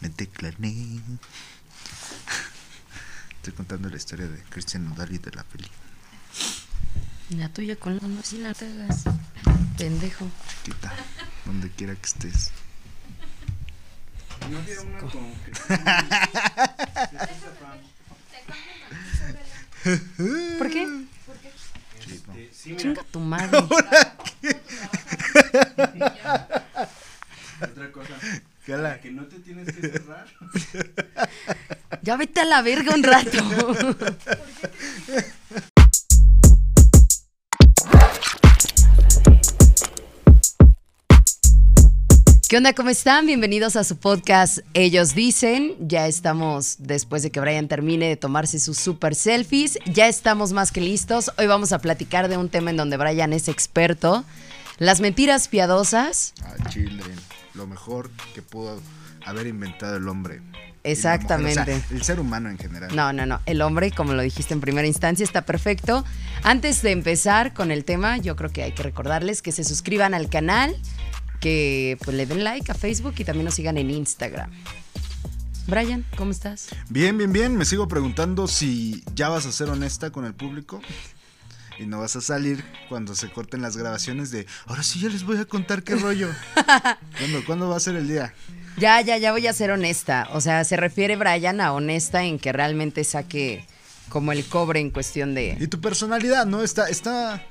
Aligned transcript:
Me 0.00 0.08
declaré. 0.08 0.58
Estoy 3.36 3.52
contando 3.54 3.88
la 3.88 3.96
historia 3.96 4.26
de 4.26 4.42
Cristian 4.44 4.88
Nodal 4.88 5.12
y 5.12 5.18
de 5.18 5.30
la 5.32 5.44
peli. 5.44 5.68
La 7.30 7.48
tuya 7.48 7.76
con 7.76 7.96
la 7.96 8.06
no, 8.06 8.22
si 8.22 8.38
la 8.38 8.54
te 8.54 8.66
hagas. 8.66 9.04
Pendejo. 9.76 10.30
Chiquita, 10.64 10.92
donde 11.44 11.70
quiera 11.70 11.94
que 11.94 12.06
estés. 12.06 12.50
No 14.50 14.58
había 14.58 14.80
una. 14.80 14.98
¿Por 20.58 20.70
qué? 20.70 21.06
Este, 21.98 22.50
sí, 22.52 22.76
Chinga 22.76 23.02
tu 23.04 23.20
madre. 23.20 23.58
otra 28.68 28.76
cosa. 28.76 28.76
Jala. 28.76 28.88
Para 28.88 29.00
que 29.00 29.10
no 29.10 29.26
te 29.26 29.38
tienes 29.40 29.74
que 29.74 29.88
cerrar. 29.88 30.26
Ya 32.02 32.16
vete 32.16 32.40
a 32.40 32.44
la 32.44 32.62
verga 32.62 32.94
un 32.94 33.02
rato. 33.02 33.38
¿Qué 42.48 42.56
onda? 42.56 42.72
¿Cómo 42.72 42.88
están? 42.88 43.26
Bienvenidos 43.26 43.76
a 43.76 43.84
su 43.84 43.96
podcast 43.98 44.60
Ellos 44.72 45.14
Dicen. 45.14 45.74
Ya 45.80 46.06
estamos, 46.06 46.76
después 46.78 47.22
de 47.22 47.30
que 47.30 47.40
Brian 47.40 47.68
termine 47.68 48.08
de 48.08 48.16
tomarse 48.16 48.58
sus 48.58 48.78
super 48.78 49.14
selfies, 49.14 49.78
ya 49.86 50.08
estamos 50.08 50.52
más 50.52 50.72
que 50.72 50.80
listos. 50.80 51.30
Hoy 51.36 51.46
vamos 51.46 51.72
a 51.72 51.80
platicar 51.80 52.28
de 52.28 52.38
un 52.38 52.48
tema 52.48 52.70
en 52.70 52.76
donde 52.76 52.96
Brian 52.96 53.32
es 53.32 53.48
experto. 53.48 54.24
Las 54.78 55.00
mentiras 55.00 55.48
piadosas. 55.48 56.32
Ah, 56.42 56.70
children. 56.70 57.18
Lo 57.58 57.66
mejor 57.66 58.08
que 58.34 58.40
pudo 58.40 58.80
haber 59.26 59.48
inventado 59.48 59.96
el 59.96 60.08
hombre. 60.08 60.38
Mujer, 60.38 60.80
Exactamente. 60.84 61.60
o 61.60 61.64
sea, 61.64 61.82
el 61.90 62.02
ser 62.04 62.20
humano 62.20 62.48
en 62.48 62.56
general. 62.56 62.94
No, 62.94 63.12
no, 63.12 63.26
no. 63.26 63.40
El 63.46 63.60
hombre, 63.62 63.90
como 63.90 64.14
lo 64.14 64.22
dijiste 64.22 64.54
en 64.54 64.60
primera 64.60 64.86
instancia, 64.86 65.24
está 65.24 65.42
perfecto. 65.42 66.04
Antes 66.44 66.82
de 66.82 66.92
empezar 66.92 67.52
con 67.54 67.72
el 67.72 67.84
tema, 67.84 68.16
yo 68.18 68.36
creo 68.36 68.50
que 68.50 68.62
hay 68.62 68.72
que 68.72 68.84
recordarles 68.84 69.42
que 69.42 69.50
se 69.50 69.64
suscriban 69.64 70.14
al 70.14 70.30
canal, 70.30 70.76
que 71.40 71.98
pues, 72.04 72.16
le 72.16 72.26
den 72.26 72.44
like 72.44 72.70
a 72.70 72.76
Facebook 72.76 73.14
y 73.18 73.24
también 73.24 73.44
nos 73.44 73.54
sigan 73.54 73.76
en 73.76 73.90
Instagram. 73.90 74.52
Brian, 75.66 76.04
¿cómo 76.16 76.30
estás? 76.30 76.68
Bien, 76.88 77.18
bien, 77.18 77.32
bien. 77.32 77.56
Me 77.56 77.64
sigo 77.64 77.88
preguntando 77.88 78.46
si 78.46 79.02
ya 79.16 79.28
vas 79.28 79.46
a 79.46 79.52
ser 79.52 79.68
honesta 79.68 80.10
con 80.10 80.24
el 80.24 80.32
público. 80.32 80.80
Y 81.78 81.86
no 81.86 82.00
vas 82.00 82.16
a 82.16 82.20
salir 82.20 82.64
cuando 82.88 83.14
se 83.14 83.30
corten 83.30 83.62
las 83.62 83.76
grabaciones 83.76 84.30
de 84.32 84.46
ahora 84.66 84.82
sí 84.82 85.00
ya 85.00 85.08
les 85.08 85.24
voy 85.24 85.38
a 85.38 85.44
contar 85.44 85.84
qué 85.84 85.94
rollo. 85.94 86.28
¿Cuándo, 87.18 87.44
¿Cuándo 87.46 87.68
va 87.68 87.76
a 87.76 87.80
ser 87.80 87.94
el 87.94 88.08
día? 88.08 88.34
Ya, 88.78 89.00
ya, 89.00 89.16
ya 89.16 89.32
voy 89.32 89.46
a 89.46 89.52
ser 89.52 89.70
honesta. 89.70 90.28
O 90.32 90.40
sea, 90.40 90.64
se 90.64 90.76
refiere 90.76 91.16
Brian 91.16 91.60
a 91.60 91.72
honesta 91.72 92.24
en 92.24 92.38
que 92.38 92.52
realmente 92.52 93.04
saque 93.04 93.64
como 94.08 94.32
el 94.32 94.44
cobre 94.44 94.80
en 94.80 94.90
cuestión 94.90 95.34
de... 95.34 95.56
Y 95.60 95.66
tu 95.68 95.80
personalidad, 95.80 96.46
¿no? 96.46 96.62
Está, 96.62 96.88
está, 96.88 97.44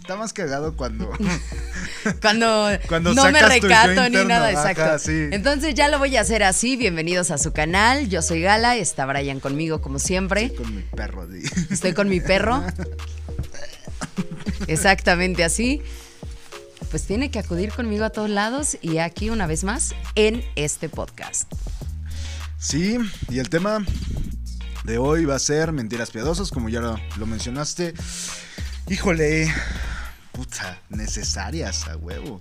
está 0.00 0.16
más 0.16 0.32
cagado 0.32 0.76
cuando. 0.76 1.10
Cuando, 2.20 2.68
Cuando 2.88 3.14
no 3.14 3.30
me 3.30 3.40
recato 3.40 4.08
ni 4.10 4.24
nada, 4.24 4.48
ajá, 4.48 4.72
exacto. 4.72 4.98
sí. 4.98 5.28
Entonces 5.32 5.74
ya 5.74 5.88
lo 5.88 5.98
voy 5.98 6.14
a 6.16 6.20
hacer 6.20 6.42
así. 6.42 6.76
Bienvenidos 6.76 7.30
a 7.30 7.38
su 7.38 7.52
canal. 7.52 8.10
Yo 8.10 8.20
soy 8.20 8.42
Gala, 8.42 8.76
está 8.76 9.06
Brian 9.06 9.40
conmigo 9.40 9.80
como 9.80 9.98
siempre. 9.98 10.44
Estoy 10.44 10.64
con 10.64 10.74
mi 10.74 10.82
perro. 10.82 11.26
di. 11.26 11.42
Estoy 11.70 11.94
con 11.94 12.08
mi 12.10 12.20
perro. 12.20 12.62
Exactamente 14.66 15.44
así. 15.44 15.82
Pues 16.90 17.04
tiene 17.04 17.30
que 17.30 17.38
acudir 17.38 17.72
conmigo 17.72 18.04
a 18.04 18.10
todos 18.10 18.30
lados 18.30 18.78
y 18.80 18.98
aquí 18.98 19.30
una 19.30 19.46
vez 19.46 19.64
más 19.64 19.94
en 20.14 20.44
este 20.54 20.88
podcast. 20.88 21.52
Sí, 22.58 22.98
y 23.28 23.38
el 23.40 23.48
tema 23.48 23.84
de 24.84 24.98
hoy 24.98 25.24
va 25.24 25.34
a 25.34 25.38
ser 25.38 25.72
mentiras 25.72 26.10
piadosas, 26.10 26.50
como 26.50 26.68
ya 26.68 26.80
lo, 26.80 27.26
mencionaste. 27.26 27.94
Híjole, 28.88 29.52
puta, 30.32 30.80
necesarias 30.88 31.88
a 31.88 31.96
huevo. 31.96 32.40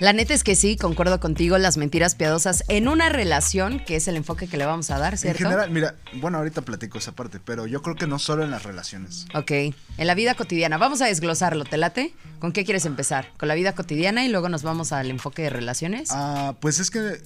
La 0.00 0.12
neta 0.12 0.34
es 0.34 0.42
que 0.42 0.56
sí, 0.56 0.76
concuerdo 0.76 1.20
contigo, 1.20 1.56
las 1.56 1.76
mentiras 1.76 2.16
piadosas 2.16 2.64
en 2.68 2.88
una 2.88 3.08
relación, 3.10 3.78
que 3.78 3.94
es 3.96 4.08
el 4.08 4.16
enfoque 4.16 4.48
que 4.48 4.56
le 4.56 4.66
vamos 4.66 4.90
a 4.90 4.98
dar, 4.98 5.16
¿cierto? 5.16 5.44
En 5.44 5.50
general, 5.50 5.70
mira, 5.70 5.94
bueno, 6.14 6.38
ahorita 6.38 6.62
platico 6.62 6.98
esa 6.98 7.12
parte, 7.12 7.38
pero 7.38 7.66
yo 7.66 7.80
creo 7.80 7.94
que 7.94 8.08
no 8.08 8.18
solo 8.18 8.42
en 8.42 8.50
las 8.50 8.64
relaciones. 8.64 9.26
Ok, 9.34 9.50
en 9.52 9.74
la 9.98 10.14
vida 10.14 10.34
cotidiana. 10.34 10.78
Vamos 10.78 11.00
a 11.00 11.06
desglosarlo, 11.06 11.64
¿te 11.64 11.76
late? 11.76 12.12
¿Con 12.40 12.52
qué 12.52 12.64
quieres 12.64 12.86
empezar? 12.86 13.28
¿Con 13.36 13.48
la 13.48 13.54
vida 13.54 13.72
cotidiana 13.74 14.24
y 14.24 14.28
luego 14.28 14.48
nos 14.48 14.64
vamos 14.64 14.92
al 14.92 15.10
enfoque 15.10 15.42
de 15.42 15.50
relaciones? 15.50 16.08
Ah, 16.10 16.54
pues 16.60 16.80
es 16.80 16.90
que 16.90 17.20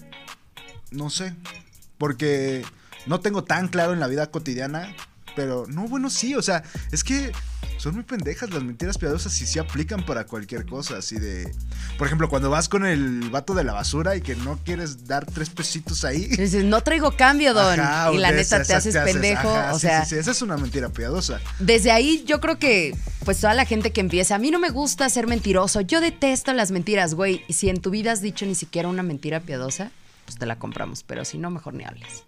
no 0.90 1.08
sé, 1.08 1.34
porque 1.96 2.64
no 3.06 3.20
tengo 3.20 3.44
tan 3.44 3.68
claro 3.68 3.94
en 3.94 4.00
la 4.00 4.08
vida 4.08 4.30
cotidiana, 4.30 4.94
pero 5.34 5.66
no, 5.68 5.88
bueno, 5.88 6.10
sí, 6.10 6.34
o 6.34 6.42
sea, 6.42 6.62
es 6.92 7.02
que 7.02 7.32
son 7.78 7.94
muy 7.94 8.02
pendejas 8.04 8.50
las 8.50 8.62
mentiras 8.62 8.98
piadosas 8.98 9.40
y 9.40 9.46
sí 9.46 9.58
aplican 9.58 10.04
para 10.04 10.24
cualquier 10.26 10.66
cosa, 10.66 10.98
así 10.98 11.18
de, 11.18 11.54
por 11.96 12.06
ejemplo, 12.06 12.28
cuando 12.28 12.50
vas 12.50 12.68
con 12.68 12.84
el 12.84 13.30
vato 13.30 13.54
de 13.54 13.64
la 13.64 13.72
basura 13.72 14.16
y 14.16 14.20
que 14.20 14.36
no 14.36 14.58
quieres 14.64 15.06
dar 15.06 15.24
tres 15.24 15.48
pesitos 15.50 16.04
ahí. 16.04 16.24
Y 16.24 16.36
dices, 16.36 16.64
no 16.64 16.80
traigo 16.82 17.16
cambio, 17.16 17.54
don. 17.54 17.80
Ajá, 17.80 18.12
y 18.12 18.18
la 18.18 18.32
neta 18.32 18.62
te 18.62 18.74
haces 18.74 18.96
pendejo. 18.96 19.48
ajá, 19.48 19.72
o 19.72 19.78
sí, 19.78 19.86
sea, 19.86 20.04
sí, 20.04 20.14
sí, 20.14 20.20
esa 20.20 20.32
es 20.32 20.42
una 20.42 20.56
mentira 20.56 20.88
piadosa. 20.88 21.40
desde 21.58 21.90
ahí 21.90 22.24
yo 22.26 22.40
creo 22.40 22.58
que, 22.58 22.96
pues 23.24 23.40
toda 23.40 23.54
la 23.54 23.64
gente 23.64 23.92
que 23.92 24.00
empieza, 24.00 24.34
a 24.34 24.38
mí 24.38 24.50
no 24.50 24.58
me 24.58 24.70
gusta 24.70 25.08
ser 25.08 25.26
mentiroso, 25.26 25.80
yo 25.80 26.00
detesto 26.00 26.52
las 26.52 26.70
mentiras, 26.70 27.14
güey. 27.14 27.44
Y 27.48 27.52
si 27.54 27.68
en 27.68 27.80
tu 27.80 27.90
vida 27.90 28.12
has 28.12 28.20
dicho 28.20 28.44
ni 28.44 28.54
siquiera 28.54 28.88
una 28.88 29.02
mentira 29.02 29.40
piadosa, 29.40 29.90
pues 30.24 30.36
te 30.36 30.46
la 30.46 30.58
compramos. 30.58 31.04
Pero 31.04 31.24
si 31.24 31.38
no, 31.38 31.50
mejor 31.50 31.74
ni 31.74 31.84
hables. 31.84 32.24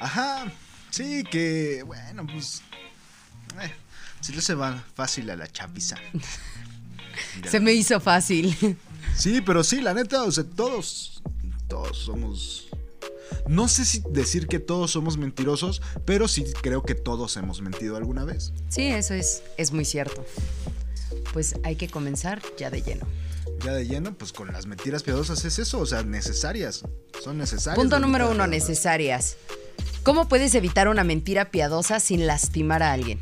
Ajá, 0.00 0.46
sí, 0.90 1.22
que, 1.30 1.82
bueno, 1.86 2.26
pues, 2.26 2.62
eh, 3.62 3.72
sí 4.24 4.32
le 4.32 4.40
se 4.40 4.54
va 4.54 4.82
fácil 4.94 5.28
a 5.28 5.36
la 5.36 5.46
chapiza. 5.46 5.96
Se 7.48 7.60
me 7.60 7.72
hizo 7.72 8.00
fácil. 8.00 8.56
Sí, 9.16 9.40
pero 9.40 9.62
sí, 9.62 9.80
la 9.80 9.94
neta, 9.94 10.24
o 10.24 10.32
sea, 10.32 10.44
todos, 10.44 11.22
todos 11.68 11.98
somos... 11.98 12.68
No 13.46 13.68
sé 13.68 13.84
si 13.84 14.02
decir 14.10 14.48
que 14.48 14.58
todos 14.58 14.90
somos 14.90 15.18
mentirosos, 15.18 15.82
pero 16.04 16.26
sí 16.26 16.44
creo 16.62 16.82
que 16.82 16.94
todos 16.94 17.36
hemos 17.36 17.60
mentido 17.60 17.96
alguna 17.96 18.24
vez. 18.24 18.52
Sí, 18.68 18.86
eso 18.86 19.14
es, 19.14 19.42
es 19.58 19.72
muy 19.72 19.84
cierto. 19.84 20.24
Pues 21.32 21.54
hay 21.62 21.76
que 21.76 21.88
comenzar 21.88 22.42
ya 22.58 22.70
de 22.70 22.82
lleno. 22.82 23.06
Ya 23.62 23.72
de 23.74 23.86
lleno, 23.86 24.14
pues 24.14 24.32
con 24.32 24.50
las 24.50 24.66
mentiras 24.66 25.02
piadosas 25.02 25.44
es 25.44 25.58
eso, 25.58 25.78
o 25.80 25.86
sea, 25.86 26.02
necesarias. 26.02 26.82
Son 27.22 27.36
necesarias. 27.38 27.78
Punto 27.78 28.00
número 28.00 28.26
uno, 28.26 28.44
piadosas. 28.44 28.68
necesarias. 28.68 29.36
¿Cómo 30.02 30.28
puedes 30.28 30.54
evitar 30.54 30.88
una 30.88 31.04
mentira 31.04 31.50
piadosa 31.50 32.00
sin 32.00 32.26
lastimar 32.26 32.82
a 32.82 32.92
alguien? 32.92 33.20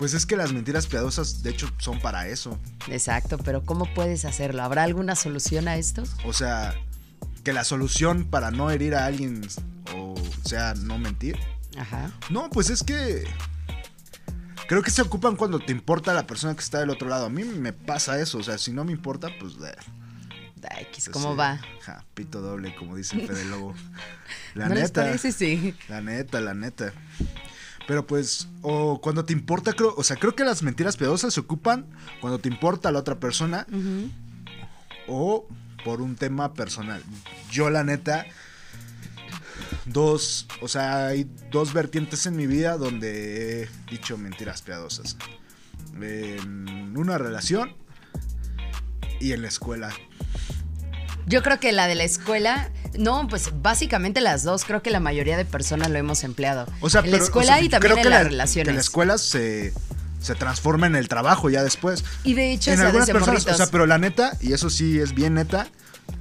Pues 0.00 0.14
es 0.14 0.24
que 0.24 0.34
las 0.34 0.54
mentiras 0.54 0.86
piadosas, 0.86 1.42
de 1.42 1.50
hecho, 1.50 1.70
son 1.76 2.00
para 2.00 2.26
eso. 2.26 2.58
Exacto, 2.88 3.36
pero 3.36 3.66
¿cómo 3.66 3.84
puedes 3.92 4.24
hacerlo? 4.24 4.62
¿Habrá 4.62 4.84
alguna 4.84 5.14
solución 5.14 5.68
a 5.68 5.76
esto? 5.76 6.04
O 6.24 6.32
sea, 6.32 6.74
que 7.44 7.52
la 7.52 7.64
solución 7.64 8.24
para 8.24 8.50
no 8.50 8.70
herir 8.70 8.94
a 8.94 9.04
alguien, 9.04 9.46
o 9.94 10.14
sea, 10.42 10.72
no 10.72 10.98
mentir. 10.98 11.38
Ajá. 11.76 12.10
No, 12.30 12.48
pues 12.48 12.70
es 12.70 12.82
que. 12.82 13.24
Creo 14.68 14.80
que 14.82 14.90
se 14.90 15.02
ocupan 15.02 15.36
cuando 15.36 15.58
te 15.58 15.70
importa 15.70 16.14
la 16.14 16.26
persona 16.26 16.54
que 16.54 16.60
está 16.62 16.78
del 16.78 16.88
otro 16.88 17.06
lado. 17.10 17.26
A 17.26 17.28
mí 17.28 17.44
me 17.44 17.74
pasa 17.74 18.18
eso. 18.18 18.38
O 18.38 18.42
sea, 18.42 18.56
si 18.56 18.72
no 18.72 18.84
me 18.86 18.92
importa, 18.92 19.28
pues. 19.38 19.52
eh, 19.62 19.76
Da 20.56 20.68
X, 20.80 21.04
pues, 21.04 21.08
¿cómo 21.10 21.32
sí. 21.32 21.36
va? 21.38 21.60
Ja, 21.82 22.06
pito 22.14 22.40
doble, 22.40 22.74
como 22.74 22.96
dice 22.96 23.18
Fede 23.26 23.44
Lobo. 23.44 23.74
La 24.54 24.66
¿No 24.70 24.76
les 24.76 24.84
neta. 24.84 25.02
parece? 25.02 25.30
Sí. 25.32 25.74
La 25.90 26.00
neta, 26.00 26.40
la 26.40 26.54
neta. 26.54 26.94
Pero 27.90 28.06
pues, 28.06 28.46
o 28.62 29.00
cuando 29.00 29.24
te 29.24 29.32
importa, 29.32 29.72
creo, 29.72 29.92
o 29.96 30.04
sea, 30.04 30.14
creo 30.14 30.36
que 30.36 30.44
las 30.44 30.62
mentiras 30.62 30.96
piadosas 30.96 31.34
se 31.34 31.40
ocupan 31.40 31.86
cuando 32.20 32.38
te 32.38 32.48
importa 32.48 32.92
la 32.92 33.00
otra 33.00 33.18
persona 33.18 33.66
o 35.08 35.48
por 35.84 36.00
un 36.00 36.14
tema 36.14 36.54
personal. 36.54 37.02
Yo 37.50 37.68
la 37.68 37.82
neta, 37.82 38.26
dos, 39.86 40.46
o 40.62 40.68
sea, 40.68 41.08
hay 41.08 41.28
dos 41.50 41.72
vertientes 41.72 42.26
en 42.26 42.36
mi 42.36 42.46
vida 42.46 42.76
donde 42.76 43.64
he 43.64 43.68
dicho 43.90 44.16
mentiras 44.16 44.62
piadosas. 44.62 45.16
En 46.00 46.96
una 46.96 47.18
relación 47.18 47.74
y 49.18 49.32
en 49.32 49.42
la 49.42 49.48
escuela. 49.48 49.92
Yo 51.30 51.42
creo 51.42 51.58
que 51.60 51.72
la 51.72 51.86
de 51.86 51.94
la 51.94 52.04
escuela, 52.04 52.70
no, 52.98 53.26
pues 53.28 53.50
básicamente 53.62 54.20
las 54.20 54.42
dos, 54.42 54.64
creo 54.64 54.82
que 54.82 54.90
la 54.90 55.00
mayoría 55.00 55.36
de 55.36 55.44
personas 55.44 55.88
lo 55.90 55.96
hemos 55.98 56.24
empleado. 56.24 56.66
O 56.80 56.90
sea, 56.90 57.00
en 57.00 57.06
pero, 57.06 57.18
la 57.18 57.24
escuela 57.24 57.52
o 57.52 57.56
sea, 57.56 57.64
y 57.64 57.68
también 57.68 57.92
creo 57.92 57.96
en 57.98 58.02
que 58.02 58.10
las 58.10 58.22
la- 58.24 58.28
relaciones. 58.28 58.64
Que 58.66 58.70
en 58.70 58.76
la 58.76 58.80
escuela 58.82 59.16
se, 59.18 59.72
se 60.20 60.34
transforma 60.34 60.86
en 60.86 60.96
el 60.96 61.08
trabajo 61.08 61.48
ya 61.48 61.62
después. 61.62 62.04
Y 62.24 62.34
de 62.34 62.52
hecho, 62.52 62.70
en 62.72 62.78
sea, 62.78 62.86
algunas 62.86 63.08
personas, 63.10 63.46
o 63.46 63.54
sea, 63.54 63.66
pero 63.68 63.86
la 63.86 63.98
neta, 63.98 64.36
y 64.40 64.52
eso 64.52 64.68
sí 64.70 64.98
es 64.98 65.14
bien 65.14 65.34
neta, 65.34 65.68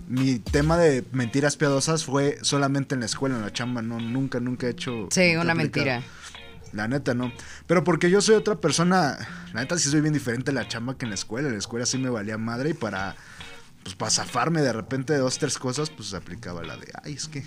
mi 0.08 0.40
tema 0.40 0.78
de 0.78 1.04
mentiras 1.12 1.56
piadosas 1.58 2.06
fue 2.06 2.38
solamente 2.44 2.94
en 2.94 3.02
la 3.02 3.08
escuela, 3.08 3.36
en 3.36 3.42
la 3.42 3.52
chamba, 3.52 3.82
no, 3.82 4.00
nunca, 4.00 4.40
nunca 4.40 4.68
he 4.68 4.70
hecho. 4.70 5.08
Sí, 5.12 5.36
una 5.36 5.54
aplicado. 5.54 5.56
mentira. 5.86 6.04
La 6.72 6.88
neta, 6.88 7.16
no. 7.16 7.32
Pero 7.66 7.84
porque 7.84 8.12
yo 8.12 8.22
soy 8.22 8.36
otra 8.36 8.56
persona, 8.56 9.18
la 9.54 9.62
neta 9.62 9.76
sí 9.80 9.90
soy 9.90 10.02
bien 10.02 10.14
diferente 10.14 10.52
en 10.52 10.56
la 10.56 10.68
chamba 10.68 10.96
que 10.98 11.06
en 11.06 11.10
la 11.10 11.16
escuela. 11.16 11.48
En 11.48 11.54
la 11.56 11.60
escuela 11.60 11.88
sí 11.88 11.98
me 11.98 12.10
valía 12.12 12.38
madre 12.38 12.70
y 12.70 12.74
para, 12.74 13.16
pues 13.90 13.96
para 13.96 14.12
zafarme 14.12 14.62
de 14.62 14.72
repente 14.72 15.14
de 15.14 15.20
dos, 15.20 15.40
tres 15.40 15.58
cosas, 15.58 15.90
pues 15.90 16.14
aplicaba 16.14 16.62
la 16.64 16.78
de, 16.78 16.92
ay, 17.04 17.14
es 17.14 17.28
que 17.28 17.44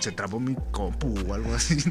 se 0.00 0.12
trabó 0.12 0.40
mi 0.40 0.56
compu 0.70 1.14
o 1.28 1.34
algo 1.34 1.54
así. 1.54 1.76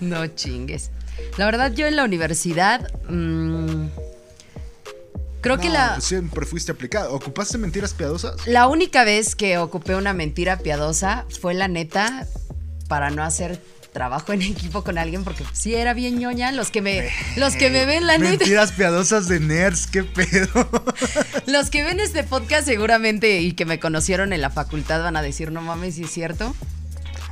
No 0.00 0.26
chingues. 0.26 0.90
La 1.38 1.46
verdad, 1.46 1.72
yo 1.72 1.86
en 1.86 1.94
la 1.94 2.04
universidad. 2.04 2.90
mm, 3.08 3.86
creo 5.40 5.58
que 5.58 5.68
la, 5.68 6.00
siempre 6.00 6.44
fuiste 6.46 6.72
aplicado. 6.72 7.14
¿Ocupaste 7.14 7.56
mentiras 7.58 7.94
piadosas? 7.94 8.44
la 8.48 8.66
única 8.66 9.04
vez 9.04 9.36
que 9.36 9.56
ocupé 9.58 9.94
una 9.94 10.12
mentira 10.12 10.58
piadosa 10.58 11.26
fue 11.40 11.54
la 11.54 11.68
neta 11.68 12.26
para 12.88 13.10
no 13.10 13.22
hacer 13.22 13.62
trabajo 13.94 14.34
en 14.34 14.42
equipo 14.42 14.84
con 14.84 14.98
alguien 14.98 15.24
porque 15.24 15.44
sí 15.54 15.74
era 15.74 15.94
bien 15.94 16.18
ñoña 16.18 16.52
los 16.52 16.70
que 16.70 16.82
me 16.82 17.08
los 17.36 17.56
que 17.56 17.70
me 17.70 17.86
ven 17.86 18.06
la 18.06 18.18
neta 18.18 18.30
Mentiras 18.44 18.72
piadosas 18.72 19.28
de 19.28 19.40
nerds, 19.40 19.86
qué 19.86 20.04
pedo. 20.04 20.68
los 21.46 21.70
que 21.70 21.82
ven 21.82 22.00
este 22.00 22.24
podcast 22.24 22.66
seguramente 22.66 23.40
y 23.40 23.52
que 23.52 23.64
me 23.64 23.78
conocieron 23.80 24.34
en 24.34 24.42
la 24.42 24.50
facultad 24.50 25.02
van 25.02 25.16
a 25.16 25.22
decir 25.22 25.50
no 25.50 25.62
mames 25.62 25.94
si 25.94 26.02
es 26.04 26.10
cierto 26.10 26.54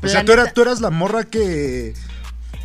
O 0.03 0.09
sea, 0.09 0.25
tú, 0.25 0.33
eras, 0.33 0.45
neta, 0.47 0.55
tú 0.55 0.63
eras 0.63 0.81
la 0.81 0.89
morra 0.91 1.25
que. 1.25 1.93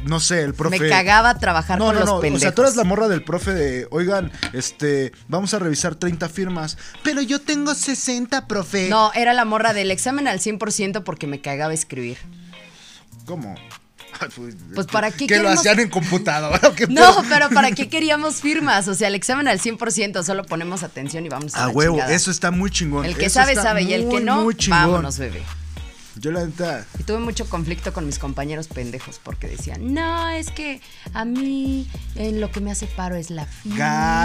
No 0.05 0.19
sé, 0.19 0.43
el 0.43 0.53
profe. 0.53 0.79
me 0.79 0.89
cagaba 0.89 1.39
trabajar 1.39 1.79
No, 1.79 1.85
con 1.87 1.95
no, 1.95 1.99
los 2.01 2.09
no. 2.09 2.19
pendejos 2.19 2.41
O 2.41 2.45
sea, 2.45 2.53
tú 2.55 2.61
eras 2.61 2.75
la 2.75 2.83
morra 2.83 3.07
del 3.07 3.23
profe 3.23 3.51
de. 3.55 3.87
Oigan, 3.89 4.31
este. 4.53 5.11
Vamos 5.27 5.55
a 5.55 5.59
revisar 5.59 5.95
30 5.95 6.29
firmas. 6.29 6.77
Pero 7.03 7.21
yo 7.23 7.41
tengo 7.41 7.73
60, 7.73 8.47
profe. 8.47 8.89
no 8.89 9.11
era 9.15 9.33
la 9.33 9.43
morra 9.43 9.73
del 9.73 9.89
examen 9.89 10.27
al 10.27 10.39
100% 10.39 11.03
porque 11.03 11.25
me 11.25 11.41
cagaba 11.41 11.73
escribir 11.73 12.19
¿Cómo? 13.25 13.55
Pues, 14.19 14.55
Pues, 14.75 14.87
¿para 14.87 15.11
qué 15.11 15.27
Que 15.27 15.39
lo 15.39 15.49
hacían 15.49 15.79
en 15.79 15.89
computadora. 15.89 16.59
¿o 16.67 16.73
qué 16.73 16.87
No, 16.89 17.23
pero 17.29 17.49
¿para 17.49 17.71
qué 17.71 17.89
queríamos 17.89 18.35
firmas? 18.35 18.87
O 18.87 18.95
sea, 18.95 19.07
el 19.07 19.15
examen 19.15 19.47
al 19.47 19.59
100%, 19.59 20.23
solo 20.23 20.45
ponemos 20.45 20.83
atención 20.83 21.25
y 21.25 21.29
vamos 21.29 21.55
a 21.55 21.63
A 21.63 21.67
la 21.67 21.73
huevo, 21.73 21.95
chingada. 21.95 22.13
eso 22.13 22.31
está 22.31 22.51
muy 22.51 22.69
chingón. 22.71 23.05
El 23.05 23.17
que 23.17 23.25
Eso 23.25 23.35
sabe, 23.35 23.55
sabe, 23.55 23.83
y 23.83 23.93
el 23.93 24.09
que 24.09 24.19
no, 24.19 24.47
vámonos, 24.69 25.17
bebé. 25.17 25.43
Yo 26.19 26.31
la 26.31 26.45
neta. 26.45 26.83
Y 26.99 27.03
tuve 27.03 27.19
mucho 27.19 27.47
conflicto 27.47 27.93
con 27.93 28.05
mis 28.07 28.17
compañeros 28.17 28.67
pendejos 28.67 29.19
porque 29.23 29.47
decían, 29.47 29.93
no, 29.93 30.29
es 30.29 30.49
que 30.49 30.81
a 31.13 31.25
mí 31.25 31.87
lo 32.15 32.49
que 32.51 32.59
me 32.59 32.71
hace 32.71 32.87
paro 32.87 33.15
es 33.15 33.29
la 33.29 33.45
firma. 33.45 33.77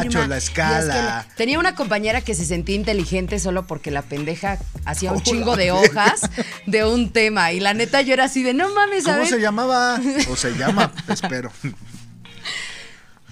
Gacho, 0.02 0.26
la 0.26 0.36
Y 0.36 0.38
es 0.38 0.44
que 0.50 0.60
escala. 0.62 0.84
la-". 0.94 1.26
Tenía 1.36 1.58
una 1.58 1.74
compañera 1.74 2.20
que 2.22 2.34
se 2.34 2.44
sentía 2.46 2.76
inteligente 2.76 3.38
solo 3.38 3.66
porque 3.66 3.90
la 3.90 4.02
pendeja 4.02 4.58
hacía 4.86 5.12
un 5.12 5.18
Oh, 5.18 5.22
chingo 5.22 5.56
de 5.56 5.70
hojas 5.72 6.22
de 6.66 6.84
un 6.86 7.10
tema. 7.12 7.52
Y 7.52 7.60
la 7.60 7.74
neta 7.74 8.00
yo 8.00 8.14
era 8.14 8.24
así 8.24 8.42
de, 8.42 8.54
no 8.54 8.72
mames, 8.74 9.04
a 9.06 9.10
¿Cómo 9.10 9.18
ver". 9.18 9.28
se 9.28 9.38
llamaba? 9.40 10.00
O 10.30 10.36
se 10.36 10.52
llama, 10.56 10.92
espero. 11.08 11.52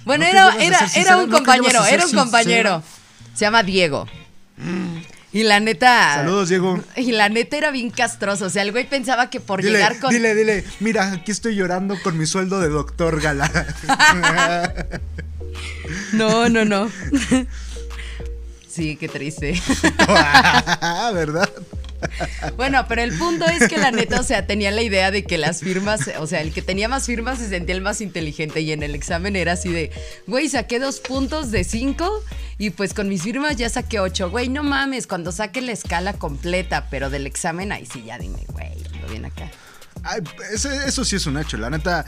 Bueno, 0.04 0.24
¿No 0.24 0.30
te 0.30 0.66
era, 0.66 0.80
a 0.82 0.86
era, 0.94 1.16
un 1.18 1.30
¿No 1.30 1.38
te 1.38 1.42
llevas 1.42 1.62
compañero, 1.64 1.80
a 1.82 1.90
era 1.90 2.04
un 2.06 2.12
compañero. 2.12 2.82
Se 3.34 3.40
llama 3.44 3.62
Diego. 3.62 4.06
Y 5.32 5.44
la 5.44 5.60
neta. 5.60 6.14
Saludos, 6.16 6.48
Diego. 6.48 6.82
Y 6.96 7.12
la 7.12 7.28
neta 7.28 7.56
era 7.56 7.70
bien 7.70 7.90
castroso. 7.90 8.46
O 8.46 8.50
sea, 8.50 8.62
el 8.62 8.72
güey 8.72 8.88
pensaba 8.88 9.30
que 9.30 9.38
por 9.40 9.62
Dile, 9.62 9.74
llegar 9.74 10.00
con. 10.00 10.10
dile, 10.12 10.34
dile, 10.34 10.64
mira, 10.80 11.12
aquí 11.12 11.30
estoy 11.30 11.54
llorando 11.54 11.96
con 12.02 12.18
mi 12.18 12.26
sueldo 12.26 12.60
de 12.60 12.68
doctor 12.68 13.20
Gala. 13.20 13.50
No, 16.12 16.48
no, 16.48 16.64
no. 16.64 16.90
Sí, 18.68 18.94
qué 18.94 19.08
triste. 19.08 19.60
¿Verdad? 21.12 21.50
Bueno, 22.56 22.84
pero 22.88 23.02
el 23.02 23.16
punto 23.16 23.46
es 23.46 23.68
que 23.68 23.78
la 23.78 23.90
neta, 23.90 24.20
o 24.20 24.22
sea, 24.22 24.46
tenía 24.46 24.70
la 24.70 24.82
idea 24.82 25.10
de 25.10 25.24
que 25.24 25.38
las 25.38 25.60
firmas, 25.60 26.10
o 26.18 26.26
sea, 26.26 26.40
el 26.40 26.52
que 26.52 26.62
tenía 26.62 26.88
más 26.88 27.06
firmas 27.06 27.38
se 27.38 27.48
sentía 27.48 27.74
el 27.74 27.80
más 27.80 28.00
inteligente 28.00 28.60
y 28.60 28.72
en 28.72 28.82
el 28.82 28.94
examen 28.94 29.36
era 29.36 29.52
así 29.52 29.70
de, 29.70 29.90
güey, 30.26 30.48
saqué 30.48 30.78
dos 30.78 31.00
puntos 31.00 31.50
de 31.50 31.64
cinco 31.64 32.10
y 32.58 32.70
pues 32.70 32.94
con 32.94 33.08
mis 33.08 33.22
firmas 33.22 33.56
ya 33.56 33.68
saqué 33.68 34.00
ocho. 34.00 34.30
Güey, 34.30 34.48
no 34.48 34.62
mames, 34.62 35.06
cuando 35.06 35.32
saque 35.32 35.60
la 35.62 35.72
escala 35.72 36.14
completa, 36.14 36.88
pero 36.90 37.10
del 37.10 37.26
examen 37.26 37.72
ahí 37.72 37.86
sí 37.86 38.02
ya 38.04 38.18
dime, 38.18 38.44
güey, 38.48 38.68
ando 38.94 39.08
bien 39.08 39.24
acá. 39.24 39.50
Ay, 40.02 40.20
eso 40.86 41.04
sí 41.04 41.16
es 41.16 41.26
un 41.26 41.38
hecho. 41.38 41.56
La 41.58 41.70
neta, 41.70 42.04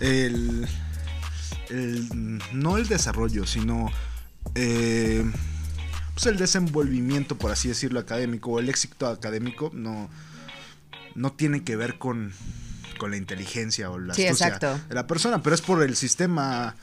el. 0.00 0.66
el- 1.70 2.40
no 2.52 2.76
el 2.76 2.86
desarrollo, 2.88 3.46
sino. 3.46 3.90
eh, 4.54 5.24
pues 6.14 6.26
el 6.26 6.36
desenvolvimiento, 6.36 7.36
por 7.36 7.50
así 7.50 7.68
decirlo, 7.68 8.00
académico, 8.00 8.50
o 8.52 8.60
el 8.60 8.68
éxito 8.68 9.06
académico, 9.06 9.70
no. 9.74 10.08
No 11.14 11.32
tiene 11.32 11.62
que 11.62 11.76
ver 11.76 11.98
con. 11.98 12.32
con 12.98 13.10
la 13.10 13.16
inteligencia 13.16 13.90
o 13.90 13.98
la 13.98 14.14
Sí, 14.14 14.24
astucia 14.26 14.46
exacto. 14.48 14.80
de 14.88 14.94
la 14.94 15.06
persona, 15.06 15.42
pero 15.42 15.54
es 15.54 15.60
por 15.60 15.82
el 15.82 15.96
sistema 15.96 16.74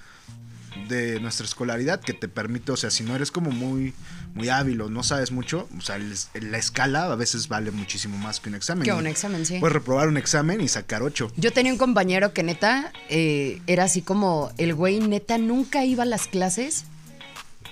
de 0.87 1.19
nuestra 1.19 1.45
escolaridad 1.45 1.99
que 2.01 2.13
te 2.13 2.27
permite, 2.27 2.71
o 2.71 2.77
sea, 2.77 2.91
si 2.91 3.03
no 3.03 3.15
eres 3.15 3.31
como 3.31 3.51
muy, 3.51 3.93
muy 4.33 4.49
hábil 4.49 4.79
o 4.81 4.89
no 4.89 5.03
sabes 5.03 5.31
mucho, 5.31 5.67
o 5.77 5.81
sea, 5.81 5.95
el- 5.97 6.15
la 6.51 6.57
escala 6.57 7.11
a 7.11 7.15
veces 7.15 7.47
vale 7.49 7.71
muchísimo 7.71 8.17
más 8.17 8.39
que 8.39 8.49
un 8.49 8.55
examen. 8.55 8.83
Que 8.83 8.93
un 8.93 9.07
examen, 9.07 9.45
sí. 9.45 9.59
Puedes 9.59 9.73
reprobar 9.73 10.07
un 10.07 10.17
examen 10.17 10.59
y 10.61 10.67
sacar 10.67 11.01
ocho. 11.03 11.31
Yo 11.37 11.51
tenía 11.51 11.71
un 11.73 11.77
compañero 11.77 12.33
que 12.33 12.43
neta 12.43 12.91
eh, 13.09 13.61
era 13.67 13.83
así 13.85 14.01
como 14.01 14.51
el 14.57 14.73
güey 14.73 14.99
neta 14.99 15.37
nunca 15.37 15.83
iba 15.85 16.03
a 16.03 16.05
las 16.05 16.27
clases 16.27 16.85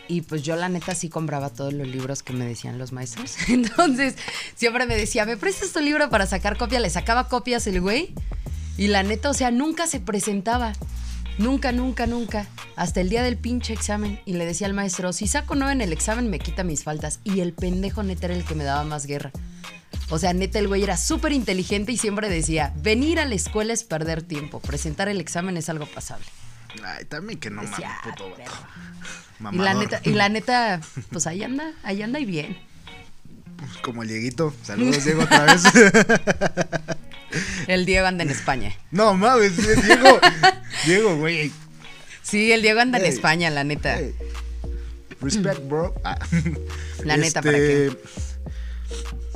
y 0.10 0.22
pues 0.22 0.42
yo 0.42 0.56
la 0.56 0.68
neta 0.68 0.96
sí 0.96 1.08
compraba 1.08 1.50
todos 1.52 1.72
los 1.72 1.88
libros 1.88 2.24
que 2.24 2.34
me 2.34 2.46
decían 2.46 2.78
los 2.80 2.92
maestros. 2.92 3.36
Entonces 3.48 4.16
siempre 4.56 4.86
me 4.88 4.98
decía, 4.98 5.26
¿me 5.26 5.38
prestas 5.38 5.72
tu 5.72 5.80
libro 5.80 6.10
para 6.10 6.26
sacar 6.26 6.58
copia? 6.58 6.80
Le 6.80 6.90
sacaba 6.90 7.30
copias 7.30 7.68
el 7.68 7.80
güey 7.80 8.14
y 8.76 8.88
la 8.88 9.04
neta, 9.04 9.30
o 9.30 9.34
sea, 9.34 9.52
nunca 9.52 9.88
se 9.88 10.00
presentaba. 10.00 10.74
Nunca, 11.38 11.72
nunca, 11.72 12.06
nunca. 12.08 12.48
Hasta 12.76 13.00
el 13.00 13.10
día 13.10 13.24
del 13.24 13.38
pinche 13.38 13.72
examen. 13.72 14.20
Y 14.26 14.34
le 14.34 14.46
decía 14.46 14.68
al 14.68 14.74
maestro, 14.74 15.14
si 15.14 15.28
saco 15.28 15.56
nueve 15.56 15.72
en 15.74 15.82
el 15.82 15.94
examen 15.94 16.30
me 16.30 16.40
quita 16.40 16.64
mis 16.64 16.84
faltas. 16.84 17.20
Y 17.24 17.40
el 17.40 17.54
pendejo 17.54 18.04
neta 18.04 18.26
era 18.26 18.36
el 18.36 18.44
que 18.44 18.56
me 18.56 18.66
daba 18.66 18.84
más 18.84 19.06
guerra. 19.06 19.32
O 20.10 20.18
sea, 20.18 20.34
neta, 20.34 20.60
el 20.60 20.68
güey 20.68 20.84
era 20.84 20.98
súper 20.98 21.32
inteligente 21.32 21.92
y 21.92 21.98
siempre 21.98 22.30
decía, 22.30 22.74
venir 22.82 23.20
a 23.20 23.26
la 23.26 23.36
escuela 23.36 23.74
es 23.74 23.84
perder 23.84 24.24
tiempo, 24.24 24.60
presentar 24.60 25.08
el 25.08 25.22
examen 25.22 25.56
es 25.56 25.70
algo 25.70 25.86
pasable. 25.86 26.26
Ay, 26.84 27.06
también 27.06 27.40
que 27.40 27.50
no 27.50 27.58
mames, 27.58 27.72
Decía, 27.72 27.98
puto 28.04 28.30
vato. 28.32 28.52
Y 29.54 29.58
la 29.58 29.74
neta, 29.74 30.02
y 30.04 30.10
la 30.10 30.28
neta, 30.28 30.82
pues 31.12 31.26
ahí 31.26 31.44
anda, 31.44 31.72
ahí 31.84 32.02
anda 32.02 32.20
y 32.20 32.26
bien. 32.26 32.58
Como 33.82 34.04
el 34.04 34.10
Dieguito. 34.10 34.54
Saludos, 34.64 35.04
Diego, 35.06 35.24
otra 35.24 35.46
vez. 35.46 35.64
El 37.68 37.86
Diego 37.86 38.06
anda 38.06 38.24
en 38.24 38.32
España. 38.32 38.76
no 38.92 39.14
mames, 39.14 39.56
Diego. 39.56 40.20
Diego, 40.86 41.16
güey. 41.18 41.54
Sí, 42.22 42.52
el 42.52 42.62
Diego 42.62 42.82
anda 42.82 43.00
en. 43.00 43.06
España, 43.06 43.50
la 43.50 43.64
neta. 43.64 43.98
Hey. 43.98 44.14
Respect, 45.22 45.68
bro. 45.68 45.96
Ah. 46.04 46.20
La 47.04 47.18
neta, 47.18 47.42
¿para 47.42 47.58
qué? 47.58 47.98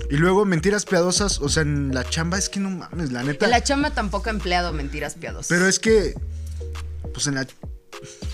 Y 0.09 0.17
luego 0.17 0.45
mentiras 0.45 0.85
piadosas, 0.85 1.39
o 1.39 1.49
sea, 1.49 1.63
en 1.63 1.93
la 1.93 2.03
chamba 2.03 2.37
es 2.37 2.49
que 2.49 2.59
no 2.59 2.69
mames, 2.69 3.11
la 3.11 3.23
neta. 3.23 3.45
En 3.45 3.51
la 3.51 3.63
chamba 3.63 3.91
tampoco 3.91 4.29
he 4.29 4.31
empleado 4.31 4.73
mentiras 4.73 5.15
piadosas. 5.15 5.47
Pero 5.47 5.67
es 5.67 5.79
que, 5.79 6.13
pues 7.13 7.27
en 7.27 7.35
la 7.35 7.47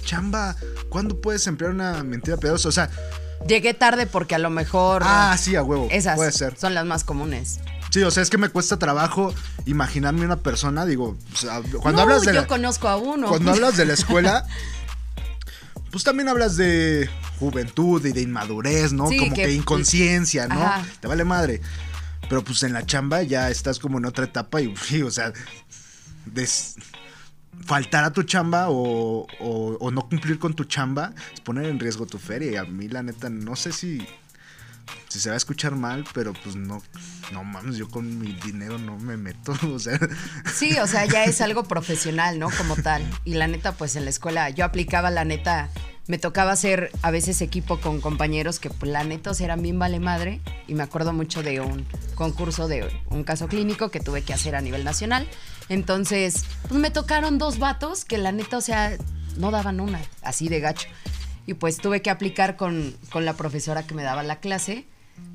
chamba, 0.06 0.56
¿cuándo 0.90 1.20
puedes 1.22 1.46
emplear 1.48 1.72
una 1.74 2.04
mentira 2.04 2.38
piadosa? 2.38 2.70
O 2.70 2.72
sea, 2.72 2.90
Llegué 3.48 3.74
tarde 3.74 4.06
porque 4.06 4.36
a 4.36 4.38
lo 4.40 4.50
mejor 4.50 5.02
ah, 5.06 5.38
sí, 5.40 5.56
a 5.56 5.64
huevo. 5.64 5.88
esas 5.92 6.18
Puede 6.18 6.32
ser. 6.34 6.58
son 6.58 6.74
las 6.74 6.86
más 6.86 7.06
comunes. 7.06 7.60
Sí, 7.90 8.04
o 8.04 8.12
sea, 8.12 8.22
es 8.22 8.30
que 8.30 8.38
me 8.38 8.50
cuesta 8.50 8.78
trabajo 8.78 9.34
imaginarme 9.66 10.26
una 10.26 10.38
persona, 10.42 10.86
digo, 10.86 11.18
o 11.34 11.36
sea, 11.38 11.62
cuando 11.82 11.92
No, 11.94 12.02
hablas 12.02 12.22
de 12.24 12.34
yo 12.34 12.42
la, 12.42 12.48
conozco 12.48 12.88
a 12.90 12.98
uno. 12.98 13.28
cuando 13.30 13.52
hablas 13.52 13.78
de 13.78 13.86
la 13.86 13.94
escuela, 13.96 14.46
pues 15.92 16.04
también 16.04 16.28
hablas 16.30 16.58
de 16.58 17.10
juventud 17.40 18.06
y 18.06 18.12
de 18.12 18.22
inmadurez, 18.22 18.92
¿no? 18.92 19.08
Sí, 19.08 19.18
como 19.18 19.34
que, 19.34 19.44
que- 19.44 19.54
inconsciencia, 19.54 20.48
¿no? 20.48 20.62
Ajá. 20.62 20.86
Te 21.00 21.08
vale 21.08 21.24
madre. 21.24 21.62
Pero 22.28 22.44
pues 22.44 22.62
en 22.64 22.74
la 22.74 22.86
chamba 22.86 23.24
ya 23.24 23.50
estás 23.50 23.80
como 23.80 23.98
en 23.98 24.06
otra 24.06 24.26
etapa 24.26 24.62
y, 24.62 24.74
o 25.04 25.10
sea, 25.12 25.32
des- 26.26 26.76
faltar 27.66 28.04
a 28.04 28.12
tu 28.14 28.24
chamba 28.24 28.68
o, 28.70 29.28
o- 29.40 29.92
no 29.92 30.02
cumplir 30.10 30.40
con 30.40 30.54
tu 30.54 30.64
chamba 30.66 31.14
es 31.34 31.40
poner 31.42 31.66
en 31.66 31.80
riesgo 31.80 32.06
tu 32.06 32.18
feria. 32.18 32.52
Y 32.52 32.56
a 32.56 32.64
mí, 32.66 32.88
la 32.88 33.04
neta, 33.04 33.30
no 33.30 33.56
sé 33.56 33.72
si, 33.72 34.06
si 35.08 35.20
se 35.20 35.30
va 35.30 35.36
a 35.36 35.38
escuchar 35.38 35.76
mal, 35.76 36.06
pero 36.14 36.34
pues 36.34 36.56
no, 36.56 36.82
no 37.32 37.44
mames, 37.44 37.78
yo 37.78 37.90
con 37.90 38.20
mi 38.20 38.34
dinero 38.34 38.78
no 38.78 38.98
me 38.98 39.18
meto. 39.18 39.54
O 39.74 39.80
sea, 39.80 40.00
Sí, 40.54 40.78
o 40.80 40.88
sea, 40.88 41.06
ya 41.06 41.24
es 41.26 41.42
algo 41.42 41.64
profesional, 41.64 42.40
¿no? 42.40 42.50
Como 42.58 42.76
tal. 42.76 43.04
Y 43.26 43.34
la 43.36 43.48
neta, 43.48 43.74
pues 43.74 43.96
en 43.96 44.04
la 44.06 44.10
escuela 44.10 44.50
yo 44.50 44.66
aplicaba 44.66 45.10
la 45.12 45.26
neta, 45.26 45.70
me 46.08 46.18
tocaba 46.18 46.52
hacer 46.54 46.92
a 47.04 47.12
veces 47.12 47.40
equipo 47.42 47.80
con 47.80 48.02
compañeros 48.02 48.60
que 48.60 48.72
pues, 48.72 48.92
la 48.92 49.04
neta 49.04 49.30
o 49.30 49.34
sea, 49.36 49.46
eran 49.46 49.62
bien 49.62 49.78
vale 49.78 50.00
madre. 50.00 50.42
Y 50.68 50.74
me 50.74 50.84
acuerdo 50.84 51.14
mucho 51.14 51.44
de 51.44 51.60
un 51.62 51.86
concurso 52.16 52.68
de 52.68 52.90
un 53.10 53.24
caso 53.24 53.48
clínico 53.48 53.90
que 53.92 54.00
tuve 54.00 54.24
que 54.24 54.34
hacer 54.34 54.56
a 54.56 54.62
nivel 54.62 54.84
nacional. 54.84 55.28
Entonces, 55.70 56.46
pues 56.68 56.80
me 56.80 56.92
tocaron 56.92 57.38
dos 57.38 57.60
vatos 57.60 58.04
que 58.06 58.18
la 58.18 58.32
neta, 58.32 58.58
o 58.58 58.62
sea, 58.62 58.98
no 59.38 59.52
daban 59.52 59.80
una, 59.80 60.02
así 60.22 60.50
de 60.50 60.60
gacho. 60.60 60.88
Y 61.46 61.54
pues 61.54 61.78
tuve 61.78 62.02
que 62.02 62.10
aplicar 62.10 62.58
con, 62.58 62.96
con 63.12 63.26
la 63.26 63.34
profesora 63.34 63.84
que 63.84 63.96
me 63.96 64.04
daba 64.04 64.24
la 64.24 64.40
clase, 64.40 64.86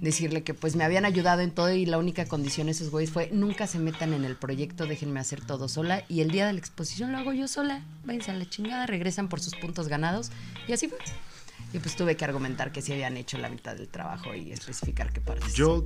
decirle 0.00 0.42
que 0.42 0.54
pues 0.54 0.76
me 0.76 0.84
habían 0.84 1.04
ayudado 1.04 1.40
en 1.40 1.50
todo 1.50 1.72
y 1.72 1.86
la 1.86 1.98
única 1.98 2.26
condición 2.26 2.66
de 2.66 2.72
esos 2.72 2.90
güeyes 2.90 3.10
fue 3.10 3.30
nunca 3.32 3.66
se 3.66 3.78
metan 3.78 4.12
en 4.12 4.24
el 4.24 4.36
proyecto, 4.36 4.86
déjenme 4.86 5.20
hacer 5.20 5.44
todo 5.44 5.68
sola 5.68 6.04
y 6.08 6.20
el 6.20 6.30
día 6.30 6.46
de 6.46 6.52
la 6.52 6.58
exposición 6.58 7.12
lo 7.12 7.18
hago 7.18 7.32
yo 7.32 7.48
sola, 7.48 7.82
váyanse 8.04 8.30
a 8.30 8.34
la 8.34 8.48
chingada, 8.48 8.86
regresan 8.86 9.28
por 9.28 9.40
sus 9.40 9.54
puntos 9.56 9.88
ganados 9.88 10.30
y 10.68 10.72
así 10.72 10.88
fue. 10.88 10.98
Y 11.72 11.78
pues 11.80 11.96
tuve 11.96 12.16
que 12.16 12.24
argumentar 12.24 12.70
que 12.70 12.82
sí 12.82 12.92
habían 12.92 13.16
hecho 13.16 13.36
la 13.38 13.48
mitad 13.48 13.74
del 13.74 13.88
trabajo 13.88 14.34
y 14.34 14.52
especificar 14.52 15.12
qué 15.12 15.20
partes. 15.20 15.54
Yo, 15.54 15.84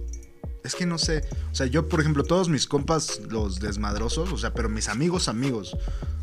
es 0.65 0.75
que 0.75 0.87
no 0.87 0.99
sé. 0.99 1.25
O 1.51 1.55
sea, 1.55 1.67
yo, 1.67 1.89
por 1.89 2.01
ejemplo, 2.01 2.25
todos 2.25 2.49
mis 2.49 2.67
compas, 2.67 3.21
los 3.29 3.61
desmadrosos, 3.61 4.33
o 4.33 4.39
sea, 4.39 4.53
pero 4.53 4.69
mis 4.69 4.89
amigos, 4.89 5.29
amigos, 5.29 5.77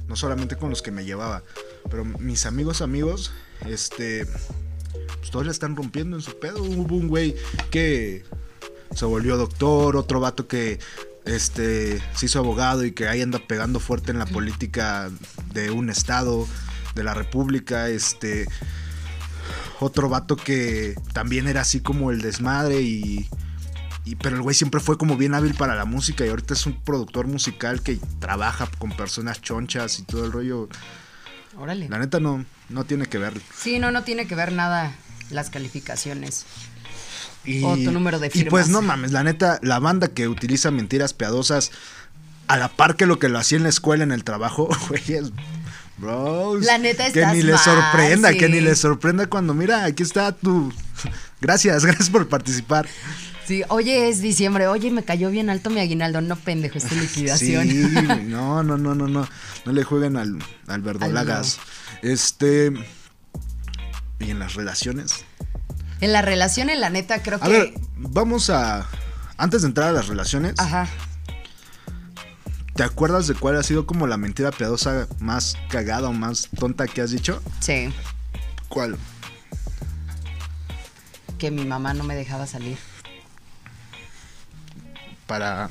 no 0.07 0.15
solamente 0.15 0.55
con 0.55 0.69
los 0.69 0.81
que 0.81 0.91
me 0.91 1.05
llevaba, 1.05 1.43
pero 1.89 2.05
mis 2.05 2.45
amigos, 2.45 2.81
amigos, 2.81 3.31
este, 3.67 4.27
pues 5.17 5.31
todos 5.31 5.45
la 5.45 5.51
están 5.51 5.75
rompiendo 5.75 6.15
en 6.15 6.22
su 6.22 6.39
pedo. 6.39 6.62
Hubo 6.62 6.95
un 6.95 7.07
güey 7.07 7.36
que 7.72 8.24
se 8.93 9.05
volvió 9.05 9.38
doctor, 9.38 9.98
otro 9.98 10.19
vato 10.19 10.48
que 10.48 10.79
este 11.25 12.00
se 12.15 12.27
hizo 12.27 12.39
abogado 12.39 12.86
y 12.86 12.91
que 12.91 13.07
ahí 13.07 13.22
anda 13.22 13.39
pegando 13.39 13.79
fuerte 13.79 14.12
en 14.12 14.19
la 14.19 14.27
política 14.27 15.10
de 15.53 15.72
un 15.72 15.89
estado, 15.89 16.48
de 16.93 17.03
la 17.03 17.15
república, 17.15 17.89
este 17.89 18.48
otro 19.79 20.07
vato 20.07 20.38
que 20.38 20.95
también 21.13 21.48
era 21.48 21.62
así 21.62 21.81
como 21.81 22.12
el 22.12 22.22
desmadre 22.22 22.81
y, 22.81 23.27
y 24.05 24.15
pero 24.15 24.35
el 24.35 24.41
güey 24.43 24.55
siempre 24.55 24.79
fue 24.79 24.97
como 24.97 25.17
bien 25.17 25.33
hábil 25.33 25.55
para 25.55 25.75
la 25.75 25.85
música 25.85 26.25
y 26.25 26.29
ahorita 26.29 26.53
es 26.53 26.65
un 26.65 26.79
productor 26.81 27.27
musical 27.27 27.81
que 27.81 28.00
trabaja 28.19 28.69
con 28.77 28.91
personas 28.91 29.41
chonchas 29.41 30.00
y 30.00 30.03
todo 30.03 30.25
el 30.25 30.31
rollo. 30.31 30.69
Órale. 31.57 31.89
La 31.89 32.00
neta 32.00 32.19
no 32.19 32.45
no 32.69 32.85
tiene 32.85 33.05
que 33.07 33.17
ver. 33.17 33.33
Sí, 33.57 33.79
no, 33.79 33.91
no 33.91 34.03
tiene 34.03 34.27
que 34.27 34.35
ver 34.35 34.51
nada 34.51 34.93
las 35.29 35.50
calificaciones. 35.50 36.45
Y, 37.43 37.63
O 37.63 37.75
tu 37.75 37.91
número 37.91 38.19
de 38.19 38.27
Y 38.27 38.45
pues 38.45 38.65
firmas. 38.65 38.69
no 38.69 38.81
mames, 38.81 39.12
la 39.12 39.24
neta, 39.24 39.59
la 39.62 39.79
banda 39.79 40.07
que 40.07 40.27
utiliza 40.27 40.71
mentiras 40.71 41.13
piadosas 41.13 41.71
a 42.47 42.57
la 42.57 42.69
par 42.69 42.95
que 42.95 43.05
lo 43.05 43.19
que 43.19 43.29
lo 43.29 43.39
hacía 43.39 43.57
en 43.57 43.63
la 43.63 43.69
escuela, 43.69 44.03
en 44.03 44.12
el 44.12 44.24
trabajo, 44.24 44.69
güey, 44.89 45.03
es. 45.13 45.31
Bros, 45.97 46.65
La 46.65 46.77
neta 46.77 47.09
que 47.09 47.21
estás 47.21 47.35
ni 47.35 47.43
mal, 47.43 47.57
sorprenda, 47.57 48.33
que 48.33 48.50
ni 48.50 48.59
les 48.59 48.79
sorprenda 48.79 49.27
cuando 49.27 49.53
mira, 49.53 49.85
aquí 49.85 50.03
está 50.03 50.33
tu 50.33 50.74
gracias, 51.41 51.85
gracias 51.85 52.09
por 52.09 52.27
participar. 52.27 52.88
Sí, 53.48 53.64
oye, 53.70 54.10
es 54.10 54.22
diciembre. 54.22 54.68
Oye, 54.68 54.90
me 54.92 55.04
cayó 55.04 55.30
bien 55.30 55.50
alto 55.50 55.70
mi 55.70 55.80
aguinaldo. 55.80 56.20
No, 56.22 56.36
pendejo, 56.36 56.78
es 56.78 56.86
tu 56.86 56.96
liquidación. 57.00 57.68
Sí, 57.70 57.84
no, 58.28 58.64
no, 58.64 58.78
no, 58.78 58.96
no, 58.96 59.08
no. 59.08 59.28
No 59.66 59.72
le 59.72 59.84
jueguen 59.84 60.18
al, 60.18 60.40
al 60.68 60.82
verdolagas. 60.82 61.60
Este. 62.02 62.72
Y 64.20 64.32
en 64.32 64.40
las 64.40 64.56
relaciones. 64.56 65.25
En 66.02 66.12
la 66.12 66.22
relación, 66.22 66.70
en 66.70 66.82
la 66.82 66.90
neta, 66.90 67.22
creo 67.22 67.38
A 67.42 67.46
que. 67.46 67.52
ver, 67.52 67.74
vamos 67.98 68.50
a. 68.50 68.88
Antes 69.38 69.62
de 69.62 69.68
entrar 69.68 69.90
a 69.90 69.92
las 69.92 70.08
relaciones, 70.08 70.56
Ajá. 70.58 70.88
¿te 72.74 72.84
acuerdas 72.84 73.28
de 73.28 73.34
cuál 73.36 73.58
ha 73.58 73.64
sido 73.64 73.86
como 73.86 74.08
la 74.08 74.16
mentira 74.18 74.52
piadosa 74.52 75.08
más 75.20 75.58
cagada 75.70 76.08
o 76.10 76.14
más 76.14 76.50
tonta 76.58 76.88
que 76.88 77.02
has 77.02 77.12
dicho? 77.12 77.42
Sí. 77.60 77.94
¿Cuál? 78.70 78.98
Que 81.38 81.52
mi 81.52 81.66
mamá 81.66 81.94
no 81.94 82.04
me 82.06 82.16
dejaba 82.16 82.48
salir. 82.48 82.78
Para. 85.27 85.70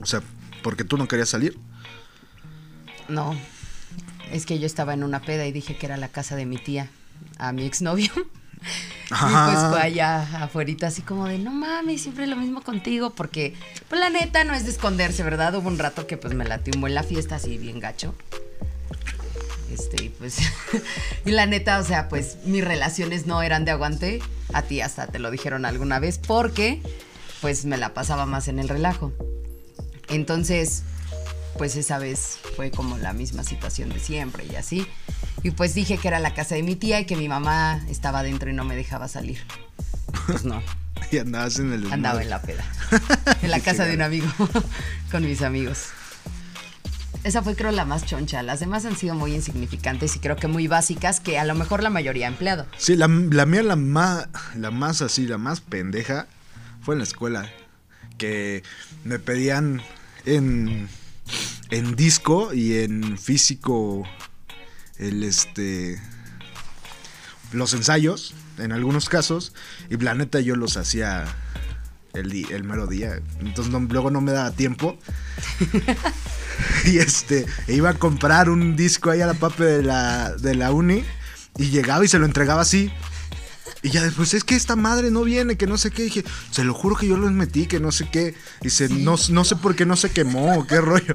O 0.00 0.06
sea, 0.06 0.22
porque 0.62 0.84
tú 0.84 0.96
no 0.96 1.08
querías 1.08 1.28
salir. 1.28 1.56
No. 3.08 3.36
Es 4.32 4.46
que 4.46 4.58
yo 4.58 4.66
estaba 4.66 4.94
en 4.94 5.04
una 5.04 5.20
peda 5.20 5.46
y 5.46 5.52
dije 5.52 5.76
que 5.76 5.86
era 5.86 5.96
la 5.96 6.08
casa 6.08 6.36
de 6.36 6.46
mi 6.46 6.58
tía, 6.58 6.90
a 7.38 7.52
mi 7.52 7.64
exnovio. 7.64 8.10
Y 9.06 9.08
pues 9.10 9.20
Ajá. 9.20 9.70
fue 9.70 9.80
allá 9.80 10.42
afuera 10.42 10.88
así 10.88 11.00
como 11.00 11.28
de, 11.28 11.38
no 11.38 11.52
mames, 11.52 12.02
siempre 12.02 12.26
lo 12.26 12.34
mismo 12.34 12.62
contigo, 12.62 13.10
porque 13.10 13.54
pues 13.88 14.00
la 14.00 14.10
neta 14.10 14.42
no 14.42 14.52
es 14.52 14.64
de 14.64 14.72
esconderse, 14.72 15.22
¿verdad? 15.22 15.54
Hubo 15.54 15.68
un 15.68 15.78
rato 15.78 16.08
que 16.08 16.16
pues 16.16 16.34
me 16.34 16.44
latimó 16.44 16.88
en 16.88 16.94
la 16.94 17.04
fiesta 17.04 17.36
así 17.36 17.56
bien 17.56 17.78
gacho. 17.78 18.16
Este, 19.72 20.04
y 20.04 20.08
pues, 20.08 20.38
y 21.24 21.30
la 21.30 21.46
neta, 21.46 21.78
o 21.78 21.84
sea, 21.84 22.08
pues 22.08 22.38
mis 22.46 22.64
relaciones 22.64 23.26
no 23.26 23.42
eran 23.42 23.64
de 23.64 23.70
aguante, 23.70 24.20
a 24.52 24.62
ti 24.62 24.80
hasta 24.80 25.06
te 25.06 25.20
lo 25.20 25.30
dijeron 25.30 25.64
alguna 25.66 26.00
vez, 26.00 26.18
porque 26.18 26.82
pues 27.40 27.64
me 27.64 27.76
la 27.76 27.94
pasaba 27.94 28.26
más 28.26 28.48
en 28.48 28.58
el 28.58 28.68
relajo. 28.68 29.12
Entonces, 30.08 30.82
pues 31.58 31.76
esa 31.76 31.98
vez 31.98 32.38
fue 32.56 32.70
como 32.70 32.98
la 32.98 33.12
misma 33.12 33.44
situación 33.44 33.88
de 33.90 33.98
siempre 33.98 34.44
y 34.44 34.56
así. 34.56 34.86
Y 35.42 35.50
pues 35.50 35.74
dije 35.74 35.98
que 35.98 36.08
era 36.08 36.20
la 36.20 36.34
casa 36.34 36.54
de 36.54 36.62
mi 36.62 36.76
tía 36.76 37.00
y 37.00 37.06
que 37.06 37.16
mi 37.16 37.28
mamá 37.28 37.84
estaba 37.88 38.22
dentro 38.22 38.50
y 38.50 38.54
no 38.54 38.64
me 38.64 38.76
dejaba 38.76 39.08
salir. 39.08 39.38
Pues 40.26 40.44
no, 40.44 40.62
Y 41.10 41.18
andabas 41.18 41.58
en 41.58 41.72
el. 41.72 41.92
andaba 41.92 42.22
en 42.22 42.30
la 42.30 42.42
peda. 42.42 42.64
En 43.42 43.50
la 43.50 43.60
casa 43.60 43.84
de 43.84 43.94
un 43.94 44.02
amigo, 44.02 44.26
con 45.10 45.24
mis 45.24 45.42
amigos. 45.42 45.88
Esa 47.22 47.42
fue 47.42 47.56
creo 47.56 47.72
la 47.72 47.84
más 47.84 48.04
choncha. 48.04 48.42
Las 48.42 48.60
demás 48.60 48.84
han 48.84 48.96
sido 48.96 49.14
muy 49.14 49.34
insignificantes 49.34 50.14
y 50.16 50.20
creo 50.20 50.36
que 50.36 50.46
muy 50.46 50.68
básicas 50.68 51.18
que 51.18 51.38
a 51.38 51.44
lo 51.44 51.54
mejor 51.54 51.82
la 51.82 51.90
mayoría 51.90 52.26
ha 52.26 52.28
empleado. 52.28 52.66
Sí, 52.76 52.94
la, 52.96 53.08
la 53.08 53.46
mía, 53.46 53.62
la 53.62 53.76
más, 53.76 54.28
la 54.54 54.70
más 54.70 55.02
así, 55.02 55.26
la 55.26 55.36
más 55.36 55.60
pendeja, 55.60 56.28
fue 56.86 56.94
en 56.94 57.00
la 57.00 57.04
escuela. 57.04 57.50
Que 58.16 58.62
me 59.02 59.18
pedían 59.18 59.82
en, 60.24 60.88
en 61.70 61.96
disco 61.96 62.54
y 62.54 62.78
en 62.78 63.18
físico 63.18 64.04
el 64.96 65.24
este 65.24 66.00
los 67.52 67.74
ensayos, 67.74 68.34
en 68.58 68.70
algunos 68.70 69.08
casos, 69.08 69.52
y 69.90 69.96
la 69.96 70.14
neta 70.14 70.38
yo 70.38 70.54
los 70.54 70.76
hacía 70.76 71.24
el, 72.14 72.32
el 72.52 72.62
mero 72.62 72.86
día. 72.86 73.20
Entonces 73.40 73.72
luego 73.72 74.12
no 74.12 74.20
me 74.20 74.30
daba 74.30 74.52
tiempo. 74.52 74.96
y 76.84 76.98
este, 76.98 77.46
iba 77.66 77.90
a 77.90 77.94
comprar 77.94 78.48
un 78.48 78.76
disco 78.76 79.10
ahí 79.10 79.22
a 79.22 79.26
la 79.26 79.34
pape 79.34 79.64
de 79.64 79.82
la, 79.82 80.36
de 80.36 80.54
la 80.54 80.70
uni. 80.70 81.02
Y 81.58 81.70
llegaba 81.70 82.04
y 82.04 82.08
se 82.08 82.20
lo 82.20 82.26
entregaba 82.26 82.62
así. 82.62 82.92
Y 83.86 83.90
ya 83.90 84.02
después, 84.02 84.34
es 84.34 84.42
que 84.42 84.56
esta 84.56 84.74
madre 84.74 85.12
no 85.12 85.22
viene, 85.22 85.56
que 85.56 85.68
no 85.68 85.78
sé 85.78 85.92
qué. 85.92 86.02
dije, 86.02 86.24
se 86.50 86.64
lo 86.64 86.74
juro 86.74 86.96
que 86.96 87.06
yo 87.06 87.16
los 87.16 87.30
metí, 87.30 87.66
que 87.66 87.78
no 87.78 87.92
sé 87.92 88.08
qué. 88.10 88.34
Dice, 88.60 88.88
no, 88.88 89.14
no 89.30 89.44
sé 89.44 89.54
por 89.54 89.76
qué 89.76 89.86
no 89.86 89.94
se 89.94 90.10
quemó, 90.10 90.58
o 90.58 90.66
qué 90.66 90.80
rollo. 90.80 91.14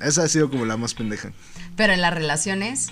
Esa 0.00 0.24
ha 0.24 0.28
sido 0.28 0.50
como 0.50 0.66
la 0.66 0.76
más 0.76 0.94
pendeja. 0.94 1.30
Pero 1.76 1.92
en 1.92 2.00
las 2.00 2.12
relaciones, 2.12 2.88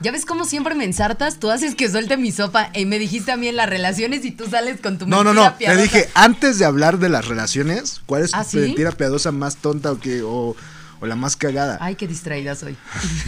ya 0.00 0.10
ves 0.10 0.24
cómo 0.26 0.44
siempre 0.44 0.74
me 0.74 0.82
ensartas, 0.82 1.38
tú 1.38 1.48
haces 1.48 1.76
que 1.76 1.88
suelte 1.88 2.16
mi 2.16 2.32
sopa 2.32 2.70
y 2.74 2.86
me 2.86 2.98
dijiste 2.98 3.30
a 3.30 3.36
mí 3.36 3.46
en 3.46 3.54
las 3.54 3.68
relaciones 3.68 4.24
y 4.24 4.32
tú 4.32 4.48
sales 4.50 4.80
con 4.80 4.98
tu 4.98 5.06
No, 5.06 5.22
no, 5.22 5.32
mentira 5.32 5.72
no. 5.72 5.76
Te 5.76 5.82
dije, 5.84 6.08
antes 6.14 6.58
de 6.58 6.64
hablar 6.64 6.98
de 6.98 7.08
las 7.08 7.28
relaciones, 7.28 8.00
¿cuál 8.04 8.24
es 8.24 8.34
¿Ah, 8.34 8.42
tu 8.42 8.50
sí? 8.50 8.56
mentira 8.56 8.90
piadosa 8.90 9.30
más 9.30 9.58
tonta 9.58 9.92
o, 9.92 10.00
que, 10.00 10.22
o, 10.22 10.56
o 10.98 11.06
la 11.06 11.14
más 11.14 11.36
cagada? 11.36 11.78
Ay, 11.80 11.94
qué 11.94 12.08
distraída 12.08 12.56
soy. 12.56 12.76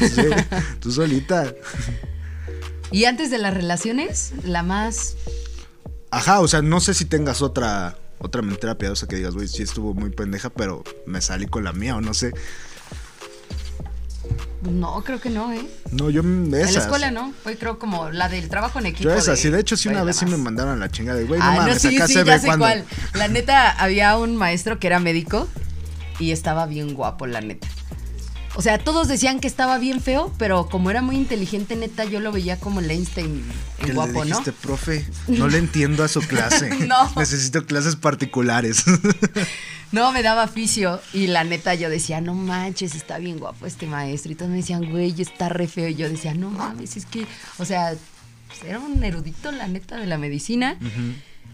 Sí, 0.01 0.23
tú 0.81 0.91
solita. 0.91 1.55
Y 2.93 3.07
antes 3.07 3.31
de 3.31 3.39
las 3.39 3.55
relaciones, 3.55 4.33
la 4.45 4.63
más 4.63 5.17
Ajá, 6.11 6.41
o 6.41 6.49
sea, 6.49 6.61
no 6.63 6.79
sé 6.81 6.93
si 6.95 7.05
tengas 7.07 7.41
otra 7.43 7.97
otra 8.19 8.41
mentira 8.43 8.77
piadosa 8.79 9.09
que 9.09 9.17
digas, 9.17 9.35
güey, 9.35 9.49
sí 9.49 9.63
estuvo 9.63 9.95
muy 9.95 10.11
pendeja, 10.11 10.51
pero 10.51 10.85
me 11.07 11.21
salí 11.21 11.47
con 11.47 11.65
la 11.65 11.73
mía 11.73 11.97
o 11.97 12.01
no 12.01 12.15
sé. 12.15 12.33
No, 14.71 15.03
creo 15.03 15.21
que 15.21 15.29
no, 15.29 15.53
¿eh? 15.53 15.67
No, 15.91 16.09
yo 16.09 16.21
En 16.21 16.55
esas. 16.55 16.75
la 16.75 16.81
escuela 16.83 17.11
no, 17.11 17.33
fue 17.43 17.57
creo 17.59 17.81
como 17.81 18.11
la 18.11 18.29
del 18.29 18.49
trabajo 18.49 18.79
en 18.79 18.87
equipo. 18.87 19.09
Yo 19.11 19.15
esas, 19.17 19.41
sí, 19.41 19.51
de 19.51 19.59
hecho 19.59 19.77
sí 19.77 19.89
una 19.89 20.05
vez 20.05 20.17
sí 20.17 20.27
me 20.27 20.37
mandaron 20.37 20.79
la 20.79 20.89
chingada 20.89 21.19
de, 21.19 21.25
güey, 21.25 21.41
no 21.41 21.47
Ah, 21.47 21.55
mames, 21.57 21.83
sí, 21.83 21.97
acá 21.97 22.07
sí, 22.07 22.13
se 22.13 22.25
ya 22.25 22.35
ve 22.35 22.39
sé 22.39 22.47
cuando. 22.47 22.65
cuál. 22.67 22.85
La 23.15 23.27
neta, 23.27 23.71
había 23.73 24.17
un 24.17 24.37
maestro 24.37 24.79
que 24.79 24.87
era 24.87 25.01
médico 25.01 25.49
y 26.21 26.31
estaba 26.31 26.67
bien 26.67 26.95
guapo, 26.95 27.27
la 27.27 27.41
neta. 27.41 27.67
O 28.55 28.61
sea, 28.61 28.79
todos 28.79 29.09
decían 29.09 29.41
que 29.41 29.47
estaba 29.47 29.79
bien 29.79 30.01
feo, 30.01 30.33
pero 30.39 30.69
como 30.69 30.91
era 30.91 31.01
muy 31.01 31.17
inteligente, 31.17 31.75
neta, 31.75 32.05
yo 32.05 32.21
lo 32.21 32.33
veía 32.33 32.59
como 32.59 32.81
el 32.81 32.91
Einstein 32.91 33.43
en 33.79 33.89
le 33.89 33.95
guapo, 33.95 34.13
¿no? 34.13 34.25
dijiste, 34.25 34.53
profe, 34.53 35.07
no 35.29 35.49
le 35.49 35.59
entiendo 35.59 36.05
a 36.05 36.09
su 36.09 36.21
clase. 36.21 36.71
No. 36.87 37.11
Necesito 37.17 37.65
clases 37.65 37.97
particulares. 37.97 38.85
No, 39.93 40.11
me 40.11 40.23
daba 40.23 40.45
aficio 40.45 41.03
y 41.13 41.27
la 41.27 41.45
neta 41.45 41.75
yo 41.75 41.91
decía, 41.91 42.23
no 42.23 42.33
manches, 42.33 42.95
está 42.95 43.19
bien 43.19 43.39
guapo 43.39 43.67
este 43.67 43.87
maestro. 43.87 44.33
Y 44.33 44.35
todos 44.35 44.51
me 44.51 44.57
decían, 44.57 44.91
güey, 44.91 45.15
está 45.21 45.51
re 45.51 45.69
feo. 45.69 45.87
Y 45.87 45.95
yo 45.95 46.09
decía, 46.09 46.33
no 46.33 46.49
mames, 46.49 46.97
es 46.97 47.05
que, 47.05 47.27
o 47.59 47.67
sea, 47.67 47.95
pues, 48.49 48.65
era 48.65 48.81
un 48.81 49.05
erudito, 49.05 49.53
la 49.53 49.69
neta, 49.69 49.99
de 49.99 50.07
la 50.07 50.17
medicina. 50.17 50.79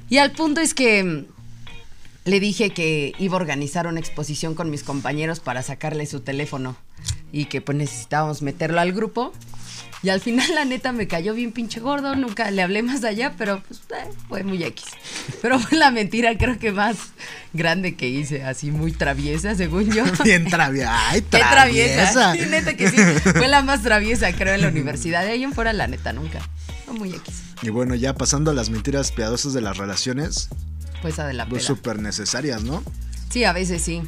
Y 0.09 0.19
al 0.19 0.31
punto 0.31 0.61
es 0.61 0.73
que 0.73 1.27
le 2.29 2.41
dije 2.41 2.71
que 2.71 3.15
iba 3.19 3.35
a 3.35 3.41
organizar 3.41 3.87
una 3.87 4.01
exposición 4.01 4.55
con 4.55 4.71
mis 4.71 4.83
compañeros 4.83 5.41
para 5.41 5.63
sacarle 5.63 6.07
su 6.07 6.21
teléfono 6.21 6.77
y 7.33 7.47
que 7.47 7.61
pues 7.61 7.77
necesitábamos 7.77 8.43
meterlo 8.43 8.81
al 8.81 8.93
grupo. 8.93 9.33
Y 10.01 10.11
al 10.11 10.21
final, 10.21 10.55
la 10.55 10.65
neta, 10.65 10.93
me 10.93 11.09
cayó 11.09 11.35
bien 11.35 11.51
pinche 11.51 11.81
gordo. 11.81 12.15
Nunca 12.15 12.53
le 12.53 12.63
hablé 12.63 12.85
más 12.85 13.03
allá, 13.03 13.35
pero 13.37 13.61
pues 13.67 13.81
eh, 13.91 14.09
fue 14.29 14.45
muy 14.45 14.63
X. 14.63 14.85
Pero 15.43 15.59
fue 15.59 15.77
la 15.77 15.91
mentira, 15.91 16.39
creo 16.39 16.57
que 16.59 16.71
más 16.71 16.97
grande 17.53 17.97
que 17.97 18.09
hice, 18.09 18.45
así 18.45 18.71
muy 18.71 18.93
traviesa, 18.93 19.57
según 19.57 19.91
yo. 19.91 20.05
Bien 20.25 20.45
traviesa. 20.49 21.09
Ay, 21.11 21.23
Qué 21.23 21.39
traviesa. 21.39 22.13
traviesa. 22.13 22.33
Sí, 22.35 22.49
neta 22.49 22.77
que 22.77 22.91
sí. 22.91 22.97
Fue 23.33 23.49
la 23.49 23.63
más 23.63 23.83
traviesa, 23.83 24.33
creo, 24.33 24.55
en 24.55 24.61
la 24.63 24.69
universidad. 24.69 25.25
De 25.25 25.31
ahí 25.31 25.43
en 25.43 25.53
fuera, 25.53 25.73
la 25.73 25.89
neta, 25.89 26.13
nunca. 26.13 26.49
Fue 26.85 26.95
muy 26.95 27.09
X. 27.15 27.43
Y 27.63 27.71
bueno, 27.71 27.97
ya 27.97 28.15
pasando 28.15 28.53
a 28.53 28.55
las 28.55 28.71
mentiras 28.71 29.11
piadosas 29.11 29.53
de 29.53 29.63
las 29.63 29.79
relaciones, 29.79 30.49
De 31.03 31.33
la 31.35 31.49
pues 31.49 31.65
súper 31.65 32.01
necesarias, 32.01 32.63
¿no? 32.63 32.83
Sí, 33.31 33.45
a 33.45 33.53
veces 33.53 33.83
sí. 33.83 34.03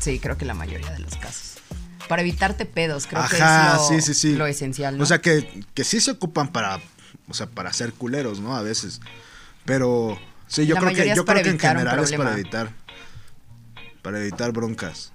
Sí, 0.00 0.18
creo 0.18 0.36
que 0.38 0.44
la 0.44 0.54
mayoría 0.54 0.90
de 0.92 0.98
los 1.00 1.16
casos. 1.16 1.58
Para 2.08 2.22
evitarte 2.22 2.66
pedos, 2.66 3.06
creo 3.06 3.20
Ajá, 3.20 3.28
que 3.28 3.36
es 3.36 3.90
lo, 3.92 4.00
sí, 4.00 4.00
sí, 4.00 4.14
sí. 4.14 4.34
lo 4.34 4.46
esencial, 4.46 4.96
¿no? 4.96 5.04
O 5.04 5.06
sea, 5.06 5.20
que, 5.20 5.64
que 5.74 5.84
sí 5.84 6.00
se 6.00 6.12
ocupan 6.12 6.50
para 6.50 6.80
o 7.30 7.34
sea, 7.34 7.46
para 7.46 7.72
ser 7.72 7.92
culeros, 7.92 8.40
¿no? 8.40 8.56
A 8.56 8.62
veces. 8.62 9.00
Pero 9.64 10.18
sí, 10.48 10.66
yo 10.66 10.74
La 10.74 10.80
creo 10.80 10.94
que 10.94 11.14
yo 11.14 11.24
creo 11.24 11.42
que 11.42 11.50
en 11.50 11.58
general 11.58 11.98
es 12.00 12.12
para 12.12 12.32
evitar 12.32 12.72
para 14.02 14.20
evitar 14.20 14.52
broncas. 14.52 15.12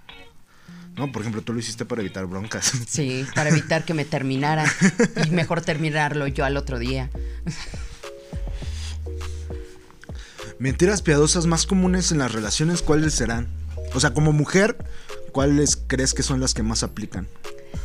No, 0.96 1.12
por 1.12 1.24
ejemplo, 1.24 1.42
tú 1.42 1.52
lo 1.52 1.60
hiciste 1.60 1.84
para 1.84 2.02
evitar 2.02 2.26
broncas. 2.26 2.72
Sí, 2.88 3.26
para 3.36 3.50
evitar 3.50 3.84
que 3.84 3.94
me 3.94 4.06
terminaran. 4.06 4.68
Y 5.26 5.32
mejor 5.32 5.62
terminarlo 5.62 6.28
yo 6.28 6.46
al 6.46 6.56
otro 6.56 6.80
día. 6.80 7.10
Mentiras 10.60 11.02
piadosas 11.02 11.46
más 11.46 11.66
comunes 11.66 12.12
en 12.12 12.20
las 12.20 12.32
relaciones, 12.32 12.82
¿cuáles 12.82 13.14
serán? 13.14 13.50
O 13.94 14.00
sea, 14.00 14.14
como 14.14 14.32
mujer, 14.32 14.78
¿cuáles 15.32 15.76
crees 15.76 16.14
que 16.14 16.24
son 16.24 16.40
las 16.40 16.54
que 16.54 16.64
más 16.64 16.84
aplican? 16.84 17.28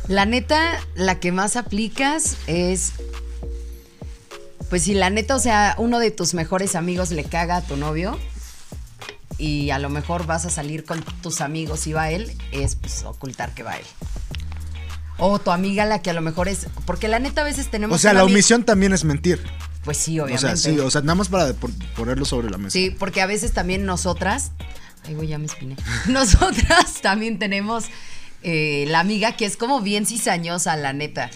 La 0.07 0.25
neta, 0.25 0.79
la 0.95 1.19
que 1.19 1.31
más 1.31 1.55
aplicas 1.55 2.37
es. 2.47 2.93
Pues 4.69 4.83
si 4.83 4.93
la 4.93 5.09
neta, 5.09 5.35
o 5.35 5.39
sea, 5.39 5.75
uno 5.77 5.99
de 5.99 6.11
tus 6.11 6.33
mejores 6.33 6.75
amigos 6.75 7.11
le 7.11 7.25
caga 7.25 7.57
a 7.57 7.61
tu 7.61 7.75
novio 7.75 8.17
y 9.37 9.71
a 9.71 9.79
lo 9.79 9.89
mejor 9.89 10.25
vas 10.25 10.45
a 10.45 10.49
salir 10.49 10.85
con 10.85 11.03
tus 11.21 11.41
amigos 11.41 11.87
y 11.87 11.93
va 11.93 12.09
él, 12.09 12.31
es 12.51 12.75
pues 12.75 13.03
ocultar 13.03 13.53
que 13.53 13.63
va 13.63 13.75
él. 13.75 13.85
O 15.17 15.39
tu 15.39 15.51
amiga 15.51 15.85
la 15.85 16.01
que 16.01 16.09
a 16.09 16.13
lo 16.13 16.21
mejor 16.21 16.47
es. 16.47 16.67
Porque 16.85 17.07
la 17.07 17.19
neta 17.19 17.41
a 17.41 17.43
veces 17.43 17.69
tenemos. 17.69 17.95
O 17.95 17.99
sea, 17.99 18.13
la 18.13 18.23
omisión 18.23 18.63
también 18.63 18.93
es 18.93 19.03
mentir. 19.03 19.41
Pues 19.83 19.97
sí, 19.97 20.19
O 20.19 20.25
obviamente. 20.25 20.57
sea, 20.57 20.73
sí, 20.73 20.79
o 20.79 20.91
sea, 20.91 21.01
nada 21.01 21.15
más 21.15 21.29
para 21.29 21.53
ponerlo 21.95 22.25
sobre 22.25 22.49
la 22.49 22.57
mesa. 22.57 22.71
Sí, 22.73 22.91
porque 22.97 23.21
a 23.21 23.25
veces 23.25 23.51
también 23.51 23.85
nosotras, 23.85 24.51
ay, 25.05 25.15
güey, 25.15 25.27
ya 25.29 25.37
me 25.39 25.45
espiné. 25.45 25.75
Nosotras 26.07 27.01
también 27.01 27.39
tenemos 27.39 27.85
eh, 28.43 28.85
la 28.89 28.99
amiga 28.99 29.35
que 29.35 29.45
es 29.45 29.57
como 29.57 29.81
bien 29.81 30.05
cizañosa, 30.05 30.75
la 30.77 30.93
neta. 30.93 31.29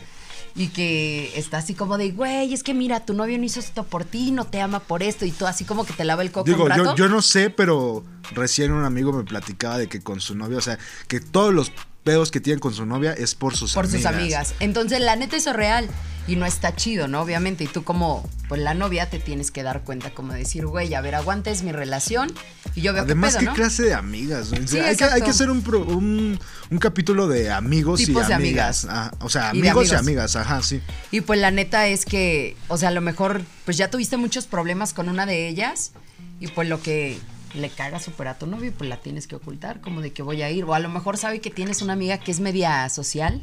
Y 0.57 0.67
que 0.69 1.33
está 1.35 1.57
así 1.57 1.73
como 1.73 1.97
de, 1.97 2.11
güey, 2.11 2.53
es 2.53 2.63
que 2.63 2.73
mira, 2.73 3.01
tu 3.05 3.13
novio 3.13 3.37
no 3.37 3.43
hizo 3.43 3.59
esto 3.59 3.83
por 3.83 4.05
ti, 4.05 4.31
no 4.31 4.45
te 4.45 4.61
ama 4.61 4.79
por 4.79 5.03
esto, 5.03 5.25
y 5.25 5.31
tú 5.31 5.45
así 5.47 5.65
como 5.65 5.85
que 5.85 5.91
te 5.91 6.05
lava 6.05 6.21
el 6.21 6.31
coco 6.31 6.45
Digo, 6.45 6.63
un 6.63 6.69
rato. 6.69 6.83
yo, 6.83 6.95
yo 6.95 7.09
no 7.09 7.21
sé, 7.21 7.49
pero 7.49 8.05
recién 8.31 8.71
un 8.71 8.85
amigo 8.85 9.11
me 9.11 9.25
platicaba 9.25 9.77
de 9.77 9.87
que 9.89 9.99
con 9.99 10.21
su 10.21 10.33
novia, 10.33 10.57
o 10.57 10.61
sea, 10.61 10.79
que 11.09 11.19
todos 11.19 11.53
los 11.53 11.73
pedos 12.05 12.31
que 12.31 12.39
tienen 12.39 12.61
con 12.61 12.73
su 12.73 12.85
novia 12.85 13.11
es 13.11 13.35
por 13.35 13.57
sus 13.57 13.73
por 13.73 13.83
amigas. 13.85 14.01
sus 14.01 14.05
amigas. 14.21 14.53
Entonces, 14.61 15.01
la 15.01 15.17
neta, 15.17 15.35
eso 15.35 15.49
es 15.49 15.55
real. 15.57 15.89
Y 16.27 16.37
no 16.37 16.47
está 16.47 16.75
chido, 16.75 17.07
¿no? 17.07 17.21
Obviamente. 17.21 17.63
Y 17.65 17.67
tú 17.67 17.83
como, 17.83 18.27
pues 18.47 18.59
la 18.59 18.73
novia 18.73 19.09
te 19.11 19.19
tienes 19.19 19.51
que 19.51 19.61
dar 19.61 19.83
cuenta, 19.83 20.09
como 20.11 20.33
decir, 20.33 20.65
güey, 20.65 20.91
a 20.95 21.01
ver, 21.01 21.13
aguantes 21.13 21.61
mi 21.61 21.71
relación. 21.71 22.33
Y 22.73 22.81
yo 22.81 22.93
veo 22.93 23.03
Además, 23.03 23.33
qué 23.33 23.39
¿qué 23.41 23.45
pedo, 23.45 23.51
¿no? 23.51 23.55
clase 23.55 23.83
de 23.83 23.93
amigas? 23.93 24.51
O 24.51 24.55
sea, 24.55 24.67
Sí, 24.67 24.77
hay, 24.79 24.83
que, 24.95 25.03
hay 25.03 25.09
exacto. 25.09 25.23
que 25.25 25.29
hacer 25.29 25.49
un, 25.51 25.61
pro- 25.61 25.85
un, 25.85 26.39
un 26.71 26.77
capítulo 26.79 27.27
de 27.27 27.51
amigos 27.51 28.01
y 28.01 28.07
Tipos 28.07 28.27
de 28.27 28.33
amigas. 28.33 28.87
Ah, 28.89 29.11
o 29.19 29.29
sea, 29.29 29.51
Y 29.53 29.59
amigos 29.59 29.91
y 29.91 29.95
amigas, 29.95 30.35
ajá, 30.35 30.63
sí. 30.63 30.81
Y 31.11 31.21
pues 31.21 31.39
la 31.39 31.51
neta 31.51 31.87
es 31.87 32.05
que, 32.05 32.57
o 32.69 32.77
sea, 32.79 32.89
a 32.89 32.91
lo 32.91 33.01
mejor, 33.01 33.43
pues 33.65 33.77
ya 33.77 33.91
tuviste 33.91 34.17
muchos 34.17 34.47
problemas 34.47 34.93
con 34.93 35.09
una 35.09 35.27
de 35.27 35.47
ellas 35.47 35.91
y 36.39 36.47
pues 36.47 36.67
lo 36.67 36.81
que 36.81 37.19
le 37.55 37.69
caga 37.69 37.99
súper 37.99 38.27
a 38.27 38.37
tu 38.37 38.45
novio, 38.45 38.71
pues 38.77 38.89
la 38.89 38.97
tienes 38.97 39.27
que 39.27 39.35
ocultar, 39.35 39.81
como 39.81 40.01
de 40.01 40.11
que 40.11 40.21
voy 40.21 40.41
a 40.41 40.51
ir. 40.51 40.65
O 40.65 40.73
a 40.73 40.79
lo 40.79 40.89
mejor 40.89 41.17
sabe 41.17 41.39
que 41.39 41.49
tienes 41.49 41.81
una 41.81 41.93
amiga 41.93 42.17
que 42.17 42.31
es 42.31 42.39
media 42.39 42.87
social, 42.89 43.41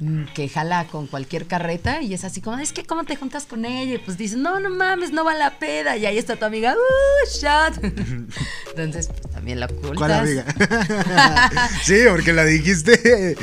mm, 0.00 0.24
que 0.34 0.48
jala 0.48 0.86
con 0.86 1.06
cualquier 1.06 1.46
carreta 1.46 2.02
y 2.02 2.14
es 2.14 2.24
así 2.24 2.40
como, 2.40 2.58
es 2.58 2.72
que 2.72 2.84
¿cómo 2.84 3.04
te 3.04 3.16
juntas 3.16 3.46
con 3.46 3.64
ella? 3.64 3.94
Y 3.94 3.98
pues 3.98 4.16
dices, 4.16 4.38
no, 4.38 4.60
no 4.60 4.70
mames, 4.70 5.12
no 5.12 5.24
va 5.24 5.34
la 5.34 5.58
peda. 5.58 5.96
Y 5.96 6.06
ahí 6.06 6.18
está 6.18 6.36
tu 6.36 6.44
amiga, 6.44 6.74
uh, 6.74 7.38
shot. 7.38 7.82
Entonces, 8.70 9.08
pues 9.08 9.32
también 9.32 9.60
la 9.60 9.66
ocultas. 9.66 9.96
¿Cuál 9.96 10.12
amiga? 10.12 10.44
sí, 11.82 12.00
porque 12.08 12.32
la 12.32 12.44
dijiste. 12.44 13.36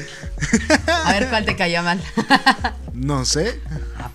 A 0.88 1.14
ver 1.14 1.30
cuál 1.30 1.46
te 1.46 1.56
cayó 1.56 1.84
mal. 1.84 2.02
no 2.94 3.26
sé. 3.26 3.60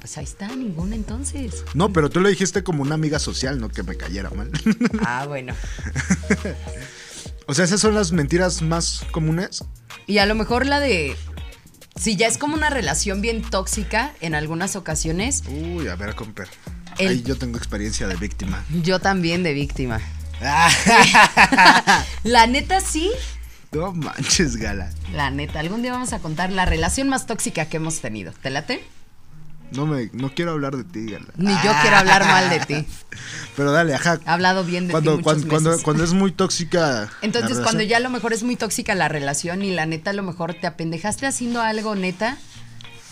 Ah, 0.09 0.15
pues 0.15 0.19
ahí 0.19 0.25
está, 0.25 0.49
ninguna 0.57 0.95
entonces. 0.95 1.65
No, 1.75 1.93
pero 1.93 2.09
tú 2.11 2.21
lo 2.21 2.29
dijiste 2.29 2.63
como 2.63 2.83
una 2.83 2.95
amiga 2.95 3.19
social, 3.19 3.61
no 3.61 3.69
que 3.69 3.83
me 3.83 3.97
cayera 3.97 4.31
mal. 4.31 4.51
Ah, 5.05 5.27
bueno. 5.27 5.55
o 7.47 7.55
sea, 7.55 7.65
esas 7.65 7.81
son 7.81 7.95
las 7.95 8.13
mentiras 8.13 8.63
más 8.63 9.05
comunes. 9.11 9.65
Y 10.07 10.19
a 10.19 10.27
lo 10.27 10.35
mejor 10.35 10.67
la 10.67 10.81
de. 10.81 11.17
Si 11.97 12.17
ya 12.17 12.27
es 12.29 12.39
como 12.39 12.55
una 12.55 12.71
relación 12.71 13.21
bien 13.21 13.43
tóxica 13.43 14.15
en 14.21 14.35
algunas 14.35 14.77
ocasiones, 14.77 15.43
Uy, 15.49 15.89
a 15.89 15.97
ver, 15.97 16.15
comper. 16.15 16.49
El- 16.99 17.09
Ahí 17.09 17.23
yo 17.23 17.37
tengo 17.37 17.59
experiencia 17.59 18.07
de 18.09 18.17
víctima. 18.17 18.65
yo 18.83 19.01
también 19.01 19.43
de 19.43 19.53
víctima. 19.53 20.01
La 22.25 22.47
neta 22.47 22.81
sí, 22.81 23.11
no 23.73 23.93
manches, 23.93 24.57
gala. 24.57 24.91
la 25.13 25.31
neta. 25.31 25.59
Algún 25.61 25.83
día 25.83 25.93
vamos 25.93 26.13
a 26.13 26.21
contar 26.21 26.51
la 26.53 26.65
relación 26.65 27.09
más 27.09 27.27
tóxica 27.27 27.67
que 27.69 27.77
hemos 27.79 28.01
tenido. 28.01 28.33
¿Te 28.43 28.51
late? 28.51 28.83
No 29.73 29.87
me, 29.87 30.11
no 30.13 30.35
quiero 30.35 30.53
hablar 30.53 30.77
de 30.77 30.85
ti, 30.85 31.13
gala. 31.13 31.27
Ni 31.37 31.53
yo 31.53 31.73
quiero 31.83 31.97
hablar 31.97 32.25
mal 32.25 32.49
de 32.49 32.61
ti. 32.61 32.87
Pero 33.57 33.73
dale, 33.73 33.95
ajá. 33.95 34.19
He 34.25 34.31
hablado 34.31 34.65
bien 34.65 34.87
de 34.87 34.93
Cuando, 34.93 35.19
ti 35.19 35.23
cuando, 35.23 35.79
cuando, 35.83 36.05
es 36.05 36.13
muy 36.13 36.33
tóxica. 36.33 37.11
Entonces, 37.23 37.59
cuando 37.61 37.83
ya 37.83 37.99
a 37.99 38.01
lo 38.01 38.11
mejor 38.11 38.33
es 38.33 38.43
muy 38.43 38.57
tóxica 38.57 38.95
la 38.95 39.09
relación 39.09 39.63
y 39.63 39.73
la 39.73 39.87
neta 39.87 40.11
a 40.11 40.15
lo 40.15 40.23
mejor 40.23 40.55
te 40.55 40.67
apendejaste 40.67 41.27
haciendo 41.27 41.61
algo 41.61 41.95
neta 41.95 42.39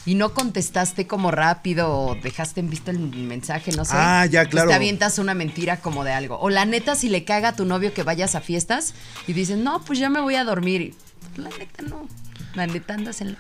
y 0.07 0.15
no 0.15 0.33
contestaste 0.33 1.07
como 1.07 1.33
rápido 1.33 1.91
o 1.91 2.15
dejaste 2.15 2.61
en 2.61 2.71
visto 2.71 2.93
el 2.93 2.99
mensaje, 3.01 3.73
no 3.73 3.85
sé. 3.85 3.95
Ah, 3.97 4.25
ya, 4.25 4.43
pues 4.43 4.53
claro. 4.53 4.69
te 4.69 4.75
avientas 4.75 5.19
una 5.19 5.35
mentira 5.35 5.79
como 5.79 6.05
de 6.05 6.13
algo. 6.13 6.39
O 6.39 6.49
la 6.49 6.65
neta, 6.65 6.95
si 6.95 7.09
le 7.09 7.25
caga 7.25 7.49
a 7.49 7.57
tu 7.57 7.65
novio 7.65 7.93
que 7.93 8.05
vayas 8.05 8.37
a 8.37 8.41
fiestas 8.41 8.95
y 9.27 9.33
dices, 9.33 9.59
no, 9.59 9.83
pues 9.83 9.99
ya 9.99 10.09
me 10.09 10.21
voy 10.21 10.37
a 10.37 10.45
dormir. 10.45 10.95
La 11.37 11.51
neta 11.51 11.83
no. 11.83 12.09
La 12.55 12.67
neta 12.67 12.95
andas 12.95 13.21
en 13.21 13.33
la. 13.33 13.39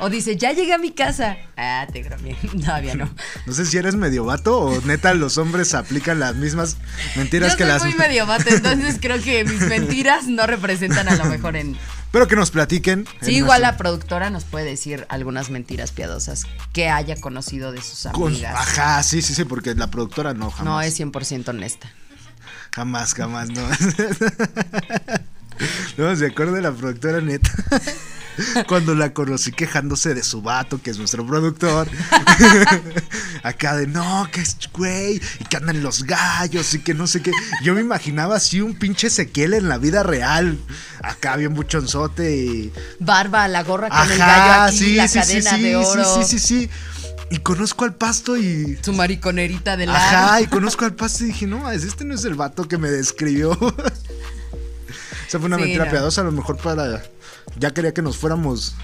O 0.00 0.10
dice, 0.10 0.36
ya 0.36 0.52
llegué 0.52 0.72
a 0.74 0.78
mi 0.78 0.90
casa. 0.92 1.36
Ah, 1.56 1.86
te 1.92 2.02
bromeé. 2.02 2.36
Todavía 2.64 2.94
no. 2.96 3.08
No 3.46 3.52
sé 3.52 3.64
si 3.66 3.76
eres 3.76 3.94
medio 3.94 4.24
vato 4.24 4.58
o 4.58 4.80
neta 4.82 5.14
los 5.14 5.38
hombres 5.38 5.74
aplican 5.74 6.18
las 6.18 6.34
mismas 6.34 6.76
mentiras 7.16 7.52
Yo 7.52 7.58
que 7.58 7.64
soy 7.64 7.72
las. 7.72 7.84
muy 7.84 7.94
medio 7.94 8.26
vato, 8.26 8.48
entonces 8.48 8.96
creo 9.00 9.20
que 9.22 9.44
mis 9.44 9.60
mentiras 9.68 10.26
no 10.26 10.46
representan 10.46 11.08
a 11.08 11.14
lo 11.16 11.26
mejor 11.26 11.56
en, 11.56 11.76
Pero 12.10 12.26
que 12.26 12.34
nos 12.36 12.50
platiquen. 12.50 13.06
Sí, 13.20 13.36
igual 13.36 13.60
nuestro- 13.60 13.72
la 13.72 13.76
productora 13.76 14.30
nos 14.30 14.44
puede 14.44 14.64
decir 14.66 15.06
algunas 15.10 15.50
mentiras 15.50 15.92
piadosas 15.92 16.44
que 16.72 16.88
haya 16.88 17.16
conocido 17.20 17.70
de 17.70 17.82
sus 17.82 18.08
con- 18.12 18.32
amigas. 18.32 18.54
Ajá, 18.56 19.02
sí, 19.02 19.22
sí, 19.22 19.34
sí, 19.34 19.44
porque 19.44 19.74
la 19.74 19.88
productora 19.88 20.34
no, 20.34 20.50
jamás. 20.50 20.64
no 20.64 20.80
es 20.80 20.98
100% 20.98 21.48
honesta. 21.50 21.88
Jamás, 22.74 23.14
jamás, 23.14 23.50
no. 23.50 23.62
no, 25.96 26.16
se 26.16 26.26
acuerda 26.26 26.52
de 26.52 26.62
la 26.62 26.72
productora 26.72 27.20
neta. 27.20 27.50
Cuando 28.68 28.94
la 28.94 29.12
conocí 29.12 29.52
quejándose 29.52 30.14
de 30.14 30.22
su 30.22 30.42
vato, 30.42 30.80
que 30.82 30.90
es 30.90 30.98
nuestro 30.98 31.26
productor. 31.26 31.88
Acá 33.42 33.76
de 33.76 33.86
no, 33.86 34.28
que 34.32 34.40
es 34.40 34.56
güey, 34.72 35.20
y 35.40 35.44
que 35.44 35.56
andan 35.56 35.82
los 35.82 36.04
gallos 36.04 36.74
y 36.74 36.80
que 36.80 36.94
no 36.94 37.06
sé 37.06 37.22
qué. 37.22 37.30
Yo 37.62 37.74
me 37.74 37.80
imaginaba 37.80 38.36
así 38.36 38.60
un 38.60 38.74
pinche 38.78 39.06
Ezequiel 39.08 39.54
en 39.54 39.68
la 39.68 39.78
vida 39.78 40.02
real. 40.02 40.58
Acá 41.02 41.36
bien 41.36 41.54
buchonzote 41.54 42.36
y. 42.36 42.72
Barba, 43.00 43.46
la 43.48 43.62
gorra 43.62 43.88
con 43.88 44.10
el 44.10 44.20
Ajá, 44.20 44.36
gallo 44.48 44.62
aquí, 44.68 44.78
sí, 44.78 44.94
la 44.96 45.08
sí, 45.08 45.18
cadena 45.18 45.56
sí, 45.56 45.62
de 45.62 45.76
oro, 45.76 46.04
sí, 46.04 46.24
sí, 46.24 46.38
sí. 46.38 46.70
Y 47.30 47.38
conozco 47.38 47.84
al 47.84 47.94
pasto 47.94 48.36
y. 48.36 48.78
su 48.82 48.92
mariconerita 48.92 49.76
de 49.76 49.84
Ajá, 49.84 50.12
lado. 50.32 50.44
y 50.44 50.46
conozco 50.46 50.84
al 50.84 50.94
pasto 50.94 51.24
y 51.24 51.28
dije, 51.28 51.46
no, 51.46 51.70
es- 51.70 51.84
este 51.84 52.04
no 52.04 52.14
es 52.14 52.24
el 52.24 52.34
vato 52.34 52.66
que 52.68 52.78
me 52.78 52.90
describió. 52.90 53.52
Esa 55.26 55.38
fue 55.38 55.46
una 55.46 55.56
Sí, 55.56 55.62
mentira 55.62 55.84
no. 55.86 55.90
piadosa, 55.90 56.20
a 56.20 56.24
lo 56.24 56.32
mejor 56.32 56.56
para. 56.58 57.02
Ya 57.58 57.72
quería 57.72 57.94
que 57.94 58.02
nos 58.02 58.16
fuéramos 58.16 58.74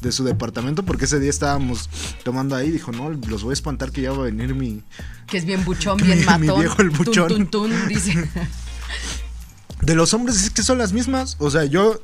de 0.00 0.12
su 0.12 0.24
departamento 0.24 0.84
porque 0.84 1.04
ese 1.04 1.20
día 1.20 1.30
estábamos 1.30 1.88
tomando 2.24 2.56
ahí. 2.56 2.70
Dijo, 2.70 2.92
no, 2.92 3.10
los 3.10 3.42
voy 3.42 3.50
a 3.50 3.54
espantar 3.54 3.92
que 3.92 4.00
ya 4.02 4.12
va 4.12 4.18
a 4.18 4.22
venir 4.22 4.54
mi. 4.54 4.82
Que 5.26 5.36
es 5.38 5.44
bien 5.44 5.64
buchón, 5.64 5.96
Mi- 6.00 6.04
bien 6.04 6.18
mi 6.20 6.24
matón. 6.24 6.60
viejo 6.60 6.82
el 6.82 6.88
Tun, 6.92 7.04
buchón. 7.04 7.28
tun, 7.28 7.46
tun, 7.48 7.88
dice. 7.88 8.28
De 9.82 9.94
los 9.94 10.12
hombres 10.12 10.42
es 10.42 10.50
que 10.50 10.62
son 10.62 10.76
las 10.78 10.92
mismas. 10.92 11.36
O 11.38 11.50
sea, 11.50 11.64
yo. 11.64 12.00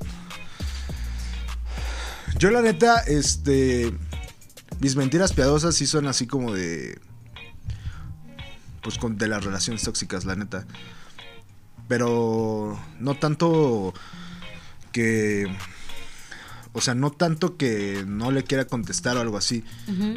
Yo, 2.39 2.51
la 2.51 2.61
neta, 2.63 3.01
este. 3.01 3.93
Mis 4.81 4.95
mentiras 4.97 5.33
piadosas 5.33 5.75
sí 5.75 5.87
son 5.87 6.07
así 6.07 6.27
como 6.27 6.53
de. 6.53 7.01
Pues 8.83 8.99
con, 8.99 9.17
de 9.19 9.27
las 9.29 9.45
relaciones 9.45 9.83
tóxicas, 9.83 10.25
la 10.25 10.37
neta. 10.37 10.67
Pero 11.89 12.79
no 13.01 13.15
tanto 13.15 13.95
que. 14.93 15.47
O 16.77 16.83
sea, 16.83 16.95
no 16.95 17.11
tanto 17.11 17.57
que 17.57 18.05
no 18.07 18.31
le 18.31 18.45
quiera 18.45 18.67
contestar 18.67 19.17
o 19.17 19.21
algo 19.21 19.39
así, 19.39 19.65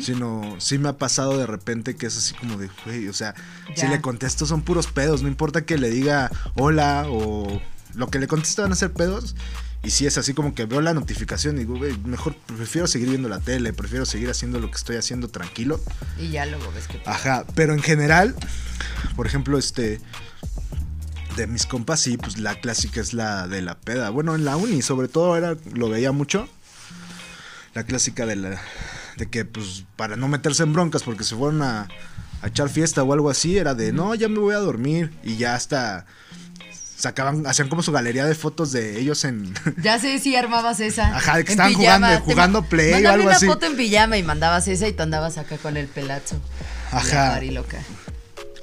sino 0.01 0.55
sí 0.59 0.77
me 0.77 0.89
ha 0.89 0.97
pasado 0.97 1.37
de 1.37 1.45
repente 1.45 1.95
que 1.95 2.07
es 2.07 2.17
así 2.17 2.33
como 2.33 2.57
de, 2.57 2.69
güey, 2.85 3.07
o 3.07 3.13
sea, 3.13 3.33
si 3.75 3.87
le 3.87 4.01
contesto 4.01 4.45
son 4.45 4.61
puros 4.61 4.87
pedos, 4.87 5.21
no 5.21 5.29
importa 5.29 5.63
que 5.63 5.77
le 5.77 5.89
diga 5.89 6.29
hola 6.55 7.05
o 7.07 7.61
lo 7.95 8.07
que 8.07 8.19
le 8.19 8.27
conteste 8.27 8.61
van 8.61 8.73
a 8.73 8.75
ser 8.75 8.91
pedos. 8.91 9.37
Y 9.81 9.91
si 9.91 10.05
es 10.05 10.17
así 10.17 10.33
como 10.33 10.53
que 10.53 10.65
veo 10.65 10.81
la 10.81 10.93
notificación 10.93 11.55
y 11.55 11.59
digo, 11.59 11.77
güey, 11.77 11.97
mejor 11.99 12.35
prefiero 12.35 12.85
seguir 12.87 13.07
viendo 13.07 13.29
la 13.29 13.39
tele, 13.39 13.71
prefiero 13.71 14.05
seguir 14.05 14.29
haciendo 14.29 14.59
lo 14.59 14.69
que 14.69 14.75
estoy 14.75 14.97
haciendo 14.97 15.29
tranquilo. 15.29 15.79
Y 16.19 16.31
ya 16.31 16.45
luego 16.45 16.69
ves 16.73 16.89
que. 16.89 17.01
Ajá, 17.05 17.45
pero 17.55 17.73
en 17.73 17.81
general, 17.81 18.35
por 19.15 19.25
ejemplo, 19.25 19.57
este 19.57 20.01
de 21.39 21.47
mis 21.47 21.65
compas 21.65 22.01
sí, 22.01 22.17
pues 22.17 22.37
la 22.37 22.55
clásica 22.59 22.99
es 23.01 23.13
la 23.13 23.47
de 23.47 23.61
la 23.61 23.75
peda. 23.79 24.09
Bueno, 24.09 24.35
en 24.35 24.43
la 24.45 24.57
uni 24.57 24.81
sobre 24.81 25.07
todo 25.07 25.37
era 25.37 25.55
lo 25.73 25.89
veía 25.89 26.11
mucho. 26.11 26.47
La 27.73 27.83
clásica 27.83 28.25
de 28.25 28.35
la 28.35 28.61
de 29.17 29.29
que 29.29 29.45
pues 29.45 29.85
para 29.95 30.15
no 30.15 30.27
meterse 30.27 30.63
en 30.63 30.73
broncas 30.73 31.03
porque 31.03 31.23
se 31.23 31.35
fueron 31.35 31.61
a, 31.61 31.87
a 32.41 32.47
echar 32.47 32.69
fiesta 32.69 33.03
o 33.03 33.13
algo 33.13 33.29
así, 33.29 33.57
era 33.57 33.73
de 33.73 33.91
no, 33.93 34.15
ya 34.15 34.27
me 34.29 34.39
voy 34.39 34.53
a 34.53 34.59
dormir 34.59 35.11
y 35.23 35.37
ya 35.37 35.55
hasta 35.55 36.05
sacaban, 36.97 37.47
hacían 37.47 37.69
como 37.69 37.81
su 37.83 37.91
galería 37.93 38.25
de 38.25 38.35
fotos 38.35 38.71
de 38.73 38.99
ellos 38.99 39.23
en... 39.23 39.53
Ya 39.81 39.97
sé 39.99 40.19
si 40.19 40.35
armabas 40.35 40.79
esa. 40.81 41.15
Ajá, 41.15 41.37
de 41.37 41.45
que 41.45 41.51
estaban 41.51 41.73
jugando- 41.73 42.19
jugando 42.21 42.63
Play 42.63 43.05
o 43.05 43.11
algo 43.11 43.25
una 43.27 43.35
así. 43.37 43.45
foto 43.45 43.65
en 43.65 43.77
pijama 43.77 44.17
y 44.17 44.23
mandabas 44.23 44.67
esa 44.67 44.87
y 44.87 44.93
tú 44.93 45.03
andabas 45.03 45.37
acá 45.37 45.57
con 45.57 45.77
el 45.77 45.87
pelazo. 45.87 46.35
Ajá. 46.91 47.29
Bari 47.29 47.51
loca. 47.51 47.77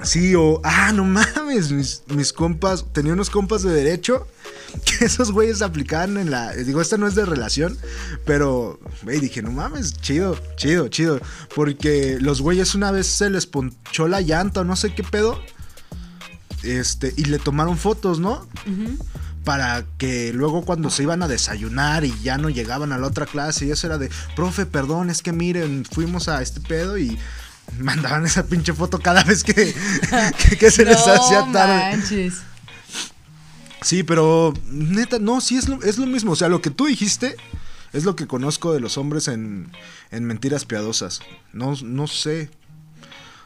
Sí, 0.02 0.34
o, 0.34 0.60
ah, 0.62 0.92
no 0.92 1.04
mames, 1.04 1.72
mis, 1.72 2.02
mis 2.08 2.32
compas, 2.32 2.84
tenía 2.92 3.14
unos 3.14 3.30
compas 3.30 3.62
de 3.62 3.72
derecho 3.72 4.26
que 4.84 5.06
esos 5.06 5.32
güeyes 5.32 5.62
aplicaban 5.62 6.18
en 6.18 6.30
la, 6.30 6.54
digo, 6.54 6.80
esta 6.80 6.98
no 6.98 7.06
es 7.06 7.14
de 7.14 7.24
relación, 7.24 7.78
pero, 8.24 8.78
güey, 9.02 9.20
dije, 9.20 9.42
no 9.42 9.52
mames, 9.52 9.94
chido, 10.00 10.38
chido, 10.56 10.88
chido, 10.88 11.20
porque 11.54 12.18
los 12.20 12.42
güeyes 12.42 12.74
una 12.74 12.90
vez 12.90 13.06
se 13.06 13.30
les 13.30 13.46
ponchó 13.46 14.06
la 14.08 14.20
llanta 14.20 14.60
o 14.60 14.64
no 14.64 14.76
sé 14.76 14.94
qué 14.94 15.02
pedo, 15.02 15.40
este, 16.62 17.14
y 17.16 17.24
le 17.24 17.38
tomaron 17.38 17.78
fotos, 17.78 18.18
¿no? 18.18 18.46
Para 19.44 19.86
que 19.98 20.32
luego 20.32 20.64
cuando 20.64 20.90
se 20.90 21.04
iban 21.04 21.22
a 21.22 21.28
desayunar 21.28 22.04
y 22.04 22.12
ya 22.22 22.36
no 22.36 22.50
llegaban 22.50 22.92
a 22.92 22.98
la 22.98 23.06
otra 23.06 23.26
clase 23.26 23.66
y 23.66 23.70
eso 23.70 23.86
era 23.86 23.96
de, 23.96 24.10
profe, 24.34 24.66
perdón, 24.66 25.08
es 25.08 25.22
que 25.22 25.32
miren, 25.32 25.84
fuimos 25.84 26.28
a 26.28 26.42
este 26.42 26.60
pedo 26.60 26.98
y 26.98 27.16
mandaban 27.78 28.24
esa 28.24 28.46
pinche 28.46 28.72
foto 28.72 28.98
cada 28.98 29.22
vez 29.24 29.44
que, 29.44 29.54
que, 30.48 30.56
que 30.56 30.70
se 30.70 30.84
les 30.84 30.98
hacía 31.06 31.50
tarde. 31.52 31.96
manches. 31.96 32.34
Sí, 33.82 34.02
pero 34.02 34.52
neta, 34.66 35.18
no, 35.18 35.40
sí 35.40 35.56
es 35.56 35.68
lo, 35.68 35.82
es 35.82 35.98
lo 35.98 36.06
mismo. 36.06 36.32
O 36.32 36.36
sea, 36.36 36.48
lo 36.48 36.60
que 36.60 36.70
tú 36.70 36.86
dijiste 36.86 37.36
es 37.92 38.04
lo 38.04 38.16
que 38.16 38.26
conozco 38.26 38.72
de 38.72 38.80
los 38.80 38.98
hombres 38.98 39.28
en, 39.28 39.70
en 40.10 40.24
mentiras 40.24 40.64
piadosas. 40.64 41.20
No, 41.52 41.74
no 41.82 42.06
sé. 42.06 42.50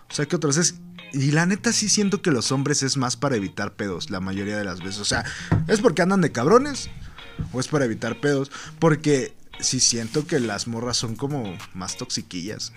O 0.09 0.15
sea, 0.15 0.27
¿qué 0.27 0.37
otras 0.37 0.57
es? 0.57 0.77
Y 1.13 1.33
la 1.33 1.47
neta 1.47 1.73
sí 1.73 1.89
siento 1.89 2.23
que 2.23 2.31
los 2.31 2.53
hombres 2.53 2.83
es 2.83 2.97
más 2.97 3.17
para 3.17 3.37
evitar 3.37 3.75
pedos 3.75 4.11
la 4.11 4.21
mayoría 4.21 4.57
de 4.57 4.65
las 4.65 4.81
veces. 4.81 5.01
O 5.01 5.05
sea, 5.05 5.25
¿es 5.69 5.81
porque 5.81 6.03
andan 6.03 6.21
de 6.21 6.33
cabrones? 6.33 6.89
¿O 7.53 7.61
es 7.61 7.69
para 7.69 7.85
evitar 7.85 8.21
pedos? 8.21 8.51
Porque 8.79 9.35
sí 9.61 9.81
siento 9.81 10.27
que 10.27 10.41
las 10.41 10.69
morras 10.69 10.97
son 10.97 11.17
como 11.17 11.57
más 11.75 11.97
toxiquillas. 11.97 12.73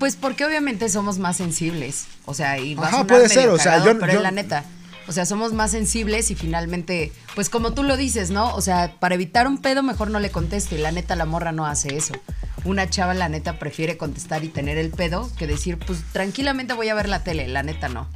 Pues 0.00 0.16
porque 0.16 0.44
obviamente 0.44 0.88
somos 0.88 1.18
más 1.18 1.36
sensibles. 1.36 2.06
O 2.24 2.34
sea, 2.34 2.58
y 2.58 2.74
va 2.74 2.86
a 2.86 2.88
Ajá, 2.88 2.96
sonar 2.98 3.06
puede 3.06 3.28
medio 3.28 3.40
ser, 3.42 3.48
o 3.50 3.56
sea, 3.58 3.64
cagado, 3.74 3.92
yo- 3.92 3.98
pero 4.00 4.12
yo- 4.14 4.18
es 4.18 4.22
la 4.24 4.30
neta. 4.32 4.64
O 5.06 5.12
sea, 5.12 5.26
somos 5.26 5.52
más 5.52 5.70
sensibles 5.72 6.30
y 6.30 6.34
finalmente, 6.36 7.12
pues 7.34 7.48
como 7.50 7.72
tú 7.72 7.82
lo 7.82 7.96
dices, 7.96 8.30
¿no? 8.30 8.54
O 8.54 8.60
sea, 8.60 8.94
para 9.00 9.14
evitar 9.14 9.46
un 9.46 9.58
pedo 9.58 9.82
mejor 9.82 10.10
no 10.10 10.18
le 10.20 10.30
contesto 10.30 10.74
y 10.74 10.78
la 10.78 10.90
neta 10.92 11.16
la 11.16 11.26
morra 11.26 11.52
no 11.52 11.66
hace 11.66 11.96
eso. 11.96 12.14
Una 12.64 12.88
chava 12.88 13.12
la 13.14 13.28
neta 13.28 13.58
prefiere 13.58 13.96
contestar 13.96 14.42
y 14.44 14.48
tener 14.48 14.78
el 14.78 14.90
pedo 14.90 15.28
que 15.36 15.46
decir, 15.46 15.78
pues 15.78 16.00
tranquilamente 16.12 16.74
voy 16.74 16.88
a 16.88 16.94
ver 16.94 17.08
la 17.08 17.22
tele, 17.24 17.46
la 17.48 17.62
neta 17.62 17.88
no. 17.88 18.08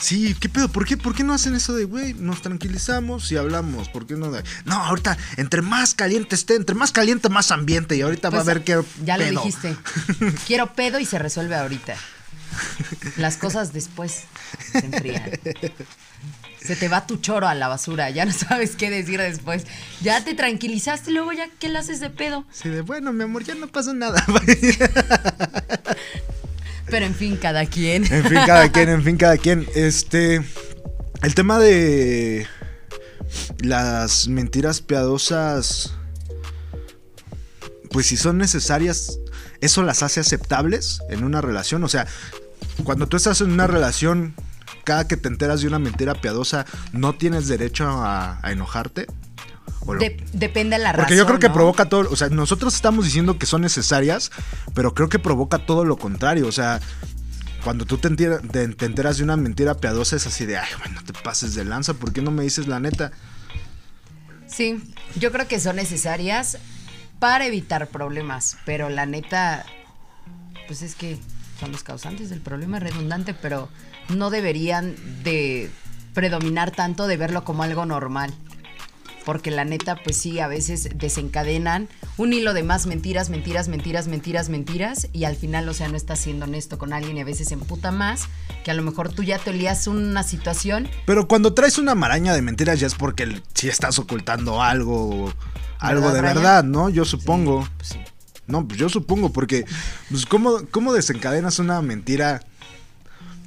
Sí, 0.00 0.34
¿qué 0.40 0.48
pedo? 0.48 0.68
¿Por 0.68 0.86
qué, 0.86 0.96
¿Por 0.96 1.14
qué 1.14 1.24
no 1.24 1.34
hacen 1.34 1.54
eso 1.54 1.74
de, 1.74 1.84
güey, 1.84 2.14
nos 2.14 2.42
tranquilizamos 2.42 3.30
y 3.32 3.36
hablamos? 3.36 3.88
¿Por 3.88 4.06
qué 4.06 4.14
no? 4.14 4.30
de- 4.30 4.42
no, 4.64 4.74
ahorita, 4.74 5.16
entre 5.36 5.62
más 5.62 5.94
caliente 5.94 6.34
esté, 6.34 6.54
entre 6.56 6.74
más 6.74 6.92
caliente, 6.92 7.28
más 7.28 7.50
ambiente. 7.50 7.96
Y 7.96 8.02
ahorita 8.02 8.30
va 8.30 8.40
a 8.40 8.44
Pues, 8.44 8.54
ver 8.54 8.64
qué 8.64 8.82
Ya 9.04 9.16
pedo. 9.16 9.32
lo 9.32 9.42
dijiste. 9.42 9.76
Quiero 10.46 10.72
pedo 10.74 10.98
y 10.98 11.04
se 11.04 11.18
resuelve 11.18 11.56
ahorita. 11.56 11.94
Las 13.16 13.36
cosas 13.38 13.72
después 13.72 14.24
se 14.72 14.78
enfrían. 14.84 15.30
Se 16.62 16.76
te 16.76 16.86
va 16.88 17.06
tu 17.06 17.16
choro 17.16 17.48
a 17.48 17.54
la 17.54 17.66
basura, 17.66 18.10
ya 18.10 18.24
no 18.24 18.32
sabes 18.32 18.76
qué 18.76 18.88
decir 18.90 19.20
después. 19.20 19.64
Ya 20.00 20.22
te 20.22 20.34
tranquilizaste, 20.34 21.10
luego 21.10 21.32
ya, 21.32 21.48
¿qué 21.58 21.68
le 21.68 21.78
haces 21.78 21.98
de 21.98 22.10
pedo? 22.10 22.44
Sí, 22.52 22.68
de, 22.68 22.82
bueno, 22.82 23.12
mi 23.12 23.24
amor, 23.24 23.42
ya 23.42 23.54
no 23.56 23.66
pasa 23.68 23.92
nada. 23.94 24.24
Pero 26.92 27.06
en 27.06 27.14
fin, 27.14 27.38
cada 27.38 27.64
quien. 27.64 28.04
en 28.12 28.22
fin, 28.22 28.38
cada 28.44 28.70
quien, 28.70 28.90
en 28.90 29.02
fin, 29.02 29.16
cada 29.16 29.38
quien. 29.38 29.66
Este, 29.74 30.42
el 31.22 31.34
tema 31.34 31.58
de 31.58 32.46
las 33.60 34.28
mentiras 34.28 34.82
piadosas, 34.82 35.94
pues 37.90 38.04
si 38.04 38.18
son 38.18 38.36
necesarias, 38.36 39.18
¿eso 39.62 39.82
las 39.82 40.02
hace 40.02 40.20
aceptables 40.20 41.00
en 41.08 41.24
una 41.24 41.40
relación? 41.40 41.82
O 41.82 41.88
sea, 41.88 42.06
cuando 42.84 43.06
tú 43.06 43.16
estás 43.16 43.40
en 43.40 43.52
una 43.52 43.66
relación, 43.66 44.34
cada 44.84 45.08
que 45.08 45.16
te 45.16 45.28
enteras 45.28 45.62
de 45.62 45.68
una 45.68 45.78
mentira 45.78 46.12
piadosa, 46.12 46.66
¿no 46.92 47.14
tienes 47.14 47.48
derecho 47.48 47.88
a, 47.88 48.38
a 48.42 48.52
enojarte? 48.52 49.06
¿O 49.86 49.94
lo- 49.94 50.00
De- 50.00 50.24
depende 50.32 50.76
de 50.76 50.82
la 50.82 50.92
razón. 50.92 51.04
Porque 51.04 51.16
yo 51.16 51.26
creo 51.26 51.38
que 51.38 51.48
¿no? 51.48 51.54
provoca 51.54 51.88
todo, 51.88 52.08
o 52.10 52.16
sea, 52.16 52.28
nosotros 52.28 52.74
estamos 52.74 53.04
diciendo 53.04 53.38
que 53.38 53.46
son 53.46 53.62
necesarias, 53.62 54.30
pero 54.74 54.94
creo 54.94 55.08
que 55.08 55.18
provoca 55.18 55.58
todo 55.66 55.84
lo 55.84 55.96
contrario, 55.96 56.46
o 56.46 56.52
sea, 56.52 56.80
cuando 57.64 57.84
tú 57.84 57.98
te, 57.98 58.08
entera- 58.08 58.40
te- 58.40 58.68
te 58.68 58.86
enteras 58.86 59.18
de 59.18 59.24
una 59.24 59.36
mentira 59.36 59.74
piadosa 59.74 60.16
es 60.16 60.26
así 60.26 60.46
de, 60.46 60.56
ay, 60.58 60.68
bueno, 60.78 61.00
no 61.00 61.04
te 61.04 61.12
pases 61.12 61.54
de 61.54 61.64
lanza, 61.64 61.94
¿por 61.94 62.12
qué 62.12 62.22
no 62.22 62.30
me 62.30 62.42
dices 62.44 62.66
la 62.68 62.78
neta? 62.80 63.12
Sí, 64.46 64.82
yo 65.18 65.32
creo 65.32 65.48
que 65.48 65.58
son 65.60 65.76
necesarias 65.76 66.58
para 67.18 67.46
evitar 67.46 67.86
problemas, 67.88 68.56
pero 68.66 68.88
la 68.88 69.06
neta, 69.06 69.64
pues 70.66 70.82
es 70.82 70.94
que 70.94 71.18
son 71.58 71.72
los 71.72 71.82
causantes 71.82 72.28
del 72.30 72.40
problema, 72.40 72.76
es 72.78 72.82
redundante, 72.82 73.34
pero 73.34 73.68
no 74.08 74.30
deberían 74.30 74.94
de 75.22 75.70
predominar 76.14 76.70
tanto 76.72 77.06
de 77.06 77.16
verlo 77.16 77.44
como 77.44 77.62
algo 77.62 77.86
normal. 77.86 78.34
Porque 79.24 79.50
la 79.50 79.64
neta, 79.64 79.96
pues 79.96 80.16
sí, 80.16 80.40
a 80.40 80.48
veces 80.48 80.88
desencadenan 80.94 81.88
un 82.16 82.32
hilo 82.32 82.54
de 82.54 82.62
más 82.62 82.86
mentiras, 82.86 83.30
mentiras, 83.30 83.68
mentiras, 83.68 84.08
mentiras, 84.08 84.48
mentiras, 84.48 85.08
y 85.12 85.24
al 85.24 85.36
final, 85.36 85.68
o 85.68 85.74
sea, 85.74 85.88
no 85.88 85.96
estás 85.96 86.18
siendo 86.18 86.44
honesto 86.46 86.78
con 86.78 86.92
alguien 86.92 87.16
y 87.16 87.20
a 87.20 87.24
veces 87.24 87.52
emputa 87.52 87.90
más, 87.90 88.28
que 88.64 88.70
a 88.70 88.74
lo 88.74 88.82
mejor 88.82 89.12
tú 89.12 89.22
ya 89.22 89.38
te 89.38 89.50
olías 89.50 89.86
una 89.86 90.22
situación 90.22 90.88
Pero 91.06 91.28
cuando 91.28 91.54
traes 91.54 91.78
una 91.78 91.94
maraña 91.94 92.34
de 92.34 92.42
mentiras 92.42 92.80
ya 92.80 92.86
es 92.86 92.94
porque 92.94 93.40
sí 93.54 93.68
estás 93.68 93.98
ocultando 93.98 94.62
algo, 94.62 95.32
algo 95.78 96.12
de 96.12 96.20
Brian? 96.20 96.34
verdad, 96.34 96.64
¿no? 96.64 96.90
Yo 96.90 97.04
supongo. 97.04 97.68
pues 97.76 97.90
sí. 97.90 97.98
No, 98.46 98.66
pues 98.66 98.78
yo 98.78 98.88
supongo, 98.88 99.32
porque, 99.32 99.64
pues, 100.10 100.26
¿cómo, 100.26 100.58
cómo 100.70 100.92
desencadenas 100.92 101.58
una 101.58 101.80
mentira 101.80 102.42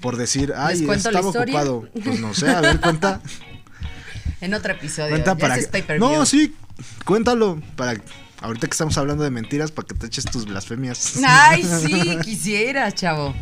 por 0.02 0.18
decir, 0.18 0.54
ay, 0.56 0.88
estaba 0.90 1.28
ocupado? 1.28 1.88
Pues 2.04 2.20
no 2.20 2.34
sé, 2.34 2.50
a 2.50 2.62
ver, 2.62 2.80
cuenta. 2.80 3.22
En 4.42 4.54
otro 4.54 4.74
episodio. 4.74 5.10
Cuenta 5.10 5.34
ya 5.34 5.38
para 5.38 5.58
es 5.58 5.68
que-. 5.68 6.00
No, 6.00 6.26
sí, 6.26 6.56
cuéntalo. 7.06 7.62
Para 7.76 8.00
ahorita 8.42 8.68
que 8.68 8.72
estamos 8.72 8.98
hablando 8.98 9.24
de 9.24 9.32
mentiras, 9.32 9.72
para 9.72 9.88
que 9.88 9.96
te 9.96 10.08
eches 10.08 10.26
tus 10.26 10.46
blasfemias. 10.46 11.14
Ay, 11.26 11.64
sí, 11.64 12.18
quisiera, 12.24 12.92
chavo. 12.92 13.34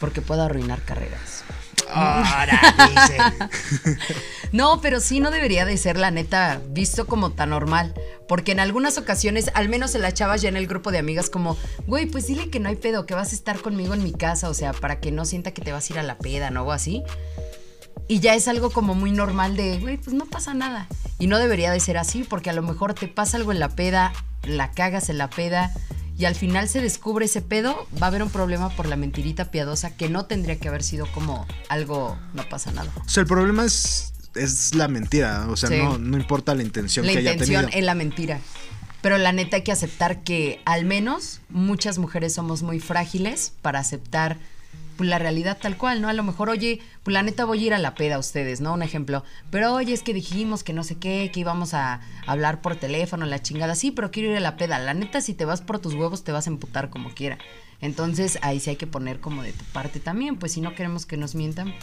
Porque 0.00 0.20
puedo 0.20 0.42
arruinar 0.42 0.82
carreras. 0.82 1.44
Ahora 1.88 2.60
dice. 2.88 3.98
No, 4.52 4.80
pero 4.80 5.00
sí 5.00 5.18
no 5.18 5.32
debería 5.32 5.64
de 5.64 5.76
ser, 5.76 5.96
la 5.96 6.12
neta, 6.12 6.60
visto 6.68 7.08
como 7.08 7.32
tan 7.32 7.50
normal. 7.50 7.92
Porque 8.28 8.52
en 8.52 8.60
algunas 8.60 8.98
ocasiones, 8.98 9.50
al 9.54 9.68
menos 9.68 9.90
se 9.90 9.98
la 9.98 10.10
echabas 10.10 10.42
ya 10.42 10.48
en 10.48 10.56
el 10.56 10.68
grupo 10.68 10.92
de 10.92 10.98
amigas, 10.98 11.28
como, 11.28 11.56
güey, 11.88 12.06
pues 12.06 12.28
dile 12.28 12.50
que 12.50 12.60
no 12.60 12.68
hay 12.68 12.76
pedo, 12.76 13.04
que 13.04 13.14
vas 13.14 13.32
a 13.32 13.34
estar 13.34 13.58
conmigo 13.60 13.94
en 13.94 14.04
mi 14.04 14.12
casa, 14.12 14.48
o 14.48 14.54
sea, 14.54 14.72
para 14.72 15.00
que 15.00 15.10
no 15.10 15.24
sienta 15.24 15.50
que 15.50 15.60
te 15.60 15.72
vas 15.72 15.90
a 15.90 15.94
ir 15.94 15.98
a 15.98 16.04
la 16.04 16.18
peda, 16.18 16.50
¿no? 16.50 16.62
O 16.62 16.70
así. 16.70 17.02
Y 18.08 18.20
ya 18.20 18.34
es 18.34 18.48
algo 18.48 18.70
como 18.70 18.94
muy 18.94 19.10
normal 19.12 19.56
de, 19.56 19.78
güey, 19.78 19.96
pues 19.96 20.14
no 20.14 20.26
pasa 20.26 20.52
nada. 20.54 20.86
Y 21.18 21.26
no 21.26 21.38
debería 21.38 21.70
de 21.70 21.80
ser 21.80 21.96
así, 21.96 22.22
porque 22.24 22.50
a 22.50 22.52
lo 22.52 22.62
mejor 22.62 22.94
te 22.94 23.08
pasa 23.08 23.36
algo 23.38 23.50
en 23.52 23.60
la 23.60 23.70
peda, 23.70 24.12
la 24.42 24.70
cagas 24.72 25.08
en 25.08 25.18
la 25.18 25.30
peda, 25.30 25.72
y 26.18 26.26
al 26.26 26.34
final 26.34 26.68
se 26.68 26.80
descubre 26.80 27.24
ese 27.24 27.40
pedo, 27.42 27.88
va 28.00 28.06
a 28.06 28.10
haber 28.10 28.22
un 28.22 28.30
problema 28.30 28.68
por 28.70 28.86
la 28.86 28.96
mentirita 28.96 29.50
piadosa 29.50 29.96
que 29.96 30.08
no 30.08 30.26
tendría 30.26 30.58
que 30.60 30.68
haber 30.68 30.82
sido 30.82 31.06
como 31.12 31.46
algo, 31.68 32.16
no 32.34 32.48
pasa 32.48 32.70
nada. 32.72 32.90
O 33.04 33.08
sea, 33.08 33.22
el 33.22 33.26
problema 33.26 33.64
es, 33.64 34.12
es 34.34 34.74
la 34.74 34.86
mentira. 34.86 35.46
O 35.48 35.56
sea, 35.56 35.70
Sí. 35.70 35.76
no, 35.78 35.98
no 35.98 36.16
importa 36.16 36.54
la 36.54 36.62
intención 36.62 37.06
La 37.06 37.12
que 37.12 37.18
haya 37.18 37.32
intención 37.32 37.62
tenido. 37.62 37.78
es 37.78 37.84
la 37.84 37.94
mentira. 37.94 38.40
Pero 39.00 39.18
la 39.18 39.32
neta 39.32 39.56
hay 39.56 39.62
que 39.64 39.72
aceptar 39.72 40.22
que 40.22 40.60
al 40.64 40.84
menos 40.84 41.40
muchas 41.48 41.98
mujeres 41.98 42.34
somos 42.34 42.62
muy 42.62 42.80
frágiles 42.80 43.52
para 43.60 43.78
aceptar 43.80 44.38
pues, 44.96 45.08
la 45.08 45.18
realidad 45.18 45.58
tal 45.60 45.76
cual, 45.76 46.00
¿no? 46.00 46.08
A 46.08 46.12
lo 46.12 46.22
mejor, 46.22 46.48
oye, 46.48 46.80
pues 47.02 47.12
la 47.12 47.22
neta 47.22 47.44
voy 47.44 47.62
a 47.62 47.66
ir 47.66 47.74
a 47.74 47.78
la 47.78 47.94
peda 47.94 48.16
a 48.16 48.18
ustedes, 48.18 48.60
¿no? 48.60 48.72
Un 48.74 48.82
ejemplo. 48.82 49.24
Pero 49.50 49.74
oye, 49.74 49.92
es 49.92 50.02
que 50.02 50.14
dijimos 50.14 50.62
que 50.64 50.72
no 50.72 50.84
sé 50.84 50.96
qué, 50.96 51.30
que 51.32 51.40
íbamos 51.40 51.74
a 51.74 52.00
hablar 52.26 52.60
por 52.62 52.76
teléfono, 52.76 53.26
la 53.26 53.40
chingada. 53.42 53.74
Sí, 53.74 53.90
pero 53.90 54.10
quiero 54.10 54.30
ir 54.30 54.36
a 54.36 54.40
la 54.40 54.56
peda. 54.56 54.78
La 54.78 54.94
neta, 54.94 55.20
si 55.20 55.34
te 55.34 55.44
vas 55.44 55.60
por 55.62 55.78
tus 55.78 55.94
huevos, 55.94 56.24
te 56.24 56.32
vas 56.32 56.46
a 56.46 56.50
emputar 56.50 56.90
como 56.90 57.10
quiera. 57.14 57.38
Entonces, 57.80 58.38
ahí 58.42 58.60
sí 58.60 58.70
hay 58.70 58.76
que 58.76 58.86
poner 58.86 59.20
como 59.20 59.42
de 59.42 59.52
tu 59.52 59.64
parte 59.66 60.00
también. 60.00 60.36
Pues 60.36 60.52
si 60.52 60.60
no 60.60 60.74
queremos 60.74 61.04
que 61.06 61.16
nos 61.16 61.34
mientan, 61.34 61.74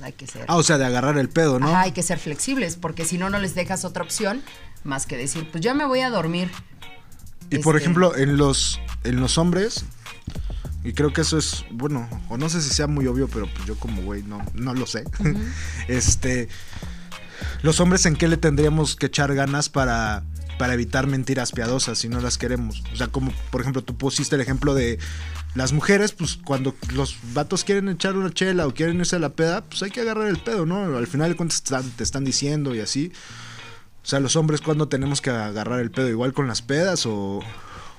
hay 0.00 0.12
que 0.12 0.26
ser. 0.26 0.44
Ah, 0.48 0.56
o 0.56 0.62
sea, 0.62 0.78
de 0.78 0.84
agarrar 0.84 1.18
el 1.18 1.28
pedo, 1.28 1.58
¿no? 1.58 1.68
Ajá, 1.68 1.80
hay 1.82 1.92
que 1.92 2.02
ser 2.02 2.18
flexibles, 2.18 2.76
porque 2.76 3.04
si 3.04 3.18
no, 3.18 3.30
no 3.30 3.38
les 3.38 3.54
dejas 3.54 3.84
otra 3.84 4.02
opción 4.04 4.42
más 4.84 5.06
que 5.06 5.16
decir, 5.16 5.48
pues 5.50 5.62
ya 5.62 5.74
me 5.74 5.84
voy 5.86 6.00
a 6.00 6.10
dormir. 6.10 6.50
Y 7.50 7.58
por 7.58 7.74
Este, 7.74 7.84
ejemplo, 7.84 8.16
en 8.16 8.36
los, 8.36 8.80
en 9.02 9.18
los 9.20 9.36
hombres, 9.38 9.84
y 10.84 10.92
creo 10.92 11.12
que 11.12 11.20
eso 11.20 11.38
es, 11.38 11.64
bueno, 11.70 12.08
o 12.28 12.38
no 12.38 12.48
sé 12.48 12.62
si 12.62 12.70
sea 12.70 12.86
muy 12.86 13.06
obvio, 13.06 13.28
pero 13.28 13.46
pues 13.52 13.66
yo 13.66 13.76
como 13.76 14.02
güey 14.02 14.22
no, 14.22 14.40
no 14.54 14.74
lo 14.74 14.86
sé. 14.86 15.04
este, 15.88 16.48
los 17.62 17.80
hombres 17.80 18.06
en 18.06 18.16
qué 18.16 18.28
le 18.28 18.36
tendríamos 18.36 18.96
que 18.96 19.06
echar 19.06 19.34
ganas 19.34 19.68
para 19.68 20.24
para 20.60 20.74
evitar 20.74 21.06
mentiras 21.06 21.52
piadosas 21.52 21.98
si 21.98 22.10
no 22.10 22.20
las 22.20 22.36
queremos. 22.36 22.82
O 22.92 22.96
sea, 22.96 23.06
como 23.06 23.32
por 23.50 23.62
ejemplo 23.62 23.82
tú 23.82 23.96
pusiste 23.96 24.34
el 24.34 24.42
ejemplo 24.42 24.74
de 24.74 24.98
las 25.54 25.72
mujeres, 25.72 26.12
pues 26.12 26.36
cuando 26.36 26.74
los 26.92 27.16
vatos 27.32 27.64
quieren 27.64 27.88
echar 27.88 28.14
una 28.14 28.30
chela 28.30 28.66
o 28.66 28.74
quieren 28.74 28.98
irse 28.98 29.16
a 29.16 29.20
la 29.20 29.30
peda, 29.30 29.64
pues 29.64 29.82
hay 29.82 29.90
que 29.90 30.02
agarrar 30.02 30.28
el 30.28 30.36
pedo, 30.36 30.66
¿no? 30.66 30.98
Al 30.98 31.06
final 31.06 31.30
de 31.30 31.36
cuentas 31.36 31.62
te 31.62 31.74
están, 31.74 31.90
te 31.92 32.04
están 32.04 32.26
diciendo 32.26 32.74
y 32.74 32.80
así. 32.80 33.10
O 34.04 34.06
sea, 34.06 34.20
los 34.20 34.36
hombres 34.36 34.60
cuando 34.60 34.86
tenemos 34.86 35.22
que 35.22 35.30
agarrar 35.30 35.80
el 35.80 35.90
pedo, 35.90 36.10
igual 36.10 36.34
con 36.34 36.46
las 36.46 36.60
pedas 36.60 37.06
o, 37.06 37.40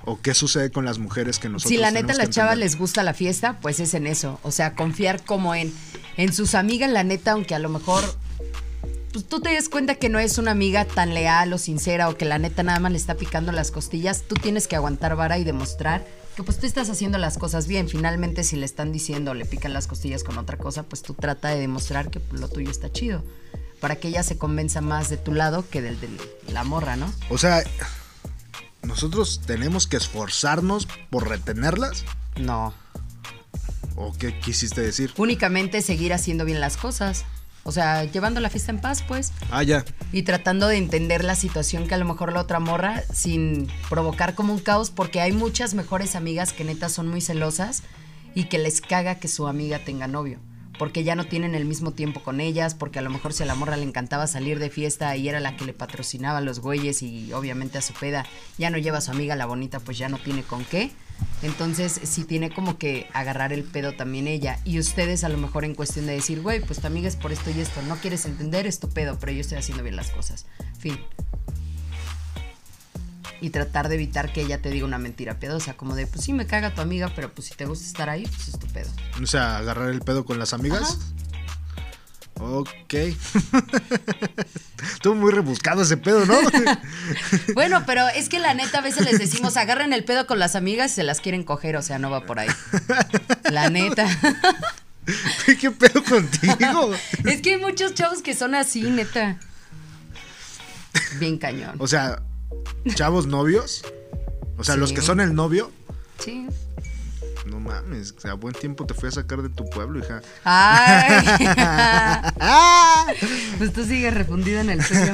o 0.06 0.20
qué 0.22 0.34
sucede 0.34 0.72
con 0.72 0.86
las 0.86 1.00
mujeres 1.00 1.40
que 1.40 1.50
nosotros 1.50 1.70
Si 1.70 1.78
la 1.78 1.92
neta 1.92 2.14
a 2.14 2.16
las 2.16 2.30
chavas 2.30 2.58
les 2.58 2.78
gusta 2.78 3.04
la 3.04 3.14
fiesta, 3.14 3.58
pues 3.62 3.80
es 3.80 3.94
en 3.94 4.08
eso. 4.08 4.40
O 4.44 4.52
sea, 4.52 4.74
confiar 4.76 5.24
como 5.24 5.56
en, 5.56 5.74
en 6.18 6.34
sus 6.34 6.56
amigas, 6.56 6.90
la 6.90 7.04
neta, 7.04 7.32
aunque 7.32 7.56
a 7.56 7.60
lo 7.60 7.70
mejor 7.70 8.04
pues 9.12 9.26
tú 9.26 9.42
te 9.42 9.50
des 9.50 9.68
cuenta 9.68 9.96
que 9.96 10.10
no 10.10 10.20
es 10.20 10.38
una 10.38 10.52
amiga 10.52 10.86
tan 10.86 11.14
leal 11.14 11.52
o 11.52 11.58
sincera 11.58 12.08
o 12.08 12.16
que 12.16 12.26
la 12.26 12.40
neta 12.40 12.64
nada 12.64 12.80
más 12.80 12.92
le 12.92 12.98
está 12.98 13.16
picando 13.16 13.52
las 13.52 13.72
costillas, 13.72 14.24
tú 14.28 14.36
tienes 14.36 14.68
que 14.68 14.78
aguantar 14.78 15.16
vara 15.16 15.38
y 15.38 15.44
demostrar 15.44 16.06
que 16.36 16.44
pues 16.44 16.60
tú 16.60 16.66
estás 16.66 16.90
haciendo 16.90 17.18
las 17.18 17.38
cosas 17.38 17.68
bien. 17.68 17.90
Finalmente 17.90 18.44
si 18.44 18.56
le 18.56 18.66
están 18.66 18.94
diciendo 18.94 19.32
o 19.32 19.34
le 19.34 19.46
pican 19.46 19.74
las 19.74 19.88
costillas 19.88 20.24
con 20.24 20.38
otra 20.38 20.58
cosa, 20.58 20.84
pues 20.84 21.02
tú 21.02 21.14
trata 21.14 21.50
de 21.50 21.60
demostrar 21.60 22.10
que 22.10 22.22
lo 22.32 22.48
tuyo 22.48 22.72
está 22.72 22.92
chido. 22.92 23.22
Para 23.82 23.96
que 23.96 24.10
ella 24.10 24.24
se 24.24 24.38
convenza 24.38 24.80
más 24.80 25.10
de 25.10 25.18
tu 25.18 25.34
lado 25.34 25.68
que 25.70 25.82
del 25.82 26.00
de 26.00 26.08
la 26.48 26.64
morra, 26.64 26.96
¿no? 26.96 27.12
O 27.30 27.38
sea, 27.38 27.64
nosotros 28.84 29.42
tenemos 29.46 29.88
que 29.88 29.98
esforzarnos 29.98 30.88
por 31.10 31.30
retenerlas. 31.30 32.06
No. 32.40 32.74
¿O 33.96 34.14
qué 34.14 34.38
quisiste 34.40 34.82
decir? 34.82 35.14
Únicamente 35.18 35.82
seguir 35.82 36.14
haciendo 36.14 36.46
bien 36.46 36.60
las 36.60 36.78
cosas. 36.78 37.26
O 37.64 37.72
sea, 37.72 38.06
llevando 38.06 38.40
la 38.40 38.50
fiesta 38.50 38.72
en 38.72 38.82
paz, 38.82 39.04
pues. 39.08 39.34
Ah, 39.52 39.62
ya. 39.62 39.86
y 40.12 40.24
tratando 40.24 40.68
de 40.68 40.78
entender 40.78 41.24
la 41.24 41.36
situación 41.36 41.88
que 41.88 41.94
a 41.94 41.98
lo 41.98 42.06
mejor 42.06 42.34
la 42.34 42.42
otra 42.42 42.60
morra 42.60 43.04
sin 43.14 43.68
provocar 43.90 44.34
como 44.34 44.54
un 44.54 44.60
caos 44.60 44.90
porque 44.90 45.22
hay 45.22 45.32
muchas 45.32 45.76
mejores 45.76 46.16
amigas 46.16 46.54
que 46.54 46.64
neta 46.64 46.90
son 46.90 47.08
muy 47.08 47.22
celosas 47.22 47.84
y 48.34 48.46
que 48.46 48.58
les 48.58 48.82
caga 48.82 49.16
que 49.16 49.28
su 49.28 49.48
amiga 49.48 49.80
tenga 49.80 50.08
novio 50.08 50.40
porque 50.82 51.04
ya 51.04 51.16
no 51.16 51.26
tienen 51.26 51.54
el 51.54 51.66
mismo 51.66 51.92
tiempo 51.92 52.24
con 52.24 52.42
ellas 52.42 52.74
porque 52.74 52.98
a 52.98 53.04
lo 53.04 53.12
mejor 53.12 53.34
si 53.34 53.44
a 53.44 53.46
la 53.46 53.54
morra 53.54 53.78
le 53.78 53.84
encantaba 53.84 54.26
salir 54.26 54.58
de 54.58 54.72
fiesta 54.72 55.16
y 55.16 55.30
era 55.30 55.40
la 55.40 55.56
que 55.56 55.64
le 55.64 55.74
patrocinaba 55.74 56.40
a 56.40 56.42
los 56.42 56.60
güeyes 56.60 57.04
y 57.04 57.32
obviamente 57.34 57.78
a 57.78 57.84
su 57.84 57.94
peda 57.94 58.26
ya 58.58 58.72
no 58.72 58.80
lleva 58.80 58.98
a 58.98 59.02
su 59.02 59.12
amiga 59.12 59.36
la 59.36 59.46
bonita 59.46 59.80
pues 59.80 60.00
ya 60.00 60.10
no 60.10 60.18
tiene 60.18 60.42
con 60.42 60.66
qué. 60.66 60.90
Entonces 61.44 62.02
sí 62.02 62.26
tiene 62.26 62.50
como 62.50 62.80
que 62.80 63.08
agarrar 63.14 63.54
el 63.54 63.64
pedo 63.64 63.94
también 63.94 64.28
ella. 64.28 64.58
Y 64.66 64.80
ustedes 64.80 65.24
a 65.24 65.30
lo 65.30 65.38
mejor 65.38 65.66
en 65.66 65.76
cuestión 65.76 66.08
de 66.08 66.14
decir 66.14 66.42
güey 66.42 66.62
pues 66.62 66.82
tu 66.82 66.88
amiga 66.88 67.08
es 67.08 67.16
por 67.16 67.32
esto 67.32 67.52
y 67.52 67.62
esto 67.62 67.84
no 67.84 67.98
quieres 67.98 68.26
entender 68.26 68.66
es 68.66 68.80
tu 68.80 68.90
pedo 68.90 69.20
pero 69.20 69.34
yo 69.34 69.42
estoy 69.42 69.60
haciendo 69.60 69.84
bien 69.84 69.96
las 69.96 70.10
cosas 70.10 70.48
fin 70.80 70.98
y 73.42 73.50
tratar 73.50 73.90
de 73.90 73.96
evitar 73.96 74.32
que 74.32 74.42
ella 74.42 74.62
te 74.62 74.70
diga 74.70 74.86
una 74.86 75.00
mentira 75.00 75.40
piadosa, 75.40 75.74
como 75.74 75.96
de, 75.96 76.08
pues 76.08 76.24
sí 76.24 76.32
me 76.32 76.46
caga 76.46 76.74
tu 76.74 76.82
amiga, 76.82 77.12
pero 77.16 77.34
pues 77.34 77.48
si 77.48 77.56
te 77.56 77.66
gusta 77.66 77.86
estar 77.86 78.10
ahí, 78.10 78.26
pues 78.28 78.50
es 78.50 78.60
tu 78.60 78.68
pedo. 78.68 78.90
O 79.22 79.26
sea, 79.26 79.58
agarrar 79.58 79.90
el 79.90 80.02
pedo 80.02 80.24
con 80.24 80.40
las 80.40 80.54
amigas. 80.54 81.00
Ok. 82.40 82.94
Estuvo 84.94 85.16
muy 85.16 85.32
rebuscado 85.32 85.82
ese 85.82 85.98
pedo, 85.98 86.26
¿no? 86.26 86.36
Bueno, 87.54 87.84
pero 87.86 88.08
es 88.10 88.30
que 88.30 88.40
la 88.40 88.54
neta 88.54 88.80
a 88.80 88.82
veces 88.82 89.06
les 89.06 89.20
decimos, 89.20 89.58
agarren 89.58 89.94
el 89.94 90.04
pedo 90.04 90.28
con 90.28 90.40
las 90.40 90.56
amigas 90.56 90.92
y 90.92 90.96
se 90.96 91.04
las 91.04 91.20
quieren 91.20 91.44
coger, 91.44 91.76
o 91.76 91.82
sea, 91.82 92.00
no 92.00 92.10
va 92.10 92.26
por 92.26 92.40
ahí. 92.40 92.50
La 93.52 93.70
neta. 93.70 94.08
¿Qué 95.60 95.72
pedo 95.72 96.04
contigo? 96.04 96.94
Es 97.26 97.42
que 97.42 97.56
hay 97.56 97.60
muchos 97.60 97.94
chavos 97.94 98.22
que 98.22 98.36
son 98.36 98.56
así, 98.56 98.84
neta. 98.84 99.38
Bien 101.20 101.38
cañón. 101.38 101.76
O 101.80 101.88
sea, 101.88 102.22
chavos 102.96 103.28
novios. 103.28 103.84
O 104.58 104.64
sea, 104.64 104.76
Sí. 104.76 104.80
los 104.82 104.94
que 104.94 105.02
son 105.02 105.20
el 105.20 105.34
novio. 105.34 105.72
Sí. 106.24 106.48
No 107.48 107.60
mames, 107.60 108.14
a 108.26 108.34
buen 108.34 108.54
tiempo 108.54 108.86
te 108.86 108.94
fui 108.94 109.10
a 109.10 109.12
sacar 109.12 109.42
de 109.42 109.50
tu 109.50 109.68
pueblo, 109.70 110.00
hija. 110.00 110.22
Ay. 110.44 111.26
Pues 113.58 113.74
tú 113.74 113.84
sigues 113.86 114.14
refundido 114.14 114.60
en 114.62 114.70
el 114.70 114.84
suyo. 114.84 115.12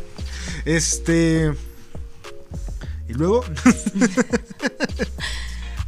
Este. 0.64 1.52
Y 3.08 3.12
luego. 3.14 3.44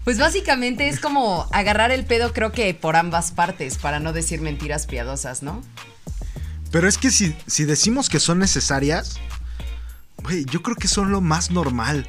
Pues 0.04 0.18
básicamente 0.18 0.88
es 0.88 0.98
como 0.98 1.46
agarrar 1.52 1.92
el 1.92 2.04
pedo, 2.04 2.32
creo 2.32 2.50
que 2.50 2.74
por 2.74 2.96
ambas 2.96 3.30
partes, 3.30 3.78
para 3.78 4.00
no 4.00 4.12
decir 4.12 4.40
mentiras 4.40 4.88
piadosas, 4.88 5.44
¿no? 5.44 5.62
Pero 6.72 6.88
es 6.88 6.98
que 6.98 7.12
si, 7.12 7.36
si 7.46 7.64
decimos 7.66 8.08
que 8.08 8.18
son 8.18 8.40
necesarias. 8.40 9.20
Güey, 10.22 10.44
yo 10.46 10.62
creo 10.62 10.76
que 10.76 10.88
son 10.88 11.10
lo 11.12 11.20
más 11.20 11.50
normal. 11.50 12.08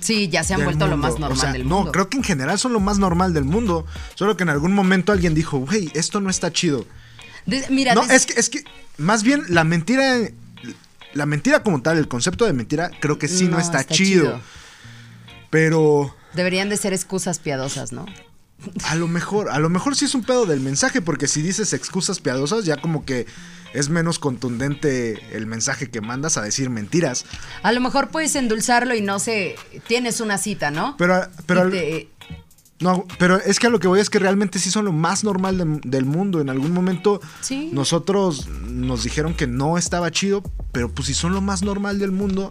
Sí, 0.00 0.28
ya 0.28 0.44
se 0.44 0.54
han 0.54 0.64
vuelto 0.64 0.86
lo 0.86 0.96
más 0.96 1.12
normal 1.18 1.32
O 1.32 1.36
sea, 1.40 1.52
del 1.52 1.68
no, 1.68 1.76
mundo. 1.78 1.92
creo 1.92 2.08
que 2.08 2.16
en 2.16 2.22
general 2.24 2.58
son 2.58 2.72
lo 2.72 2.80
más 2.80 2.98
normal 2.98 3.34
del 3.34 3.44
mundo. 3.44 3.84
Solo 4.14 4.36
que 4.36 4.42
en 4.44 4.48
algún 4.48 4.72
momento 4.74 5.12
alguien 5.12 5.34
dijo, 5.34 5.58
güey, 5.58 5.90
esto 5.94 6.20
no 6.20 6.30
está 6.30 6.52
chido. 6.52 6.84
De- 7.46 7.66
mira, 7.70 7.94
No, 7.94 8.02
des- 8.06 8.12
es 8.12 8.26
que, 8.26 8.38
es 8.40 8.48
que, 8.48 8.64
más 8.98 9.22
bien, 9.22 9.42
la 9.48 9.64
mentira. 9.64 10.18
La 11.14 11.26
mentira 11.26 11.62
como 11.62 11.82
tal, 11.82 11.98
el 11.98 12.08
concepto 12.08 12.46
de 12.46 12.54
mentira, 12.54 12.90
creo 13.00 13.18
que 13.18 13.28
sí 13.28 13.44
no, 13.44 13.52
No, 13.52 13.58
está, 13.58 13.80
está 13.80 13.94
chido. 13.94 14.22
chido. 14.24 14.40
Pero 15.50 16.14
deberían 16.34 16.68
de 16.68 16.76
ser 16.76 16.92
excusas 16.92 17.38
piadosas, 17.38 17.92
¿no? 17.92 18.06
a 18.84 18.94
lo 18.94 19.08
mejor, 19.08 19.50
a 19.50 19.58
lo 19.58 19.68
mejor 19.68 19.96
sí 19.96 20.04
es 20.04 20.14
un 20.14 20.22
pedo 20.22 20.46
del 20.46 20.60
mensaje, 20.60 21.02
porque 21.02 21.26
si 21.26 21.42
dices 21.42 21.72
excusas 21.72 22.20
piadosas, 22.20 22.64
ya 22.64 22.76
como 22.76 23.04
que 23.04 23.26
es 23.74 23.88
menos 23.88 24.18
contundente 24.18 25.20
el 25.36 25.46
mensaje 25.46 25.90
que 25.90 26.00
mandas 26.00 26.36
a 26.36 26.42
decir 26.42 26.70
mentiras. 26.70 27.24
A 27.62 27.72
lo 27.72 27.80
mejor 27.80 28.08
puedes 28.08 28.34
endulzarlo 28.36 28.94
y 28.94 29.00
no 29.00 29.18
sé, 29.18 29.56
tienes 29.88 30.20
una 30.20 30.38
cita, 30.38 30.70
¿no? 30.70 30.96
Pero, 30.98 31.26
pero, 31.46 31.70
te- 31.70 32.08
no, 32.80 33.06
pero 33.18 33.36
es 33.36 33.58
que 33.60 33.68
a 33.68 33.70
lo 33.70 33.78
que 33.78 33.86
voy 33.88 34.00
es 34.00 34.10
que 34.10 34.18
realmente 34.18 34.58
sí 34.58 34.70
son 34.70 34.84
lo 34.84 34.92
más 34.92 35.22
normal 35.24 35.56
de- 35.58 35.80
del 35.88 36.04
mundo. 36.04 36.40
En 36.40 36.50
algún 36.50 36.72
momento 36.72 37.20
Sí. 37.40 37.70
nosotros 37.72 38.48
nos 38.48 39.04
dijeron 39.04 39.34
que 39.34 39.46
no 39.46 39.78
estaba 39.78 40.10
chido, 40.10 40.42
pero 40.72 40.88
pues 40.90 41.06
si 41.06 41.14
son 41.14 41.32
lo 41.32 41.40
más 41.40 41.62
normal 41.62 41.98
del 41.98 42.10
mundo, 42.12 42.48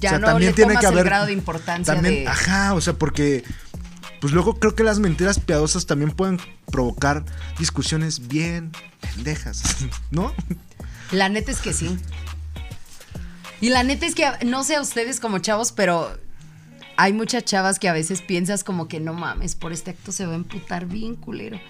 ya 0.00 0.10
o 0.10 0.12
sea, 0.12 0.18
no 0.18 0.26
también 0.26 0.50
le 0.50 0.54
tiene 0.56 0.74
que 0.76 0.86
el 0.86 0.92
haber 0.92 1.04
grado 1.04 1.26
de 1.26 1.32
importancia 1.32 1.94
también, 1.94 2.24
de... 2.24 2.28
ajá, 2.28 2.74
o 2.74 2.80
sea, 2.80 2.92
porque 2.94 3.42
pues 4.24 4.32
luego 4.32 4.58
creo 4.58 4.74
que 4.74 4.84
las 4.84 5.00
mentiras 5.00 5.38
piadosas 5.38 5.84
también 5.84 6.10
pueden 6.10 6.40
provocar 6.72 7.26
discusiones 7.58 8.26
bien 8.26 8.72
pendejas, 8.98 9.62
¿no? 10.10 10.32
La 11.12 11.28
neta 11.28 11.50
es 11.50 11.60
que 11.60 11.74
sí. 11.74 11.98
Y 13.60 13.68
la 13.68 13.82
neta 13.82 14.06
es 14.06 14.14
que 14.14 14.24
no 14.46 14.64
sé 14.64 14.76
a 14.76 14.80
ustedes 14.80 15.20
como 15.20 15.40
chavos, 15.40 15.72
pero 15.72 16.18
hay 16.96 17.12
muchas 17.12 17.44
chavas 17.44 17.78
que 17.78 17.86
a 17.86 17.92
veces 17.92 18.22
piensas 18.22 18.64
como 18.64 18.88
que 18.88 18.98
no 18.98 19.12
mames, 19.12 19.56
por 19.56 19.74
este 19.74 19.90
acto 19.90 20.10
se 20.10 20.24
va 20.24 20.32
a 20.32 20.36
emputar 20.36 20.86
bien 20.86 21.16
culero. 21.16 21.60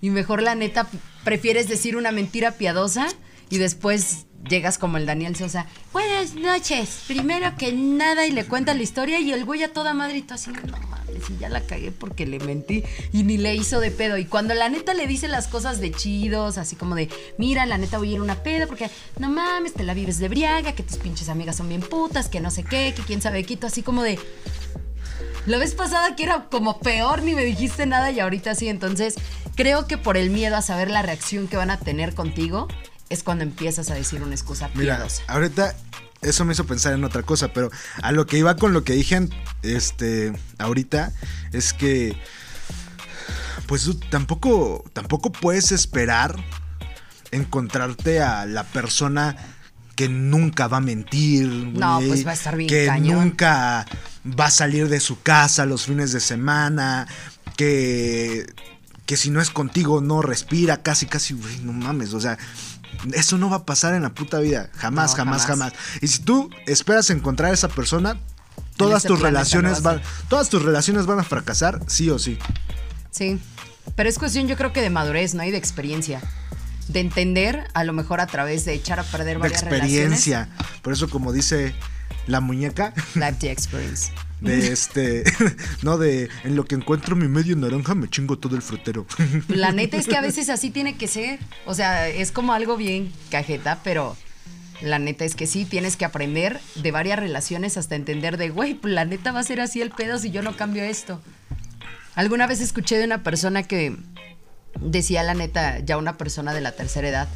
Y 0.00 0.10
mejor 0.10 0.42
la 0.42 0.56
neta 0.56 0.88
prefieres 1.22 1.68
decir 1.68 1.96
una 1.96 2.10
mentira 2.10 2.50
piadosa 2.50 3.06
y 3.48 3.58
después 3.58 4.26
llegas 4.48 4.78
como 4.78 4.96
el 4.96 5.06
Daniel 5.06 5.36
Sosa. 5.36 5.66
Buenas 5.92 6.34
noches. 6.34 7.04
Primero 7.06 7.56
que 7.56 7.72
nada 7.72 8.26
y 8.26 8.32
le 8.32 8.44
cuenta 8.44 8.74
la 8.74 8.82
historia 8.82 9.20
y 9.20 9.32
el 9.32 9.44
güey 9.44 9.62
a 9.62 9.72
toda 9.72 9.94
madre 9.94 10.24
así, 10.28 10.50
no 10.50 10.78
mames, 10.88 11.30
y 11.30 11.38
ya 11.38 11.48
la 11.48 11.60
cagué 11.60 11.92
porque 11.92 12.26
le 12.26 12.38
mentí 12.38 12.84
y 13.12 13.22
ni 13.22 13.36
le 13.38 13.54
hizo 13.54 13.80
de 13.80 13.90
pedo. 13.90 14.18
Y 14.18 14.24
cuando 14.24 14.54
la 14.54 14.68
neta 14.68 14.94
le 14.94 15.06
dice 15.06 15.28
las 15.28 15.48
cosas 15.48 15.80
de 15.80 15.92
chidos, 15.92 16.58
así 16.58 16.76
como 16.76 16.94
de, 16.94 17.08
mira, 17.38 17.66
la 17.66 17.78
neta 17.78 17.98
voy 17.98 18.10
a 18.10 18.14
ir 18.14 18.20
una 18.20 18.42
peda 18.42 18.66
porque 18.66 18.90
no 19.18 19.30
mames, 19.30 19.74
te 19.74 19.84
la 19.84 19.94
vives 19.94 20.18
de 20.18 20.28
briaga, 20.28 20.74
que 20.74 20.82
tus 20.82 20.96
pinches 20.96 21.28
amigas 21.28 21.56
son 21.56 21.68
bien 21.68 21.80
putas, 21.80 22.28
que 22.28 22.40
no 22.40 22.50
sé 22.50 22.64
qué, 22.64 22.92
que 22.96 23.02
quién 23.02 23.22
sabe 23.22 23.44
quito, 23.44 23.66
así 23.66 23.82
como 23.82 24.02
de... 24.02 24.18
La 25.44 25.58
vez 25.58 25.74
pasada 25.74 26.14
que 26.14 26.22
era 26.22 26.48
como 26.50 26.78
peor, 26.78 27.22
ni 27.22 27.34
me 27.34 27.44
dijiste 27.44 27.84
nada 27.84 28.12
y 28.12 28.20
ahorita 28.20 28.54
sí. 28.54 28.68
Entonces, 28.68 29.16
creo 29.56 29.88
que 29.88 29.98
por 29.98 30.16
el 30.16 30.30
miedo 30.30 30.56
a 30.56 30.62
saber 30.62 30.88
la 30.88 31.02
reacción 31.02 31.48
que 31.48 31.56
van 31.56 31.70
a 31.70 31.80
tener 31.80 32.14
contigo, 32.14 32.68
es 33.12 33.22
cuando 33.22 33.44
empiezas 33.44 33.90
a 33.90 33.94
decir 33.94 34.22
una 34.22 34.34
excusa 34.34 34.68
Mira, 34.74 34.96
piadosa. 34.96 35.22
ahorita 35.28 35.74
eso 36.22 36.44
me 36.44 36.52
hizo 36.52 36.64
pensar 36.66 36.92
en 36.94 37.04
otra 37.04 37.22
cosa, 37.22 37.52
pero 37.52 37.70
a 38.02 38.12
lo 38.12 38.26
que 38.26 38.38
iba 38.38 38.56
con 38.56 38.72
lo 38.72 38.84
que 38.84 38.92
dije 38.94 39.28
este 39.62 40.32
ahorita 40.58 41.12
es 41.52 41.72
que 41.72 42.16
pues 43.66 43.84
tú 43.84 43.94
tampoco 43.94 44.84
tampoco 44.92 45.32
puedes 45.32 45.72
esperar 45.72 46.36
encontrarte 47.30 48.20
a 48.20 48.46
la 48.46 48.64
persona 48.64 49.36
que 49.96 50.08
nunca 50.08 50.68
va 50.68 50.78
a 50.78 50.80
mentir, 50.80 51.46
No, 51.48 52.00
pues 52.06 52.26
va 52.26 52.30
a 52.30 52.34
estar 52.34 52.56
bien 52.56 52.68
que 52.68 52.86
cañón. 52.86 53.18
nunca 53.28 53.86
va 54.26 54.46
a 54.46 54.50
salir 54.50 54.88
de 54.88 55.00
su 55.00 55.20
casa 55.22 55.66
los 55.66 55.84
fines 55.86 56.12
de 56.12 56.20
semana, 56.20 57.06
que 57.56 58.46
que 59.06 59.16
si 59.16 59.30
no 59.30 59.40
es 59.40 59.50
contigo 59.50 60.00
no 60.00 60.22
respira, 60.22 60.82
casi 60.82 61.06
casi, 61.06 61.34
güey, 61.34 61.58
no 61.58 61.72
mames, 61.72 62.14
o 62.14 62.20
sea, 62.20 62.38
eso 63.12 63.38
no 63.38 63.50
va 63.50 63.56
a 63.58 63.64
pasar 63.66 63.94
en 63.94 64.02
la 64.02 64.10
puta 64.14 64.38
vida, 64.38 64.70
jamás, 64.74 65.12
No, 65.12 65.16
jamás, 65.18 65.46
jamás. 65.46 65.72
jamás. 65.72 65.98
Y 66.00 66.08
si 66.08 66.20
tú 66.20 66.50
esperas 66.66 67.10
encontrar 67.10 67.50
a 67.50 67.54
esa 67.54 67.68
persona, 67.68 68.18
todas 68.76 68.98
este 68.98 69.08
tus 69.08 69.20
relaciones 69.20 69.82
van, 69.82 70.00
todas 70.28 70.48
tus 70.48 70.62
relaciones 70.62 71.06
van 71.06 71.20
a 71.20 71.24
fracasar, 71.24 71.80
sí 71.86 72.10
o 72.10 72.18
sí. 72.18 72.38
Sí. 73.10 73.38
Pero 73.96 74.08
es 74.08 74.18
cuestión, 74.18 74.46
yo 74.48 74.56
creo 74.56 74.72
que 74.72 74.80
de 74.80 74.90
madurez, 74.90 75.34
¿no? 75.34 75.42
Y 75.44 75.50
de 75.50 75.58
experiencia. 75.58 76.20
De 76.88 77.00
entender, 77.00 77.66
a 77.74 77.84
lo 77.84 77.92
mejor 77.92 78.20
a 78.20 78.26
través 78.26 78.64
de 78.64 78.74
echar 78.74 78.98
a 79.00 79.04
perder 79.04 79.36
De 79.36 79.42
varias 79.42 79.62
experiencia. 79.62 80.48
Por 80.82 80.92
eso 80.92 81.08
como 81.08 81.32
dice 81.32 81.74
la 82.26 82.40
muñeca 82.40 82.92
Life 83.14 83.36
the 83.40 83.50
experience. 83.50 84.12
De 84.42 84.72
este, 84.72 85.24
no 85.82 85.98
de 85.98 86.28
en 86.44 86.56
lo 86.56 86.64
que 86.64 86.74
encuentro 86.74 87.16
mi 87.16 87.28
medio 87.28 87.56
naranja 87.56 87.94
me 87.94 88.08
chingo 88.08 88.38
todo 88.38 88.56
el 88.56 88.62
frutero. 88.62 89.06
La 89.48 89.72
neta 89.72 89.96
es 89.96 90.06
que 90.06 90.16
a 90.16 90.20
veces 90.20 90.48
así 90.48 90.70
tiene 90.70 90.96
que 90.96 91.06
ser. 91.06 91.38
O 91.64 91.74
sea, 91.74 92.08
es 92.08 92.32
como 92.32 92.52
algo 92.52 92.76
bien 92.76 93.12
cajeta, 93.30 93.80
pero 93.84 94.16
la 94.80 94.98
neta 94.98 95.24
es 95.24 95.36
que 95.36 95.46
sí, 95.46 95.64
tienes 95.64 95.96
que 95.96 96.04
aprender 96.04 96.60
de 96.74 96.90
varias 96.90 97.18
relaciones 97.18 97.76
hasta 97.76 97.94
entender 97.94 98.36
de, 98.36 98.50
güey, 98.50 98.74
pues 98.74 98.92
la 98.92 99.04
neta 99.04 99.30
va 99.30 99.40
a 99.40 99.44
ser 99.44 99.60
así 99.60 99.80
el 99.80 99.90
pedo 99.90 100.18
si 100.18 100.30
yo 100.30 100.42
no 100.42 100.56
cambio 100.56 100.82
esto. 100.82 101.20
Alguna 102.16 102.48
vez 102.48 102.60
escuché 102.60 102.98
de 102.98 103.04
una 103.04 103.22
persona 103.22 103.62
que 103.62 103.96
decía, 104.80 105.22
la 105.22 105.34
neta, 105.34 105.78
ya 105.78 105.98
una 105.98 106.18
persona 106.18 106.52
de 106.52 106.60
la 106.60 106.72
tercera 106.72 107.08
edad, 107.08 107.28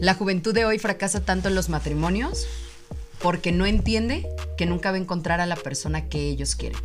la 0.00 0.14
juventud 0.14 0.54
de 0.54 0.64
hoy 0.64 0.78
fracasa 0.78 1.20
tanto 1.24 1.48
en 1.48 1.54
los 1.54 1.68
matrimonios 1.68 2.46
porque 3.22 3.52
no 3.52 3.66
entiende 3.66 4.26
que 4.56 4.66
nunca 4.66 4.90
va 4.90 4.96
a 4.96 5.00
encontrar 5.00 5.40
a 5.40 5.46
la 5.46 5.56
persona 5.56 6.08
que 6.08 6.28
ellos 6.28 6.54
quieren. 6.54 6.78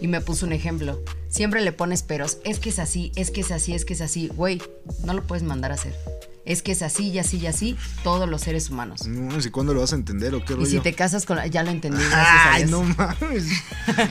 Y 0.00 0.06
me 0.06 0.20
puso 0.20 0.46
un 0.46 0.52
ejemplo. 0.52 1.02
Siempre 1.28 1.60
le 1.60 1.72
pones 1.72 2.02
peros. 2.02 2.38
Es 2.44 2.60
que 2.60 2.70
es 2.70 2.78
así, 2.78 3.10
es 3.16 3.30
que 3.30 3.40
es 3.40 3.50
así, 3.50 3.74
es 3.74 3.84
que 3.84 3.94
es 3.94 4.00
así. 4.00 4.28
Güey, 4.28 4.62
no 5.04 5.12
lo 5.12 5.24
puedes 5.24 5.42
mandar 5.42 5.72
a 5.72 5.74
hacer. 5.74 5.94
Es 6.44 6.62
que 6.62 6.72
es 6.72 6.82
así 6.82 7.08
y 7.08 7.18
así 7.18 7.36
y 7.38 7.46
así 7.46 7.76
todos 8.04 8.28
los 8.28 8.40
seres 8.42 8.70
humanos. 8.70 9.06
No 9.06 9.40
sé 9.40 9.50
cuándo 9.50 9.74
lo 9.74 9.80
vas 9.80 9.92
a 9.92 9.96
entender 9.96 10.34
o 10.34 10.44
qué 10.44 10.54
rollo. 10.54 10.66
Y 10.66 10.70
si 10.70 10.80
te 10.80 10.94
casas 10.94 11.26
con... 11.26 11.38
Ya 11.50 11.62
lo 11.62 11.70
entendí, 11.70 11.98
gracias 11.98 12.26
a 12.26 12.52
Ay, 12.54 12.64
Dios. 12.66 12.70
no 12.70 12.84
mames. 12.84 13.44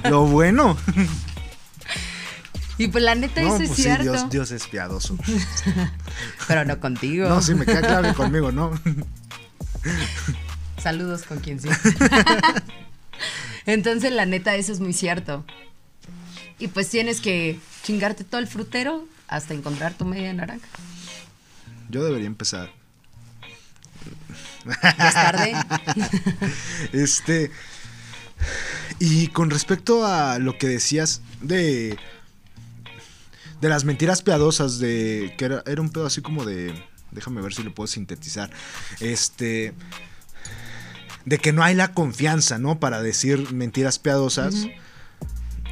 Lo 0.09 0.25
bueno. 0.25 0.77
Y 2.79 2.89
pues 2.89 3.03
la 3.03 3.15
neta 3.15 3.41
No, 3.41 3.55
eso 3.55 3.63
es 3.63 3.69
pues 3.69 3.75
sí, 3.75 3.83
cierto. 3.83 4.03
Dios, 4.03 4.29
Dios 4.29 4.51
es 4.51 4.67
piadoso. 4.67 5.17
Pero 6.47 6.63
no 6.63 6.79
contigo. 6.79 7.27
No, 7.27 7.41
sí, 7.41 7.55
me 7.55 7.65
queda 7.65 7.81
claro 7.81 8.07
que 8.09 8.13
conmigo, 8.13 8.51
¿no? 8.51 8.71
Saludos 10.81 11.23
con 11.23 11.39
quien 11.39 11.59
sea. 11.59 11.77
Entonces, 13.65 14.11
la 14.11 14.25
neta, 14.25 14.55
eso 14.55 14.71
es 14.71 14.79
muy 14.79 14.93
cierto. 14.93 15.43
Y 16.59 16.67
pues 16.67 16.89
tienes 16.89 17.21
que 17.21 17.59
chingarte 17.83 18.23
todo 18.23 18.39
el 18.39 18.47
frutero 18.47 19.07
hasta 19.27 19.53
encontrar 19.53 19.93
tu 19.93 20.05
media 20.05 20.33
naranja. 20.33 20.67
Yo 21.89 22.03
debería 22.03 22.27
empezar. 22.27 22.71
Ya 24.65 25.07
es 25.07 25.13
tarde. 25.13 25.53
Este. 26.93 27.51
Y 28.99 29.27
con 29.27 29.49
respecto 29.49 30.05
a 30.05 30.39
lo 30.39 30.57
que 30.57 30.67
decías 30.67 31.21
de. 31.41 31.97
De 33.61 33.69
las 33.69 33.85
mentiras 33.85 34.21
piadosas, 34.21 34.79
de. 34.79 35.33
Que 35.37 35.45
era, 35.45 35.63
era 35.65 35.81
un 35.81 35.89
pedo 35.89 36.05
así 36.05 36.21
como 36.21 36.45
de. 36.45 36.73
Déjame 37.11 37.41
ver 37.41 37.53
si 37.53 37.63
lo 37.63 37.73
puedo 37.73 37.87
sintetizar. 37.87 38.51
Este. 38.99 39.73
De 41.27 41.39
que 41.39 41.51
no 41.51 41.61
hay 41.61 41.75
la 41.75 41.93
confianza, 41.93 42.57
¿no? 42.57 42.79
Para 42.79 43.01
decir 43.01 43.51
mentiras 43.51 43.99
piadosas. 43.99 44.67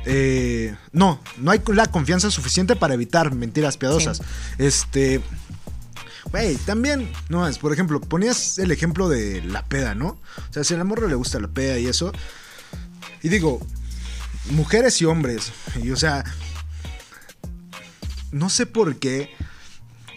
Eh, 0.03 0.75
no, 0.91 1.21
no 1.37 1.51
hay 1.51 1.61
la 1.67 1.87
confianza 1.87 2.29
suficiente 2.29 2.75
para 2.75 2.93
evitar 2.93 3.33
mentiras 3.33 3.77
piadosas. 3.77 4.21
Este. 4.57 5.21
Güey, 6.29 6.57
también, 6.57 7.09
no 7.29 7.47
es, 7.47 7.57
por 7.57 7.71
ejemplo, 7.71 8.01
ponías 8.01 8.59
el 8.59 8.71
ejemplo 8.71 9.07
de 9.07 9.41
la 9.43 9.63
peda, 9.63 9.95
¿no? 9.95 10.19
O 10.49 10.53
sea, 10.53 10.65
si 10.65 10.73
al 10.73 10.83
morro 10.83 11.07
le 11.07 11.15
gusta 11.15 11.39
la 11.39 11.47
peda 11.47 11.79
y 11.79 11.87
eso. 11.87 12.11
Y 13.23 13.29
digo, 13.29 13.65
mujeres 14.51 15.01
y 15.01 15.05
hombres, 15.05 15.53
y 15.81 15.91
o 15.91 15.95
sea, 15.95 16.25
no 18.31 18.49
sé 18.49 18.65
por 18.65 18.97
qué 18.97 19.31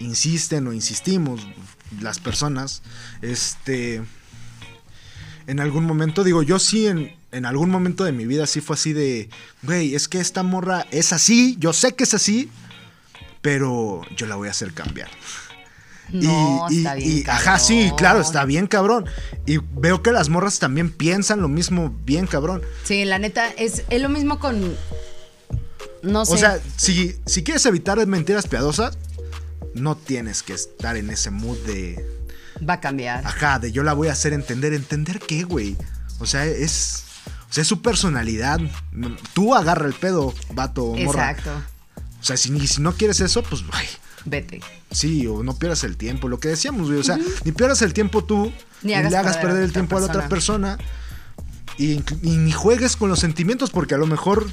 insisten 0.01 0.66
o 0.66 0.72
insistimos 0.72 1.46
las 2.01 2.18
personas, 2.18 2.83
este, 3.22 4.03
en 5.48 5.58
algún 5.58 5.84
momento, 5.84 6.22
digo, 6.22 6.42
yo 6.44 6.58
sí 6.61 6.87
en, 6.87 7.16
en 7.32 7.44
algún 7.44 7.70
momento 7.70 8.04
de 8.04 8.12
mi 8.12 8.24
vida 8.26 8.46
sí 8.46 8.61
fue 8.61 8.74
así 8.74 8.92
de, 8.92 9.28
güey, 9.62 9.94
es 9.96 10.06
que 10.06 10.20
esta 10.20 10.42
morra 10.44 10.87
es 10.92 11.12
así, 11.12 11.56
yo 11.58 11.72
sé 11.72 11.94
que 11.96 12.04
es 12.04 12.14
así, 12.14 12.48
pero 13.42 14.02
yo 14.16 14.26
la 14.26 14.37
voy 14.37 14.48
a 14.48 14.52
hacer 14.52 14.72
cambiar. 14.72 15.08
No, 16.11 16.66
Y- 16.70 16.74
y- 16.74 16.78
está 16.78 16.94
bien. 16.94 17.18
y- 17.18 17.24
ajá, 17.28 17.58
sí, 17.58 17.90
claro, 17.96 18.20
está 18.20 18.44
bien 18.46 18.66
cabrón. 18.66 19.04
Y 19.46 19.58
veo 19.58 20.02
que 20.02 20.11
las 20.12 20.28
morras 20.30 20.58
también 20.58 20.90
piensan 20.90 21.40
lo 21.42 21.48
mismo, 21.48 21.94
bien 22.04 22.26
cabrón. 22.26 22.62
Sí, 22.84 23.04
la 23.04 23.18
neta, 23.18 23.48
es, 23.50 23.84
es 23.90 24.00
lo 24.00 24.08
mismo 24.08 24.38
con. 24.38 24.74
No 26.02 26.24
sé. 26.24 26.32
O 26.34 26.38
sea, 26.38 26.61
si, 26.76 27.14
si 27.26 27.42
quieres 27.42 27.66
evitar 27.66 28.04
mentiras 28.06 28.46
piadosas, 28.46 28.96
no 29.74 29.96
tienes 29.96 30.42
que 30.42 30.54
estar 30.54 30.96
en 30.96 31.11
ese 31.11 31.30
mood 31.30 31.58
de, 31.66 32.02
va 32.66 32.74
a 32.74 32.80
cambiar. 32.80 33.26
ajá, 33.26 33.58
de 33.58 33.72
yo 33.72 33.82
la 33.82 33.92
voy 33.92 34.08
a 34.08 34.12
hacer 34.12 34.32
entender. 34.32 34.72
¿Entender 34.74 35.18
qué, 35.20 35.44
güey? 35.44 35.76
O 36.20 36.26
sea, 36.26 36.44
es, 36.46 37.04
o 37.48 37.52
sea, 37.52 37.62
es 37.62 37.68
su 37.68 37.82
personalidad. 37.82 38.60
Tú 39.34 39.54
agarra 39.54 39.86
el 39.86 39.94
pedo, 39.94 40.34
vato 40.54 40.84
o 40.84 40.96
morra. 40.96 41.30
Exacto. 41.30 41.50
O 42.20 42.24
sea, 42.24 42.36
si, 42.36 42.66
si 42.66 42.80
no 42.82 42.92
quieres 42.94 43.20
eso, 43.20 43.42
pues, 43.42 43.62
ay, 43.72 43.86
Vete. 44.24 44.60
Sí, 44.90 45.26
o 45.26 45.42
no 45.42 45.56
pierdas 45.56 45.84
el 45.84 45.96
tiempo, 45.96 46.28
lo 46.28 46.40
que 46.40 46.48
decíamos, 46.48 46.88
güey. 46.88 46.98
O 46.98 47.04
sea, 47.04 47.18
ni 47.44 47.52
pierdas 47.52 47.80
el 47.82 47.92
tiempo 47.94 48.24
tú, 48.24 48.52
Ni 48.82 48.90
le 48.94 49.16
hagas 49.16 49.36
perder 49.38 49.62
el 49.62 49.72
tiempo 49.72 49.96
a 49.96 50.00
la 50.00 50.06
otra 50.06 50.28
persona. 50.28 50.78
Y, 51.76 52.02
y 52.22 52.36
ni 52.36 52.50
juegues 52.50 52.96
con 52.96 53.08
los 53.08 53.20
sentimientos, 53.20 53.70
porque 53.70 53.94
a 53.94 53.98
lo 53.98 54.06
mejor 54.06 54.48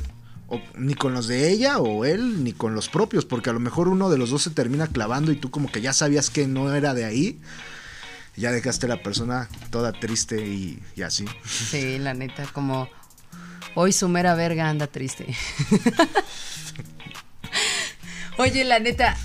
o- 0.48 0.62
ni 0.78 0.94
con 0.94 1.14
los 1.16 1.28
de 1.28 1.50
ella 1.50 1.80
o 1.80 2.06
él, 2.06 2.44
ni 2.44 2.54
con 2.54 2.76
los 2.76 2.88
propios, 2.88 3.26
porque 3.26 3.50
a 3.50 3.54
lo 3.54 3.60
mejor 3.60 3.88
uno 3.88 4.12
de 4.12 4.20
los 4.20 4.30
dos 4.30 4.44
se 4.44 4.52
termina 4.52 4.86
clavando 4.88 5.32
y 5.32 5.36
tú 5.36 5.50
como 5.50 5.72
que 5.72 5.82
ya 5.82 5.92
sabías 5.94 6.30
que 6.30 6.48
no 6.48 6.74
era 6.76 6.94
de 6.94 7.04
ahí. 7.06 7.40
Ya 8.38 8.52
dejaste 8.52 8.86
a 8.86 8.90
la 8.90 9.02
persona 9.02 9.48
toda 9.70 9.94
triste 9.94 10.46
y, 10.46 10.82
y 10.96 11.02
así. 11.04 11.26
Sí, 11.46 11.98
la 12.00 12.14
neta, 12.14 12.44
como. 12.54 12.90
Hoy 13.76 13.92
su 13.94 14.08
mera 14.10 14.36
verga 14.36 14.70
anda 14.70 14.88
triste. 14.88 15.26
Oye, 18.38 18.66
la 18.66 18.80
neta, 18.80 19.16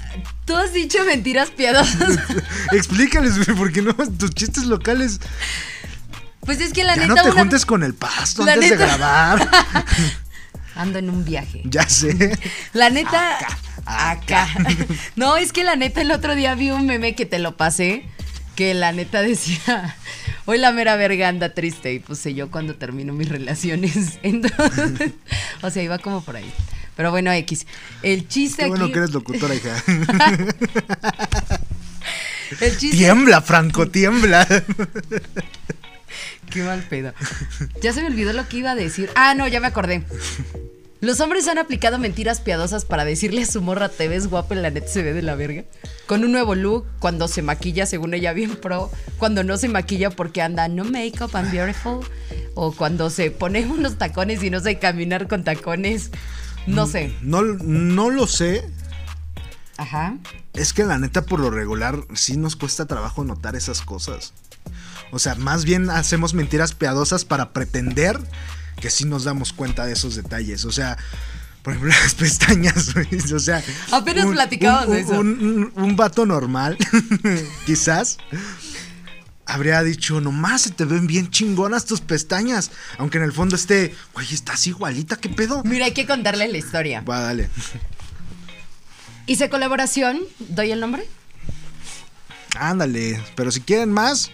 tú 0.44 0.57
has 0.57 0.73
dicho 0.73 1.05
mentiras 1.05 1.51
piadosas. 1.51 2.18
Explícales, 2.73 3.35
porque 3.57 3.83
no, 3.83 3.92
tus 3.94 4.31
chistes 4.35 4.64
locales. 4.64 5.20
Pues 6.40 6.61
es 6.61 6.73
que 6.73 6.85
la 6.85 6.94
ya 6.94 7.03
neta. 7.03 7.14
no 7.16 7.23
te 7.23 7.31
una- 7.31 7.40
juntes 7.40 7.66
con 7.66 7.83
el 7.83 7.94
pasto 7.94 8.44
La 8.44 8.53
antes 8.53 8.70
de 8.70 8.77
grabar. 8.77 9.51
Ando 10.77 11.01
en 11.01 11.11
un 11.11 11.25
viaje. 11.25 11.62
ya 11.64 11.88
sé. 11.88 12.38
La 12.73 12.88
neta. 12.90 13.38
Acá. 13.85 14.49
No, 15.16 15.37
es 15.37 15.53
que 15.53 15.64
la 15.64 15.75
neta 15.75 16.01
el 16.01 16.12
otro 16.12 16.37
día 16.37 16.55
vi 16.55 16.70
un 16.70 16.87
meme 16.87 17.14
que 17.16 17.27
te 17.27 17.38
lo 17.40 17.57
pasé. 17.57 18.09
Que 18.61 18.75
la 18.75 18.92
neta 18.92 19.23
decía. 19.23 19.96
Hoy 20.44 20.59
la 20.59 20.70
mera 20.70 20.94
verga 20.96 21.29
anda 21.29 21.55
triste. 21.55 21.94
Y 21.94 21.99
puse 21.99 22.35
yo 22.35 22.51
cuando 22.51 22.75
termino 22.75 23.14
mis 23.14 23.31
relaciones. 23.31 24.18
Entonces. 24.23 25.12
O 25.62 25.70
sea, 25.70 25.83
iba 25.83 25.96
como 25.96 26.23
por 26.23 26.37
ahí. 26.37 26.53
Pero 26.94 27.11
bueno, 27.11 27.33
X. 27.33 27.66
El 28.03 28.29
chiste 28.29 28.64
Qué 28.64 28.68
bueno 28.68 28.85
aquí. 28.85 28.92
que 28.92 28.99
eres 28.99 29.12
locutora, 29.12 29.55
hija. 29.55 29.83
El 32.61 32.77
chiste. 32.77 32.99
tiembla, 32.99 33.40
Franco, 33.40 33.88
tiembla. 33.88 34.46
Qué 36.51 36.62
mal 36.62 36.83
pedo. 36.83 37.14
Ya 37.81 37.94
se 37.94 38.03
me 38.03 38.09
olvidó 38.09 38.35
lo 38.35 38.46
que 38.46 38.59
iba 38.59 38.73
a 38.73 38.75
decir. 38.75 39.09
Ah, 39.14 39.33
no, 39.33 39.49
ya 39.49 39.61
me 39.61 39.68
acordé. 39.68 40.05
Los 41.00 41.20
hombres 41.20 41.48
han 41.48 41.56
aplicado 41.56 41.98
mentiras 41.98 42.40
piadosas 42.40 42.84
para 42.84 43.06
decirle 43.06 43.42
a 43.42 43.46
su 43.46 43.62
morra, 43.62 43.88
te 43.88 44.06
ves 44.06 44.26
guapa, 44.26 44.54
en 44.54 44.60
la 44.60 44.70
neta 44.70 44.86
se 44.86 45.02
ve 45.02 45.14
de 45.14 45.22
la 45.22 45.34
verga. 45.34 45.64
Con 46.06 46.24
un 46.24 46.32
nuevo 46.32 46.54
look, 46.54 46.86
cuando 46.98 47.26
se 47.26 47.40
maquilla, 47.40 47.86
según 47.86 48.12
ella, 48.12 48.34
bien 48.34 48.56
pro. 48.56 48.90
Cuando 49.16 49.42
no 49.42 49.56
se 49.56 49.70
maquilla 49.70 50.10
porque 50.10 50.42
anda, 50.42 50.68
no 50.68 50.84
makeup, 50.84 51.34
I'm 51.34 51.50
beautiful. 51.50 52.00
O 52.54 52.72
cuando 52.72 53.08
se 53.08 53.30
pone 53.30 53.64
unos 53.70 53.96
tacones 53.96 54.42
y 54.42 54.50
no 54.50 54.58
sabe 54.58 54.78
caminar 54.78 55.26
con 55.26 55.42
tacones. 55.42 56.10
No 56.66 56.86
sé. 56.86 57.14
No, 57.22 57.42
no 57.42 58.10
lo 58.10 58.26
sé. 58.26 58.70
Ajá. 59.78 60.18
Es 60.52 60.74
que 60.74 60.84
la 60.84 60.98
neta, 60.98 61.22
por 61.22 61.40
lo 61.40 61.50
regular, 61.50 62.04
sí 62.12 62.36
nos 62.36 62.56
cuesta 62.56 62.84
trabajo 62.84 63.24
notar 63.24 63.56
esas 63.56 63.80
cosas. 63.80 64.34
O 65.12 65.18
sea, 65.18 65.34
más 65.36 65.64
bien 65.64 65.88
hacemos 65.88 66.34
mentiras 66.34 66.74
piadosas 66.74 67.24
para 67.24 67.54
pretender 67.54 68.20
que 68.80 68.90
sí 68.90 69.04
nos 69.04 69.24
damos 69.24 69.52
cuenta 69.52 69.86
de 69.86 69.92
esos 69.92 70.16
detalles. 70.16 70.64
O 70.64 70.72
sea, 70.72 70.96
por 71.62 71.74
ejemplo, 71.74 71.92
las 72.02 72.14
pestañas, 72.14 72.94
güey. 72.94 73.08
O 73.33 73.38
sea, 73.38 73.62
Apenas 73.92 74.26
platicábamos 74.26 74.88
un, 74.88 74.94
de 74.94 75.00
eso. 75.00 75.20
Un, 75.20 75.28
un- 75.28 75.72
un 75.85 75.96
vato 75.96 76.24
normal, 76.26 76.76
quizás, 77.66 78.18
habría 79.46 79.83
dicho, 79.83 80.20
nomás 80.20 80.62
se 80.62 80.70
te 80.70 80.85
ven 80.85 81.06
bien 81.06 81.31
chingonas 81.31 81.85
tus 81.85 82.00
pestañas. 82.00 82.70
Aunque 82.98 83.18
en 83.18 83.24
el 83.24 83.33
fondo 83.33 83.56
esté, 83.56 83.94
güey, 84.14 84.33
estás 84.33 84.66
igualita, 84.66 85.16
¿qué 85.16 85.28
pedo? 85.28 85.62
Mira, 85.64 85.85
hay 85.87 85.92
que 85.92 86.06
contarle 86.06 86.48
la 86.48 86.58
historia. 86.58 87.00
Va, 87.02 87.20
dale. 87.20 87.50
Hice 89.26 89.48
colaboración, 89.48 90.18
¿doy 90.40 90.72
el 90.72 90.81
nombre? 90.81 91.06
Ándale, 92.58 93.22
pero 93.37 93.50
si 93.52 93.60
quieren 93.60 93.92
más, 93.92 94.31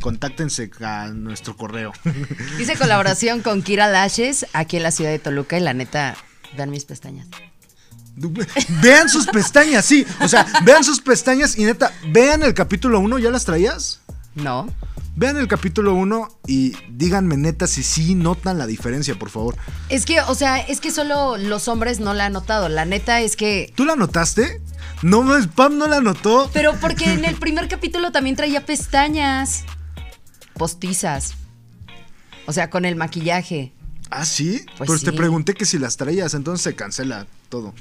contáctense 0.00 0.70
a 0.80 1.08
nuestro 1.08 1.56
correo. 1.56 1.92
Hice 2.58 2.76
colaboración 2.76 3.42
con 3.42 3.62
Kira 3.62 3.88
Lashes 3.88 4.46
aquí 4.52 4.78
en 4.78 4.82
la 4.82 4.90
ciudad 4.90 5.10
de 5.10 5.18
Toluca 5.18 5.58
y 5.58 5.60
la 5.60 5.74
neta, 5.74 6.16
vean 6.56 6.70
mis 6.70 6.84
pestañas. 6.84 7.28
vean 8.82 9.08
sus 9.08 9.26
pestañas, 9.26 9.84
sí. 9.84 10.06
O 10.20 10.28
sea, 10.28 10.46
vean 10.64 10.84
sus 10.84 11.00
pestañas 11.00 11.56
y 11.56 11.64
neta, 11.64 11.92
vean 12.08 12.42
el 12.42 12.54
capítulo 12.54 13.00
1, 13.00 13.18
¿ya 13.18 13.30
las 13.30 13.44
traías? 13.44 14.00
No. 14.34 14.68
vean 15.16 15.36
el 15.36 15.48
capítulo 15.48 15.94
1 15.94 16.40
y 16.46 16.76
díganme 16.88 17.36
neta 17.36 17.66
si 17.66 17.82
sí 17.82 18.14
notan 18.14 18.58
la 18.58 18.66
diferencia, 18.66 19.14
por 19.16 19.30
favor. 19.30 19.56
Es 19.88 20.06
que, 20.06 20.20
o 20.20 20.34
sea, 20.34 20.58
es 20.58 20.80
que 20.80 20.90
solo 20.90 21.36
los 21.36 21.68
hombres 21.68 22.00
no 22.00 22.14
la 22.14 22.26
han 22.26 22.32
notado. 22.32 22.68
La 22.68 22.84
neta 22.84 23.20
es 23.20 23.36
que. 23.36 23.72
¿Tú 23.74 23.84
la 23.84 23.96
notaste? 23.96 24.60
No, 25.02 25.26
Pam 25.54 25.78
no 25.78 25.88
la 25.88 26.00
notó. 26.00 26.50
Pero 26.52 26.74
porque 26.80 27.12
en 27.12 27.24
el 27.24 27.36
primer 27.36 27.68
capítulo 27.68 28.12
también 28.12 28.36
traía 28.36 28.64
pestañas 28.64 29.64
postizas. 30.60 31.32
O 32.44 32.52
sea, 32.52 32.68
con 32.68 32.84
el 32.84 32.94
maquillaje. 32.94 33.72
¿Ah, 34.10 34.26
sí? 34.26 34.62
Pues 34.76 34.88
Pues 34.88 35.02
te 35.02 35.12
pregunté 35.14 35.54
que 35.54 35.64
si 35.64 35.78
las 35.78 35.96
traías, 35.96 36.34
entonces 36.34 36.62
se 36.62 36.74
cancela 36.74 37.26
todo. 37.48 37.72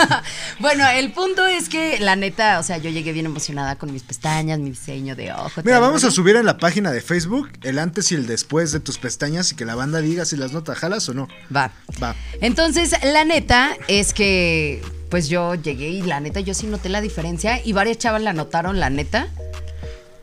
bueno, 0.60 0.88
el 0.88 1.10
punto 1.12 1.44
es 1.44 1.68
que 1.68 1.98
la 1.98 2.14
neta, 2.14 2.60
o 2.60 2.62
sea, 2.62 2.78
yo 2.78 2.90
llegué 2.90 3.12
bien 3.12 3.26
emocionada 3.26 3.74
con 3.74 3.92
mis 3.92 4.04
pestañas, 4.04 4.60
mi 4.60 4.70
diseño 4.70 5.16
de 5.16 5.32
ojo. 5.32 5.62
Mira, 5.64 5.80
vamos 5.80 6.04
a 6.04 6.12
subir 6.12 6.36
en 6.36 6.46
la 6.46 6.58
página 6.58 6.92
de 6.92 7.00
Facebook 7.00 7.50
el 7.62 7.80
antes 7.80 8.12
y 8.12 8.14
el 8.14 8.28
después 8.28 8.70
de 8.70 8.78
tus 8.78 8.98
pestañas 8.98 9.50
y 9.50 9.56
que 9.56 9.64
la 9.64 9.74
banda 9.74 10.00
diga 10.00 10.24
si 10.24 10.36
las 10.36 10.52
nota, 10.52 10.76
jalas 10.76 11.08
o 11.08 11.14
no. 11.14 11.26
Va. 11.54 11.72
Va. 12.00 12.14
Entonces, 12.40 12.94
la 13.02 13.24
neta 13.24 13.76
es 13.88 14.14
que, 14.14 14.80
pues 15.10 15.28
yo 15.28 15.56
llegué 15.56 15.88
y 15.88 16.02
la 16.02 16.20
neta, 16.20 16.38
yo 16.38 16.54
sí 16.54 16.68
noté 16.68 16.88
la 16.88 17.00
diferencia 17.00 17.60
y 17.64 17.72
varias 17.72 17.98
chavas 17.98 18.22
la 18.22 18.32
notaron, 18.32 18.78
la 18.78 18.90
neta. 18.90 19.28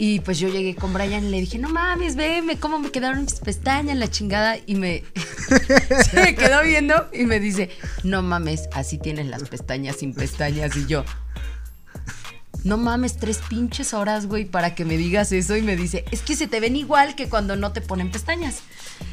Y 0.01 0.21
pues 0.21 0.39
yo 0.39 0.47
llegué 0.47 0.75
con 0.75 0.93
Brian 0.93 1.25
y 1.25 1.29
le 1.29 1.41
dije, 1.41 1.59
no 1.59 1.67
mames, 1.67 2.15
veme 2.15 2.57
cómo 2.57 2.79
me 2.79 2.89
quedaron 2.89 3.23
mis 3.23 3.41
pestañas, 3.41 3.97
la 3.97 4.07
chingada. 4.07 4.57
Y 4.65 4.75
me, 4.75 5.03
se 6.09 6.21
me 6.21 6.35
quedó 6.35 6.63
viendo 6.63 7.09
y 7.11 7.25
me 7.25 7.41
dice, 7.41 7.69
no 8.05 8.21
mames, 8.21 8.69
así 8.71 8.97
tienes 8.97 9.27
las 9.27 9.43
pestañas 9.49 9.97
sin 9.97 10.13
pestañas. 10.13 10.77
Y 10.77 10.85
yo, 10.85 11.03
no 12.64 12.78
mames, 12.78 13.18
tres 13.18 13.39
pinches 13.49 13.93
horas, 13.93 14.26
güey, 14.26 14.45
para 14.45 14.76
que 14.76 14.86
me 14.86 14.97
digas 14.97 15.32
eso. 15.32 15.55
Y 15.55 15.62
me 15.62 15.76
dice, 15.76 16.05
es 16.12 16.22
que 16.22 16.36
se 16.36 16.47
te 16.47 16.60
ven 16.60 16.76
igual 16.76 17.16
que 17.16 17.30
cuando 17.30 17.55
no 17.55 17.72
te 17.72 17.82
ponen 17.82 18.12
pestañas. 18.12 18.57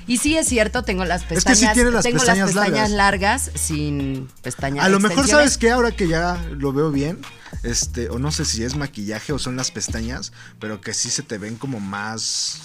Y 0.08 0.18
sí 0.18 0.36
es 0.36 0.48
cierto, 0.48 0.82
tengo 0.82 1.04
las 1.04 1.22
que 1.22 1.28
sí 1.28 1.34
pestañas, 1.44 1.74
tiene 1.74 1.90
las 1.92 2.02
tengo 2.04 2.18
pestañas 2.18 2.54
las 2.54 2.64
pestañas 2.66 2.90
largas. 2.90 3.50
sin 3.54 4.28
pestañas. 4.42 4.84
A 4.84 4.88
lo 4.88 4.98
mejor 5.00 5.26
sabes 5.28 5.58
que 5.58 5.70
ahora 5.70 5.92
que 5.92 6.08
ya 6.08 6.40
lo 6.50 6.72
veo 6.72 6.90
bien, 6.90 7.18
este, 7.62 8.08
o 8.10 8.18
no 8.18 8.30
sé 8.32 8.44
si 8.44 8.62
es 8.64 8.76
maquillaje 8.76 9.32
o 9.32 9.38
son 9.38 9.56
las 9.56 9.70
pestañas, 9.70 10.32
pero 10.58 10.80
que 10.80 10.92
sí 10.94 11.10
se 11.10 11.22
te 11.22 11.38
ven 11.38 11.56
como 11.56 11.78
más, 11.80 12.60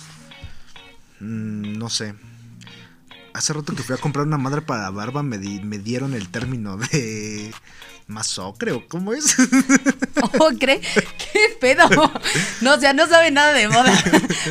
mm, 1.20 1.78
no 1.78 1.90
sé. 1.90 2.14
Hace 3.34 3.54
rato 3.54 3.74
que 3.74 3.84
fui 3.84 3.96
a 3.96 4.00
comprar 4.00 4.26
una 4.28 4.38
madre 4.38 4.62
para 4.62 4.90
barba 4.90 5.24
me, 5.24 5.38
di- 5.38 5.62
me 5.62 5.78
dieron 5.78 6.14
el 6.14 6.28
término 6.30 6.76
de 6.78 7.54
masocre 8.12 8.72
o 8.72 8.88
cómo 8.88 9.14
es. 9.14 9.36
¿Ocre? 10.40 10.80
¿Qué 10.82 11.40
pedo? 11.60 11.88
No, 12.62 12.76
o 12.76 12.80
sea, 12.80 12.94
no 12.94 13.08
sabe 13.08 13.32
nada 13.32 13.54
de 13.54 13.68
moda. 13.68 13.92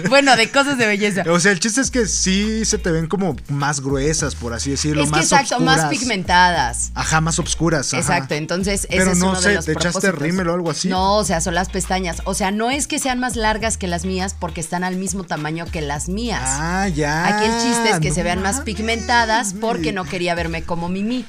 Bueno, 0.08 0.36
de 0.36 0.50
cosas 0.50 0.78
de 0.78 0.86
belleza. 0.86 1.24
o 1.28 1.38
sea, 1.38 1.52
el 1.52 1.61
chiste 1.61 1.80
es 1.80 1.90
que 1.90 2.06
sí 2.06 2.64
se 2.64 2.78
te 2.78 2.90
ven 2.90 3.06
como 3.06 3.36
más 3.48 3.80
gruesas, 3.80 4.34
por 4.34 4.52
así 4.52 4.70
decirlo, 4.70 5.02
Es 5.02 5.11
que 5.11 5.16
más 5.16 5.24
exacto, 5.32 5.61
más 5.61 5.86
pigmentadas. 5.86 6.90
Ajá, 6.94 7.20
más 7.20 7.38
obscuras. 7.38 7.92
ajá. 7.92 8.00
Exacto, 8.00 8.34
entonces 8.34 8.86
ese 8.88 8.98
Pero 8.98 9.12
es 9.12 9.18
no 9.18 9.30
uno 9.30 9.40
sé, 9.40 9.50
de 9.50 9.54
los 9.56 9.64
¿te 9.66 9.72
echaste 9.72 10.12
rímel 10.12 10.48
o 10.48 10.54
algo 10.54 10.70
así? 10.70 10.88
No, 10.88 11.16
o 11.16 11.24
sea, 11.24 11.40
son 11.40 11.54
las 11.54 11.68
pestañas. 11.68 12.22
O 12.24 12.34
sea, 12.34 12.50
no 12.50 12.70
es 12.70 12.86
que 12.86 12.98
sean 12.98 13.20
más 13.20 13.36
largas 13.36 13.76
que 13.76 13.86
las 13.86 14.04
mías 14.04 14.34
porque 14.38 14.61
están 14.61 14.84
al 14.84 14.96
mismo 14.96 15.24
tamaño 15.24 15.66
que 15.66 15.80
las 15.80 16.08
mías. 16.08 16.42
Ah, 16.44 16.88
ya. 16.88 17.26
Aquí 17.26 17.46
el 17.46 17.62
chiste 17.62 17.90
es 17.90 18.00
que 18.00 18.08
no 18.08 18.14
se 18.14 18.22
vean 18.22 18.42
más 18.42 18.61
pigmentadas 18.62 19.54
porque 19.61 19.92
no 19.92 20.04
quería 20.04 20.34
verme 20.34 20.62
como 20.62 20.88
Mimi. 20.88 21.24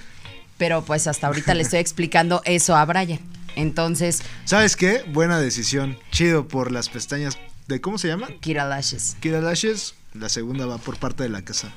Pero 0.61 0.83
pues 0.83 1.07
hasta 1.07 1.25
ahorita 1.25 1.55
le 1.55 1.63
estoy 1.63 1.79
explicando 1.85 2.43
eso 2.45 2.75
a 2.75 2.85
Brian. 2.85 3.19
Entonces, 3.55 4.21
¿Sabes 4.45 4.75
qué? 4.75 5.03
Buena 5.07 5.39
decisión. 5.39 5.97
Chido 6.11 6.47
por 6.47 6.71
las 6.71 6.87
pestañas 6.87 7.35
de 7.67 7.81
¿cómo 7.81 7.97
se 7.97 8.09
llaman? 8.09 8.37
Kira 8.41 8.65
Lashes. 8.65 9.17
Kira 9.21 9.41
Lashes. 9.41 9.95
La 10.13 10.29
segunda 10.29 10.67
va 10.67 10.77
por 10.77 10.97
parte 10.97 11.23
de 11.23 11.29
la 11.29 11.41
casa. 11.41 11.69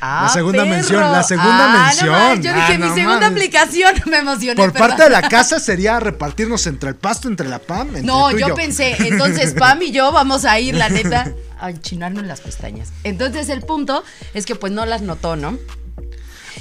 Ah, 0.00 0.22
La 0.24 0.28
segunda 0.30 0.64
perro. 0.64 0.74
mención, 0.74 1.12
la 1.12 1.22
segunda 1.22 1.66
Ah, 1.72 1.92
no 2.02 2.12
mención. 2.12 2.42
yo 2.42 2.50
Ah, 2.52 2.54
dije, 2.66 2.78
no 2.78 2.88
mi 2.88 2.94
segunda 3.00 3.26
aplicación, 3.28 3.94
me 4.06 4.16
emocioné. 4.18 4.56
Por 4.56 4.72
perdón. 4.72 4.88
parte 4.88 5.04
de 5.04 5.10
la 5.10 5.22
casa 5.28 5.60
sería 5.60 6.00
repartirnos 6.00 6.66
entre 6.66 6.88
el 6.88 6.96
pasto, 6.96 7.28
entre 7.28 7.48
la 7.48 7.60
PAM, 7.60 7.86
entre 7.88 8.02
No, 8.02 8.30
tú 8.30 8.38
y 8.38 8.40
yo, 8.40 8.48
yo. 8.48 8.54
pensé, 8.56 8.96
entonces 9.06 9.54
Pam 9.54 9.80
y 9.82 9.92
yo 9.92 10.10
vamos 10.10 10.44
a 10.46 10.58
ir, 10.58 10.74
la 10.74 10.88
neta, 10.88 11.32
a 11.60 11.70
enchinarnos 11.70 12.24
las 12.24 12.40
pestañas. 12.40 12.88
Entonces 13.04 13.48
el 13.50 13.60
punto 13.60 14.02
es 14.34 14.46
que 14.46 14.56
pues 14.56 14.72
no 14.72 14.84
las 14.84 15.02
notó, 15.02 15.36
¿no? 15.36 15.56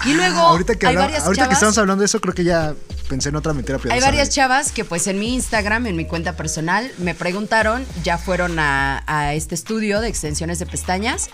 Y 0.06 0.14
luego 0.14 0.38
Ah, 0.39 0.50
ahorita 0.50 0.76
que, 0.76 0.88
hay 0.88 0.95
habla- 0.95 1.06
varias 1.08 1.24
ahorita 1.26 1.43
que 1.43 1.45
chavas, 1.47 1.58
estamos 1.58 1.78
hablando 1.78 2.02
de 2.02 2.06
eso, 2.06 2.22
creo 2.22 2.34
que 2.34 2.43
ya 2.43 2.74
pensé 3.10 3.30
en 3.30 3.36
otra 3.36 3.54
mentira 3.54 3.78
piadosa. 3.80 3.95
hay 3.95 4.02
varias 4.02 4.30
chavas 4.30 4.72
que 4.72 4.86
pues 4.86 5.08
en 5.08 5.20
mi 5.20 5.34
Instagram, 5.34 5.88
en 5.88 5.95
mi 5.95 6.06
cuenta 6.06 6.36
personal, 6.38 6.89
me 7.00 7.16
preguntaron, 7.16 7.86
ya 8.04 8.18
fueron 8.18 8.60
a, 8.60 9.04
a 9.08 9.34
este 9.34 9.56
estudio 9.56 10.00
de 10.02 10.08
extensiones 10.08 10.60
de 10.60 10.66
pestañas. 10.66 11.30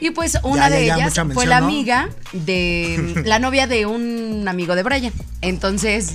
Y 0.00 0.10
pues 0.10 0.38
una 0.44 0.68
Ya, 0.68 0.76
de 0.76 0.86
ya, 0.86 0.94
ellas 0.96 1.14
fue 1.34 1.46
la 1.46 1.60
¿no? 1.60 1.66
amiga 1.66 2.08
de 2.32 3.22
la 3.26 3.38
novia 3.38 3.66
de 3.66 3.86
un 3.86 4.46
amigo 4.46 4.74
de 4.76 4.82
Brian. 4.84 5.12
Entonces, 5.40 6.12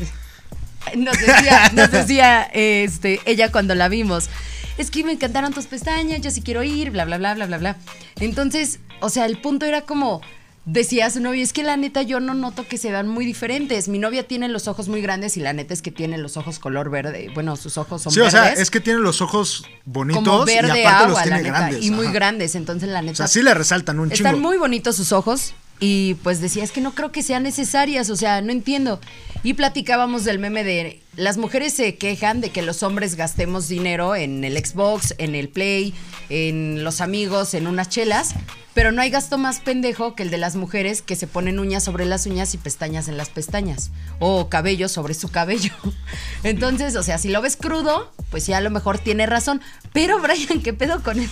nos 0.96 1.18
decía, 1.18 1.72
nos 1.74 1.92
decía 1.92 2.44
este, 2.54 3.20
ella 3.26 3.52
cuando 3.52 3.76
la 3.76 3.90
vimos, 3.90 4.30
es 4.78 4.90
que 4.90 5.04
me 5.04 5.12
encantaron 5.12 5.54
tus 5.54 5.66
pestañas, 5.66 6.22
yo 6.22 6.32
sí 6.32 6.42
quiero 6.42 6.64
ir, 6.64 6.92
bla, 6.92 7.04
bla, 7.06 7.18
bla, 7.18 7.34
bla, 7.34 7.46
bla, 7.48 7.58
bla. 7.58 7.78
Entonces, 8.20 8.80
o 9.02 9.10
sea, 9.10 9.26
el 9.26 9.40
punto 9.42 9.66
era 9.66 9.82
como, 9.82 10.22
decía 10.66 11.10
su 11.10 11.20
novia, 11.20 11.44
es 11.44 11.52
que 11.54 11.64
la 11.64 11.76
neta 11.78 12.02
yo 12.04 12.20
no 12.20 12.34
noto 12.34 12.66
que 12.68 12.78
se 12.78 12.90
vean 12.92 13.08
muy 13.08 13.26
diferentes. 13.26 13.88
Mi 13.88 14.00
novia 14.00 14.28
tiene 14.28 14.48
los 14.48 14.68
ojos 14.68 14.88
muy 14.88 15.02
grandes 15.02 15.36
y 15.38 15.42
la 15.42 15.54
neta 15.54 15.74
es 15.74 15.82
que 15.82 15.92
tiene 15.92 16.18
los 16.18 16.38
ojos 16.38 16.60
color 16.60 16.90
verde. 16.90 17.30
Bueno, 17.34 17.56
sus 17.56 17.78
ojos 17.78 18.02
son 18.04 18.14
Sí, 18.14 18.20
o 18.22 18.30
sea, 18.32 18.54
es 18.54 18.72
que 18.72 18.80
tiene 18.80 19.00
los 19.00 19.22
ojos 19.22 19.66
bonitos 19.86 20.24
como 20.24 20.50
y 20.50 20.54
aparte 20.56 20.86
agua, 20.86 21.08
los 21.08 21.18
la 21.18 21.24
tiene 21.24 21.38
neta, 21.44 21.50
grandes. 21.60 21.86
y 21.86 21.92
muy 21.92 22.06
ajá. 22.06 22.14
grandes. 22.14 22.56
Entonces, 22.56 22.90
la 22.90 23.02
neta, 23.02 23.12
O 23.14 23.16
sea, 23.16 23.28
sí 23.28 23.42
le 23.42 23.54
resaltan 23.54 24.00
un 24.00 24.12
están 24.12 24.36
chingo. 24.36 24.48
muy 24.48 24.58
bonitos 24.58 24.96
sus 24.96 25.12
ojos 25.12 25.54
y 25.80 26.14
pues 26.24 26.40
decía, 26.40 26.64
es 26.64 26.72
que 26.72 26.80
no 26.82 26.94
creo 26.96 27.12
que 27.12 27.24
sean 27.24 27.44
necesarias, 27.44 28.10
o 28.10 28.16
sea, 28.16 28.42
no 28.42 28.52
entiendo. 28.52 29.02
Y 29.44 29.56
platicábamos 29.56 30.24
del 30.24 30.40
meme 30.40 30.64
de 30.64 31.03
las 31.16 31.38
mujeres 31.38 31.74
se 31.74 31.96
quejan 31.96 32.42
de 32.42 32.50
que 32.50 32.62
los 32.62 32.82
hombres 32.82 33.16
gastemos 33.16 33.68
dinero 33.68 34.16
en 34.16 34.44
el 34.44 34.58
Xbox, 34.58 35.14
en 35.20 35.36
el 35.36 35.50
Play, 35.50 35.94
en 36.30 36.84
los 36.84 37.02
amigos, 37.02 37.54
en 37.54 37.68
unas 37.68 37.90
chelas, 37.90 38.34
pero 38.74 38.92
no 38.92 39.02
hay 39.02 39.12
gasto 39.12 39.38
más 39.38 39.60
pendejo 39.60 40.16
que 40.16 40.24
el 40.24 40.32
de 40.32 40.40
las 40.40 40.56
mujeres 40.56 41.04
que 41.04 41.16
se 41.16 41.28
ponen 41.28 41.60
uñas 41.60 41.84
sobre 41.84 42.06
las 42.06 42.26
uñas 42.26 42.54
y 42.56 42.58
pestañas 42.58 43.08
en 43.08 43.18
las 43.18 43.30
pestañas 43.30 43.92
o 44.20 44.50
cabello 44.50 44.90
sobre 44.90 45.14
su 45.14 45.30
cabello. 45.30 45.72
Entonces, 46.44 46.96
o 46.96 47.04
sea, 47.04 47.20
si 47.20 47.30
lo 47.30 47.42
ves 47.42 47.58
crudo, 47.58 48.12
pues 48.32 48.48
ya 48.48 48.58
a 48.58 48.62
lo 48.62 48.72
mejor 48.72 48.98
tiene 48.98 49.28
razón, 49.28 49.62
pero 49.94 50.20
Brian, 50.20 50.62
¿qué 50.64 50.74
pedo 50.74 51.04
con 51.04 51.20
él? 51.20 51.30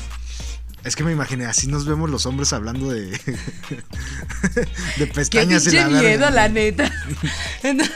Es 0.83 0.95
que 0.95 1.03
me 1.03 1.11
imaginé, 1.11 1.45
así 1.45 1.67
nos 1.67 1.85
vemos 1.85 2.09
los 2.09 2.25
hombres 2.25 2.53
hablando 2.53 2.89
de. 2.89 3.05
de 3.11 3.17
Qué 4.97 5.07
pestañas 5.07 5.67
y 5.67 5.69
pinche 5.69 5.89
la 5.91 6.01
miedo, 6.01 6.29
la 6.29 6.49
neta. 6.49 6.91
Entonces- 7.63 7.95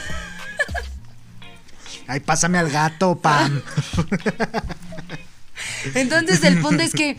Ay, 2.06 2.20
pásame 2.20 2.58
al 2.58 2.70
gato, 2.70 3.18
Pam. 3.18 3.62
Entonces 5.94 6.42
el 6.44 6.60
punto 6.60 6.82
es 6.82 6.92
que, 6.92 7.16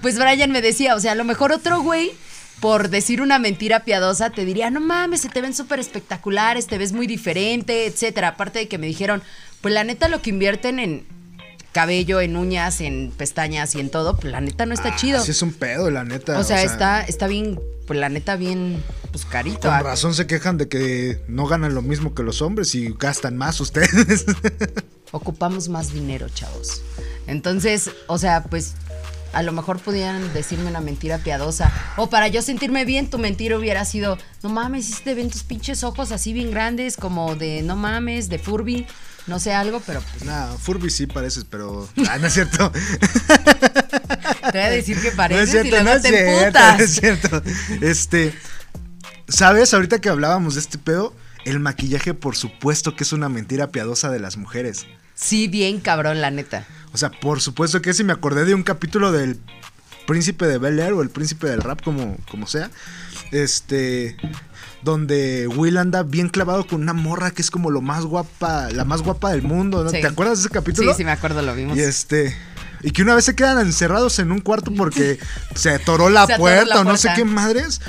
pues 0.00 0.18
Brian 0.18 0.50
me 0.50 0.62
decía, 0.62 0.94
o 0.94 1.00
sea, 1.00 1.12
a 1.12 1.16
lo 1.16 1.24
mejor 1.24 1.52
otro 1.52 1.80
güey, 1.82 2.12
por 2.60 2.88
decir 2.88 3.20
una 3.20 3.38
mentira 3.38 3.80
piadosa, 3.80 4.30
te 4.30 4.44
diría, 4.44 4.70
no 4.70 4.80
mames, 4.80 5.20
se 5.22 5.28
te 5.28 5.40
ven 5.40 5.54
súper 5.54 5.80
espectaculares, 5.80 6.66
te 6.66 6.78
ves 6.78 6.92
muy 6.92 7.06
diferente, 7.06 7.86
etcétera. 7.86 8.28
Aparte 8.28 8.60
de 8.60 8.68
que 8.68 8.78
me 8.78 8.86
dijeron, 8.86 9.22
pues 9.60 9.74
la 9.74 9.84
neta 9.84 10.08
lo 10.08 10.22
que 10.22 10.30
invierten 10.30 10.78
en 10.78 11.06
cabello, 11.74 12.22
en 12.22 12.36
uñas, 12.36 12.80
en 12.80 13.12
pestañas 13.14 13.74
y 13.74 13.80
en 13.80 13.90
todo, 13.90 14.16
pues 14.16 14.32
la 14.32 14.40
neta 14.40 14.64
no 14.64 14.72
está 14.72 14.90
Ah, 14.94 14.96
chido. 14.96 15.22
Sí, 15.22 15.32
es 15.32 15.42
un 15.42 15.52
pedo, 15.52 15.90
la 15.90 16.04
neta. 16.04 16.38
o 16.38 16.44
sea, 16.44 16.62
está, 16.62 17.02
está 17.02 17.26
bien, 17.26 17.60
pues 17.86 17.98
la 17.98 18.08
neta 18.08 18.36
bien, 18.36 18.82
pues 19.12 19.26
carito. 19.26 19.68
Con 19.68 19.72
ah. 19.72 19.82
razón 19.82 20.14
se 20.14 20.26
quejan 20.26 20.56
de 20.56 20.68
que 20.68 21.20
no 21.28 21.46
ganan 21.46 21.74
lo 21.74 21.82
mismo 21.82 22.14
que 22.14 22.22
los 22.22 22.40
hombres 22.40 22.74
y 22.74 22.94
gastan 22.98 23.36
más 23.36 23.60
ustedes. 23.60 24.24
ocupamos 25.10 25.68
más 25.68 25.92
dinero, 25.92 26.28
chavos. 26.28 26.80
Entonces, 27.26 27.90
o 28.06 28.18
sea, 28.18 28.44
pues 28.44 28.74
a 29.32 29.42
lo 29.42 29.52
mejor 29.52 29.80
pudieran 29.80 30.32
decirme 30.32 30.68
una 30.70 30.80
mentira 30.80 31.18
piadosa. 31.18 31.72
O 31.96 32.08
para 32.08 32.28
yo 32.28 32.40
sentirme 32.42 32.84
bien, 32.84 33.10
tu 33.10 33.18
mentira 33.18 33.58
hubiera 33.58 33.84
sido, 33.84 34.16
no 34.42 34.48
mames, 34.48 34.86
si 34.86 35.02
te 35.02 35.14
ven 35.14 35.30
tus 35.30 35.42
pinches 35.42 35.82
ojos 35.84 36.12
así 36.12 36.32
bien 36.32 36.50
grandes, 36.50 36.96
como 36.96 37.34
de 37.34 37.62
no 37.62 37.74
mames, 37.76 38.28
de 38.28 38.38
Furby, 38.38 38.86
no 39.26 39.38
sé 39.38 39.52
algo, 39.54 39.80
pero 39.86 40.00
pues 40.00 40.24
Nah, 40.24 40.54
Furby 40.56 40.90
sí 40.90 41.06
pareces, 41.06 41.44
pero. 41.48 41.88
Ah, 42.08 42.18
no 42.18 42.26
es 42.26 42.34
cierto. 42.34 42.70
te 42.70 44.58
voy 44.58 44.60
a 44.60 44.70
decir 44.70 44.96
que 44.96 45.02
no 45.04 45.08
es 45.10 45.14
pareces 45.16 45.48
y 45.48 45.52
cierto, 45.52 45.70
luego 45.70 45.84
no 45.84 45.92
es 45.92 46.02
te 46.02 46.08
cierto, 46.08 46.40
emputas. 46.40 46.78
no 46.78 46.84
es 46.84 46.90
cierto. 46.94 47.42
Este. 47.80 48.34
¿Sabes? 49.28 49.72
Ahorita 49.72 50.00
que 50.00 50.08
hablábamos 50.10 50.54
de 50.54 50.60
este 50.60 50.76
pedo, 50.78 51.14
el 51.44 51.58
maquillaje, 51.60 52.12
por 52.14 52.36
supuesto 52.36 52.94
que 52.94 53.04
es 53.04 53.12
una 53.12 53.28
mentira 53.28 53.68
piadosa 53.68 54.10
de 54.10 54.20
las 54.20 54.36
mujeres. 54.36 54.86
Sí, 55.14 55.48
bien 55.48 55.80
cabrón, 55.80 56.20
la 56.20 56.30
neta. 56.30 56.66
O 56.92 56.98
sea, 56.98 57.10
por 57.10 57.40
supuesto 57.40 57.80
que 57.80 57.94
sí 57.94 58.04
me 58.04 58.12
acordé 58.12 58.44
de 58.44 58.54
un 58.54 58.62
capítulo 58.62 59.12
del 59.12 59.38
Príncipe 60.06 60.46
de 60.46 60.58
Bel 60.58 60.78
Air 60.78 60.92
o 60.92 61.02
el 61.02 61.08
Príncipe 61.08 61.46
del 61.48 61.62
Rap, 61.62 61.82
como, 61.82 62.18
como 62.30 62.46
sea. 62.46 62.70
Este. 63.32 64.16
Donde 64.84 65.48
Will 65.48 65.78
anda 65.78 66.02
bien 66.02 66.28
clavado 66.28 66.66
con 66.66 66.82
una 66.82 66.92
morra 66.92 67.30
que 67.30 67.42
es 67.42 67.50
como 67.50 67.70
lo 67.70 67.80
más 67.80 68.04
guapa, 68.04 68.70
la 68.70 68.84
más 68.84 69.02
guapa 69.02 69.32
del 69.32 69.42
mundo. 69.42 69.82
¿no? 69.82 69.90
Sí. 69.90 70.00
¿Te 70.00 70.06
acuerdas 70.06 70.38
de 70.38 70.42
ese 70.44 70.50
capítulo? 70.50 70.92
Sí, 70.92 70.98
sí, 70.98 71.04
me 71.04 71.12
acuerdo, 71.12 71.40
lo 71.42 71.54
vimos. 71.54 71.76
Y 71.76 71.80
este. 71.80 72.36
Y 72.82 72.90
que 72.90 73.02
una 73.02 73.14
vez 73.14 73.24
se 73.24 73.34
quedan 73.34 73.58
encerrados 73.60 74.18
en 74.18 74.30
un 74.30 74.40
cuarto 74.40 74.70
porque 74.76 75.18
se 75.54 75.70
atoró 75.70 76.10
la 76.10 76.26
Se 76.26 76.34
atoró 76.34 76.42
puerta 76.42 76.74
la 76.74 76.80
o 76.82 76.84
no 76.84 76.96
sé 76.98 77.08
qué 77.16 77.24
madres. 77.24 77.80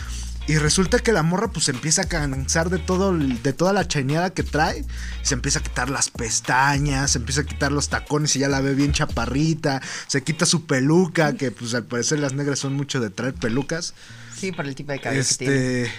Y 0.48 0.58
resulta 0.58 1.00
que 1.00 1.12
la 1.12 1.24
morra 1.24 1.50
pues 1.50 1.66
se 1.66 1.72
empieza 1.72 2.04
a 2.04 2.06
cansar 2.06 2.70
de 2.70 2.78
todo, 2.78 3.18
de 3.18 3.54
toda 3.54 3.74
la 3.74 3.88
chañada 3.88 4.30
que 4.30 4.44
trae. 4.44 4.86
Y 5.22 5.26
se 5.26 5.34
empieza 5.34 5.60
a 5.60 5.64
quitar 5.64 5.90
las 5.90 6.10
pestañas, 6.10 7.12
se 7.12 7.18
empieza 7.18 7.42
a 7.42 7.44
quitar 7.46 7.72
los 7.72 7.90
tacones 7.90 8.36
y 8.36 8.40
ya 8.40 8.48
la 8.48 8.62
ve 8.62 8.76
bien 8.76 8.92
chaparrita. 8.92 9.82
Se 10.08 10.24
quita 10.24 10.46
su 10.46 10.66
peluca, 10.66 11.34
que 11.34 11.52
pues 11.52 11.74
al 11.74 11.84
parecer 11.84 12.20
las 12.20 12.34
negras 12.34 12.60
son 12.60 12.74
mucho 12.74 13.00
de 13.00 13.10
traer 13.10 13.34
pelucas. 13.34 13.96
Sí, 14.38 14.52
por 14.52 14.68
el 14.68 14.76
tipo 14.76 14.92
de 14.92 15.02
cabello 15.02 15.24
que 15.28 15.36
tiene. 15.36 15.92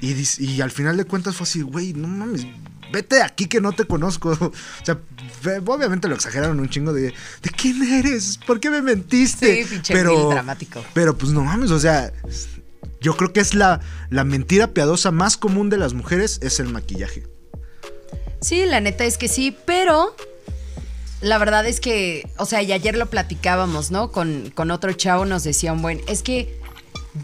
Y, 0.00 0.60
al 0.60 0.70
final 0.70 0.96
de 0.96 1.04
cuentas 1.04 1.36
fue 1.36 1.44
así, 1.44 1.60
güey, 1.60 1.92
no 1.92 2.08
mames, 2.08 2.46
vete 2.92 3.16
de 3.16 3.22
aquí 3.22 3.46
que 3.46 3.60
no 3.60 3.72
te 3.72 3.84
conozco. 3.84 4.30
O 4.82 4.84
sea, 4.84 4.98
obviamente 5.66 6.08
lo 6.08 6.14
exageraron 6.14 6.60
un 6.60 6.68
chingo 6.68 6.92
de. 6.92 7.12
¿De 7.42 7.50
quién 7.56 7.82
eres? 7.82 8.38
¿Por 8.46 8.60
qué 8.60 8.70
me 8.70 8.82
mentiste? 8.82 9.64
Sí, 9.64 9.94
Will 9.94 10.30
dramático. 10.30 10.84
Pero 10.94 11.16
pues 11.16 11.32
no 11.32 11.42
mames, 11.42 11.70
o 11.70 11.78
sea. 11.78 12.12
Yo 13.02 13.16
creo 13.16 13.32
que 13.32 13.40
es 13.40 13.54
la, 13.54 13.80
la 14.10 14.24
mentira 14.24 14.74
piadosa 14.74 15.10
más 15.10 15.38
común 15.38 15.70
de 15.70 15.78
las 15.78 15.94
mujeres 15.94 16.38
es 16.42 16.60
el 16.60 16.68
maquillaje. 16.68 17.26
Sí, 18.42 18.66
la 18.66 18.80
neta 18.80 19.04
es 19.04 19.16
que 19.16 19.26
sí, 19.26 19.56
pero 19.64 20.14
la 21.20 21.38
verdad 21.38 21.66
es 21.66 21.80
que, 21.80 22.28
o 22.36 22.46
sea, 22.46 22.62
y 22.62 22.72
ayer 22.72 22.96
lo 22.96 23.06
platicábamos, 23.06 23.90
¿no? 23.90 24.12
Con, 24.12 24.50
con 24.54 24.70
otro 24.70 24.92
chavo 24.92 25.24
nos 25.24 25.44
decía 25.44 25.72
un 25.72 25.82
buen, 25.82 26.00
es 26.08 26.22
que 26.22 26.60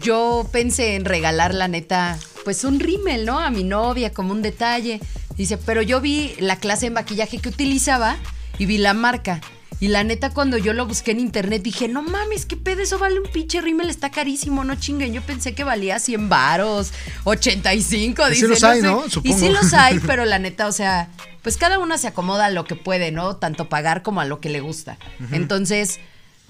yo 0.01 0.47
pensé 0.51 0.95
en 0.95 1.05
regalar, 1.05 1.53
la 1.53 1.67
neta, 1.67 2.19
pues 2.47 2.63
un 2.63 2.79
rímel, 2.79 3.25
¿no? 3.25 3.39
A 3.39 3.49
mi 3.49 3.65
novia 3.65 4.13
como 4.13 4.31
un 4.31 4.41
detalle. 4.41 5.01
Dice, 5.35 5.57
pero 5.57 5.81
yo 5.81 5.99
vi 5.99 6.33
la 6.39 6.55
clase 6.55 6.85
de 6.85 6.91
maquillaje 6.91 7.39
que 7.39 7.49
utilizaba 7.49 8.15
y 8.57 8.65
vi 8.65 8.77
la 8.77 8.93
marca. 8.93 9.41
Y 9.81 9.89
la 9.89 10.05
neta, 10.05 10.29
cuando 10.29 10.57
yo 10.57 10.71
lo 10.71 10.85
busqué 10.87 11.11
en 11.11 11.19
internet, 11.19 11.61
dije, 11.61 11.89
no 11.89 12.03
mames, 12.03 12.45
¿qué 12.45 12.55
pedo? 12.55 12.81
Eso 12.81 12.99
vale 12.99 13.19
un 13.19 13.29
pinche 13.33 13.59
rímel, 13.59 13.89
está 13.89 14.11
carísimo, 14.11 14.63
no 14.63 14.75
chinguen. 14.75 15.11
Yo 15.11 15.21
pensé 15.23 15.53
que 15.55 15.65
valía 15.65 15.99
100 15.99 16.29
varos, 16.29 16.93
85, 17.25 18.21
Y 18.31 18.35
sí 18.35 18.35
dice. 18.35 18.47
los 18.47 18.61
no 18.61 18.69
hay, 18.69 18.79
sé. 18.79 18.87
¿no? 18.87 19.05
Y 19.05 19.09
Supongo. 19.09 19.37
sí 19.39 19.49
los 19.49 19.73
hay, 19.73 19.99
pero 20.07 20.23
la 20.23 20.39
neta, 20.39 20.67
o 20.67 20.71
sea, 20.71 21.09
pues 21.41 21.57
cada 21.57 21.79
una 21.79 21.97
se 21.97 22.07
acomoda 22.07 22.45
a 22.45 22.49
lo 22.49 22.63
que 22.63 22.77
puede, 22.77 23.11
¿no? 23.11 23.35
Tanto 23.35 23.67
pagar 23.67 24.03
como 24.03 24.21
a 24.21 24.25
lo 24.25 24.39
que 24.39 24.47
le 24.47 24.61
gusta. 24.61 24.97
Entonces, 25.33 25.99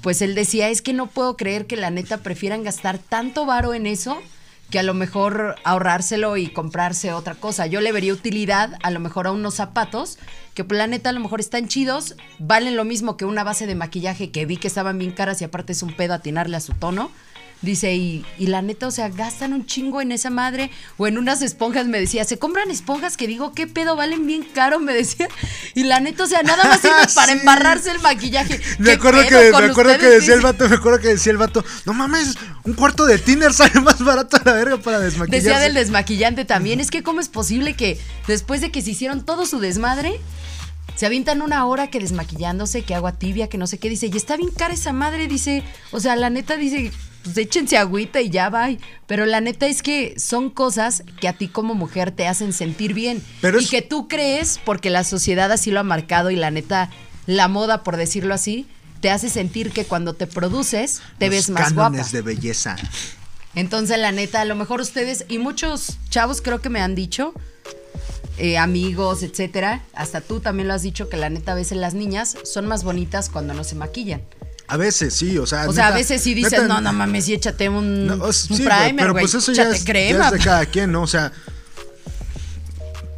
pues 0.01 0.21
él 0.21 0.35
decía, 0.35 0.69
es 0.69 0.83
que 0.83 0.93
no 0.93 1.07
puedo 1.07 1.35
creer 1.37 1.65
que 1.65 1.75
la 1.75 1.89
neta 1.89 2.17
prefieran 2.19 2.61
gastar 2.61 2.99
tanto 2.99 3.47
varo 3.47 3.73
en 3.73 3.87
eso 3.87 4.21
que 4.69 4.79
a 4.79 4.83
lo 4.83 4.93
mejor 4.93 5.55
ahorrárselo 5.63 6.37
y 6.37 6.49
comprarse 6.49 7.13
otra 7.13 7.35
cosa. 7.35 7.67
Yo 7.67 7.81
le 7.81 7.91
vería 7.91 8.13
utilidad 8.13 8.77
a 8.83 8.91
lo 8.91 8.99
mejor 8.99 9.27
a 9.27 9.31
unos 9.31 9.55
zapatos 9.55 10.17
que 10.53 10.63
pues, 10.63 10.77
la 10.77 10.87
neta 10.87 11.09
a 11.09 11.13
lo 11.13 11.19
mejor 11.19 11.39
están 11.39 11.67
chidos, 11.67 12.15
valen 12.39 12.75
lo 12.75 12.83
mismo 12.83 13.15
que 13.15 13.25
una 13.25 13.43
base 13.43 13.67
de 13.67 13.75
maquillaje 13.75 14.31
que 14.31 14.45
vi 14.45 14.57
que 14.57 14.67
estaban 14.67 14.97
bien 14.97 15.11
caras 15.11 15.41
y 15.41 15.45
aparte 15.45 15.73
es 15.73 15.83
un 15.83 15.95
pedo 15.95 16.13
atinarle 16.13 16.57
a 16.57 16.61
su 16.61 16.73
tono. 16.73 17.11
Dice, 17.61 17.95
y, 17.95 18.23
y 18.37 18.47
la 18.47 18.61
neta, 18.61 18.85
o 18.87 18.91
sea, 18.91 19.09
gastan 19.09 19.51
un 19.53 19.65
chingo 19.65 19.99
en 19.99 20.11
esa 20.11 20.29
madre. 20.29 20.69
O 20.97 21.07
en 21.07 21.17
unas 21.17 21.41
esponjas, 21.41 21.87
me 21.87 21.99
decía, 21.99 22.23
se 22.23 22.37
compran 22.37 22.69
esponjas 22.69 23.17
que 23.17 23.25
digo, 23.25 23.53
¿qué 23.53 23.65
pedo? 23.65 23.95
Valen 23.95 24.27
bien 24.27 24.43
caro, 24.53 24.79
me 24.79 24.93
decía. 24.93 25.27
Y 25.73 25.83
la 25.83 25.99
neta, 25.99 26.23
o 26.23 26.27
sea, 26.27 26.43
nada 26.43 26.63
más 26.65 26.81
sirve 26.81 26.95
para 27.15 27.33
Sí. 27.33 27.39
embarrarse 27.39 27.91
el 27.91 27.99
maquillaje. 27.99 28.61
Me 28.77 28.85
¿Qué 28.85 28.91
acuerdo, 28.91 29.21
que, 29.27 29.51
me 29.59 29.65
acuerdo 29.71 29.97
que 29.97 30.05
decía 30.05 30.35
el 30.35 30.41
vato, 30.41 30.69
me 30.69 30.75
acuerdo 30.75 30.99
que 30.99 31.07
decía 31.09 31.31
el 31.31 31.37
vato, 31.37 31.65
no 31.85 31.93
mames, 31.93 32.35
un 32.63 32.73
cuarto 32.73 33.05
de 33.07 33.17
tiner 33.17 33.51
sale 33.53 33.79
más 33.81 33.99
barato 34.03 34.37
a 34.37 34.41
la 34.45 34.53
verga 34.53 34.77
para 34.77 34.99
desmaquillarse. 34.99 35.47
Decía 35.49 35.59
del 35.59 35.73
desmaquillante 35.73 36.45
también. 36.45 36.79
Es 36.79 36.91
que, 36.91 37.01
¿cómo 37.01 37.21
es 37.21 37.27
posible 37.29 37.73
que 37.75 37.99
después 38.27 38.61
de 38.61 38.71
que 38.71 38.81
se 38.83 38.91
hicieron 38.91 39.25
todo 39.25 39.45
su 39.47 39.59
desmadre, 39.59 40.19
se 40.95 41.05
avientan 41.05 41.41
una 41.41 41.65
hora 41.65 41.87
que 41.87 41.99
desmaquillándose, 41.99 42.83
que 42.83 42.93
agua 42.95 43.13
tibia, 43.13 43.49
que 43.49 43.57
no 43.57 43.65
sé 43.67 43.77
qué? 43.79 43.89
Dice, 43.89 44.07
y 44.07 44.15
está 44.15 44.37
bien 44.37 44.51
cara 44.51 44.73
esa 44.75 44.93
madre. 44.93 45.27
Dice, 45.27 45.63
o 45.91 45.99
sea, 45.99 46.15
la 46.15 46.29
neta 46.29 46.55
dice, 46.55 46.91
pues 47.33 47.37
échense 47.37 47.77
agüita 47.77 48.21
y 48.21 48.29
ya 48.29 48.49
va. 48.49 48.69
Pero 49.05 49.25
la 49.25 49.41
neta 49.41 49.67
es 49.67 49.81
que 49.83 50.15
son 50.19 50.49
cosas 50.49 51.03
que 51.21 51.27
a 51.27 51.33
ti 51.33 51.47
como 51.47 51.73
mujer 51.75 52.11
te 52.11 52.27
hacen 52.27 52.53
sentir 52.53 52.93
bien. 52.93 53.23
Pero 53.41 53.59
y 53.59 53.63
es- 53.65 53.69
que 53.69 53.81
tú 53.81 54.07
crees, 54.07 54.59
porque 54.65 54.89
la 54.89 55.03
sociedad 55.03 55.51
así 55.51 55.71
lo 55.71 55.79
ha 55.79 55.83
marcado 55.83 56.31
y 56.31 56.35
la 56.35 56.51
neta, 56.51 56.89
la 57.25 57.47
moda, 57.47 57.83
por 57.83 57.97
decirlo 57.97 58.33
así, 58.33 58.67
te 59.01 59.09
hace 59.11 59.29
sentir 59.29 59.71
que 59.71 59.85
cuando 59.85 60.13
te 60.13 60.25
produces, 60.27 61.01
te 61.19 61.25
Los 61.27 61.35
ves 61.35 61.49
más 61.51 61.73
guapa. 61.73 62.01
de 62.11 62.21
belleza. 62.21 62.75
Entonces, 63.55 63.97
la 63.99 64.11
neta, 64.11 64.41
a 64.41 64.45
lo 64.45 64.55
mejor 64.55 64.81
ustedes 64.81 65.25
y 65.27 65.37
muchos 65.39 65.97
chavos 66.09 66.41
creo 66.41 66.61
que 66.61 66.69
me 66.69 66.79
han 66.81 66.95
dicho, 66.95 67.33
eh, 68.37 68.57
amigos, 68.57 69.23
etcétera, 69.23 69.81
hasta 69.93 70.21
tú 70.21 70.39
también 70.39 70.67
lo 70.67 70.73
has 70.75 70.83
dicho, 70.83 71.09
que 71.09 71.17
la 71.17 71.29
neta 71.29 71.53
a 71.53 71.55
veces 71.55 71.77
las 71.77 71.93
niñas 71.95 72.37
son 72.43 72.67
más 72.67 72.83
bonitas 72.83 73.29
cuando 73.29 73.53
no 73.55 73.63
se 73.63 73.75
maquillan. 73.75 74.21
A 74.69 74.77
veces 74.77 75.13
sí, 75.13 75.37
o 75.37 75.45
sea. 75.47 75.67
O 75.69 75.73
sea, 75.73 75.87
a 75.87 75.91
veces 75.91 76.21
sí 76.21 76.33
dices, 76.33 76.51
neta, 76.51 76.67
no, 76.67 76.81
no 76.81 76.91
mames, 76.93 77.27
y 77.29 77.33
échate 77.33 77.69
un, 77.69 78.05
no, 78.07 78.15
o- 78.15 78.27
un 78.27 78.33
sí, 78.33 78.53
primer, 78.63 78.95
pero 78.97 79.13
pues 79.13 79.33
eso 79.33 79.51
ya 79.53 79.69
es, 79.69 79.85
crema. 79.85 80.19
ya 80.19 80.25
es 80.27 80.31
de 80.33 80.39
cada 80.39 80.65
quien, 80.71 80.91
¿no? 80.91 81.03
O 81.03 81.07
sea, 81.07 81.31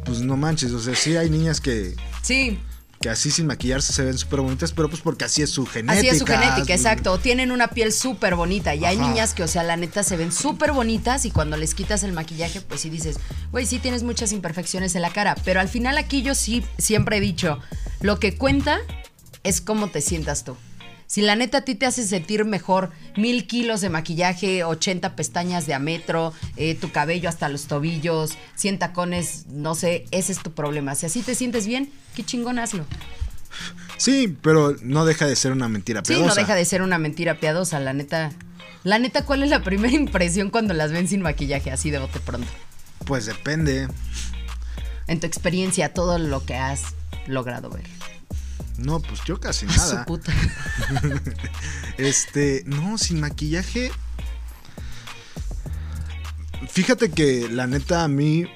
pues 0.04 0.20
no 0.20 0.36
manches, 0.36 0.72
o 0.72 0.80
sea, 0.80 0.94
sí 0.94 1.16
hay 1.16 1.30
niñas 1.30 1.60
que, 1.60 1.94
Sí, 2.22 2.58
que 3.00 3.08
así 3.08 3.30
sin 3.30 3.46
maquillarse 3.46 3.92
se 3.92 4.04
ven 4.04 4.16
súper 4.18 4.40
bonitas, 4.40 4.72
pero 4.72 4.88
pues 4.88 5.00
porque 5.02 5.24
así 5.24 5.42
es 5.42 5.50
su 5.50 5.66
genética. 5.66 5.98
así 5.98 6.08
es 6.08 6.18
su 6.18 6.26
genética, 6.26 6.74
exacto. 6.74 7.12
O 7.12 7.18
tienen 7.18 7.50
una 7.50 7.68
piel 7.68 7.92
súper 7.92 8.34
bonita. 8.34 8.74
Y 8.74 8.84
hay 8.84 8.98
niñas 8.98 9.32
que, 9.34 9.42
o 9.42 9.48
sea, 9.48 9.62
la 9.62 9.76
neta 9.76 10.02
se 10.02 10.16
ven 10.18 10.30
súper 10.32 10.72
bonitas 10.72 11.24
y 11.24 11.30
cuando 11.30 11.56
les 11.56 11.74
quitas 11.74 12.02
el 12.02 12.12
maquillaje, 12.12 12.60
pues 12.60 12.82
sí 12.82 12.90
dices, 12.90 13.16
güey, 13.52 13.64
sí 13.66 13.78
tienes 13.78 14.02
muchas 14.02 14.32
imperfecciones 14.32 14.94
en 14.96 15.02
la 15.02 15.10
cara. 15.10 15.34
Pero 15.44 15.60
al 15.60 15.68
final 15.68 15.96
aquí 15.96 16.20
yo 16.22 16.34
sí 16.34 16.62
siempre 16.78 17.16
he 17.16 17.20
dicho, 17.20 17.58
lo 18.02 18.18
que 18.20 18.36
cuenta 18.36 18.78
es 19.44 19.60
cómo 19.62 19.88
te 19.88 20.02
sientas 20.02 20.44
tú. 20.44 20.56
Si 21.10 21.22
la 21.22 21.34
neta 21.34 21.58
a 21.58 21.60
ti 21.62 21.74
te 21.74 21.86
hace 21.86 22.06
sentir 22.06 22.44
mejor 22.44 22.92
mil 23.16 23.48
kilos 23.48 23.80
de 23.80 23.90
maquillaje, 23.90 24.62
80 24.62 25.16
pestañas 25.16 25.66
de 25.66 25.74
a 25.74 25.80
metro, 25.80 26.32
eh, 26.56 26.76
tu 26.76 26.92
cabello 26.92 27.28
hasta 27.28 27.48
los 27.48 27.64
tobillos, 27.66 28.34
100 28.54 28.78
tacones, 28.78 29.46
no 29.48 29.74
sé, 29.74 30.04
ese 30.12 30.30
es 30.30 30.38
tu 30.40 30.52
problema. 30.52 30.94
Si 30.94 31.06
así 31.06 31.22
te 31.22 31.34
sientes 31.34 31.66
bien, 31.66 31.90
qué 32.14 32.22
chingón 32.22 32.60
hazlo. 32.60 32.86
Sí, 33.96 34.36
pero 34.40 34.76
no 34.82 35.04
deja 35.04 35.26
de 35.26 35.34
ser 35.34 35.50
una 35.50 35.68
mentira 35.68 36.00
Sí, 36.04 36.12
piadosa. 36.12 36.28
no 36.28 36.34
deja 36.36 36.54
de 36.54 36.64
ser 36.64 36.80
una 36.80 36.98
mentira 36.98 37.40
piadosa, 37.40 37.80
la 37.80 37.92
neta. 37.92 38.30
La 38.84 39.00
neta, 39.00 39.24
¿cuál 39.24 39.42
es 39.42 39.50
la 39.50 39.64
primera 39.64 39.92
impresión 39.96 40.50
cuando 40.50 40.74
las 40.74 40.92
ven 40.92 41.08
sin 41.08 41.22
maquillaje, 41.22 41.72
así 41.72 41.90
de 41.90 41.98
bote 41.98 42.20
pronto? 42.20 42.46
Pues 43.04 43.26
depende. 43.26 43.88
En 45.08 45.18
tu 45.18 45.26
experiencia, 45.26 45.92
todo 45.92 46.18
lo 46.18 46.46
que 46.46 46.54
has 46.54 46.82
logrado 47.26 47.68
ver. 47.68 47.82
No, 48.80 49.00
pues 49.00 49.20
yo 49.24 49.38
casi 49.38 49.66
nada. 49.66 50.00
Su 50.00 50.04
puta. 50.04 50.32
Este, 51.98 52.62
no, 52.66 52.96
sin 52.96 53.20
maquillaje. 53.20 53.92
Fíjate 56.68 57.10
que 57.10 57.46
la 57.50 57.66
neta 57.66 58.04
a 58.04 58.08
mí 58.08 58.46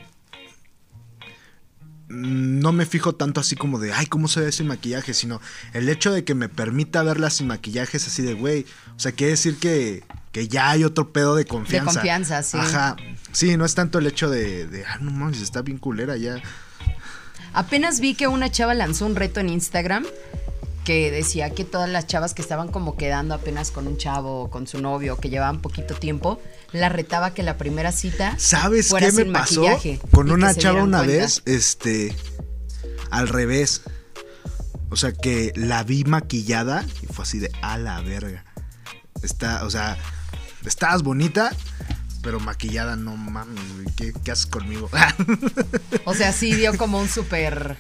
no 2.08 2.72
me 2.72 2.86
fijo 2.86 3.14
tanto 3.14 3.40
así 3.40 3.54
como 3.54 3.78
de, 3.78 3.92
ay, 3.92 4.06
¿cómo 4.06 4.28
se 4.28 4.40
ve 4.40 4.52
sin 4.52 4.66
maquillaje? 4.66 5.12
Sino 5.12 5.42
el 5.74 5.88
hecho 5.88 6.10
de 6.10 6.24
que 6.24 6.34
me 6.34 6.48
permita 6.48 7.02
verla 7.02 7.28
sin 7.28 7.48
maquillaje 7.48 7.98
es 7.98 8.06
así 8.06 8.22
de, 8.22 8.32
güey. 8.32 8.66
O 8.96 9.00
sea, 9.00 9.12
quiere 9.12 9.32
decir 9.32 9.58
que, 9.58 10.04
que 10.32 10.48
ya 10.48 10.70
hay 10.70 10.84
otro 10.84 11.12
pedo 11.12 11.34
de 11.34 11.44
confianza. 11.44 11.92
confianza, 11.92 12.42
sí. 12.42 12.56
Ajá. 12.58 12.96
Sí, 13.32 13.56
no 13.56 13.64
es 13.64 13.74
tanto 13.74 13.98
el 13.98 14.06
hecho 14.06 14.30
de, 14.30 14.66
de 14.66 14.86
ah, 14.86 14.98
no 15.00 15.10
mames, 15.10 15.40
está 15.40 15.60
bien 15.60 15.78
culera 15.78 16.16
ya. 16.16 16.40
Apenas 17.54 18.00
vi 18.00 18.14
que 18.14 18.26
una 18.26 18.50
chava 18.50 18.74
lanzó 18.74 19.06
un 19.06 19.16
reto 19.16 19.40
en 19.40 19.48
Instagram 19.48 20.04
que 20.84 21.10
decía 21.10 21.50
que 21.50 21.64
todas 21.64 21.88
las 21.88 22.06
chavas 22.06 22.34
que 22.34 22.42
estaban 22.42 22.68
como 22.68 22.96
quedando 22.96 23.34
apenas 23.34 23.70
con 23.70 23.86
un 23.86 23.96
chavo 23.96 24.42
o 24.42 24.50
con 24.50 24.66
su 24.66 24.80
novio 24.82 25.16
que 25.18 25.30
llevaban 25.30 25.62
poquito 25.62 25.94
tiempo, 25.94 26.40
la 26.72 26.90
retaba 26.90 27.32
que 27.32 27.42
la 27.42 27.56
primera 27.56 27.90
cita 27.90 28.34
¿Sabes 28.38 28.88
fuera 28.88 29.06
qué 29.06 29.12
me 29.12 29.32
pasó 29.32 29.62
maquillaje 29.62 29.98
con 30.10 30.30
una 30.30 30.54
chava 30.54 30.82
una 30.82 30.98
cuenta. 30.98 31.16
vez? 31.16 31.42
Este, 31.46 32.14
al 33.10 33.28
revés. 33.28 33.82
O 34.90 34.96
sea, 34.96 35.12
que 35.12 35.52
la 35.56 35.82
vi 35.82 36.04
maquillada 36.04 36.84
y 37.02 37.06
fue 37.06 37.22
así 37.22 37.38
de 37.38 37.50
a 37.62 37.78
la 37.78 38.00
verga. 38.00 38.44
Está, 39.22 39.64
o 39.64 39.70
sea, 39.70 39.96
estabas 40.66 41.02
bonita, 41.02 41.52
pero 42.24 42.40
maquillada, 42.40 42.96
no 42.96 43.16
mames, 43.16 43.62
güey. 43.74 43.86
¿Qué, 43.96 44.12
qué 44.24 44.32
haces 44.32 44.46
conmigo? 44.46 44.90
O 46.06 46.14
sea, 46.14 46.32
sí 46.32 46.54
dio 46.54 46.76
como 46.76 46.98
un 46.98 47.08
súper... 47.08 47.76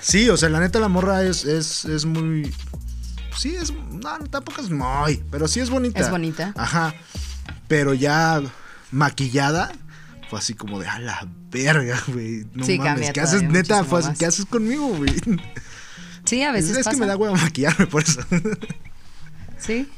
sí, 0.00 0.28
o 0.30 0.36
sea, 0.36 0.48
la 0.48 0.60
neta 0.60 0.80
la 0.80 0.88
morra 0.88 1.22
es, 1.22 1.44
es, 1.44 1.84
es 1.84 2.04
muy. 2.06 2.52
Sí, 3.36 3.54
es. 3.54 3.72
No, 3.72 4.18
tampoco 4.30 4.60
es 4.62 4.70
muy, 4.70 5.22
pero 5.30 5.46
sí 5.46 5.60
es 5.60 5.68
bonita. 5.70 6.00
Es 6.00 6.10
bonita. 6.10 6.52
Ajá. 6.56 6.94
Pero 7.68 7.94
ya 7.94 8.40
maquillada. 8.90 9.70
Fue 10.28 10.38
así 10.40 10.54
como 10.54 10.80
de 10.80 10.88
a 10.88 10.98
la 10.98 11.28
verga, 11.50 12.02
güey. 12.08 12.46
No 12.52 12.64
Sí, 12.64 12.78
mames. 12.78 13.12
¿Qué 13.12 13.20
haces, 13.20 13.42
neta? 13.44 13.84
Fue 13.84 14.00
así. 14.00 14.12
¿Qué 14.18 14.26
haces 14.26 14.44
conmigo, 14.46 14.88
güey? 14.88 15.14
Sí, 16.24 16.42
a 16.42 16.50
veces 16.50 16.70
es 16.76 16.78
pasa. 16.84 16.90
que 16.90 16.96
me 17.00 17.06
da 17.06 17.16
huevo 17.16 17.36
maquillarme 17.36 17.86
por 17.86 18.02
eso. 18.02 18.20
Sí, 19.58 19.88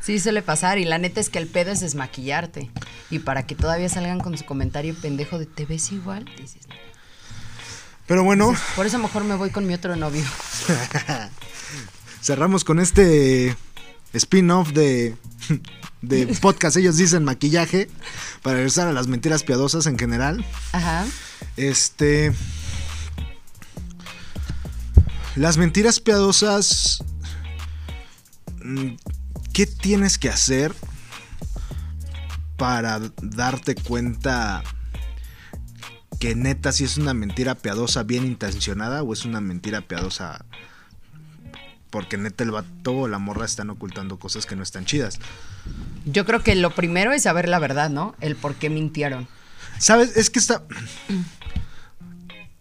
sí 0.00 0.18
suele 0.18 0.42
pasar. 0.42 0.78
Y 0.78 0.84
la 0.84 0.98
neta 0.98 1.20
es 1.20 1.28
que 1.28 1.38
el 1.38 1.46
pedo 1.46 1.70
es 1.72 1.80
desmaquillarte. 1.80 2.70
Y 3.10 3.20
para 3.20 3.46
que 3.46 3.54
todavía 3.54 3.88
salgan 3.88 4.20
con 4.20 4.36
su 4.36 4.44
comentario 4.44 4.94
pendejo 4.94 5.38
de 5.38 5.46
te 5.46 5.66
ves 5.66 5.92
igual, 5.92 6.24
dices, 6.36 6.66
"No". 6.68 6.74
Pero 8.06 8.24
bueno, 8.24 8.52
Por 8.74 8.86
eso 8.86 8.98
mejor 8.98 9.22
me 9.22 9.36
voy 9.36 9.50
con 9.50 9.66
mi 9.66 9.74
otro 9.74 9.94
novio. 9.94 10.24
cerramos 12.22 12.64
con 12.64 12.80
este 12.80 13.56
spin-off 14.12 14.70
de, 14.70 15.14
de 16.02 16.26
podcast. 16.40 16.76
Ellos 16.76 16.96
dicen 16.96 17.22
maquillaje. 17.24 17.88
Para 18.42 18.56
regresar 18.56 18.88
a 18.88 18.92
las 18.92 19.06
mentiras 19.06 19.44
piadosas 19.44 19.86
en 19.86 19.98
general. 19.98 20.44
Ajá. 20.72 21.06
Este. 21.56 22.32
Las 25.36 25.56
mentiras 25.56 26.00
piadosas. 26.00 27.04
¿Qué 29.52 29.66
tienes 29.66 30.18
que 30.18 30.28
hacer 30.28 30.74
para 32.56 33.00
darte 33.22 33.74
cuenta 33.74 34.62
que 36.18 36.34
neta 36.34 36.72
si 36.72 36.84
es 36.84 36.98
una 36.98 37.14
mentira 37.14 37.54
piadosa 37.54 38.02
bien 38.02 38.24
intencionada 38.26 39.02
o 39.02 39.12
es 39.12 39.24
una 39.24 39.40
mentira 39.40 39.80
piadosa 39.80 40.44
porque 41.88 42.16
neta 42.18 42.44
el 42.44 42.50
vato 42.52 42.92
o 42.92 43.08
la 43.08 43.18
morra 43.18 43.46
están 43.46 43.70
ocultando 43.70 44.18
cosas 44.18 44.46
que 44.46 44.54
no 44.54 44.62
están 44.62 44.84
chidas? 44.84 45.18
Yo 46.04 46.24
creo 46.24 46.42
que 46.42 46.54
lo 46.54 46.70
primero 46.74 47.12
es 47.12 47.22
saber 47.24 47.48
la 47.48 47.58
verdad, 47.58 47.90
¿no? 47.90 48.14
El 48.20 48.36
por 48.36 48.54
qué 48.54 48.70
mintieron. 48.70 49.26
¿Sabes? 49.78 50.16
Es 50.16 50.30
que 50.30 50.38
está. 50.38 50.62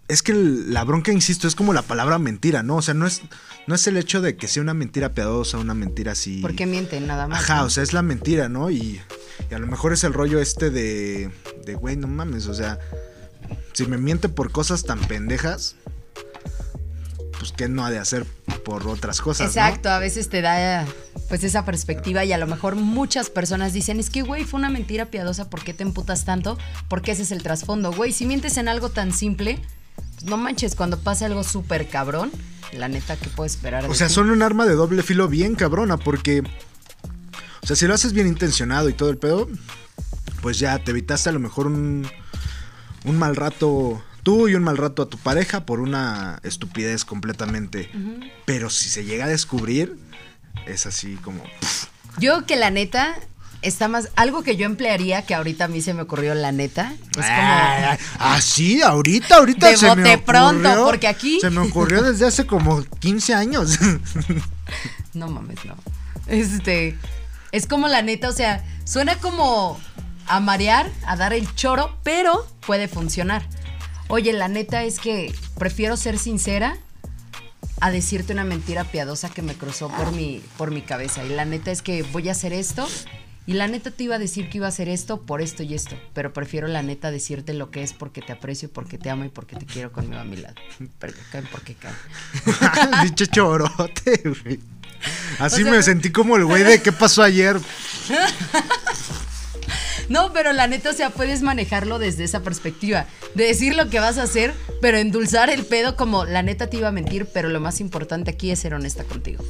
Es 0.07 0.23
que 0.23 0.31
el- 0.31 0.73
la 0.73 0.83
bronca, 0.83 1.11
insisto, 1.11 1.47
es 1.47 1.53
como 1.53 1.73
la 1.73 1.83
palabra 1.83 2.17
mentira, 2.17 2.63
¿no? 2.63 2.77
O 2.77 2.81
sea, 2.81 2.93
no 2.95 3.05
es, 3.05 3.21
no 3.69 3.75
es 3.75 3.85
el 3.85 3.97
hecho 3.97 4.19
de 4.19 4.35
que 4.35 4.47
sea 4.47 4.63
una 4.63 4.73
mentira 4.73 5.13
piadosa, 5.13 5.59
una 5.59 5.75
mentira 5.75 6.13
así. 6.13 6.41
¿Por 6.41 6.55
qué 6.55 6.65
mienten 6.65 7.05
nada 7.05 7.27
más? 7.27 7.43
Ajá, 7.43 7.57
no? 7.57 7.65
o 7.65 7.69
sea, 7.69 7.83
es 7.83 7.93
la 7.93 8.01
mentira, 8.01 8.49
¿no? 8.49 8.71
Y, 8.71 8.99
y 9.47 9.53
a 9.53 9.59
lo 9.59 9.67
mejor 9.67 9.93
es 9.93 10.03
el 10.03 10.11
rollo 10.11 10.41
este 10.41 10.71
de. 10.71 11.29
De, 11.67 11.75
güey, 11.75 11.95
no 11.95 12.07
mames, 12.07 12.47
o 12.47 12.55
sea. 12.55 12.79
Si 13.73 13.85
me 13.85 13.99
miente 13.99 14.27
por 14.27 14.51
cosas 14.51 14.85
tan 14.85 14.99
pendejas, 15.01 15.75
pues 17.37 17.51
qué 17.51 17.69
no 17.69 17.85
ha 17.85 17.91
de 17.91 17.99
hacer 17.99 18.25
por 18.65 18.87
otras 18.87 19.21
cosas, 19.21 19.55
¿no? 19.55 19.61
Exacto, 19.61 19.89
a 19.91 19.99
veces 19.99 20.29
te 20.29 20.41
da 20.41 20.87
pues 21.27 21.43
esa 21.43 21.63
perspectiva 21.63 22.25
y 22.25 22.33
a 22.33 22.39
lo 22.39 22.47
mejor 22.47 22.75
muchas 22.75 23.29
personas 23.29 23.71
dicen, 23.71 23.99
es 23.99 24.09
que 24.09 24.23
güey, 24.23 24.45
fue 24.45 24.59
una 24.59 24.71
mentira 24.71 25.05
piadosa, 25.05 25.47
¿por 25.47 25.63
qué 25.63 25.75
te 25.75 25.83
emputas 25.83 26.25
tanto? 26.25 26.57
Porque 26.87 27.11
ese 27.11 27.21
es 27.21 27.31
el 27.31 27.43
trasfondo, 27.43 27.91
güey, 27.93 28.13
si 28.13 28.25
mientes 28.25 28.57
en 28.57 28.67
algo 28.67 28.89
tan 28.89 29.13
simple, 29.13 29.59
no 30.25 30.37
manches, 30.37 30.75
cuando 30.75 30.99
pasa 30.99 31.25
algo 31.25 31.43
súper 31.43 31.87
cabrón, 31.87 32.31
la 32.73 32.87
neta, 32.87 33.15
¿qué 33.17 33.29
puedo 33.29 33.45
esperar? 33.47 33.83
de 33.83 33.89
O 33.89 33.93
sea, 33.93 34.07
ti? 34.07 34.13
son 34.13 34.29
un 34.29 34.41
arma 34.41 34.65
de 34.65 34.75
doble 34.75 35.03
filo 35.03 35.27
bien 35.27 35.55
cabrona, 35.55 35.97
porque. 35.97 36.43
O 37.61 37.67
sea, 37.67 37.75
si 37.75 37.87
lo 37.87 37.93
haces 37.93 38.13
bien 38.13 38.27
intencionado 38.27 38.89
y 38.89 38.93
todo 38.93 39.09
el 39.09 39.17
pedo, 39.17 39.47
pues 40.41 40.59
ya 40.59 40.77
te 40.83 40.91
evitaste 40.91 41.29
a 41.29 41.33
lo 41.33 41.39
mejor 41.39 41.67
un. 41.67 42.07
Un 43.05 43.17
mal 43.17 43.35
rato 43.37 44.03
tú 44.23 44.49
y 44.49 44.55
un 44.55 44.63
mal 44.63 44.75
rato 44.77 45.01
a 45.03 45.09
tu 45.09 45.17
pareja 45.17 45.65
por 45.65 45.79
una 45.79 46.39
estupidez 46.43 47.05
completamente. 47.05 47.89
Pero 48.45 48.69
si 48.69 48.89
se 48.89 49.05
llega 49.05 49.25
a 49.25 49.29
descubrir, 49.29 49.97
es 50.67 50.85
así 50.85 51.15
como. 51.15 51.43
pff, 51.61 51.85
Yo 52.19 52.45
que 52.45 52.57
la 52.57 52.71
neta 52.71 53.15
está 53.61 53.87
más, 53.87 54.09
algo 54.15 54.43
que 54.43 54.55
yo 54.55 54.65
emplearía, 54.65 55.23
que 55.25 55.35
ahorita 55.35 55.65
a 55.65 55.67
mí 55.67 55.81
se 55.81 55.93
me 55.93 56.01
ocurrió 56.03 56.33
la 56.35 56.51
neta, 56.51 56.93
es 56.93 57.15
como... 57.15 57.25
ah, 57.27 57.97
Así, 58.19 58.81
ahorita, 58.81 59.35
ahorita 59.37 59.67
De 59.69 59.77
se 59.77 59.95
me 59.95 60.03
bote 60.03 60.17
pronto, 60.19 60.67
ocurrió, 60.69 60.85
porque 60.85 61.07
aquí- 61.07 61.39
Se 61.41 61.49
me 61.49 61.59
ocurrió 61.61 62.01
desde 62.03 62.27
hace 62.27 62.45
como 62.45 62.83
15 62.83 63.33
años. 63.33 63.77
No 65.13 65.27
mames, 65.27 65.65
no. 65.65 65.75
Este. 66.27 66.95
Es 67.51 67.65
como 67.65 67.87
la 67.87 68.03
neta, 68.03 68.29
o 68.29 68.31
sea, 68.31 68.63
suena 68.85 69.15
como 69.17 69.79
a 70.27 70.39
marear, 70.39 70.91
a 71.07 71.15
dar 71.15 71.33
el 71.33 71.53
choro, 71.55 71.97
pero 72.03 72.45
puede 72.67 72.87
funcionar. 72.87 73.43
Oye, 74.07 74.31
la 74.33 74.47
neta 74.47 74.83
es 74.83 74.99
que 74.99 75.33
prefiero 75.57 75.97
ser 75.97 76.19
sincera 76.19 76.77
a 77.81 77.89
decirte 77.89 78.33
una 78.33 78.43
mentira 78.43 78.83
piadosa 78.83 79.29
que 79.29 79.41
me 79.41 79.55
cruzó 79.55 79.89
por 79.89 80.11
mi, 80.11 80.43
por 80.57 80.69
mi 80.69 80.81
cabeza. 80.83 81.23
Y 81.25 81.29
la 81.29 81.45
neta 81.45 81.71
es 81.71 81.81
que 81.81 82.03
voy 82.03 82.29
a 82.29 82.33
hacer 82.33 82.53
esto. 82.53 82.87
Y 83.49 83.53
la 83.53 83.67
neta 83.67 83.89
te 83.89 84.03
iba 84.03 84.13
a 84.13 84.19
decir 84.19 84.47
que 84.47 84.59
iba 84.59 84.67
a 84.67 84.69
hacer 84.69 84.87
esto 84.89 85.23
por 85.23 85.41
esto 85.41 85.63
y 85.63 85.73
esto. 85.73 85.99
Pero 86.13 86.31
prefiero 86.33 86.67
la 86.67 86.83
neta 86.83 87.09
decirte 87.09 87.55
lo 87.55 87.71
que 87.71 87.81
es 87.81 87.93
porque 87.93 88.21
te 88.21 88.31
aprecio, 88.31 88.69
porque 88.71 88.99
te 88.99 89.09
amo 89.09 89.25
y 89.25 89.29
porque 89.29 89.55
te 89.55 89.65
quiero 89.65 89.91
conmigo 89.91 90.21
a 90.21 90.23
mi 90.23 90.35
lado. 90.35 90.53
Porque 90.99 91.19
caen, 91.31 91.47
porque 91.51 91.73
caen. 91.73 91.95
Dicho 93.05 93.25
chorote, 93.25 94.21
güey. 94.43 94.59
Así 95.39 95.63
O 95.63 95.65
sea, 95.65 95.71
me 95.71 95.81
sentí 95.81 96.11
como 96.11 96.35
el 96.37 96.45
güey 96.45 96.63
de 96.63 96.79
qué 96.79 96.91
pasó 96.91 97.23
ayer. 97.23 97.59
No, 100.09 100.33
pero 100.33 100.53
la 100.53 100.67
neta, 100.67 100.89
o 100.89 100.93
sea, 100.93 101.11
puedes 101.11 101.43
manejarlo 101.43 101.99
desde 101.99 102.23
esa 102.23 102.41
perspectiva. 102.41 103.05
De 103.35 103.45
decir 103.45 103.75
lo 103.75 103.89
que 103.89 103.99
vas 103.99 104.17
a 104.17 104.23
hacer, 104.23 104.55
pero 104.81 104.97
endulzar 104.97 105.49
el 105.51 105.65
pedo 105.65 105.95
como 105.95 106.25
la 106.25 106.41
neta 106.41 106.67
te 106.67 106.77
iba 106.77 106.87
a 106.87 106.91
mentir, 106.91 107.27
pero 107.31 107.49
lo 107.49 107.59
más 107.59 107.79
importante 107.79 108.31
aquí 108.31 108.49
es 108.49 108.59
ser 108.59 108.73
honesta 108.73 109.03
contigo. 109.03 109.43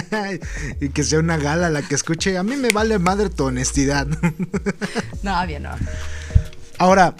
y 0.80 0.88
que 0.88 1.04
sea 1.04 1.20
una 1.20 1.36
gala 1.36 1.70
la 1.70 1.82
que 1.82 1.94
escuche. 1.94 2.36
A 2.36 2.42
mí 2.42 2.56
me 2.56 2.70
vale 2.70 2.98
madre 2.98 3.30
tu 3.30 3.44
honestidad. 3.44 4.06
No, 5.22 5.46
bien, 5.46 5.62
no. 5.62 5.70
Ahora, 6.76 7.14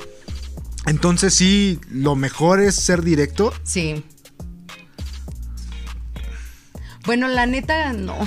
entonces 0.87 1.33
sí, 1.33 1.81
lo 1.91 2.17
mejor 2.17 2.61
es 2.61 2.75
ser 2.75 3.03
directo. 3.03 3.53
Sí. 3.63 4.05
Bueno, 7.07 7.29
la 7.29 7.47
neta, 7.47 7.93
no. 7.93 8.19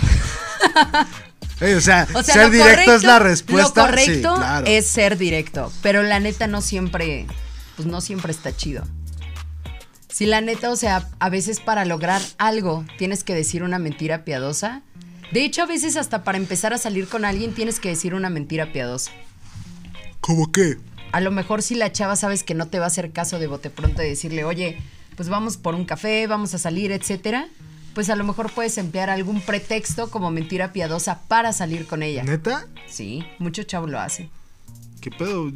Eh, 1.61 1.75
o 1.75 1.81
sea, 1.81 2.07
O 2.13 2.23
sea, 2.23 2.35
ser 2.35 2.51
directo 2.51 2.71
correcto, 2.71 2.95
es 2.95 3.03
la 3.03 3.19
respuesta. 3.19 3.81
Lo 3.81 3.87
correcto 3.87 4.35
sí, 4.35 4.39
claro. 4.41 4.65
es 4.67 4.87
ser 4.87 5.17
directo, 5.17 5.71
pero 5.81 6.03
la 6.03 6.19
neta 6.19 6.47
no 6.47 6.61
siempre, 6.61 7.25
pues 7.75 7.87
no 7.87 8.01
siempre 8.01 8.31
está 8.31 8.55
chido. 8.55 8.83
Si 10.09 10.25
la 10.25 10.41
neta, 10.41 10.71
o 10.71 10.75
sea, 10.75 11.07
a 11.19 11.29
veces 11.29 11.59
para 11.59 11.85
lograr 11.85 12.21
algo 12.37 12.85
tienes 12.97 13.23
que 13.23 13.35
decir 13.35 13.63
una 13.63 13.79
mentira 13.79 14.23
piadosa. 14.23 14.81
De 15.31 15.43
hecho, 15.43 15.63
a 15.63 15.65
veces 15.65 15.97
hasta 15.97 16.23
para 16.23 16.37
empezar 16.37 16.73
a 16.73 16.77
salir 16.77 17.07
con 17.07 17.25
alguien 17.25 17.53
tienes 17.53 17.79
que 17.79 17.89
decir 17.89 18.15
una 18.15 18.29
mentira 18.29 18.71
piadosa. 18.71 19.11
¿Cómo 20.21 20.51
qué? 20.51 20.77
A 21.11 21.21
lo 21.21 21.31
mejor 21.31 21.61
si 21.61 21.75
la 21.75 21.91
chava 21.91 22.15
sabes 22.15 22.43
que 22.43 22.53
no 22.53 22.67
te 22.67 22.79
va 22.79 22.85
a 22.85 22.87
hacer 22.87 23.11
caso 23.11 23.39
de 23.39 23.47
bote 23.47 23.69
pronto 23.69 24.01
de 24.01 24.09
decirle, 24.09 24.43
oye, 24.43 24.77
pues 25.15 25.29
vamos 25.29 25.57
por 25.57 25.75
un 25.75 25.85
café, 25.85 26.27
vamos 26.27 26.53
a 26.53 26.57
salir, 26.57 26.91
etcétera, 26.91 27.47
pues 27.97 28.11
a 28.11 28.15
lo 28.15 28.23
mejor 28.23 28.51
puedes 28.51 28.77
emplear 28.77 29.09
algún 29.09 29.41
pretexto 29.41 30.11
como 30.11 30.29
mentira 30.29 30.71
piadosa 30.71 31.21
para 31.27 31.51
salir 31.51 31.87
con 31.87 32.03
ella. 32.03 32.21
¿Neta? 32.21 32.67
Sí, 32.87 33.25
muchos 33.39 33.65
chavos 33.65 33.89
lo 33.89 33.99
hacen. 33.99 34.29
¿Qué 35.01 35.09
pedo? 35.09 35.51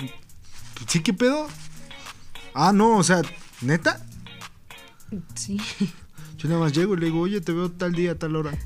¿Sí 0.87 1.03
qué 1.03 1.13
pedo? 1.13 1.47
Ah, 2.55 2.71
no, 2.73 2.97
o 2.97 3.03
sea, 3.03 3.21
¿neta? 3.61 4.01
Sí. 5.35 5.61
Yo 6.39 6.49
nada 6.49 6.61
más 6.61 6.73
llego 6.73 6.95
y 6.95 6.99
le 7.01 7.05
digo, 7.05 7.19
oye, 7.19 7.41
te 7.41 7.51
veo 7.51 7.69
tal 7.69 7.91
día, 7.93 8.17
tal 8.17 8.35
hora. 8.35 8.53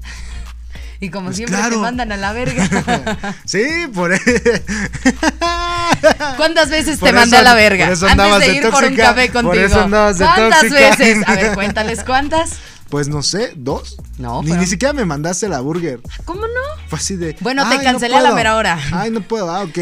Y 1.01 1.09
como 1.09 1.25
Pues 1.25 1.35
siempre 1.35 1.57
te 1.57 1.61
claro. 1.61 1.81
mandan 1.81 2.13
a 2.13 2.15
la 2.15 2.31
verga. 2.31 3.35
Sí, 3.45 3.61
por 3.93 4.13
eso. 4.13 4.23
¿Cuántas 6.37 6.69
veces 6.69 6.97
Por 6.99 7.09
te 7.09 7.13
mandé 7.15 7.35
a 7.35 7.41
la 7.41 7.55
verga? 7.55 7.87
por 7.87 7.93
eso 7.93 8.05
Antes 8.07 8.23
andabas 8.23 8.39
de 8.39 8.47
de 8.51 8.55
ir 8.55 8.69
por 8.69 8.83
un 8.85 8.95
café 8.95 9.25
por 9.29 9.43
contigo. 9.43 9.65
eso 9.65 9.81
andabas 9.81 10.17
de 10.17 10.23
¿Cuántas 10.25 10.61
tóxica. 10.61 10.89
veces? 10.95 11.27
A 11.27 11.35
ver, 11.35 11.53
cuéntales 11.53 12.03
cuántas. 12.05 12.51
Pues 12.95 13.09
no 13.09 13.21
sé, 13.23 13.51
dos. 13.57 13.97
No, 14.17 14.41
ni, 14.41 14.47
fueron- 14.47 14.63
ni 14.63 14.69
siquiera 14.69 14.93
me 14.93 15.03
mandaste 15.03 15.49
la 15.49 15.59
burger. 15.59 15.99
¿Cómo 16.23 16.43
no? 16.43 16.87
Fue 16.87 16.97
así 16.97 17.17
de. 17.17 17.35
Bueno, 17.41 17.63
te 17.67 17.73
"Ay, 17.73 17.77
no 17.79 17.83
cancelé 17.83 18.15
a 18.15 18.19
la 18.19 18.23
puedo". 18.29 18.35
mera 18.37 18.55
hora. 18.55 18.79
Ay, 18.93 19.11
no 19.11 19.19
puedo. 19.19 19.51
Ah, 19.53 19.63
ok. 19.63 19.77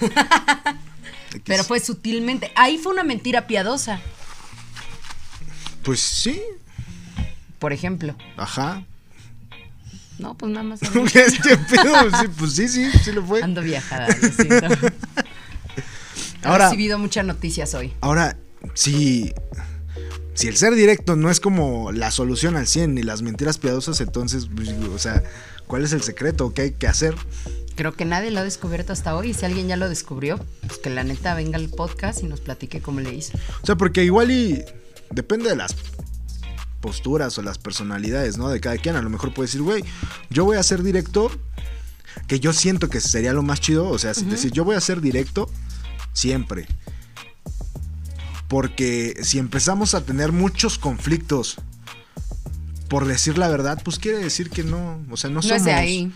Pero 1.46 1.64
fue 1.64 1.80
sutilmente. 1.80 2.52
Ahí 2.56 2.76
fue 2.76 2.92
una 2.92 3.02
mentira 3.02 3.46
piadosa, 3.46 3.98
Pues 5.84 6.00
sí. 6.00 6.42
por 7.58 7.72
ejemplo. 7.72 8.14
Ajá. 8.36 8.84
No, 10.18 10.36
pues 10.36 10.52
nada 10.52 10.64
más. 10.64 10.80
¿Qué 11.12 11.56
pedo? 11.56 12.10
Sí, 12.20 12.26
pues 12.38 12.52
sí, 12.56 12.68
sí, 12.68 12.90
sí 13.02 13.12
lo 13.12 13.24
fue. 13.24 13.42
Ando 13.42 13.62
viajada, 13.62 14.06
lo 14.08 14.28
siento. 14.28 14.66
He 16.42 16.46
Ahora, 16.46 16.66
recibido 16.66 16.98
muchas 16.98 17.24
noticias 17.24 17.72
hoy. 17.72 17.94
ahora, 18.02 18.36
si. 18.74 19.32
Si 20.40 20.48
el 20.48 20.56
ser 20.56 20.74
directo 20.74 21.16
no 21.16 21.30
es 21.30 21.38
como 21.38 21.92
la 21.92 22.10
solución 22.10 22.56
al 22.56 22.66
100 22.66 22.94
ni 22.94 23.02
las 23.02 23.20
mentiras 23.20 23.58
piadosas, 23.58 24.00
entonces, 24.00 24.48
pues, 24.56 24.70
o 24.70 24.98
sea, 24.98 25.22
¿cuál 25.66 25.84
es 25.84 25.92
el 25.92 26.00
secreto? 26.00 26.54
¿Qué 26.54 26.62
hay 26.62 26.70
que 26.70 26.86
hacer? 26.86 27.14
Creo 27.74 27.92
que 27.92 28.06
nadie 28.06 28.30
lo 28.30 28.40
ha 28.40 28.44
descubierto 28.44 28.94
hasta 28.94 29.14
hoy. 29.14 29.28
Y 29.28 29.34
si 29.34 29.44
alguien 29.44 29.68
ya 29.68 29.76
lo 29.76 29.86
descubrió, 29.86 30.42
pues 30.66 30.78
que 30.78 30.88
la 30.88 31.04
neta 31.04 31.34
venga 31.34 31.58
al 31.58 31.68
podcast 31.68 32.22
y 32.22 32.26
nos 32.26 32.40
platique 32.40 32.80
cómo 32.80 33.00
le 33.00 33.12
hizo. 33.12 33.36
O 33.62 33.66
sea, 33.66 33.76
porque 33.76 34.02
igual 34.02 34.30
y 34.30 34.64
depende 35.10 35.50
de 35.50 35.56
las 35.56 35.76
posturas 36.80 37.36
o 37.36 37.42
las 37.42 37.58
personalidades, 37.58 38.38
¿no? 38.38 38.48
De 38.48 38.60
cada 38.60 38.78
quien. 38.78 38.96
A 38.96 39.02
lo 39.02 39.10
mejor 39.10 39.34
puede 39.34 39.48
decir, 39.48 39.60
güey, 39.60 39.84
yo 40.30 40.46
voy 40.46 40.56
a 40.56 40.62
ser 40.62 40.82
directo, 40.82 41.30
que 42.28 42.40
yo 42.40 42.54
siento 42.54 42.88
que 42.88 43.02
sería 43.02 43.34
lo 43.34 43.42
más 43.42 43.60
chido. 43.60 43.90
O 43.90 43.98
sea, 43.98 44.14
decir, 44.14 44.52
yo 44.52 44.64
voy 44.64 44.76
a 44.76 44.80
ser 44.80 45.02
directo 45.02 45.50
siempre. 46.14 46.66
Porque 48.50 49.16
si 49.22 49.38
empezamos 49.38 49.94
a 49.94 50.04
tener 50.04 50.32
muchos 50.32 50.76
conflictos 50.76 51.56
por 52.88 53.06
decir 53.06 53.38
la 53.38 53.48
verdad, 53.48 53.80
pues 53.84 53.98
quiere 54.00 54.18
decir 54.18 54.50
que 54.50 54.64
no, 54.64 55.00
o 55.08 55.16
sea, 55.16 55.30
no, 55.30 55.36
No, 55.36 55.42
somos. 55.42 55.56
es 55.58 55.64
de 55.64 55.72
ahí. 55.72 56.12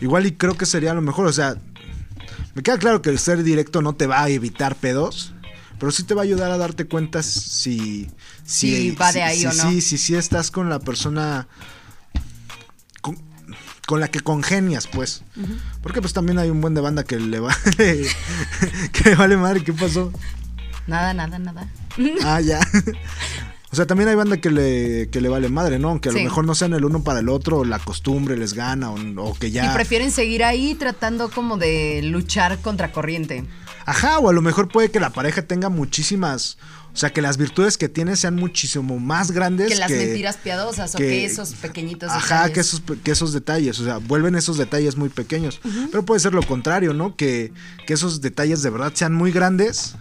Igual 0.00 0.26
y 0.26 0.32
creo 0.32 0.56
que 0.56 0.64
sería 0.66 0.94
lo 0.94 1.02
mejor, 1.02 1.26
o 1.26 1.32
sea, 1.32 1.56
me 2.54 2.62
queda 2.62 2.78
claro 2.78 3.02
que 3.02 3.10
el 3.10 3.18
ser 3.18 3.42
directo 3.42 3.82
no 3.82 3.94
te 3.96 4.06
va 4.06 4.22
a 4.22 4.28
evitar 4.30 4.76
pedos, 4.76 5.32
pero 5.78 5.90
sí 5.92 6.04
te 6.04 6.14
va 6.14 6.22
a 6.22 6.24
ayudar 6.24 6.50
a 6.52 6.56
darte 6.58 6.86
cuenta 6.86 7.22
si. 7.22 8.08
Si, 8.44 8.90
Si 8.90 8.90
va 8.92 9.12
de 9.12 9.22
ahí 9.22 9.40
si- 9.40 9.46
o 9.46 9.50
si- 9.52 9.56
no. 9.58 9.70
Sí, 9.70 9.80
si, 9.80 9.98
sí 9.98 10.14
estás 10.14 10.50
con 10.50 10.68
la 10.70 10.78
persona. 10.78 11.48
Con, 13.90 13.98
la 13.98 14.06
que 14.08 14.20
congenias, 14.20 14.86
pues. 14.86 15.22
Porque 15.82 16.00
pues 16.00 16.12
también 16.12 16.38
hay 16.38 16.48
un 16.48 16.60
buen 16.60 16.74
de 16.74 16.80
banda 16.80 17.02
que 17.02 17.18
le 17.18 17.40
va. 17.40 17.56
que 17.76 19.02
le 19.04 19.14
vale 19.16 19.36
madre, 19.36 19.64
¿qué 19.64 19.72
pasó? 19.72 20.12
Nada, 20.86 21.12
nada, 21.12 21.40
nada. 21.40 21.68
Ah, 22.24 22.40
ya. 22.40 22.60
O 23.72 23.76
sea, 23.76 23.86
también 23.86 24.08
hay 24.08 24.14
banda 24.14 24.36
que 24.36 24.50
le, 24.50 25.10
que 25.10 25.20
le 25.20 25.28
vale 25.28 25.48
madre, 25.48 25.78
¿no? 25.80 25.88
Aunque 25.90 26.08
a 26.08 26.12
Sí. 26.12 26.18
lo 26.18 26.24
mejor 26.24 26.44
no 26.44 26.54
sean 26.54 26.72
el 26.72 26.84
uno 26.84 27.02
para 27.02 27.18
el 27.20 27.28
otro, 27.28 27.64
la 27.64 27.78
costumbre 27.80 28.36
les 28.36 28.54
gana, 28.54 28.90
o, 28.90 28.96
o 29.22 29.34
que 29.34 29.50
ya. 29.50 29.70
Y 29.70 29.74
prefieren 29.74 30.10
seguir 30.12 30.44
ahí 30.44 30.74
tratando 30.76 31.28
como 31.28 31.56
de 31.56 32.00
luchar 32.04 32.58
contra 32.60 32.92
corriente. 32.92 33.44
Ajá, 33.86 34.18
o 34.20 34.28
a 34.28 34.32
lo 34.32 34.40
mejor 34.42 34.68
puede 34.68 34.90
que 34.92 35.00
la 35.00 35.10
pareja 35.10 35.42
tenga 35.42 35.68
muchísimas. 35.68 36.58
O 36.92 36.96
sea, 36.96 37.10
que 37.10 37.22
las 37.22 37.36
virtudes 37.36 37.78
que 37.78 37.88
tiene 37.88 38.16
sean 38.16 38.34
muchísimo 38.34 38.98
más 38.98 39.30
grandes 39.30 39.68
Que 39.68 39.76
las 39.76 39.90
mentiras 39.90 40.36
piadosas 40.36 40.94
o 40.94 40.98
que 40.98 41.24
esos 41.24 41.54
pequeñitos 41.54 42.10
Ajá, 42.10 42.46
detalles. 42.46 42.54
que 42.54 42.60
esos, 42.60 42.82
que 43.04 43.10
esos 43.12 43.32
detalles. 43.32 43.78
O 43.78 43.84
sea, 43.84 43.98
vuelven 43.98 44.34
esos 44.34 44.58
detalles 44.58 44.96
muy 44.96 45.08
pequeños. 45.08 45.60
Pero 45.90 46.04
puede 46.04 46.20
ser 46.20 46.34
lo 46.34 46.42
contrario, 46.42 46.92
¿no? 46.92 47.16
Que, 47.16 47.52
que 47.86 47.94
esos 47.94 48.20
detalles 48.20 48.62
de 48.62 48.70
verdad 48.70 48.92
sean 48.94 49.14
muy 49.14 49.30
grandes 49.30 49.94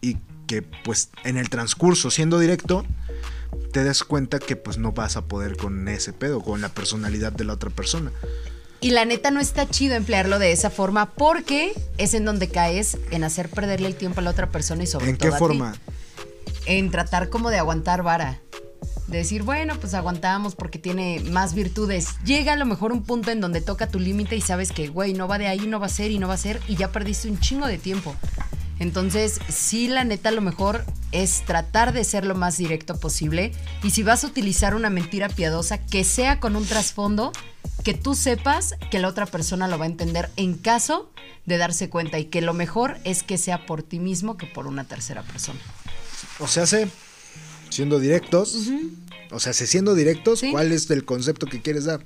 y 0.00 0.18
que, 0.46 0.62
pues, 0.62 1.10
en 1.24 1.36
el 1.36 1.50
transcurso, 1.50 2.10
siendo 2.10 2.38
directo, 2.38 2.86
te 3.72 3.82
des 3.82 4.04
cuenta 4.04 4.38
que, 4.38 4.54
pues, 4.54 4.78
no 4.78 4.92
vas 4.92 5.16
a 5.16 5.24
poder 5.24 5.56
con 5.56 5.88
ese 5.88 6.12
pedo, 6.12 6.40
con 6.40 6.60
la 6.60 6.68
personalidad 6.68 7.32
de 7.32 7.44
la 7.44 7.54
otra 7.54 7.70
persona. 7.70 8.12
Y 8.80 8.90
la 8.90 9.04
neta 9.04 9.30
no 9.30 9.40
está 9.40 9.68
chido 9.68 9.94
emplearlo 9.94 10.38
de 10.38 10.52
esa 10.52 10.70
forma 10.70 11.06
porque 11.06 11.72
es 11.98 12.14
en 12.14 12.24
donde 12.24 12.48
caes 12.48 12.98
en 13.10 13.24
hacer 13.24 13.48
perderle 13.48 13.88
el 13.88 13.96
tiempo 13.96 14.20
a 14.20 14.22
la 14.22 14.30
otra 14.30 14.50
persona 14.50 14.84
y 14.84 14.86
sobre 14.86 15.08
¿En 15.08 15.16
todo 15.16 15.30
qué 15.30 15.66
a 15.66 15.72
ti. 15.72 15.80
En 16.66 16.90
tratar 16.90 17.28
como 17.28 17.50
de 17.50 17.58
aguantar 17.58 18.02
vara. 18.02 18.40
De 19.06 19.18
decir, 19.18 19.44
bueno, 19.44 19.74
pues 19.80 19.94
aguantamos 19.94 20.56
porque 20.56 20.78
tiene 20.78 21.20
más 21.30 21.54
virtudes. 21.54 22.08
Llega 22.24 22.54
a 22.54 22.56
lo 22.56 22.66
mejor 22.66 22.92
un 22.92 23.04
punto 23.04 23.30
en 23.30 23.40
donde 23.40 23.60
toca 23.60 23.88
tu 23.88 24.00
límite 24.00 24.36
y 24.36 24.40
sabes 24.40 24.72
que, 24.72 24.88
güey, 24.88 25.14
no 25.14 25.28
va 25.28 25.38
de 25.38 25.46
ahí, 25.46 25.66
no 25.66 25.78
va 25.78 25.86
a 25.86 25.90
ser 25.90 26.10
y 26.10 26.18
no 26.18 26.26
va 26.26 26.34
a 26.34 26.38
ser 26.38 26.60
y 26.66 26.74
ya 26.74 26.90
perdiste 26.90 27.28
un 27.28 27.38
chingo 27.38 27.66
de 27.66 27.78
tiempo. 27.78 28.16
Entonces, 28.78 29.40
sí, 29.48 29.88
la 29.88 30.04
neta, 30.04 30.30
lo 30.30 30.42
mejor 30.42 30.84
es 31.12 31.44
tratar 31.46 31.92
de 31.92 32.04
ser 32.04 32.26
lo 32.26 32.34
más 32.34 32.58
directo 32.58 32.98
posible. 32.98 33.52
Y 33.82 33.90
si 33.90 34.02
vas 34.02 34.24
a 34.24 34.26
utilizar 34.26 34.74
una 34.74 34.90
mentira 34.90 35.28
piadosa, 35.28 35.78
que 35.78 36.04
sea 36.04 36.40
con 36.40 36.56
un 36.56 36.66
trasfondo 36.66 37.32
que 37.84 37.94
tú 37.94 38.14
sepas 38.14 38.74
que 38.90 38.98
la 38.98 39.08
otra 39.08 39.26
persona 39.26 39.68
lo 39.68 39.78
va 39.78 39.84
a 39.84 39.88
entender 39.88 40.30
en 40.36 40.54
caso 40.54 41.10
de 41.46 41.56
darse 41.56 41.88
cuenta. 41.88 42.18
Y 42.18 42.26
que 42.26 42.42
lo 42.42 42.52
mejor 42.52 42.98
es 43.04 43.22
que 43.22 43.38
sea 43.38 43.64
por 43.64 43.82
ti 43.82 43.98
mismo 43.98 44.36
que 44.36 44.46
por 44.46 44.66
una 44.66 44.84
tercera 44.84 45.22
persona. 45.22 45.60
O 46.38 46.46
sea, 46.48 46.66
se, 46.66 46.88
siendo 47.70 47.98
directos. 47.98 48.56
O 49.30 49.40
sea, 49.40 49.52
se 49.52 49.66
siendo 49.66 49.94
directos, 49.94 50.40
Sí. 50.40 50.50
¿cuál 50.50 50.72
es 50.72 50.90
el 50.90 51.04
concepto 51.04 51.46
que 51.46 51.60
quieres 51.62 51.84
dar? 51.84 52.04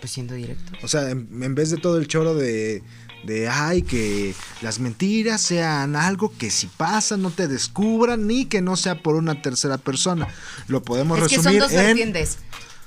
Pues 0.00 0.12
siendo 0.12 0.34
directo. 0.34 0.72
O 0.82 0.88
sea, 0.88 1.10
en, 1.10 1.28
en 1.42 1.54
vez 1.54 1.70
de 1.70 1.76
todo 1.76 1.98
el 1.98 2.06
choro 2.08 2.34
de, 2.34 2.82
de, 3.24 3.48
ay, 3.48 3.82
que 3.82 4.34
las 4.62 4.78
mentiras 4.78 5.40
sean 5.40 5.96
algo 5.96 6.32
que 6.38 6.50
si 6.50 6.66
pasa 6.68 7.16
no 7.16 7.30
te 7.30 7.48
descubran 7.48 8.26
ni 8.26 8.44
que 8.46 8.60
no 8.62 8.76
sea 8.76 9.02
por 9.02 9.14
una 9.16 9.42
tercera 9.42 9.76
persona. 9.78 10.28
Lo 10.68 10.82
podemos 10.82 11.18
Es 11.18 11.28
que 11.28 11.34
son 11.36 11.44
resumir 11.44 11.60
dos 11.62 11.72
en... 11.72 11.78
vertientes. 11.78 12.38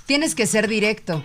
Tienes 0.05 0.35
que 0.35 0.47
ser 0.47 0.67
directo. 0.67 1.23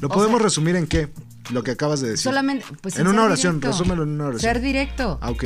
Lo 0.00 0.08
o 0.08 0.10
podemos 0.10 0.38
sea- 0.38 0.44
resumir 0.44 0.76
en 0.76 0.86
qué? 0.86 1.08
Lo 1.50 1.62
que 1.62 1.72
acabas 1.72 2.00
de 2.00 2.10
decir. 2.10 2.22
Solamente. 2.24 2.64
Pues, 2.80 2.96
En 2.96 3.06
una 3.08 3.24
oración, 3.24 3.56
directo. 3.60 3.76
resúmelo 3.78 4.04
en 4.04 4.10
una 4.10 4.26
oración. 4.26 4.52
Ser 4.54 4.62
directo. 4.62 5.18
Ah, 5.20 5.30
ok. 5.30 5.44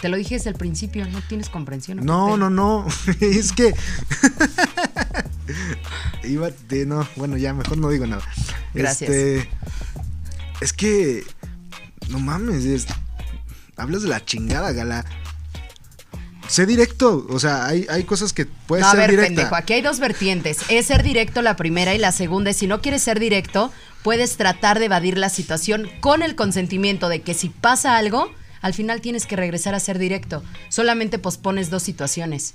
Te 0.00 0.08
lo 0.08 0.16
dije 0.16 0.36
desde 0.36 0.50
el 0.50 0.56
principio, 0.56 1.06
no 1.08 1.20
tienes 1.22 1.48
comprensión. 1.50 1.98
No, 2.04 2.36
no, 2.36 2.50
no. 2.50 2.86
es 3.20 3.52
que. 3.52 3.74
Iba 6.24 6.50
de. 6.68 6.86
No, 6.86 7.06
bueno, 7.16 7.36
ya 7.36 7.52
mejor 7.54 7.78
no 7.78 7.88
digo 7.90 8.06
nada. 8.06 8.22
Gracias. 8.74 9.10
Este, 9.10 9.48
es 10.60 10.72
que. 10.72 11.24
No 12.08 12.18
mames. 12.18 12.64
es- 12.64 12.86
hablas 13.76 14.02
de 14.02 14.08
la 14.08 14.24
chingada, 14.24 14.72
gala. 14.72 15.04
Sé 16.48 16.66
directo. 16.66 17.26
O 17.30 17.38
sea, 17.38 17.66
hay, 17.66 17.86
hay 17.88 18.04
cosas 18.04 18.32
que 18.32 18.46
puedes 18.46 18.82
No, 18.84 18.88
a 18.88 18.92
ser 18.92 19.00
ver, 19.00 19.10
directa. 19.10 19.28
pendejo, 19.28 19.54
aquí 19.54 19.72
hay 19.74 19.82
dos 19.82 20.00
vertientes. 20.00 20.58
Es 20.68 20.86
ser 20.86 21.02
directo 21.02 21.42
la 21.42 21.56
primera 21.56 21.94
y 21.94 21.98
la 21.98 22.12
segunda 22.12 22.50
es 22.50 22.56
si 22.56 22.66
no 22.66 22.80
quieres 22.80 23.02
ser 23.02 23.20
directo, 23.20 23.72
puedes 24.02 24.36
tratar 24.36 24.78
de 24.80 24.86
evadir 24.86 25.16
la 25.16 25.28
situación 25.28 25.88
con 26.00 26.22
el 26.22 26.34
consentimiento 26.34 27.08
de 27.08 27.22
que 27.22 27.34
si 27.34 27.50
pasa 27.50 27.96
algo, 27.96 28.32
al 28.60 28.74
final 28.74 29.00
tienes 29.00 29.26
que 29.26 29.36
regresar 29.36 29.74
a 29.74 29.80
ser 29.80 29.98
directo. 29.98 30.42
Solamente 30.68 31.18
pospones 31.18 31.70
dos 31.70 31.82
situaciones. 31.82 32.54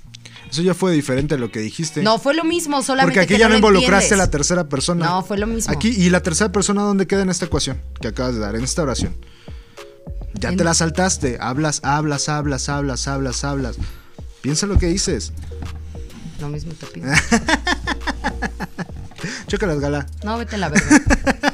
Eso 0.50 0.62
ya 0.62 0.74
fue 0.74 0.92
diferente 0.92 1.34
a 1.34 1.38
lo 1.38 1.50
que 1.50 1.60
dijiste. 1.60 2.02
No, 2.02 2.18
fue 2.18 2.34
lo 2.34 2.44
mismo, 2.44 2.82
solamente 2.82 3.12
Porque 3.12 3.24
aquí 3.24 3.34
que 3.34 3.40
ya 3.40 3.48
no, 3.48 3.56
involucraste 3.56 4.14
a 4.14 4.16
la 4.16 4.30
tercera 4.30 4.68
persona. 4.68 5.06
No, 5.06 5.22
fue 5.24 5.38
lo 5.38 5.46
mismo. 5.46 5.72
Aquí, 5.72 5.88
¿y 5.88 6.10
la 6.10 6.22
tercera 6.22 6.52
persona 6.52 6.82
dónde 6.82 7.06
queda 7.06 7.22
en 7.22 7.30
esta 7.30 7.46
ecuación 7.46 7.80
que 8.00 8.08
acabas 8.08 8.34
de 8.34 8.40
dar, 8.40 8.54
en 8.54 8.64
esta 8.64 8.82
oración? 8.82 9.16
Ya 10.34 10.50
En- 10.50 10.56
te 10.56 10.64
la 10.64 10.74
saltaste. 10.74 11.38
Hablas, 11.40 11.80
hablas, 11.82 12.28
hablas, 12.28 12.68
hablas, 12.68 13.08
hablas, 13.08 13.44
hablas. 13.44 13.76
Piensa 14.42 14.66
lo 14.66 14.78
que 14.78 14.86
dices. 14.86 15.32
Lo 16.40 16.48
mismo 16.48 16.72
te 16.74 16.86
pido. 16.86 17.10
Chécalas, 19.48 19.80
gala. 19.80 20.06
No, 20.22 20.38
vete 20.38 20.58
la 20.58 20.68
verga. 20.68 20.86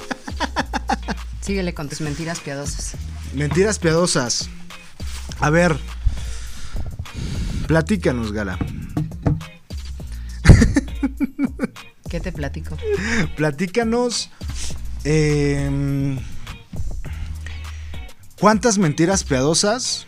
Síguele 1.40 1.74
con 1.74 1.88
tus 1.88 2.00
mentiras 2.00 2.40
piadosas. 2.40 2.94
Mentiras 3.34 3.78
piadosas. 3.78 4.48
A 5.40 5.50
ver. 5.50 5.76
Platícanos, 7.66 8.32
gala. 8.32 8.58
¿Qué 12.10 12.20
te 12.20 12.32
platico? 12.32 12.76
Platícanos. 13.36 14.30
em, 15.04 16.18
¿Cuántas 18.38 18.76
mentiras 18.78 19.24
piadosas 19.24 20.06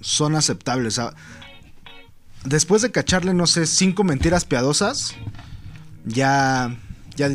son 0.00 0.36
aceptables? 0.36 0.98
Ah, 0.98 1.14
Después 2.44 2.82
de 2.82 2.90
cacharle, 2.92 3.32
no 3.32 3.46
sé, 3.46 3.66
cinco 3.66 4.04
mentiras 4.04 4.44
piadosas, 4.44 5.14
ya. 6.04 6.76
Ya 7.16 7.30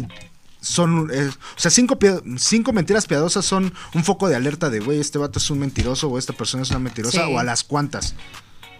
son. 0.62 1.10
eh, 1.14 1.30
o 1.30 1.60
sea, 1.60 1.72
cinco, 1.72 1.97
cinco 2.38 2.74
mentiras 2.74 3.05
piadosas 3.05 3.45
son 3.45 3.74
un 3.93 4.03
foco 4.03 4.28
de 4.28 4.36
alerta 4.36 4.70
de, 4.70 4.80
güey, 4.80 4.99
este 4.99 5.18
vato 5.18 5.39
es 5.39 5.49
un 5.49 5.60
mentiroso 5.60 6.07
o 6.10 6.18
esta 6.18 6.34
persona 6.34 6.64
es 6.64 6.70
una 6.72 6.80
mentirosa, 6.80 7.26
Sí. 7.26 7.34
o 7.34 7.39
a 7.39 7.43
las 7.43 7.64
cuantas. 7.64 8.16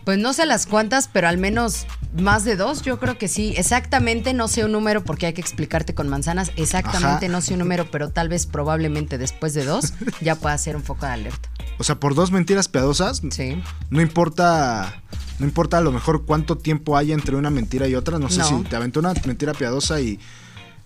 Pues 0.06 0.18
no 0.18 0.34
sé 0.34 0.46
las 0.46 0.66
cuántas, 0.66 1.08
pero 1.08 1.28
al 1.28 1.38
menos 1.38 1.86
más 2.18 2.44
de 2.44 2.56
dos, 2.56 2.82
yo 2.82 3.00
creo 3.00 3.18
que 3.18 3.28
sí. 3.28 3.54
Exactamente 3.58 4.34
no 4.34 4.48
sé 4.48 4.66
un 4.66 4.72
número 4.72 5.04
porque 5.04 5.28
hay 5.28 5.34
que 5.34 5.42
explicarte 5.42 5.94
con 5.94 6.08
manzanas. 6.10 6.52
Exactamente 6.56 7.26
Ajá. 7.26 7.32
no 7.32 7.42
sé 7.42 7.54
un 7.54 7.60
número, 7.60 7.92
pero 7.92 8.10
tal 8.10 8.28
vez 8.30 8.46
probablemente 8.48 9.18
después 9.18 9.54
de 9.54 9.66
dos 9.66 9.94
ya 10.22 10.36
pueda 10.36 10.58
ser 10.58 10.76
un 10.78 10.84
foco 10.84 11.06
de 11.06 11.12
alerta. 11.12 11.50
O 11.78 11.84
sea, 11.84 12.00
por 12.00 12.16
dos 12.16 12.32
mentiras 12.32 12.68
piadosas, 12.70 13.22
Sí. 13.30 13.62
No 13.90 14.02
importa, 14.02 15.04
no 15.38 15.46
importa 15.46 15.78
a 15.78 15.82
lo 15.82 15.92
mejor 15.92 16.26
cuánto 16.26 16.58
tiempo 16.58 16.98
haya 16.98 17.14
entre 17.14 17.36
una 17.36 17.50
mentira 17.52 17.88
y 17.88 17.94
otra. 17.94 18.18
No 18.20 18.30
sé 18.30 18.40
No. 18.40 18.46
si 18.48 18.56
te 18.64 18.76
aventó 18.78 19.02
una 19.02 19.14
mentira 19.26 19.54
piadosa 19.54 20.00
y 20.02 20.20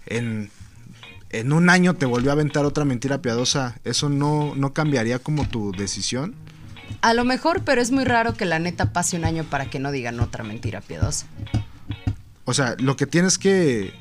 en, 0.08 0.50
en 1.34 1.52
un 1.52 1.70
año 1.70 1.96
te 1.96 2.06
volvió 2.06 2.30
a 2.30 2.34
aventar 2.34 2.64
otra 2.64 2.86
mentira 2.86 3.22
piadosa. 3.22 3.76
¿Eso 3.84 4.08
no, 4.08 4.54
no 4.56 4.72
cambiaría 4.72 5.20
como 5.20 5.48
tu 5.48 5.72
decisión? 5.72 6.36
A 7.02 7.14
lo 7.14 7.26
mejor, 7.26 7.64
pero 7.64 7.82
es 7.82 7.92
muy 7.92 8.06
raro 8.06 8.36
que 8.36 8.46
la 8.46 8.60
neta 8.60 8.94
pase 8.94 9.18
un 9.18 9.26
año 9.26 9.44
para 9.44 9.70
que 9.70 9.80
no 9.80 9.92
digan 9.92 10.20
otra 10.20 10.44
mentira 10.44 10.80
piadosa. 10.80 11.26
O 12.46 12.54
sea, 12.54 12.76
lo 12.80 12.96
que 12.96 13.08
tienes 13.08 13.38
que... 13.38 13.94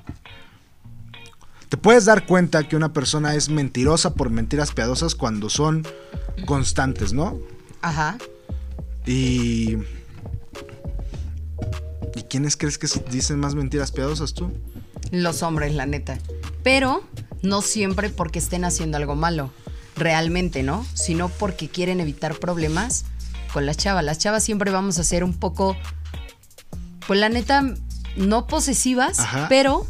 Te 1.71 1.79
puedes 1.79 2.05
dar 2.05 2.27
cuenta 2.27 2.69
que 2.69 2.77
una 2.77 2.93
persona 2.93 3.35
es 3.35 3.49
mentirosa 3.49 4.15
por 4.15 4.29
mentiras 4.29 4.73
piadosas 4.73 5.15
cuando 5.15 5.49
son 5.49 5.87
constantes, 6.45 7.15
¿no? 7.15 7.39
Ajá. 7.81 8.19
Y... 9.07 9.79
¿Y 12.15 12.23
quiénes 12.29 12.59
crees 12.59 12.77
que 12.77 12.89
dicen 13.11 13.41
más 13.41 13.55
mentiras 13.55 13.91
piadosas 13.91 14.35
tú? 14.35 14.53
Los 15.11 15.43
hombres, 15.43 15.75
la 15.75 15.87
neta. 15.87 16.19
Pero 16.63 17.03
no 17.43 17.63
siempre 17.63 18.11
porque 18.11 18.39
estén 18.39 18.65
haciendo 18.65 18.97
algo 18.97 19.15
malo, 19.15 19.51
realmente, 19.97 20.63
¿no? 20.63 20.87
Sino 20.95 21.29
porque 21.29 21.69
quieren 21.69 22.01
evitar 22.01 22.39
problemas 22.39 23.05
con 23.53 23.67
las 23.67 23.77
chavas. 23.77 24.05
Las 24.05 24.19
chavas 24.19 24.45
siempre 24.45 24.71
vamos 24.71 24.99
a 24.99 25.05
ser 25.05 25.25
un 25.25 25.35
poco, 25.35 25.77
pues 27.07 27.19
la 27.21 27.29
neta, 27.29 27.75
no 28.17 28.47
posesivas, 28.47 29.21
Ajá. 29.21 29.47
pero 29.49 29.87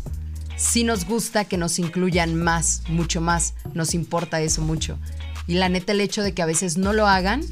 sí 0.56 0.84
nos 0.84 1.04
gusta 1.06 1.44
que 1.44 1.56
nos 1.56 1.78
incluyan 1.78 2.34
más, 2.34 2.82
mucho 2.88 3.20
más. 3.20 3.54
Nos 3.74 3.94
importa 3.94 4.40
eso 4.40 4.62
mucho. 4.62 4.98
Y 5.46 5.54
la 5.54 5.68
neta, 5.68 5.92
el 5.92 6.00
hecho 6.00 6.22
de 6.22 6.34
que 6.34 6.42
a 6.42 6.46
veces 6.46 6.76
no 6.78 6.92
lo 6.92 7.06
hagan 7.06 7.42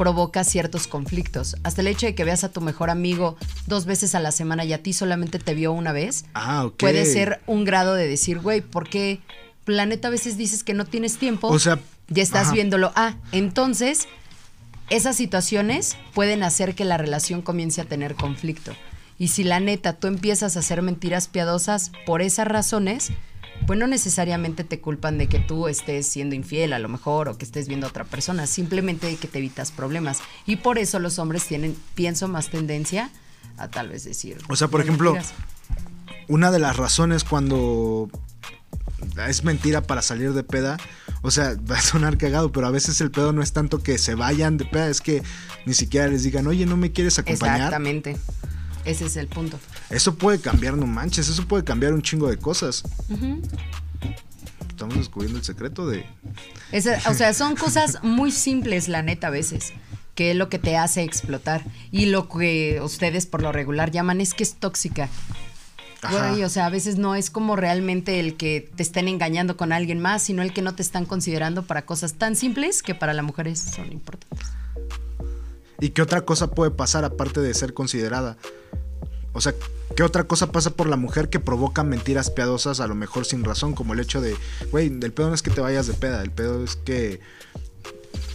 provoca 0.00 0.44
ciertos 0.44 0.86
conflictos. 0.86 1.56
Hasta 1.62 1.82
el 1.82 1.86
hecho 1.86 2.06
de 2.06 2.14
que 2.14 2.24
veas 2.24 2.42
a 2.42 2.48
tu 2.50 2.62
mejor 2.62 2.88
amigo 2.88 3.36
dos 3.66 3.84
veces 3.84 4.14
a 4.14 4.18
la 4.20 4.32
semana 4.32 4.64
y 4.64 4.72
a 4.72 4.82
ti 4.82 4.94
solamente 4.94 5.38
te 5.38 5.52
vio 5.52 5.72
una 5.72 5.92
vez, 5.92 6.24
Ah, 6.32 6.70
puede 6.78 7.04
ser 7.04 7.42
un 7.46 7.66
grado 7.66 7.92
de 7.92 8.08
decir, 8.08 8.38
güey, 8.38 8.62
¿por 8.62 8.88
qué 8.88 9.20
planeta 9.66 10.08
a 10.08 10.10
veces 10.10 10.38
dices 10.38 10.64
que 10.64 10.72
no 10.72 10.86
tienes 10.86 11.18
tiempo? 11.18 11.48
O 11.48 11.58
sea, 11.58 11.78
ya 12.08 12.22
estás 12.22 12.44
ajá. 12.46 12.52
viéndolo. 12.54 12.92
Ah, 12.96 13.16
entonces 13.32 14.08
esas 14.88 15.16
situaciones 15.16 15.98
pueden 16.14 16.44
hacer 16.44 16.74
que 16.74 16.86
la 16.86 16.96
relación 16.96 17.42
comience 17.42 17.82
a 17.82 17.84
tener 17.84 18.14
conflicto. 18.14 18.72
Y 19.18 19.28
si 19.28 19.44
la 19.44 19.60
neta 19.60 19.92
tú 19.92 20.06
empiezas 20.06 20.56
a 20.56 20.60
hacer 20.60 20.80
mentiras 20.80 21.28
piadosas 21.28 21.92
por 22.06 22.22
esas 22.22 22.48
razones, 22.48 23.12
pues 23.66 23.78
no 23.78 23.86
necesariamente 23.86 24.64
te 24.64 24.80
culpan 24.80 25.18
de 25.18 25.26
que 25.28 25.38
tú 25.38 25.68
estés 25.68 26.06
siendo 26.06 26.34
infiel 26.34 26.72
a 26.72 26.78
lo 26.78 26.88
mejor 26.88 27.28
o 27.28 27.38
que 27.38 27.44
estés 27.44 27.68
viendo 27.68 27.86
a 27.86 27.90
otra 27.90 28.04
persona, 28.04 28.46
simplemente 28.46 29.06
de 29.06 29.16
que 29.16 29.28
te 29.28 29.38
evitas 29.38 29.70
problemas. 29.70 30.18
Y 30.46 30.56
por 30.56 30.78
eso 30.78 30.98
los 30.98 31.18
hombres 31.18 31.44
tienen, 31.46 31.76
pienso, 31.94 32.28
más 32.28 32.50
tendencia 32.50 33.10
a 33.56 33.68
tal 33.68 33.88
vez 33.88 34.04
decir. 34.04 34.38
O 34.48 34.56
sea, 34.56 34.68
por 34.68 34.80
"No 34.80 34.84
ejemplo, 34.84 35.12
mentiras". 35.12 35.34
Una 36.28 36.50
de 36.50 36.58
las 36.58 36.76
razones 36.76 37.24
cuando 37.24 38.08
es 39.28 39.44
mentira 39.44 39.82
para 39.82 40.02
salir 40.02 40.32
de 40.32 40.42
peda, 40.42 40.78
o 41.22 41.30
sea, 41.30 41.54
va 41.70 41.78
a 41.78 41.82
sonar 41.82 42.18
cagado, 42.18 42.52
pero 42.52 42.66
a 42.66 42.70
veces 42.70 43.00
el 43.00 43.10
pedo 43.10 43.32
no 43.32 43.42
es 43.42 43.52
tanto 43.52 43.82
que 43.82 43.98
se 43.98 44.14
vayan 44.14 44.56
de 44.56 44.64
peda, 44.64 44.88
es 44.88 45.00
que 45.00 45.22
ni 45.66 45.74
siquiera 45.74 46.08
les 46.08 46.22
digan, 46.22 46.46
oye, 46.46 46.66
¿no 46.66 46.76
me 46.76 46.92
quieres 46.92 47.18
acompañar? 47.18 47.56
Exactamente. 47.56 48.16
Ese 48.84 49.06
es 49.06 49.16
el 49.16 49.26
punto. 49.28 49.58
Eso 49.90 50.14
puede 50.14 50.40
cambiar, 50.40 50.76
no 50.76 50.86
manches, 50.86 51.28
eso 51.28 51.46
puede 51.46 51.64
cambiar 51.64 51.92
un 51.92 52.02
chingo 52.02 52.28
de 52.28 52.36
cosas. 52.36 52.84
Estamos 54.68 54.96
descubriendo 54.96 55.38
el 55.38 55.44
secreto 55.44 55.86
de... 55.86 56.06
O 56.72 57.14
sea, 57.14 57.34
son 57.34 57.56
cosas 57.56 57.98
muy 58.02 58.30
simples, 58.30 58.88
la 58.88 59.02
neta, 59.02 59.26
a 59.26 59.30
veces, 59.30 59.72
que 60.14 60.30
es 60.30 60.36
lo 60.36 60.48
que 60.48 60.60
te 60.60 60.76
hace 60.76 61.02
explotar. 61.02 61.64
Y 61.90 62.06
lo 62.06 62.28
que 62.28 62.80
ustedes 62.82 63.26
por 63.26 63.42
lo 63.42 63.50
regular 63.50 63.90
llaman 63.90 64.20
es 64.20 64.32
que 64.32 64.44
es 64.44 64.54
tóxica. 64.54 65.08
Güey, 66.08 66.44
o 66.44 66.48
sea, 66.48 66.66
a 66.66 66.70
veces 66.70 66.96
no 66.96 67.14
es 67.14 67.28
como 67.28 67.56
realmente 67.56 68.20
el 68.20 68.36
que 68.36 68.70
te 68.74 68.82
estén 68.82 69.06
engañando 69.06 69.56
con 69.56 69.70
alguien 69.70 70.00
más, 70.00 70.22
sino 70.22 70.40
el 70.40 70.54
que 70.54 70.62
no 70.62 70.74
te 70.74 70.82
están 70.82 71.04
considerando 71.04 71.66
para 71.66 71.84
cosas 71.84 72.14
tan 72.14 72.36
simples 72.36 72.82
que 72.82 72.94
para 72.94 73.12
las 73.12 73.24
mujeres 73.24 73.58
son 73.58 73.92
importantes. 73.92 74.48
¿Y 75.78 75.90
qué 75.90 76.00
otra 76.00 76.22
cosa 76.22 76.50
puede 76.52 76.70
pasar 76.70 77.04
aparte 77.04 77.40
de 77.40 77.52
ser 77.52 77.74
considerada? 77.74 78.38
O 79.34 79.42
sea, 79.42 79.52
¿qué 80.00 80.04
otra 80.04 80.24
cosa 80.24 80.50
pasa 80.50 80.70
por 80.70 80.88
la 80.88 80.96
mujer 80.96 81.28
que 81.28 81.40
provoca 81.40 81.84
mentiras 81.84 82.30
piadosas 82.30 82.80
a 82.80 82.86
lo 82.86 82.94
mejor 82.94 83.26
sin 83.26 83.44
razón? 83.44 83.74
Como 83.74 83.92
el 83.92 84.00
hecho 84.00 84.22
de, 84.22 84.34
güey, 84.70 84.86
el 84.86 85.12
pedo 85.12 85.28
no 85.28 85.34
es 85.34 85.42
que 85.42 85.50
te 85.50 85.60
vayas 85.60 85.86
de 85.88 85.92
peda, 85.92 86.22
el 86.22 86.30
pedo 86.30 86.64
es 86.64 86.76
que, 86.76 87.20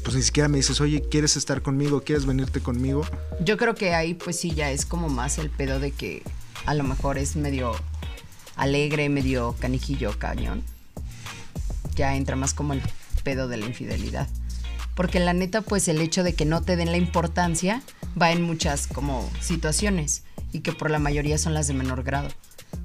pues 0.03 0.15
ni 0.15 0.21
siquiera 0.21 0.47
me 0.47 0.57
dices, 0.57 0.79
oye, 0.79 1.01
¿quieres 1.09 1.35
estar 1.37 1.63
conmigo? 1.63 2.01
¿Quieres 2.01 2.27
venirte 2.27 2.59
conmigo? 2.59 3.03
Yo 3.39 3.57
creo 3.57 3.73
que 3.73 3.95
ahí 3.95 4.13
pues 4.13 4.39
sí 4.39 4.51
ya 4.51 4.69
es 4.69 4.85
como 4.85 5.09
más 5.09 5.39
el 5.39 5.49
pedo 5.49 5.79
de 5.79 5.89
que 5.89 6.21
a 6.67 6.75
lo 6.75 6.83
mejor 6.83 7.17
es 7.17 7.35
medio 7.35 7.71
alegre, 8.55 9.09
medio 9.09 9.55
canijillo 9.59 10.19
cañón. 10.19 10.61
Ya 11.95 12.15
entra 12.15 12.35
más 12.35 12.53
como 12.53 12.73
el 12.73 12.83
pedo 13.23 13.47
de 13.47 13.57
la 13.57 13.65
infidelidad. 13.65 14.27
Porque 14.95 15.19
la 15.19 15.33
neta 15.33 15.61
pues 15.61 15.87
el 15.87 16.01
hecho 16.01 16.23
de 16.23 16.33
que 16.33 16.45
no 16.45 16.61
te 16.61 16.75
den 16.75 16.91
la 16.91 16.97
importancia 16.97 17.81
va 18.19 18.31
en 18.31 18.41
muchas 18.41 18.87
como 18.87 19.29
situaciones 19.41 20.23
y 20.51 20.61
que 20.61 20.71
por 20.71 20.89
la 20.89 20.99
mayoría 20.99 21.37
son 21.37 21.53
las 21.53 21.67
de 21.67 21.73
menor 21.73 22.03
grado 22.03 22.29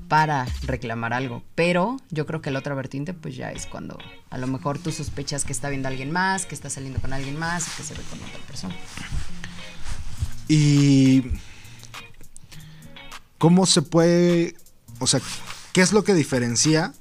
para 0.09 0.47
reclamar 0.63 1.13
algo. 1.13 1.43
Pero 1.55 1.97
yo 2.11 2.27
creo 2.27 2.43
que 2.43 2.51
la 2.51 2.59
otra 2.59 2.75
vertiente 2.75 3.15
pues 3.15 3.37
ya 3.37 3.53
es 3.53 3.67
cuando 3.67 3.97
a 4.29 4.39
lo 4.39 4.47
mejor 4.49 4.79
tú 4.79 4.91
sospechas 4.91 5.45
que 5.45 5.53
está 5.53 5.69
viendo 5.71 5.89
a 5.89 5.91
alguien 5.91 6.11
más, 6.11 6.47
que 6.47 6.55
está 6.55 6.69
saliendo 6.69 7.01
con 7.01 7.13
alguien 7.13 7.39
más 7.39 7.65
que 7.77 7.83
se 7.85 7.95
ve 7.95 8.01
con 8.11 8.19
otra 8.19 8.41
persona. 8.47 8.75
Y... 10.49 11.23
¿Cómo 13.39 13.65
se 13.65 13.83
puede... 13.83 14.57
O 14.99 15.07
sea, 15.07 15.21
¿qué 15.73 15.81
es 15.81 15.93
lo 15.93 16.05
que 16.05 16.13
diferencia 16.13 16.93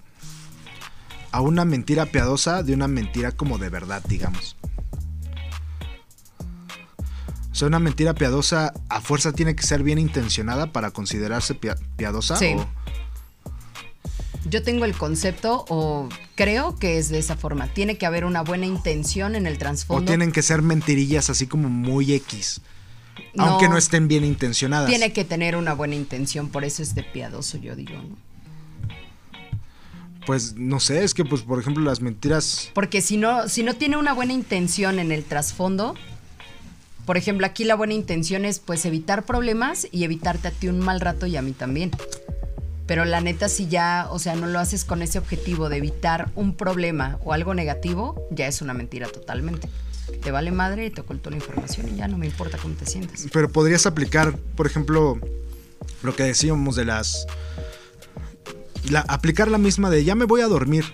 a 1.32 1.42
una 1.42 1.66
mentira 1.66 2.06
piadosa 2.06 2.64
de 2.64 2.74
una 2.74 2.88
mentira 2.88 3.32
como 3.32 3.58
de 3.58 3.70
verdad, 3.70 4.04
digamos? 4.08 4.56
O 7.60 7.64
sea, 7.64 7.68
una 7.68 7.80
mentira 7.80 8.14
piadosa 8.14 8.72
a 8.88 9.02
fuerza 9.02 9.34
tiene 9.34 9.54
que 9.54 9.64
ser 9.64 9.84
bien 9.84 10.00
intencionada 10.00 10.72
para 10.72 10.92
considerarse 10.92 11.56
pia- 11.56 11.76
piadosa. 11.98 12.38
Sí. 12.38 12.54
o- 12.56 12.66
Yo 14.50 14.64
tengo 14.64 14.86
el 14.86 14.94
concepto 14.96 15.66
o 15.68 16.08
creo 16.36 16.78
que 16.80 16.98
es 16.98 17.10
de 17.10 17.20
esa 17.20 17.36
forma. 17.36 17.68
Tiene 17.68 17.98
que 17.98 18.06
haber 18.06 18.24
una 18.24 18.44
buena 18.44 18.66
intención 18.66 19.36
en 19.36 19.46
el 19.46 19.56
O 19.56 19.58
trasfondo. 19.58 20.06
tienen 20.10 20.32
que 20.32 20.42
ser 20.42 20.62
mentirillas 20.62 21.30
así 21.30 21.48
como 21.48 21.68
muy 21.68 22.14
X. 22.14 22.62
No. 23.34 23.44
Aunque 23.44 23.68
no 23.68 23.78
estén 23.78 24.08
bien 24.08 24.24
intencionadas. 24.24 24.88
Tiene 24.90 25.12
que 25.12 25.26
tener 25.26 25.58
una 25.58 25.74
buena 25.74 25.96
intención, 25.96 26.48
por 26.48 26.64
eso 26.64 26.82
es 26.82 26.96
de 26.96 27.04
piadoso, 27.04 27.58
yo 27.58 27.76
digo, 27.76 27.92
¿no? 28.02 28.16
Pues 30.26 30.56
no 30.56 30.80
sé, 30.80 31.04
es 31.04 31.14
que 31.14 31.26
pues 31.26 31.42
por 31.42 31.60
ejemplo 31.60 31.84
las 31.84 32.00
mentiras... 32.00 32.72
Porque 32.74 33.02
si 33.02 33.18
no, 33.18 33.50
si 33.50 33.64
no 33.64 33.74
tiene 33.74 33.98
una 33.98 34.14
buena 34.14 34.32
intención 34.32 35.00
en 35.00 35.12
el 35.12 35.26
trasfondo, 35.26 35.96
por 37.10 37.18
ejemplo, 37.18 37.48
aquí 37.48 37.64
la 37.64 37.74
buena 37.74 37.96
intención 37.96 38.46
es 38.46 38.60
pues 38.60 38.86
evitar 38.86 39.26
problemas 39.26 39.88
y 39.92 40.04
evitarte 40.04 40.50
a 40.50 40.52
ti 40.52 40.68
un 40.68 40.78
mal 40.78 41.02
rato 41.02 41.26
y 41.26 41.38
a 41.38 41.42
mí 41.42 41.54
también. 41.54 41.90
Pero 42.86 43.04
la 43.04 43.20
neta, 43.20 43.50
si 43.50 43.68
ya, 43.68 44.06
o 44.12 44.20
sea, 44.20 44.36
no 44.36 44.46
lo 44.46 44.60
haces 44.60 44.86
con 44.86 45.02
ese 45.02 45.18
objetivo 45.18 45.70
de 45.70 45.78
evitar 45.78 46.30
un 46.36 46.56
problema 46.56 47.18
o 47.24 47.34
algo 47.34 47.56
negativo, 47.56 48.28
ya 48.30 48.46
es 48.46 48.62
una 48.62 48.76
mentira 48.76 49.08
totalmente. 49.08 49.68
Te 50.22 50.30
vale 50.30 50.52
madre 50.52 50.86
y 50.86 50.92
te 50.92 51.02
oculto 51.02 51.32
la 51.32 51.38
información 51.38 51.90
y 51.92 51.96
ya 51.98 52.08
no 52.08 52.20
me 52.20 52.28
importa 52.28 52.60
cómo 52.60 52.76
te 52.76 52.86
sientes. 52.86 53.28
Pero 53.34 53.50
podrías 53.50 53.88
aplicar, 53.88 54.38
por 54.56 54.68
ejemplo, 54.68 55.18
lo 56.04 56.16
que 56.16 56.22
decíamos 56.22 56.76
de 56.76 56.86
las... 56.86 57.26
la- 58.88 59.00
aplicar 59.08 59.48
la 59.48 59.58
misma 59.58 59.90
de 59.90 60.04
ya 60.04 60.14
me 60.14 60.26
voy 60.26 60.42
a 60.42 60.48
dormir. 60.48 60.86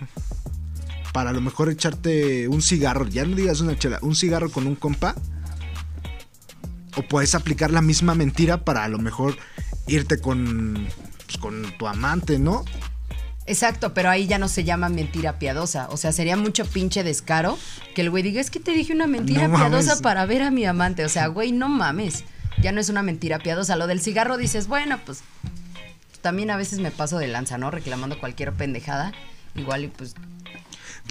Para 1.11 1.31
a 1.31 1.33
lo 1.33 1.41
mejor 1.41 1.69
echarte 1.69 2.47
un 2.47 2.61
cigarro, 2.61 3.05
ya 3.05 3.25
no 3.25 3.35
digas 3.35 3.59
una 3.59 3.77
chela, 3.77 3.99
un 4.01 4.15
cigarro 4.15 4.49
con 4.49 4.65
un 4.65 4.75
compa. 4.75 5.13
O 6.97 7.01
puedes 7.03 7.35
aplicar 7.35 7.71
la 7.71 7.81
misma 7.81 8.15
mentira 8.15 8.63
para 8.63 8.83
a 8.83 8.87
lo 8.87 8.99
mejor 8.99 9.37
irte 9.87 10.19
con, 10.19 10.87
pues, 11.25 11.37
con 11.37 11.63
tu 11.77 11.87
amante, 11.87 12.39
¿no? 12.39 12.63
Exacto, 13.47 13.93
pero 13.93 14.09
ahí 14.09 14.25
ya 14.25 14.39
no 14.39 14.47
se 14.47 14.63
llama 14.63 14.89
mentira 14.89 15.37
piadosa. 15.37 15.87
O 15.91 15.97
sea, 15.97 16.11
sería 16.11 16.35
mucho 16.35 16.65
pinche 16.65 17.03
descaro 17.03 17.59
que 17.93 18.01
el 18.01 18.09
güey 18.09 18.23
diga, 18.23 18.41
es 18.41 18.49
que 18.49 18.59
te 18.59 18.71
dije 18.71 18.91
una 18.93 19.05
mentira 19.07 19.47
No 19.47 19.55
piadosa 19.55 19.89
mames. 19.89 20.01
para 20.01 20.25
ver 20.25 20.41
a 20.41 20.49
mi 20.51 20.65
amante. 20.65 21.05
O 21.05 21.09
sea, 21.09 21.27
güey, 21.27 21.51
no 21.51 21.69
mames. 21.69 22.23
Ya 22.61 22.71
no 22.71 22.79
es 22.81 22.89
una 22.89 23.03
mentira 23.03 23.37
piadosa. 23.39 23.75
Lo 23.75 23.85
del 23.85 24.01
cigarro 24.01 24.37
dices, 24.37 24.67
bueno, 24.67 24.99
pues 25.05 25.21
también 26.21 26.49
a 26.49 26.57
veces 26.57 26.79
me 26.79 26.89
paso 26.89 27.19
de 27.19 27.27
lanza, 27.27 27.59
¿no? 27.59 27.69
Reclamando 27.69 28.19
cualquier 28.19 28.51
pendejada. 28.53 29.11
Igual 29.53 29.83
y 29.83 29.87
pues 29.89 30.15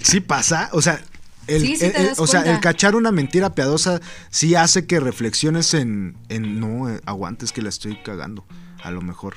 Sí 0.03 0.19
pasa, 0.19 0.69
o 0.73 0.81
sea, 0.81 1.01
el, 1.47 1.61
Sí, 1.61 1.75
sí 1.77 1.85
el- 1.85 1.91
te 1.93 2.01
el- 2.01 2.07
das 2.07 2.19
o 2.19 2.27
sea, 2.27 2.41
el 2.41 2.59
cachar 2.59 2.95
una 2.95 3.11
mentira 3.11 3.53
piadosa 3.53 4.01
sí 4.29 4.55
hace 4.55 4.85
que 4.85 4.99
reflexiones 4.99 5.73
en, 5.73 6.17
en 6.29 6.59
no, 6.59 6.89
eh, 6.89 7.01
aguantes 7.05 7.51
que 7.51 7.61
la 7.61 7.69
estoy 7.69 7.97
cagando, 8.03 8.45
a 8.83 8.91
lo 8.91 9.01
mejor. 9.01 9.35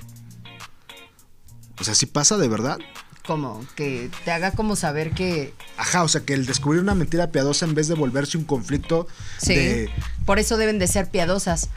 O 1.80 1.84
sea, 1.84 1.94
sí 1.94 2.06
pasa 2.06 2.36
de 2.36 2.48
verdad. 2.48 2.78
como 3.26 3.64
que 3.76 4.10
te 4.24 4.30
haga 4.32 4.52
como 4.52 4.74
saber 4.74 5.12
que 5.12 5.52
Ajá, 5.76 6.02
o 6.02 6.08
sea, 6.08 6.22
que 6.22 6.32
el 6.34 6.46
descubrir 6.46 6.80
una 6.82 6.94
mentira 6.94 7.30
piadosa 7.30 7.66
en 7.66 7.74
vez 7.74 7.86
de 7.88 7.94
volverse 7.94 8.38
un 8.38 8.44
conflicto 8.44 9.06
sí. 9.38 9.54
de... 9.54 9.90
Por 10.24 10.38
eso 10.38 10.56
deben 10.56 10.78
de 10.78 10.86
ser 10.88 11.08
piadosas. 11.10 11.68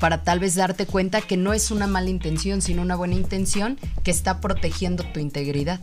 Para 0.00 0.22
tal 0.22 0.38
vez 0.40 0.54
darte 0.54 0.84
cuenta 0.86 1.20
que 1.22 1.36
no 1.36 1.52
es 1.54 1.70
una 1.70 1.86
mala 1.86 2.10
intención, 2.10 2.60
sino 2.60 2.82
una 2.82 2.94
buena 2.96 3.14
intención 3.14 3.78
que 4.04 4.10
está 4.10 4.40
protegiendo 4.40 5.02
tu 5.12 5.18
integridad. 5.20 5.80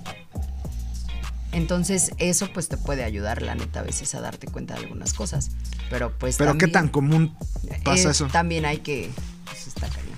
Entonces, 1.51 2.11
eso 2.17 2.49
pues 2.53 2.69
te 2.69 2.77
puede 2.77 3.03
ayudar, 3.03 3.41
la 3.41 3.55
neta, 3.55 3.79
a 3.79 3.83
veces 3.83 4.13
a 4.13 4.21
darte 4.21 4.47
cuenta 4.47 4.75
de 4.75 4.81
algunas 4.81 5.13
cosas. 5.13 5.49
Pero 5.89 6.11
pues. 6.17 6.37
Pero 6.37 6.57
qué 6.57 6.67
tan 6.67 6.89
común 6.89 7.35
pasa 7.83 8.09
eh, 8.09 8.11
eso. 8.11 8.27
También 8.27 8.65
hay 8.65 8.77
que. 8.77 9.09
Pues 9.45 9.67
está 9.67 9.87
cañón. 9.87 10.17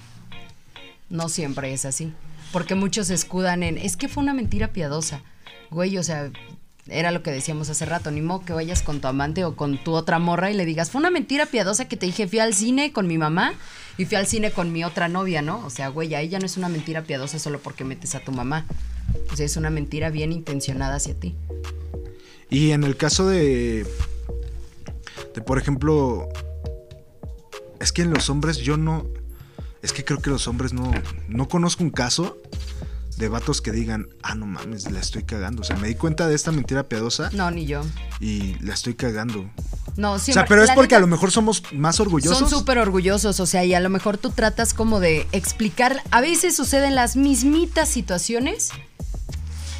No 1.10 1.30
siempre 1.30 1.74
es 1.74 1.86
así. 1.86 2.14
Porque 2.52 2.76
muchos 2.76 3.08
se 3.08 3.14
escudan 3.14 3.64
en. 3.64 3.78
Es 3.78 3.96
que 3.96 4.10
fue 4.10 4.24
una 4.24 4.34
mentira 4.34 4.70
piadosa. 4.70 5.22
Güey, 5.70 5.98
o 5.98 6.04
sea. 6.04 6.32
Era 6.88 7.12
lo 7.12 7.22
que 7.22 7.30
decíamos 7.30 7.70
hace 7.70 7.86
rato, 7.86 8.10
ni 8.10 8.22
modo 8.22 8.44
que 8.44 8.54
vayas 8.54 8.82
con 8.82 9.02
tu 9.02 9.08
amante 9.08 9.46
o 9.46 9.56
con 9.56 9.82
tu 9.82 9.94
otra 9.94 10.18
morra 10.18 10.50
y 10.50 10.56
le 10.56 10.66
digas, 10.66 10.90
fue 10.90 11.00
una 11.00 11.12
mentira 11.12 11.46
piadosa 11.46 11.86
que 11.86 11.96
te 11.96 12.08
dije, 12.08 12.28
fui 12.28 12.40
al 12.40 12.56
cine 12.56 12.92
con 12.92 13.06
mi 13.08 13.20
mamá 13.20 13.54
y 14.00 14.06
fui 14.06 14.18
al 14.18 14.26
cine 14.26 14.50
con 14.50 14.74
mi 14.74 14.84
otra 14.84 15.08
novia, 15.08 15.44
¿no? 15.44 15.64
O 15.64 15.70
sea, 15.70 15.90
güey, 15.90 16.16
ahí 16.16 16.28
ya 16.28 16.40
no 16.40 16.48
es 16.48 16.58
una 16.58 16.70
mentira 16.70 17.04
piadosa 17.04 17.38
solo 17.38 17.60
porque 17.60 17.84
metes 17.84 18.16
a 18.16 18.20
tu 18.22 18.32
mamá. 18.32 18.66
Es 19.38 19.58
una 19.58 19.70
mentira 19.70 20.12
bien 20.12 20.32
intencionada 20.32 20.96
hacia 20.96 21.16
ti. 21.16 21.36
Y 22.50 22.72
en 22.72 22.84
el 22.84 22.96
caso 22.96 23.28
de... 23.28 23.88
De, 25.34 25.42
por 25.42 25.58
ejemplo... 25.58 26.30
Es 27.80 27.92
que 27.92 28.04
en 28.04 28.12
los 28.12 28.30
hombres 28.30 28.58
yo 28.58 28.78
no... 28.78 29.08
Es 29.82 29.94
que 29.94 30.06
creo 30.06 30.20
que 30.20 30.30
los 30.30 30.48
hombres 30.48 30.74
no... 30.74 30.92
No 31.28 31.48
conozco 31.48 31.84
un 31.84 31.90
caso 31.90 32.38
de 33.22 33.30
vatos 33.30 33.62
que 33.62 33.72
digan, 33.72 34.10
ah, 34.24 34.36
no 34.36 34.46
mames, 34.46 34.92
la 34.92 35.00
estoy 35.00 35.24
cagando. 35.24 35.62
O 35.62 35.64
sea, 35.64 35.78
me 35.78 35.88
di 35.88 35.96
cuenta 35.96 36.28
de 36.28 36.36
esta 36.36 36.52
mentira 36.52 36.84
piadosa 36.84 37.30
No, 37.32 37.50
ni 37.52 37.66
yo. 37.66 37.84
y 38.20 38.56
la 38.60 38.74
estoy 38.74 38.96
cagando. 38.96 39.50
No, 39.96 40.14
O 40.14 40.20
siempre. 40.20 40.34
sea, 40.34 40.46
pero 40.46 40.64
es 40.64 40.72
porque 40.72 40.96
a 40.96 41.00
lo 41.00 41.08
mejor 41.08 41.32
somos 41.32 41.64
más 41.74 42.00
orgullosos. 42.00 42.38
Son 42.38 42.50
súper 42.50 42.78
orgullosos, 42.80 43.40
o 43.40 43.46
sea, 43.46 43.64
y 43.64 43.74
a 43.74 43.80
lo 43.80 43.90
mejor 43.90 44.18
tú 44.18 44.32
tratas 44.32 44.74
como 44.74 45.00
de 45.00 45.28
explicar, 45.32 46.02
a 46.12 46.20
veces 46.22 46.56
suceden 46.56 46.96
las 46.96 47.16
mismitas 47.16 47.88
situaciones 47.90 48.70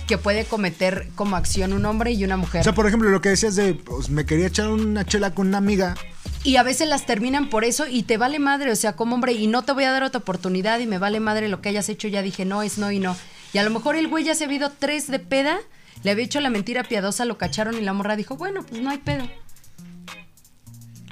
que 0.08 0.18
puede 0.18 0.44
cometer 0.46 1.08
como 1.16 1.38
acción 1.38 1.72
un 1.74 1.86
hombre 1.86 2.12
y 2.12 2.24
una 2.26 2.36
mujer. 2.36 2.62
O 2.62 2.64
sea, 2.66 2.74
por 2.74 2.86
ejemplo, 2.88 3.10
lo 3.10 3.22
que 3.22 3.30
decías 3.30 3.56
de, 3.56 3.74
pues, 3.76 4.10
me 4.10 4.26
quería 4.26 4.48
echar 4.48 4.68
una 4.68 5.06
chela 5.06 5.34
con 5.34 5.48
una 5.48 5.58
amiga. 5.58 5.96
Y 6.44 6.58
a 6.58 6.64
veces 6.64 6.90
las 6.90 7.06
terminan 7.06 7.50
por 7.50 7.64
eso 7.64 7.88
y 7.88 8.04
te 8.04 8.18
vale 8.18 8.40
madre, 8.40 8.72
o 8.72 8.76
sea, 8.76 8.94
como 8.98 9.16
hombre, 9.16 9.34
y 9.34 9.48
no 9.48 9.62
te 9.64 9.72
voy 9.72 9.84
a 9.86 9.92
dar 9.92 10.04
otra 10.04 10.20
oportunidad 10.20 10.80
y 10.80 10.88
me 10.88 10.98
vale 10.98 11.20
madre 11.20 11.48
lo 11.50 11.62
que 11.62 11.70
hayas 11.70 11.88
hecho, 11.88 12.08
ya 12.10 12.22
dije 12.24 12.44
no, 12.46 12.64
es 12.64 12.78
no 12.80 12.92
y 12.92 13.00
no. 13.00 13.16
Y 13.54 13.58
a 13.58 13.64
lo 13.64 13.70
mejor 13.70 13.96
el 13.96 14.08
güey 14.08 14.24
ya 14.24 14.36
se 14.36 14.44
ha 14.44 14.48
habido 14.48 14.72
tres 14.72 15.08
de 15.08 15.20
peda, 15.20 15.60
le 16.04 16.12
había 16.12 16.26
hecho 16.26 16.40
la 16.40 16.50
mentira 16.50 16.84
piadosa, 16.84 17.26
lo 17.26 17.38
cacharon 17.38 17.78
y 17.78 17.82
la 17.82 17.94
morra 17.94 18.16
dijo, 18.16 18.38
bueno, 18.38 18.64
pues 18.64 18.82
no 18.82 18.90
hay 18.90 18.98
pedo. 18.98 19.28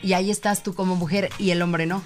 Y 0.02 0.14
ahí 0.14 0.32
estás 0.32 0.64
tú 0.64 0.74
como 0.74 0.96
mujer 0.96 1.30
y 1.38 1.52
el 1.52 1.62
hombre 1.62 1.86
no. 1.86 2.02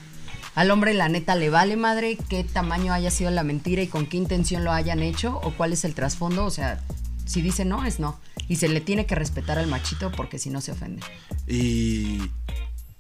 Al 0.56 0.70
hombre 0.72 0.94
la 0.94 1.10
neta 1.10 1.36
le 1.36 1.50
vale 1.50 1.76
madre 1.78 2.18
qué 2.30 2.44
tamaño 2.44 2.94
haya 2.94 3.12
sido 3.12 3.32
la 3.32 3.44
mentira 3.44 3.82
y 3.82 3.88
con 3.88 4.06
qué 4.06 4.18
intención 4.18 4.64
lo 4.64 4.72
hayan 4.72 5.02
hecho 5.02 5.40
o 5.44 5.52
cuál 5.56 5.74
es 5.74 5.84
el 5.84 5.96
trasfondo, 5.96 6.46
o 6.46 6.52
sea, 6.52 6.80
si 7.26 7.42
dice 7.42 7.66
no, 7.66 7.86
es 7.86 8.00
no. 8.00 8.20
Y 8.48 8.58
se 8.58 8.68
le 8.68 8.82
tiene 8.82 9.06
que 9.06 9.16
respetar 9.16 9.58
al 9.58 9.68
machito 9.68 10.12
porque 10.12 10.38
si 10.38 10.50
no 10.50 10.62
se 10.62 10.72
ofende. 10.72 11.02
Y. 11.48 12.20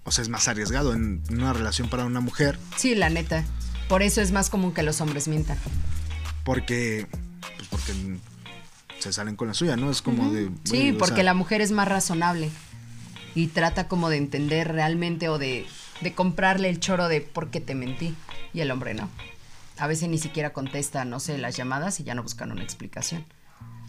O 0.05 0.11
sea, 0.11 0.21
es 0.21 0.29
más 0.29 0.47
arriesgado 0.47 0.93
en 0.93 1.21
una 1.29 1.53
relación 1.53 1.89
para 1.89 2.05
una 2.05 2.19
mujer. 2.19 2.57
Sí, 2.75 2.95
la 2.95 3.09
neta. 3.09 3.45
Por 3.87 4.01
eso 4.01 4.21
es 4.21 4.31
más 4.31 4.49
común 4.49 4.73
que 4.73 4.83
los 4.83 4.99
hombres 5.01 5.27
mientan. 5.27 5.57
Porque. 6.43 7.07
Pues 7.57 7.67
porque 7.69 7.93
se 8.99 9.13
salen 9.13 9.35
con 9.35 9.47
la 9.49 9.53
suya, 9.53 9.75
¿no? 9.75 9.91
Es 9.91 10.01
como 10.01 10.31
de. 10.31 10.49
Sí, 10.63 10.93
porque 10.97 11.15
sea, 11.15 11.23
la 11.23 11.33
mujer 11.33 11.61
es 11.61 11.71
más 11.71 11.87
razonable 11.87 12.49
y 13.35 13.47
trata 13.47 13.87
como 13.87 14.09
de 14.09 14.17
entender 14.17 14.71
realmente 14.71 15.29
o 15.29 15.37
de, 15.37 15.65
de 16.01 16.13
comprarle 16.13 16.69
el 16.69 16.79
choro 16.79 17.07
de 17.07 17.21
por 17.21 17.49
qué 17.49 17.59
te 17.59 17.75
mentí 17.75 18.15
y 18.53 18.61
el 18.61 18.71
hombre 18.71 18.93
no. 18.93 19.09
A 19.77 19.87
veces 19.87 20.07
ni 20.09 20.17
siquiera 20.17 20.53
contesta, 20.53 21.03
no 21.03 21.19
sé, 21.19 21.37
las 21.37 21.57
llamadas 21.57 21.99
y 21.99 22.03
ya 22.03 22.15
no 22.15 22.23
buscan 22.23 22.51
una 22.51 22.63
explicación. 22.63 23.25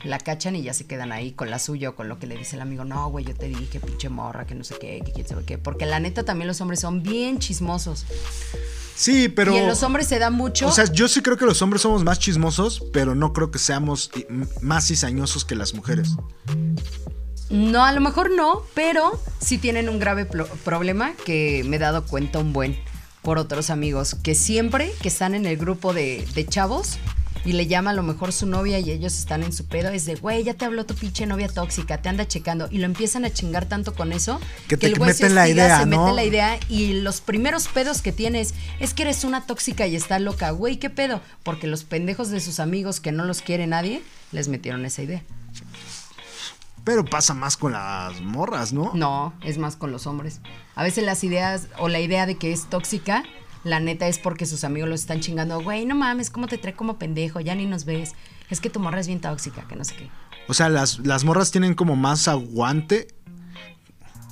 La 0.04 0.18
cachan 0.18 0.54
y 0.54 0.62
ya 0.62 0.74
se 0.74 0.86
quedan 0.86 1.12
ahí 1.12 1.32
con 1.32 1.50
la 1.50 1.58
suya 1.58 1.90
o 1.90 1.96
con 1.96 2.08
lo 2.08 2.18
que 2.18 2.26
le 2.26 2.36
dice 2.36 2.56
el 2.56 2.62
amigo. 2.62 2.84
No, 2.84 3.08
güey, 3.10 3.24
yo 3.24 3.34
te 3.34 3.48
dije, 3.48 3.80
pinche 3.80 4.08
morra, 4.08 4.46
que 4.46 4.54
no 4.54 4.62
sé 4.62 4.76
qué, 4.78 5.02
que 5.04 5.12
quién 5.12 5.26
sabe 5.26 5.44
qué. 5.44 5.56
Porque 5.56 5.86
la 5.86 5.98
neta 5.98 6.24
también 6.24 6.46
los 6.46 6.60
hombres 6.60 6.80
son 6.80 7.02
bien 7.02 7.38
chismosos. 7.38 8.04
Sí, 8.94 9.28
pero. 9.28 9.54
Y 9.54 9.58
en 9.58 9.66
los 9.66 9.82
hombres 9.82 10.06
se 10.06 10.18
da 10.18 10.30
mucho. 10.30 10.68
O 10.68 10.72
sea, 10.72 10.84
yo 10.84 11.08
sí 11.08 11.22
creo 11.22 11.36
que 11.36 11.46
los 11.46 11.60
hombres 11.62 11.82
somos 11.82 12.04
más 12.04 12.18
chismosos, 12.18 12.84
pero 12.92 13.14
no 13.14 13.32
creo 13.32 13.50
que 13.50 13.58
seamos 13.58 14.10
más 14.60 14.86
cizañosos 14.86 15.44
que 15.44 15.54
las 15.54 15.74
mujeres. 15.74 16.16
No, 17.50 17.84
a 17.84 17.92
lo 17.92 18.00
mejor 18.00 18.30
no, 18.30 18.62
pero 18.74 19.20
sí 19.40 19.58
tienen 19.58 19.88
un 19.88 19.98
grave 19.98 20.26
problema 20.26 21.12
que 21.24 21.62
me 21.66 21.76
he 21.76 21.78
dado 21.78 22.04
cuenta 22.04 22.38
un 22.38 22.52
buen 22.52 22.78
por 23.22 23.38
otros 23.38 23.70
amigos, 23.70 24.16
que 24.22 24.34
siempre 24.34 24.92
que 25.00 25.08
están 25.08 25.34
en 25.34 25.46
el 25.46 25.56
grupo 25.56 25.92
de, 25.94 26.26
de 26.34 26.46
chavos 26.46 26.98
y 27.44 27.52
le 27.52 27.66
llama 27.66 27.90
a 27.90 27.94
lo 27.94 28.02
mejor 28.02 28.32
su 28.32 28.46
novia 28.46 28.78
y 28.78 28.90
ellos 28.90 29.18
están 29.18 29.42
en 29.42 29.52
su 29.52 29.66
pedo, 29.66 29.90
es 29.90 30.04
de, 30.06 30.14
güey, 30.16 30.44
ya 30.44 30.54
te 30.54 30.64
habló 30.64 30.86
tu 30.86 30.94
pinche 30.94 31.26
novia 31.26 31.48
tóxica, 31.48 32.00
te 32.00 32.08
anda 32.08 32.26
checando 32.26 32.68
y 32.70 32.78
lo 32.78 32.86
empiezan 32.86 33.24
a 33.24 33.30
chingar 33.30 33.66
tanto 33.66 33.94
con 33.94 34.12
eso 34.12 34.40
Que 34.68 34.76
te 34.76 34.86
el 34.86 34.98
güey 34.98 35.12
se 35.12 35.24
meten 35.24 35.34
la 35.34 35.48
idea, 35.48 35.80
se 35.80 35.86
¿no? 35.86 36.04
mete 36.04 36.16
la 36.16 36.24
idea 36.24 36.58
y 36.68 36.94
los 36.94 37.20
primeros 37.20 37.68
pedos 37.68 38.02
que 38.02 38.12
tienes 38.12 38.54
es 38.80 38.94
que 38.94 39.02
eres 39.02 39.24
una 39.24 39.46
tóxica 39.46 39.86
y 39.86 39.96
está 39.96 40.18
loca, 40.18 40.50
güey, 40.50 40.78
¿qué 40.78 40.90
pedo? 40.90 41.20
Porque 41.42 41.66
los 41.66 41.84
pendejos 41.84 42.30
de 42.30 42.40
sus 42.40 42.60
amigos 42.60 43.00
que 43.00 43.12
no 43.12 43.24
los 43.24 43.42
quiere 43.42 43.66
nadie 43.66 44.02
les 44.32 44.48
metieron 44.48 44.84
esa 44.84 45.02
idea. 45.02 45.22
Pero 46.84 47.04
pasa 47.04 47.32
más 47.32 47.56
con 47.56 47.72
las 47.72 48.20
morras, 48.20 48.74
¿no? 48.74 48.90
No, 48.94 49.32
es 49.42 49.56
más 49.56 49.74
con 49.74 49.90
los 49.90 50.06
hombres. 50.06 50.40
A 50.74 50.82
veces 50.82 51.02
las 51.04 51.24
ideas 51.24 51.68
o 51.78 51.88
la 51.88 51.98
idea 52.00 52.26
de 52.26 52.36
que 52.36 52.52
es 52.52 52.68
tóxica, 52.68 53.24
la 53.64 53.80
neta 53.80 54.06
es 54.08 54.18
porque 54.18 54.46
sus 54.46 54.62
amigos 54.64 54.88
los 54.88 55.00
están 55.00 55.20
chingando. 55.20 55.62
Güey, 55.62 55.86
no 55.86 55.94
mames, 55.94 56.30
¿cómo 56.30 56.46
te 56.46 56.58
trae 56.58 56.74
como 56.74 56.98
pendejo? 56.98 57.40
Ya 57.40 57.54
ni 57.54 57.66
nos 57.66 57.84
ves. 57.84 58.12
Es 58.50 58.60
que 58.60 58.70
tu 58.70 58.78
morra 58.80 59.00
es 59.00 59.06
bien 59.06 59.20
tóxica, 59.20 59.66
que 59.66 59.74
no 59.76 59.84
sé 59.84 59.96
qué. 59.96 60.10
O 60.48 60.54
sea, 60.54 60.68
las, 60.68 60.98
las 61.00 61.24
morras 61.24 61.50
tienen 61.50 61.74
como 61.74 61.96
más 61.96 62.28
aguante 62.28 63.08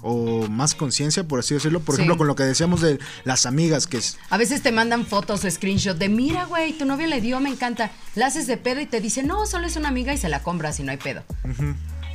o 0.04 0.48
más 0.48 0.74
conciencia, 0.74 1.26
por 1.28 1.38
así 1.38 1.54
decirlo. 1.54 1.80
Por 1.80 1.94
Sí. 1.94 2.02
ejemplo, 2.02 2.18
con 2.18 2.26
lo 2.26 2.34
que 2.34 2.42
decíamos 2.42 2.80
de 2.80 2.98
las 3.24 3.46
amigas, 3.46 3.86
que 3.86 3.98
es. 3.98 4.18
A 4.30 4.36
veces 4.36 4.60
te 4.62 4.72
mandan 4.72 5.06
fotos 5.06 5.44
o 5.44 5.50
screenshot 5.50 5.96
de, 5.96 6.08
mira, 6.08 6.44
güey, 6.46 6.72
tu 6.72 6.84
novio 6.84 7.06
le 7.06 7.20
dio, 7.20 7.38
me 7.40 7.50
encanta. 7.50 7.90
La 8.16 8.26
haces 8.26 8.46
de 8.46 8.56
pedo 8.56 8.80
y 8.80 8.86
te 8.86 9.00
dice, 9.00 9.22
no, 9.22 9.46
solo 9.46 9.66
es 9.66 9.76
una 9.76 9.88
amiga 9.88 10.12
y 10.12 10.18
se 10.18 10.28
la 10.28 10.42
compras 10.42 10.80
y 10.80 10.82
no 10.82 10.90
hay 10.90 10.98
pedo. 10.98 11.22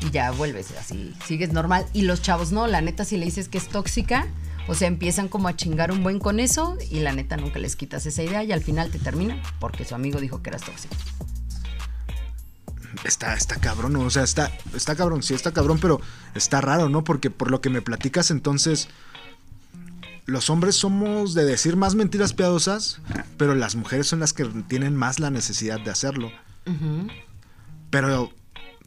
Y 0.01 0.11
ya 0.11 0.31
vuelves 0.31 0.67
así, 0.79 1.13
sigues 1.25 1.53
normal. 1.53 1.85
Y 1.93 2.01
los 2.01 2.21
chavos 2.21 2.51
no, 2.51 2.67
la 2.67 2.81
neta, 2.81 3.05
si 3.05 3.15
le 3.17 3.25
dices 3.25 3.47
que 3.47 3.57
es 3.57 3.69
tóxica, 3.69 4.27
o 4.67 4.75
sea, 4.75 4.87
empiezan 4.87 5.27
como 5.29 5.47
a 5.47 5.55
chingar 5.55 5.91
un 5.91 6.03
buen 6.03 6.19
con 6.19 6.39
eso 6.39 6.77
y 6.91 6.99
la 6.99 7.11
neta 7.13 7.37
nunca 7.37 7.59
les 7.59 7.75
quitas 7.75 8.05
esa 8.05 8.23
idea 8.23 8.43
y 8.43 8.51
al 8.51 8.61
final 8.61 8.91
te 8.91 8.99
terminan 8.99 9.41
porque 9.59 9.85
su 9.85 9.95
amigo 9.95 10.19
dijo 10.19 10.41
que 10.41 10.49
eras 10.49 10.63
tóxica. 10.63 10.95
Está, 13.03 13.33
está 13.35 13.57
cabrón, 13.57 13.93
¿no? 13.93 14.01
o 14.01 14.09
sea, 14.09 14.23
está, 14.23 14.51
está 14.73 14.95
cabrón, 14.95 15.21
sí, 15.21 15.33
está 15.33 15.51
cabrón, 15.51 15.77
pero 15.79 16.01
está 16.35 16.61
raro, 16.61 16.89
¿no? 16.89 17.03
Porque 17.03 17.29
por 17.29 17.51
lo 17.51 17.61
que 17.61 17.69
me 17.69 17.81
platicas, 17.81 18.31
entonces, 18.31 18.87
los 20.25 20.49
hombres 20.49 20.75
somos 20.75 21.33
de 21.33 21.45
decir 21.45 21.75
más 21.75 21.95
mentiras 21.95 22.33
piadosas, 22.33 22.99
pero 23.37 23.55
las 23.55 23.75
mujeres 23.75 24.07
son 24.07 24.19
las 24.19 24.33
que 24.33 24.45
tienen 24.67 24.95
más 24.95 25.19
la 25.19 25.29
necesidad 25.29 25.79
de 25.79 25.91
hacerlo. 25.91 26.31
Pero 27.89 28.33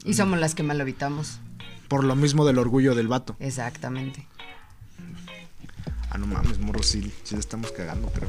Y 0.04 0.14
somos 0.14 0.38
las 0.38 0.54
que 0.54 0.62
mal 0.62 0.76
lo 0.78 0.82
evitamos. 0.82 1.38
por 1.88 2.04
lo 2.04 2.16
mismo 2.16 2.44
del 2.44 2.58
orgullo 2.58 2.94
del 2.94 3.08
vato. 3.08 3.36
Exactamente. 3.38 4.26
Ah, 6.10 6.18
no 6.18 6.26
mames, 6.26 6.58
morro, 6.58 6.82
sí, 6.82 7.12
sí 7.22 7.34
le 7.34 7.40
estamos 7.40 7.70
cagando, 7.72 8.08
creo. 8.08 8.28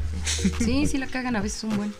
Sí, 0.60 0.86
sí 0.86 0.98
la 0.98 1.06
cagan 1.08 1.34
a 1.36 1.40
veces 1.40 1.64
un 1.64 1.76
buen. 1.76 1.94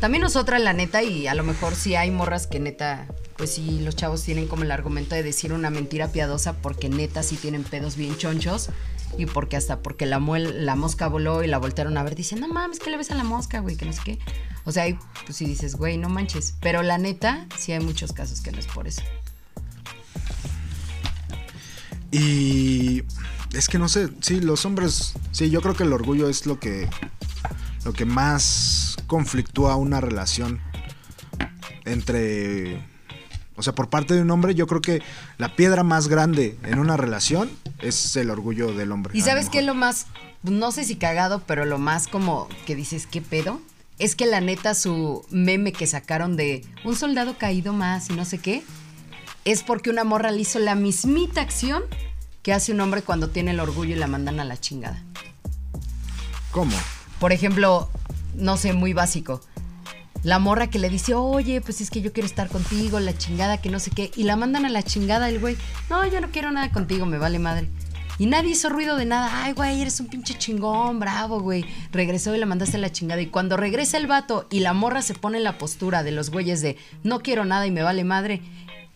También 0.00 0.22
nosotras, 0.22 0.60
la 0.62 0.72
neta, 0.72 1.02
y 1.02 1.26
a 1.26 1.34
lo 1.34 1.44
mejor 1.44 1.74
sí 1.74 1.94
hay 1.94 2.10
morras 2.10 2.46
que 2.46 2.58
neta, 2.60 3.06
pues 3.36 3.52
sí, 3.54 3.80
los 3.80 3.94
chavos 3.94 4.22
tienen 4.24 4.48
como 4.48 4.62
el 4.62 4.70
argumento 4.70 5.14
de 5.14 5.22
decir 5.22 5.52
una 5.52 5.68
mentira 5.70 6.08
piadosa 6.08 6.54
porque 6.54 6.88
neta 6.88 7.22
sí 7.22 7.36
tienen 7.36 7.62
pedos 7.64 7.96
bien 7.96 8.16
chonchos 8.16 8.70
y 9.18 9.26
porque 9.26 9.56
hasta 9.58 9.80
porque 9.80 10.06
la, 10.06 10.18
muel- 10.18 10.54
la 10.64 10.76
mosca 10.76 11.08
voló 11.08 11.42
y 11.42 11.46
la 11.46 11.58
voltearon 11.58 11.98
a 11.98 12.02
ver, 12.02 12.14
dicen, 12.14 12.40
no 12.40 12.48
mames, 12.48 12.78
¿qué 12.78 12.90
le 12.90 12.96
ves 12.96 13.10
a 13.10 13.14
la 13.16 13.24
mosca, 13.24 13.60
güey? 13.60 13.76
Que 13.76 13.84
no 13.84 13.92
sé 13.92 14.00
qué. 14.04 14.18
O 14.64 14.72
sea, 14.72 14.84
pues 15.26 15.36
sí 15.36 15.44
dices, 15.44 15.74
güey, 15.76 15.98
no 15.98 16.08
manches. 16.08 16.54
Pero 16.60 16.82
la 16.82 16.96
neta, 16.96 17.46
sí 17.58 17.72
hay 17.72 17.80
muchos 17.80 18.12
casos 18.14 18.40
que 18.40 18.52
no 18.52 18.58
es 18.58 18.66
por 18.66 18.88
eso. 18.88 19.02
Y 22.12 23.02
es 23.52 23.68
que 23.68 23.78
no 23.78 23.88
sé, 23.88 24.08
sí, 24.20 24.40
los 24.40 24.64
hombres, 24.64 25.14
sí, 25.32 25.50
yo 25.50 25.60
creo 25.60 25.74
que 25.74 25.84
el 25.84 25.92
orgullo 25.92 26.28
es 26.28 26.46
lo 26.46 26.58
que 26.58 26.88
lo 27.84 27.92
que 27.92 28.04
más 28.04 28.96
conflictúa 29.06 29.76
una 29.76 30.00
relación 30.00 30.60
entre 31.84 32.84
o 33.60 33.62
sea, 33.62 33.74
por 33.74 33.90
parte 33.90 34.14
de 34.14 34.22
un 34.22 34.30
hombre, 34.30 34.54
yo 34.54 34.66
creo 34.66 34.80
que 34.80 35.02
la 35.36 35.54
piedra 35.54 35.82
más 35.82 36.08
grande 36.08 36.56
en 36.62 36.78
una 36.78 36.96
relación 36.96 37.50
es 37.80 38.16
el 38.16 38.30
orgullo 38.30 38.72
del 38.72 38.90
hombre. 38.90 39.12
¿Y 39.14 39.20
sabes 39.20 39.50
qué 39.50 39.58
es 39.58 39.66
lo 39.66 39.74
más, 39.74 40.06
no 40.42 40.72
sé 40.72 40.84
si 40.84 40.96
cagado, 40.96 41.42
pero 41.46 41.66
lo 41.66 41.76
más 41.76 42.08
como 42.08 42.48
que 42.64 42.74
dices, 42.74 43.06
¿qué 43.06 43.20
pedo? 43.20 43.60
Es 43.98 44.14
que 44.14 44.24
la 44.24 44.40
neta 44.40 44.74
su 44.74 45.26
meme 45.28 45.72
que 45.72 45.86
sacaron 45.86 46.36
de 46.38 46.64
un 46.84 46.96
soldado 46.96 47.36
caído 47.36 47.74
más 47.74 48.08
y 48.08 48.14
no 48.14 48.24
sé 48.24 48.38
qué, 48.38 48.62
es 49.44 49.62
porque 49.62 49.90
una 49.90 50.04
morra 50.04 50.30
le 50.30 50.40
hizo 50.40 50.58
la 50.58 50.74
mismita 50.74 51.42
acción 51.42 51.82
que 52.42 52.52
hace 52.52 52.72
un 52.72 52.80
hombre 52.80 53.02
cuando 53.02 53.28
tiene 53.28 53.52
el 53.52 53.60
orgullo 53.60 53.94
y 53.94 53.98
la 53.98 54.06
mandan 54.06 54.40
a 54.40 54.44
la 54.44 54.58
chingada. 54.58 55.02
¿Cómo? 56.50 56.76
Por 57.18 57.32
ejemplo, 57.32 57.88
no 58.34 58.56
sé, 58.56 58.72
muy 58.72 58.92
básico. 58.92 59.40
La 60.22 60.38
morra 60.38 60.68
que 60.68 60.78
le 60.78 60.90
dice, 60.90 61.14
oye, 61.14 61.60
pues 61.60 61.80
es 61.80 61.90
que 61.90 62.02
yo 62.02 62.12
quiero 62.12 62.26
estar 62.26 62.48
contigo, 62.48 63.00
la 63.00 63.16
chingada, 63.16 63.58
que 63.58 63.70
no 63.70 63.78
sé 63.78 63.90
qué. 63.90 64.10
Y 64.16 64.24
la 64.24 64.36
mandan 64.36 64.66
a 64.66 64.68
la 64.68 64.82
chingada 64.82 65.28
el 65.28 65.38
güey. 65.38 65.56
No, 65.88 66.06
yo 66.06 66.20
no 66.20 66.30
quiero 66.30 66.50
nada 66.50 66.70
contigo, 66.70 67.06
me 67.06 67.18
vale 67.18 67.38
madre. 67.38 67.68
Y 68.18 68.26
nadie 68.26 68.50
hizo 68.50 68.68
ruido 68.68 68.96
de 68.96 69.06
nada. 69.06 69.44
Ay, 69.44 69.54
güey, 69.54 69.80
eres 69.80 69.98
un 69.98 70.08
pinche 70.08 70.36
chingón, 70.36 71.00
bravo, 71.00 71.40
güey. 71.40 71.64
Regresó 71.90 72.34
y 72.34 72.38
la 72.38 72.44
mandaste 72.44 72.76
a 72.76 72.80
la 72.80 72.92
chingada. 72.92 73.22
Y 73.22 73.28
cuando 73.28 73.56
regresa 73.56 73.96
el 73.96 74.06
vato 74.06 74.46
y 74.50 74.60
la 74.60 74.74
morra 74.74 75.00
se 75.00 75.14
pone 75.14 75.38
en 75.38 75.44
la 75.44 75.56
postura 75.56 76.02
de 76.02 76.12
los 76.12 76.30
güeyes 76.30 76.60
de 76.60 76.76
no 77.02 77.20
quiero 77.20 77.46
nada 77.46 77.66
y 77.66 77.70
me 77.70 77.82
vale 77.82 78.04
madre, 78.04 78.42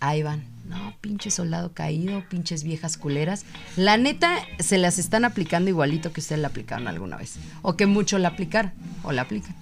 ahí 0.01 0.23
van. 0.23 0.54
No, 0.75 0.93
pinche 1.01 1.31
soldado 1.31 1.73
caído, 1.73 2.25
pinches 2.29 2.65
viejas 2.65 2.97
culeras. 2.97 3.45
La 3.77 3.97
neta, 3.97 4.37
se 4.59 4.77
las 4.77 4.99
están 4.99 5.25
aplicando 5.25 5.71
igualito 5.71 6.13
que 6.13 6.21
ustedes 6.21 6.43
la 6.43 6.49
aplicaron 6.49 6.89
alguna 6.89 7.17
vez. 7.17 7.37
O 7.63 7.77
que 7.77 7.87
mucho 7.87 8.19
la 8.19 8.31
aplicaron 8.31 8.73
o 9.05 9.13
la 9.13 9.23
aplican. 9.23 9.55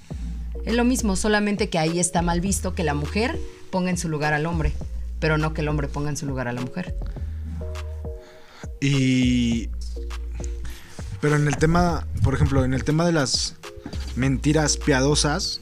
Es 0.64 0.74
lo 0.74 0.84
mismo, 0.84 1.14
solamente 1.16 1.68
que 1.68 1.78
ahí 1.78 1.98
está 1.98 2.22
mal 2.22 2.40
visto 2.40 2.74
que 2.74 2.82
la 2.82 2.94
mujer 2.94 3.38
ponga 3.70 3.90
en 3.90 3.98
su 3.98 4.08
lugar 4.08 4.32
al 4.32 4.46
hombre, 4.46 4.72
pero 5.20 5.36
no 5.36 5.52
que 5.52 5.60
el 5.60 5.68
hombre 5.68 5.86
ponga 5.86 6.08
en 6.08 6.16
su 6.16 6.24
lugar 6.24 6.48
a 6.48 6.52
la 6.52 6.62
mujer. 6.62 6.96
Y. 8.80 9.68
Pero 11.20 11.36
en 11.36 11.46
el 11.46 11.56
tema, 11.58 12.06
por 12.24 12.34
ejemplo, 12.34 12.64
en 12.64 12.72
el 12.72 12.84
tema 12.84 13.04
de 13.04 13.12
las 13.12 13.56
mentiras 14.16 14.78
piadosas, 14.78 15.60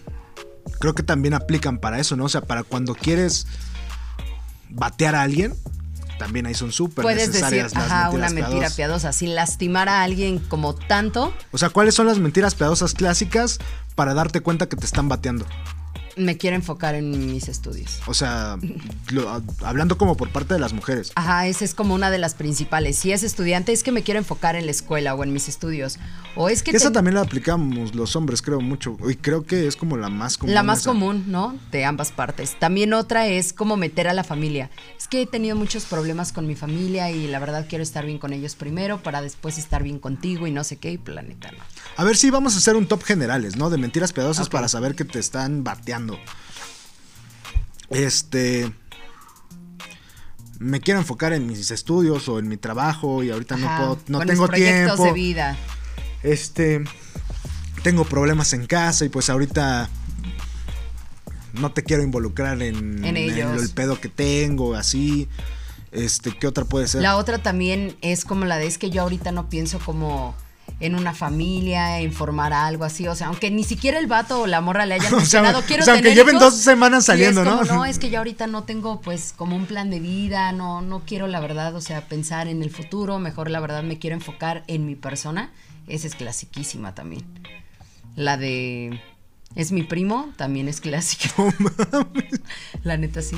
creo 0.78 0.94
que 0.94 1.02
también 1.02 1.34
aplican 1.34 1.78
para 1.78 1.98
eso, 1.98 2.14
¿no? 2.14 2.26
O 2.26 2.28
sea, 2.28 2.42
para 2.42 2.62
cuando 2.62 2.94
quieres 2.94 3.46
batear 4.70 5.14
a 5.14 5.22
alguien, 5.22 5.54
también 6.18 6.46
ahí 6.46 6.54
son 6.54 6.70
súper 6.70 7.02
Puedes 7.02 7.18
decir, 7.28 7.32
necesarias 7.34 7.74
las 7.74 7.84
ajá, 7.84 8.10
una 8.10 8.28
mentiras 8.28 8.32
mentira 8.34 8.50
piadosas. 8.50 8.76
piadosa, 8.76 9.12
sin 9.12 9.34
lastimar 9.34 9.88
a 9.88 10.02
alguien 10.02 10.38
como 10.38 10.74
tanto. 10.74 11.32
O 11.50 11.58
sea, 11.58 11.70
¿cuáles 11.70 11.94
son 11.94 12.06
las 12.06 12.18
mentiras 12.18 12.54
piadosas 12.54 12.92
clásicas 12.94 13.58
para 13.94 14.12
darte 14.14 14.40
cuenta 14.40 14.68
que 14.68 14.76
te 14.76 14.84
están 14.84 15.08
bateando? 15.08 15.46
Me 16.20 16.36
quiero 16.36 16.56
enfocar 16.56 16.94
en 16.94 17.32
mis 17.32 17.48
estudios. 17.48 18.00
O 18.06 18.14
sea, 18.14 18.58
lo- 19.10 19.42
hablando 19.62 19.96
como 19.98 20.16
por 20.16 20.30
parte 20.30 20.54
de 20.54 20.60
las 20.60 20.72
mujeres. 20.72 21.12
Ajá, 21.14 21.46
esa 21.46 21.64
es 21.64 21.74
como 21.74 21.94
una 21.94 22.10
de 22.10 22.18
las 22.18 22.34
principales. 22.34 22.96
Si 22.98 23.12
es 23.12 23.22
estudiante, 23.22 23.72
es 23.72 23.82
que 23.82 23.92
me 23.92 24.02
quiero 24.02 24.18
enfocar 24.18 24.56
en 24.56 24.64
la 24.66 24.70
escuela 24.70 25.14
o 25.14 25.24
en 25.24 25.32
mis 25.32 25.48
estudios. 25.48 25.98
O 26.36 26.48
es 26.48 26.62
que... 26.62 26.70
Esa 26.72 26.88
te- 26.88 26.94
también 26.94 27.14
la 27.14 27.22
aplicamos 27.22 27.94
los 27.94 28.14
hombres, 28.16 28.42
creo 28.42 28.60
mucho. 28.60 28.96
Y 29.08 29.16
creo 29.16 29.44
que 29.44 29.66
es 29.66 29.76
como 29.76 29.96
la 29.96 30.08
más 30.08 30.38
común. 30.38 30.54
La 30.54 30.62
más 30.62 30.80
esa. 30.80 30.90
común, 30.90 31.24
¿no? 31.28 31.56
De 31.72 31.84
ambas 31.84 32.12
partes. 32.12 32.58
También 32.58 32.92
otra 32.92 33.26
es 33.26 33.52
como 33.52 33.76
meter 33.76 34.06
a 34.08 34.12
la 34.14 34.24
familia. 34.24 34.70
Es 34.98 35.08
que 35.08 35.22
he 35.22 35.26
tenido 35.26 35.56
muchos 35.56 35.84
problemas 35.84 36.32
con 36.32 36.46
mi 36.46 36.54
familia 36.54 37.10
y 37.10 37.26
la 37.26 37.38
verdad 37.38 37.66
quiero 37.68 37.82
estar 37.82 38.04
bien 38.06 38.18
con 38.18 38.32
ellos 38.32 38.54
primero 38.54 39.02
para 39.02 39.22
después 39.22 39.58
estar 39.58 39.82
bien 39.82 39.98
contigo 39.98 40.46
y 40.46 40.50
no 40.50 40.64
sé 40.64 40.76
qué, 40.76 40.92
y 40.92 40.98
planeta 40.98 41.50
no. 41.52 41.58
A 41.96 42.04
ver, 42.04 42.16
sí, 42.16 42.30
vamos 42.30 42.54
a 42.54 42.58
hacer 42.58 42.76
un 42.76 42.86
top 42.86 43.02
generales, 43.02 43.56
¿no? 43.56 43.70
De 43.70 43.78
mentiras 43.78 44.12
Ok. 44.46 44.52
para 44.52 44.68
saber 44.68 44.94
que 44.94 45.04
te 45.04 45.18
están 45.18 45.64
bateando. 45.64 46.09
Este. 47.90 48.72
Me 50.58 50.80
quiero 50.80 51.00
enfocar 51.00 51.32
en 51.32 51.46
mis 51.46 51.70
estudios 51.70 52.28
o 52.28 52.38
en 52.38 52.46
mi 52.48 52.56
trabajo 52.58 53.22
y 53.22 53.30
ahorita 53.30 53.54
Ajá, 53.54 53.64
no 53.64 53.76
puedo, 53.78 53.98
no 54.08 54.18
con 54.18 54.26
tengo 54.26 54.42
mis 54.42 54.48
proyectos 54.50 54.86
tiempo. 54.96 55.04
de 55.04 55.12
vida. 55.12 55.56
Este. 56.22 56.84
Tengo 57.82 58.04
problemas 58.04 58.52
en 58.52 58.66
casa 58.66 59.06
y 59.06 59.08
pues 59.08 59.30
ahorita 59.30 59.88
no 61.54 61.72
te 61.72 61.82
quiero 61.82 62.02
involucrar 62.02 62.60
en, 62.62 63.02
En 63.04 63.16
ellos. 63.16 63.62
el 63.62 63.70
pedo 63.70 63.98
que 64.00 64.08
tengo, 64.10 64.74
así. 64.74 65.28
Este, 65.90 66.36
¿qué 66.36 66.46
otra 66.46 66.64
puede 66.66 66.86
ser? 66.86 67.02
La 67.02 67.16
otra 67.16 67.38
también 67.42 67.96
es 68.02 68.24
como 68.24 68.44
la 68.44 68.58
de 68.58 68.66
es 68.66 68.78
que 68.78 68.90
yo 68.90 69.02
ahorita 69.02 69.32
no 69.32 69.48
pienso 69.48 69.78
como 69.80 70.34
en 70.80 70.94
una 70.94 71.14
familia, 71.14 72.00
en 72.00 72.12
formar 72.12 72.52
algo 72.52 72.84
así, 72.84 73.06
o 73.06 73.14
sea, 73.14 73.28
aunque 73.28 73.50
ni 73.50 73.64
siquiera 73.64 73.98
el 73.98 74.06
vato 74.06 74.40
o 74.40 74.46
la 74.46 74.60
morra 74.60 74.86
le 74.86 74.94
hayan 74.94 75.06
O 75.14 75.20
sea, 75.20 75.42
mencionado, 75.42 75.62
quiero 75.66 75.82
o 75.82 75.84
sea, 75.84 75.94
aunque 75.94 76.08
tener 76.10 76.18
lleven 76.18 76.36
hijos", 76.36 76.52
dos 76.52 76.62
semanas 76.62 77.04
saliendo, 77.04 77.44
como, 77.44 77.64
¿no? 77.64 77.74
No, 77.74 77.84
es 77.84 77.98
que 78.00 78.10
yo 78.10 78.18
ahorita 78.18 78.46
no 78.46 78.64
tengo 78.64 79.00
pues 79.00 79.34
como 79.36 79.56
un 79.56 79.66
plan 79.66 79.90
de 79.90 80.00
vida, 80.00 80.52
no 80.52 80.80
no 80.80 81.02
quiero 81.06 81.26
la 81.26 81.40
verdad, 81.40 81.74
o 81.74 81.80
sea, 81.80 82.08
pensar 82.08 82.48
en 82.48 82.62
el 82.62 82.70
futuro, 82.70 83.18
mejor 83.18 83.50
la 83.50 83.60
verdad 83.60 83.82
me 83.82 83.98
quiero 83.98 84.16
enfocar 84.16 84.64
en 84.66 84.86
mi 84.86 84.96
persona. 84.96 85.52
Esa 85.86 86.06
es 86.06 86.14
clasiquísima 86.14 86.94
también. 86.94 87.24
La 88.14 88.36
de 88.36 89.00
es 89.54 89.72
mi 89.72 89.82
primo, 89.82 90.32
también 90.36 90.68
es 90.68 90.80
clásica. 90.80 91.30
La 92.84 92.96
neta 92.96 93.20
sí. 93.22 93.36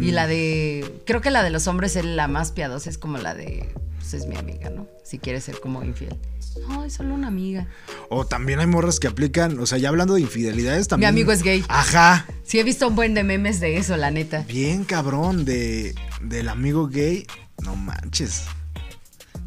Y 0.00 0.10
la 0.10 0.26
de. 0.26 1.02
Creo 1.06 1.20
que 1.20 1.30
la 1.30 1.42
de 1.42 1.50
los 1.50 1.66
hombres 1.66 1.96
es 1.96 2.04
la 2.04 2.28
más 2.28 2.50
piadosa, 2.50 2.88
es 2.88 2.98
como 2.98 3.18
la 3.18 3.34
de. 3.34 3.74
Pues 4.08 4.22
es 4.22 4.28
mi 4.28 4.36
amiga, 4.36 4.70
¿no? 4.70 4.86
Si 5.02 5.18
quieres 5.18 5.42
ser 5.42 5.58
como 5.58 5.82
infiel. 5.82 6.16
No, 6.68 6.84
es 6.84 6.92
solo 6.92 7.12
una 7.12 7.26
amiga. 7.26 7.66
O 8.08 8.24
también 8.24 8.60
hay 8.60 8.68
morras 8.68 9.00
que 9.00 9.08
aplican, 9.08 9.58
o 9.58 9.66
sea, 9.66 9.78
ya 9.78 9.88
hablando 9.88 10.14
de 10.14 10.20
infidelidades 10.20 10.86
también. 10.86 11.08
amigo 11.08 11.32
es 11.32 11.42
gay. 11.42 11.64
Ajá. 11.66 12.24
Sí, 12.44 12.60
he 12.60 12.62
visto 12.62 12.86
un 12.86 12.94
buen 12.94 13.14
de 13.14 13.24
memes 13.24 13.58
de 13.58 13.78
eso, 13.78 13.96
la 13.96 14.12
neta. 14.12 14.44
Bien 14.46 14.84
cabrón 14.84 15.44
de 15.44 15.96
del 16.22 16.48
amigo 16.48 16.86
gay. 16.86 17.26
No 17.64 17.74
manches. 17.74 18.44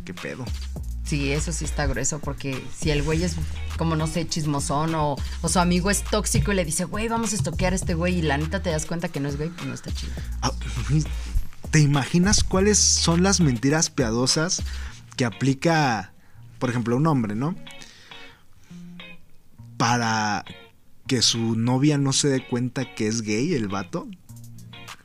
¿Qué 0.04 0.14
pedo? 0.14 0.44
Sí, 1.06 1.32
eso 1.32 1.54
sí 1.54 1.64
está 1.64 1.88
grueso, 1.88 2.20
porque 2.20 2.62
si 2.78 2.92
el 2.92 3.02
güey 3.02 3.24
es 3.24 3.36
como, 3.78 3.96
no 3.96 4.06
sé, 4.06 4.28
chismosón 4.28 4.94
o, 4.94 5.16
o 5.42 5.50
su 5.50 5.58
amigo 5.60 5.90
es 5.90 6.04
tóxico 6.04 6.52
y 6.52 6.56
le 6.56 6.66
dice, 6.66 6.84
güey, 6.84 7.08
vamos 7.08 7.32
a 7.32 7.36
estoquear 7.36 7.74
a 7.74 7.78
este 7.78 7.94
güey 7.94 8.20
y 8.20 8.22
la 8.22 8.38
neta 8.38 8.62
te 8.62 8.70
das 8.70 8.86
cuenta 8.86 9.08
que 9.08 9.20
no 9.22 9.30
es 9.30 9.38
gay, 9.38 9.50
pues 9.50 9.66
no 9.66 9.74
está 9.74 9.92
chido. 9.92 10.12
Ah, 10.42 10.52
¿Te 11.72 11.80
imaginas 11.80 12.44
cuáles 12.44 12.80
son 12.80 13.24
las 13.24 13.40
mentiras 13.42 13.90
piadosas 13.90 14.64
que 15.16 15.26
aplica, 15.26 16.14
por 16.58 16.70
ejemplo, 16.70 16.96
un 16.98 17.06
hombre, 17.06 17.36
¿no? 17.36 17.56
Para 19.78 20.46
que 21.10 21.22
su 21.22 21.56
novia 21.56 21.98
no 21.98 22.14
se 22.14 22.30
dé 22.30 22.48
cuenta 22.48 22.96
que 22.96 23.08
es 23.08 23.22
gay 23.22 23.54
el 23.54 23.68
vato. 23.68 24.08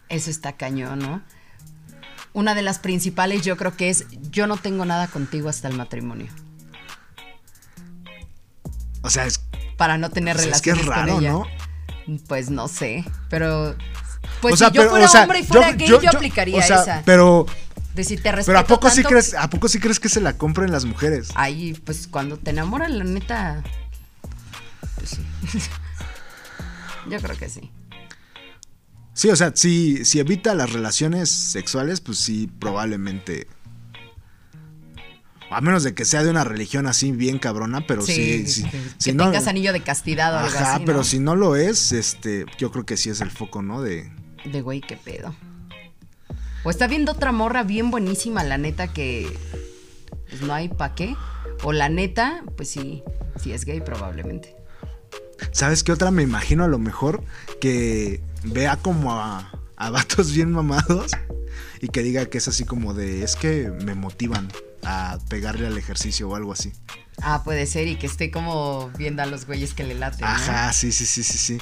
Eso 0.09 0.31
está 0.31 0.53
cañón, 0.53 0.99
¿no? 0.99 1.23
Una 2.35 2.55
de 2.55 2.63
las 2.63 2.79
principales 2.79 3.43
yo 3.43 3.57
creo 3.57 3.77
que 3.77 3.91
es, 3.91 4.07
yo 4.31 4.47
no 4.47 4.57
tengo 4.57 4.85
nada 4.85 5.07
contigo 5.07 5.49
hasta 5.49 5.69
el 5.69 5.77
matrimonio. 5.77 6.29
O 9.03 9.11
sea, 9.11 9.27
es, 9.27 9.43
Para 9.77 9.99
no 9.99 10.11
tener 10.11 10.37
o 10.37 10.41
sea, 10.41 10.51
es 10.51 10.63
que 10.63 10.75
relaciones 10.75 10.83
es 10.83 10.89
raro, 10.89 11.15
con 11.15 11.23
ella. 11.23 11.33
¿no? 11.33 12.19
Pues 12.27 12.51
no 12.51 12.69
sé, 12.69 13.05
pero... 13.29 13.77
Pues 14.51 14.55
o 14.55 14.57
sea, 14.59 14.69
si 14.69 14.75
yo 14.75 14.81
pero, 14.83 14.91
fuera 14.91 15.07
o 15.07 15.09
sea, 15.09 15.23
hombre 15.23 15.39
y 15.41 15.43
fuera 15.45 15.73
gay, 15.73 15.89
yo, 15.89 15.99
aplicaría 16.09 16.59
o 16.59 16.63
sea, 16.63 16.83
esa. 16.83 17.03
Pero, 17.05 17.47
de 17.95 18.05
si 18.05 18.17
te 18.17 18.33
respeto 18.33 18.47
pero 18.47 18.59
¿a 18.59 18.65
poco 18.67 18.91
sí 18.91 18.97
tanto- 18.97 19.09
crees, 19.11 19.35
a 19.35 19.49
poco 19.51 19.69
sí 19.69 19.79
crees 19.79 20.01
que 20.01 20.09
se 20.09 20.21
la 20.21 20.37
compren 20.37 20.71
las 20.73 20.85
mujeres? 20.85 21.29
Ahí, 21.35 21.75
pues 21.85 22.07
cuando 22.09 22.37
te 22.39 22.51
enamoras, 22.51 22.91
la 22.91 23.05
neta... 23.05 23.63
Pues 24.97 25.11
sí. 25.11 25.59
yo 27.11 27.19
creo 27.21 27.37
que 27.37 27.49
sí. 27.49 27.71
Sí, 29.13 29.31
o 29.31 29.37
sea, 29.37 29.53
si, 29.55 30.05
si 30.05 30.19
evita 30.19 30.55
las 30.55 30.73
relaciones 30.73 31.29
sexuales, 31.31 32.01
pues 32.01 32.19
sí, 32.19 32.51
probablemente. 32.59 33.47
A 35.51 35.61
menos 35.61 35.85
de 35.85 35.95
que 35.95 36.05
sea 36.05 36.25
de 36.25 36.31
una 36.31 36.43
religión 36.43 36.89
así 36.89 37.13
bien 37.13 37.39
cabrona, 37.39 37.87
pero 37.87 38.03
sí. 38.03 38.45
sí, 38.49 38.65
que, 38.65 38.81
si 38.99 39.11
que 39.11 39.15
no- 39.15 39.25
tengas 39.27 39.47
anillo 39.47 39.73
de 39.73 39.83
castidad 39.83 40.35
o 40.35 40.39
algo 40.39 40.49
Ajá, 40.59 40.75
así, 40.77 40.85
pero 40.85 40.99
¿no? 40.99 41.05
si 41.05 41.21
no 41.21 41.37
lo 41.37 41.55
es, 41.55 41.93
este, 41.93 42.45
yo 42.59 42.73
creo 42.73 42.85
que 42.85 42.97
sí 42.97 43.09
es 43.11 43.21
el 43.21 43.31
foco, 43.31 43.63
¿no? 43.63 43.81
De. 43.81 44.11
De 44.45 44.61
güey, 44.61 44.81
qué 44.81 44.97
pedo. 44.97 45.35
O 46.65 46.71
está 46.71 46.87
viendo 46.87 47.13
otra 47.13 47.33
morra 47.33 47.63
bien 47.63 47.91
buenísima, 47.91 48.43
la 48.43 48.59
neta, 48.59 48.93
que 48.93 49.31
pues 50.29 50.43
no 50.43 50.55
hay 50.55 50.69
pa' 50.69 50.95
qué. 50.95 51.15
O 51.63 51.73
la 51.73 51.89
neta, 51.89 52.43
pues 52.57 52.71
sí, 52.71 53.03
sí 53.41 53.53
es 53.53 53.65
gay 53.65 53.81
probablemente. 53.81 54.57
¿Sabes 55.53 55.85
qué 55.85 55.93
otra 55.93 56.11
me 56.11 56.23
imagino 56.23 56.65
a 56.65 56.69
lo 56.69 56.79
mejor? 56.79 57.23
Que 57.61 58.21
vea 58.43 58.77
como 58.77 59.13
a, 59.13 59.53
a 59.77 59.91
vatos 59.91 60.33
bien 60.33 60.53
mamados 60.53 61.13
y 61.81 61.89
que 61.89 62.03
diga 62.03 62.27
que 62.27 62.39
es 62.39 62.49
así 62.49 62.65
como 62.65 62.95
de. 62.95 63.23
Es 63.23 63.37
que 63.37 63.71
me 63.85 63.95
motivan 63.95 64.49
a 64.85 65.19
pegarle 65.29 65.67
al 65.67 65.79
ejercicio 65.79 66.29
o 66.29 66.35
algo 66.35 66.53
así. 66.53 66.73
Ah, 67.23 67.43
puede 67.45 67.67
ser, 67.67 67.87
y 67.87 67.97
que 67.97 68.07
esté 68.07 68.31
como 68.31 68.91
viendo 68.99 69.23
a 69.23 69.27
los 69.27 69.47
güeyes 69.47 69.75
que 69.75 69.85
le 69.85 69.95
laten. 69.95 70.21
¿no? 70.21 70.27
Ajá, 70.27 70.73
sí, 70.73 70.93
sí, 70.93 71.07
sí, 71.07 71.23
sí, 71.23 71.39
sí. 71.39 71.59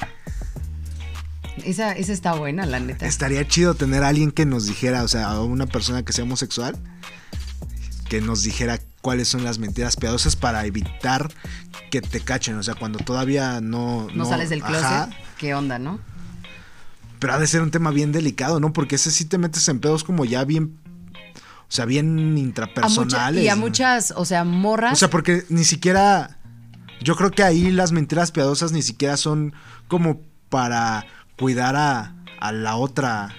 Esa, 1.65 1.93
esa 1.93 2.13
está 2.13 2.35
buena, 2.35 2.67
la 2.67 2.81
neta. 2.81 3.07
Estaría 3.07 3.47
chido 3.47 3.75
tener 3.75 4.03
a 4.05 4.09
alguien 4.09 4.31
que 4.31 4.47
nos 4.47 4.67
dijera, 4.67 5.03
o 5.05 5.09
sea, 5.09 5.27
a 5.31 5.43
una 5.43 5.67
persona 5.67 6.03
que 6.03 6.13
sea 6.13 6.25
homosexual, 6.25 6.77
que 8.09 8.21
nos 8.21 8.43
dijera 8.43 8.79
cuáles 9.01 9.29
son 9.29 9.45
las 9.45 9.59
mentiras 9.59 9.97
piadosas 9.97 10.37
para 10.37 10.65
evitar 10.65 11.31
que 11.91 12.01
te 12.01 12.21
cachen, 12.21 12.57
o 12.57 12.63
sea, 12.63 12.75
cuando 12.75 12.99
todavía 13.01 13.61
no... 13.61 14.09
no, 14.15 14.25
sales 14.25 14.51
del 14.51 14.63
closet. 14.63 14.85
Ajá, 14.85 15.11
¿Qué 15.39 15.55
onda, 15.55 15.79
no? 15.79 16.01
pero 17.19 17.35
ha 17.35 17.39
de 17.39 17.47
ser 17.47 17.63
un 17.63 17.71
tema 17.71 17.93
bien 17.93 18.11
delicado, 18.11 18.59
¿no? 18.59 18.73
Porque 18.73 18.97
ese 18.97 19.13
sí 19.13 19.25
te 19.27 19.39
metes 19.39 19.69
en 19.69 19.79
pedos 19.79 20.03
como 20.03 20.25
ya 20.25 20.45
bien... 20.45 20.77
O 21.69 21.75
sea, 21.75 21.85
bien 21.85 22.09
A 22.09 22.13
mucha- 22.21 22.41
intrapersonales. 22.41 23.45
y 23.45 23.49
a 23.49 23.55
muchas, 23.57 24.13
o 24.17 24.25
sea, 24.25 24.43
morras. 24.45 24.95
O 24.95 24.97
sea, 24.97 25.09
porque 25.09 25.45
ni 25.49 25.65
siquiera. 25.65 26.39
Yo 27.01 27.15
creo 27.17 27.31
que 27.31 27.43
ahí 27.45 27.71
las 27.71 27.93
mentiras 27.93 28.31
piadosas 28.33 28.73
ni 28.73 28.83
siquiera 28.83 29.17
son 29.17 29.55
como 29.89 30.21
para 30.51 31.07
cuidar 31.43 31.77
a, 31.77 32.15
a 32.41 32.53
la 32.53 32.77
otra. 32.77 33.35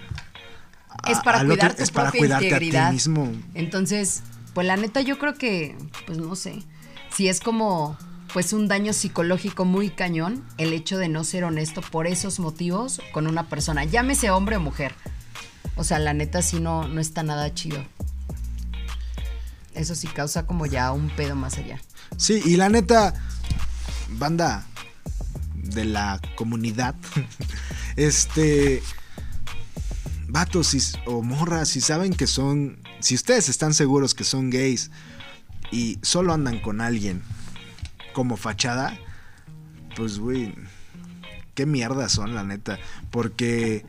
a- 0.90 1.11
es 1.11 1.19
para 1.22 1.40
cuidar 1.45 1.72
otro- 1.72 1.78
tu 1.78 1.84
es 1.84 1.91
para 1.91 2.11
cuidarte 2.11 2.45
integridad. 2.45 2.86
a 2.86 2.90
ti 2.90 2.94
mismo. 2.95 3.32
Entonces, 3.56 4.22
pues 4.53 4.68
la 4.68 4.78
neta 4.78 5.02
yo 5.02 5.18
creo 5.18 5.34
que, 5.34 5.76
pues 6.06 6.18
no 6.19 6.36
sé, 6.36 6.64
si 7.15 7.28
es 7.28 7.40
como 7.40 7.98
pues 8.34 8.52
un 8.52 8.68
daño 8.68 8.94
psicológico 8.94 9.64
muy 9.64 9.90
cañón 9.91 10.44
el 10.57 10.73
hecho 10.73 10.98
de 10.98 11.07
no 11.07 11.23
ser 11.23 11.44
honesto 11.44 11.82
por 11.82 12.07
esos 12.07 12.40
motivos 12.40 12.99
con 13.14 13.28
una 13.28 13.48
persona, 13.48 13.84
llámese 13.86 14.32
hombre 14.32 14.56
o 14.57 14.60
mujer. 14.60 14.95
O 15.76 15.84
sea, 15.84 15.99
la 15.99 16.14
neta 16.14 16.41
sí 16.41 16.60
no, 16.60 16.88
no 16.88 16.99
está 16.99 17.22
nada 17.23 17.53
chido. 17.53 17.84
Eso 19.76 19.95
sí 19.95 20.07
causa 20.07 20.45
como 20.45 20.65
ya 20.65 20.91
un 20.91 21.10
pedo 21.10 21.36
más 21.36 21.57
allá. 21.57 21.80
Sí, 22.18 22.41
y 22.45 22.57
la 22.57 22.69
neta, 22.69 23.14
banda 24.10 24.65
de 25.64 25.85
la 25.85 26.19
comunidad, 26.35 26.95
este. 27.95 28.81
Vatos 30.27 30.68
si- 30.68 30.98
o 31.06 31.22
morras, 31.22 31.69
si 31.69 31.81
saben 31.81 32.14
que 32.14 32.27
son. 32.27 32.77
Si 32.99 33.15
ustedes 33.15 33.49
están 33.49 33.73
seguros 33.73 34.14
que 34.14 34.23
son 34.23 34.49
gays 34.49 34.90
y 35.72 35.99
solo 36.02 36.34
andan 36.34 36.60
con 36.60 36.81
alguien 36.81 37.22
como 38.14 38.38
fachada, 38.38 38.98
pues, 39.95 40.18
güey, 40.19 40.56
qué 41.53 41.65
mierda 41.65 42.10
son, 42.10 42.34
la 42.34 42.44
neta. 42.44 42.80
Porque 43.11 43.85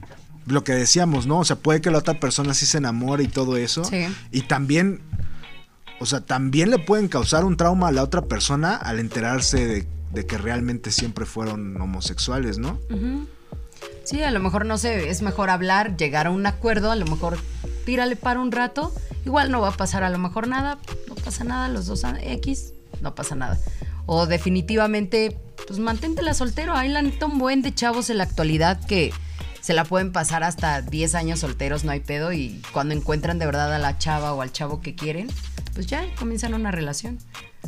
lo 0.46 0.64
que 0.64 0.72
decíamos, 0.72 1.26
¿no? 1.26 1.38
O 1.38 1.44
sea, 1.44 1.56
puede 1.56 1.80
que 1.80 1.90
la 1.90 1.98
otra 1.98 2.20
persona 2.20 2.52
sí 2.52 2.66
se 2.66 2.78
enamore 2.78 3.24
y 3.24 3.28
todo 3.28 3.56
eso. 3.56 3.84
Sí. 3.84 4.04
Y 4.30 4.42
también, 4.42 5.00
o 6.00 6.04
sea, 6.06 6.20
también 6.20 6.70
le 6.70 6.78
pueden 6.78 7.08
causar 7.08 7.44
un 7.44 7.56
trauma 7.56 7.88
a 7.88 7.92
la 7.92 8.02
otra 8.02 8.22
persona 8.22 8.76
al 8.76 8.98
enterarse 8.98 9.66
de, 9.66 9.88
de 10.14 10.26
que 10.26 10.38
realmente 10.38 10.90
siempre 10.90 11.26
fueron 11.26 11.80
homosexuales, 11.80 12.58
¿no? 12.58 12.78
Sí, 14.04 14.22
a 14.22 14.30
lo 14.30 14.40
mejor 14.40 14.66
no 14.66 14.78
sé, 14.78 15.08
es 15.08 15.22
mejor 15.22 15.50
hablar, 15.50 15.96
llegar 15.96 16.26
a 16.26 16.30
un 16.30 16.46
acuerdo, 16.46 16.90
a 16.90 16.96
lo 16.96 17.06
mejor 17.06 17.38
tírale 17.84 18.16
para 18.16 18.40
un 18.40 18.52
rato, 18.52 18.92
igual 19.24 19.50
no 19.50 19.60
va 19.60 19.68
a 19.68 19.76
pasar 19.76 20.04
a 20.04 20.10
lo 20.10 20.18
mejor 20.18 20.48
nada, 20.48 20.78
no 21.08 21.14
pasa 21.14 21.44
nada, 21.44 21.68
los 21.68 21.86
dos 21.86 22.04
X, 22.20 22.72
no 23.00 23.14
pasa 23.14 23.34
nada. 23.34 23.58
O 24.06 24.26
definitivamente 24.26 25.38
pues 25.66 25.78
manténtela 25.78 26.34
soltero. 26.34 26.74
Hay 26.74 26.94
un 26.94 27.38
buen 27.38 27.62
de 27.62 27.74
chavos 27.74 28.10
en 28.10 28.18
la 28.18 28.24
actualidad 28.24 28.84
que 28.84 29.12
se 29.60 29.72
la 29.72 29.84
pueden 29.84 30.12
pasar 30.12 30.44
hasta 30.44 30.82
10 30.82 31.14
años 31.14 31.40
solteros, 31.40 31.84
no 31.84 31.92
hay 31.92 32.00
pedo. 32.00 32.32
Y 32.32 32.60
cuando 32.72 32.94
encuentran 32.94 33.38
de 33.38 33.46
verdad 33.46 33.72
a 33.74 33.78
la 33.78 33.98
chava 33.98 34.34
o 34.34 34.42
al 34.42 34.52
chavo 34.52 34.80
que 34.80 34.94
quieren, 34.94 35.28
pues 35.72 35.86
ya 35.86 36.04
comienzan 36.16 36.54
una 36.54 36.70
relación. 36.70 37.18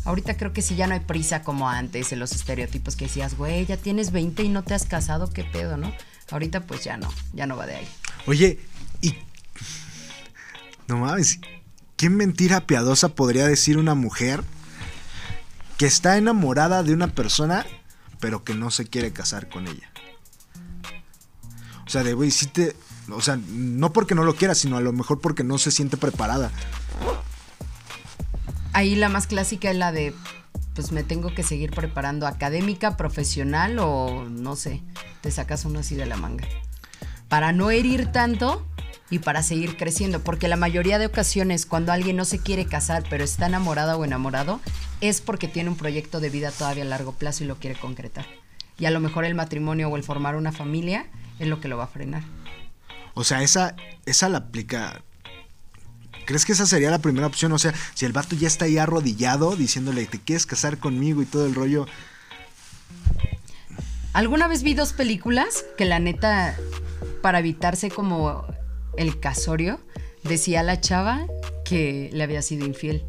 Ahorita 0.04 0.36
creo 0.36 0.52
que 0.52 0.62
sí 0.62 0.76
ya 0.76 0.86
no 0.86 0.94
hay 0.94 1.00
prisa 1.00 1.42
como 1.42 1.68
antes 1.68 2.12
en 2.12 2.20
los 2.20 2.32
estereotipos 2.32 2.96
que 2.96 3.06
decías, 3.06 3.36
güey, 3.36 3.66
ya 3.66 3.76
tienes 3.76 4.12
20 4.12 4.42
y 4.42 4.48
no 4.48 4.62
te 4.62 4.74
has 4.74 4.84
casado, 4.84 5.30
qué 5.32 5.44
pedo, 5.44 5.76
¿no? 5.76 5.92
Ahorita 6.30 6.60
pues 6.60 6.84
ya 6.84 6.96
no, 6.96 7.12
ya 7.32 7.46
no 7.46 7.56
va 7.56 7.66
de 7.66 7.76
ahí. 7.76 7.88
Oye, 8.26 8.60
y. 9.00 9.14
No 10.88 10.98
mames. 10.98 11.40
¿Qué 11.96 12.10
mentira 12.10 12.66
piadosa 12.66 13.14
podría 13.14 13.46
decir 13.46 13.78
una 13.78 13.94
mujer 13.94 14.44
que 15.78 15.86
está 15.86 16.18
enamorada 16.18 16.82
de 16.82 16.92
una 16.92 17.08
persona, 17.08 17.64
pero 18.20 18.44
que 18.44 18.54
no 18.54 18.70
se 18.70 18.86
quiere 18.86 19.12
casar 19.12 19.48
con 19.48 19.66
ella? 19.66 19.90
O 21.86 21.90
sea, 21.90 22.02
de 22.02 22.12
güey, 22.14 22.30
sí 22.30 22.46
te. 22.46 22.76
O 23.10 23.20
sea, 23.20 23.38
no 23.48 23.92
porque 23.92 24.14
no 24.14 24.24
lo 24.24 24.34
quiera, 24.34 24.54
sino 24.54 24.76
a 24.76 24.80
lo 24.80 24.92
mejor 24.92 25.20
porque 25.20 25.44
no 25.44 25.58
se 25.58 25.70
siente 25.70 25.96
preparada. 25.96 26.50
Ahí 28.76 28.94
la 28.94 29.08
más 29.08 29.26
clásica 29.26 29.70
es 29.70 29.76
la 29.78 29.90
de, 29.90 30.12
pues 30.74 30.92
me 30.92 31.02
tengo 31.02 31.34
que 31.34 31.42
seguir 31.42 31.70
preparando 31.70 32.26
académica, 32.26 32.98
profesional 32.98 33.78
o 33.78 34.26
no 34.28 34.54
sé, 34.54 34.82
te 35.22 35.30
sacas 35.30 35.64
uno 35.64 35.78
así 35.78 35.94
de 35.94 36.04
la 36.04 36.18
manga. 36.18 36.46
Para 37.30 37.52
no 37.52 37.70
herir 37.70 38.12
tanto 38.12 38.66
y 39.08 39.20
para 39.20 39.42
seguir 39.42 39.78
creciendo, 39.78 40.20
porque 40.22 40.46
la 40.46 40.56
mayoría 40.56 40.98
de 40.98 41.06
ocasiones 41.06 41.64
cuando 41.64 41.90
alguien 41.90 42.16
no 42.16 42.26
se 42.26 42.38
quiere 42.38 42.66
casar 42.66 43.02
pero 43.08 43.24
está 43.24 43.46
enamorada 43.46 43.96
o 43.96 44.04
enamorado, 44.04 44.60
es 45.00 45.22
porque 45.22 45.48
tiene 45.48 45.70
un 45.70 45.76
proyecto 45.76 46.20
de 46.20 46.28
vida 46.28 46.50
todavía 46.50 46.82
a 46.82 46.86
largo 46.86 47.12
plazo 47.12 47.44
y 47.44 47.46
lo 47.46 47.56
quiere 47.56 47.80
concretar. 47.80 48.26
Y 48.78 48.84
a 48.84 48.90
lo 48.90 49.00
mejor 49.00 49.24
el 49.24 49.34
matrimonio 49.34 49.88
o 49.88 49.96
el 49.96 50.04
formar 50.04 50.36
una 50.36 50.52
familia 50.52 51.06
es 51.38 51.48
lo 51.48 51.60
que 51.60 51.68
lo 51.68 51.78
va 51.78 51.84
a 51.84 51.88
frenar. 51.88 52.24
O 53.14 53.24
sea, 53.24 53.42
esa, 53.42 53.74
esa 54.04 54.28
la 54.28 54.36
aplica. 54.36 55.00
¿Crees 56.26 56.44
que 56.44 56.52
esa 56.52 56.66
sería 56.66 56.90
la 56.90 56.98
primera 56.98 57.26
opción? 57.26 57.52
O 57.52 57.58
sea, 57.58 57.72
si 57.94 58.04
el 58.04 58.12
vato 58.12 58.34
ya 58.34 58.48
está 58.48 58.64
ahí 58.64 58.78
arrodillado 58.78 59.54
diciéndole, 59.54 60.06
¿te 60.06 60.18
quieres 60.18 60.44
casar 60.44 60.78
conmigo 60.78 61.22
y 61.22 61.26
todo 61.26 61.46
el 61.46 61.54
rollo? 61.54 61.86
¿Alguna 64.12 64.48
vez 64.48 64.62
vi 64.62 64.74
dos 64.74 64.92
películas 64.92 65.64
que 65.78 65.84
la 65.84 66.00
neta, 66.00 66.56
para 67.22 67.38
evitarse 67.38 67.90
como 67.90 68.44
el 68.96 69.20
casorio, 69.20 69.78
decía 70.24 70.64
la 70.64 70.80
chava 70.80 71.26
que 71.64 72.10
le 72.12 72.24
había 72.24 72.42
sido 72.42 72.66
infiel? 72.66 73.04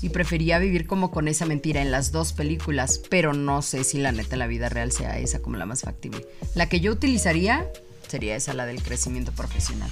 Y 0.00 0.08
prefería 0.08 0.58
vivir 0.58 0.86
como 0.86 1.10
con 1.12 1.28
esa 1.28 1.46
mentira 1.46 1.82
en 1.82 1.92
las 1.92 2.10
dos 2.10 2.32
películas, 2.32 3.00
pero 3.10 3.34
no 3.34 3.62
sé 3.62 3.84
si 3.84 3.98
la 3.98 4.12
neta 4.12 4.36
la 4.36 4.48
vida 4.48 4.68
real 4.68 4.90
sea 4.92 5.18
esa 5.18 5.40
como 5.40 5.56
la 5.56 5.66
más 5.66 5.82
factible. 5.82 6.26
La 6.54 6.68
que 6.68 6.80
yo 6.80 6.90
utilizaría 6.90 7.70
sería 8.08 8.34
esa, 8.34 8.52
la 8.52 8.66
del 8.66 8.82
crecimiento 8.82 9.30
profesional. 9.32 9.90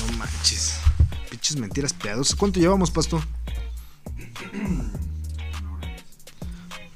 No 0.00 0.18
manches. 0.18 0.78
Pinches 1.34 1.56
mentiras 1.56 1.92
piadosas. 1.92 2.36
¿Cuánto 2.36 2.60
llevamos, 2.60 2.92
Pasto? 2.92 3.20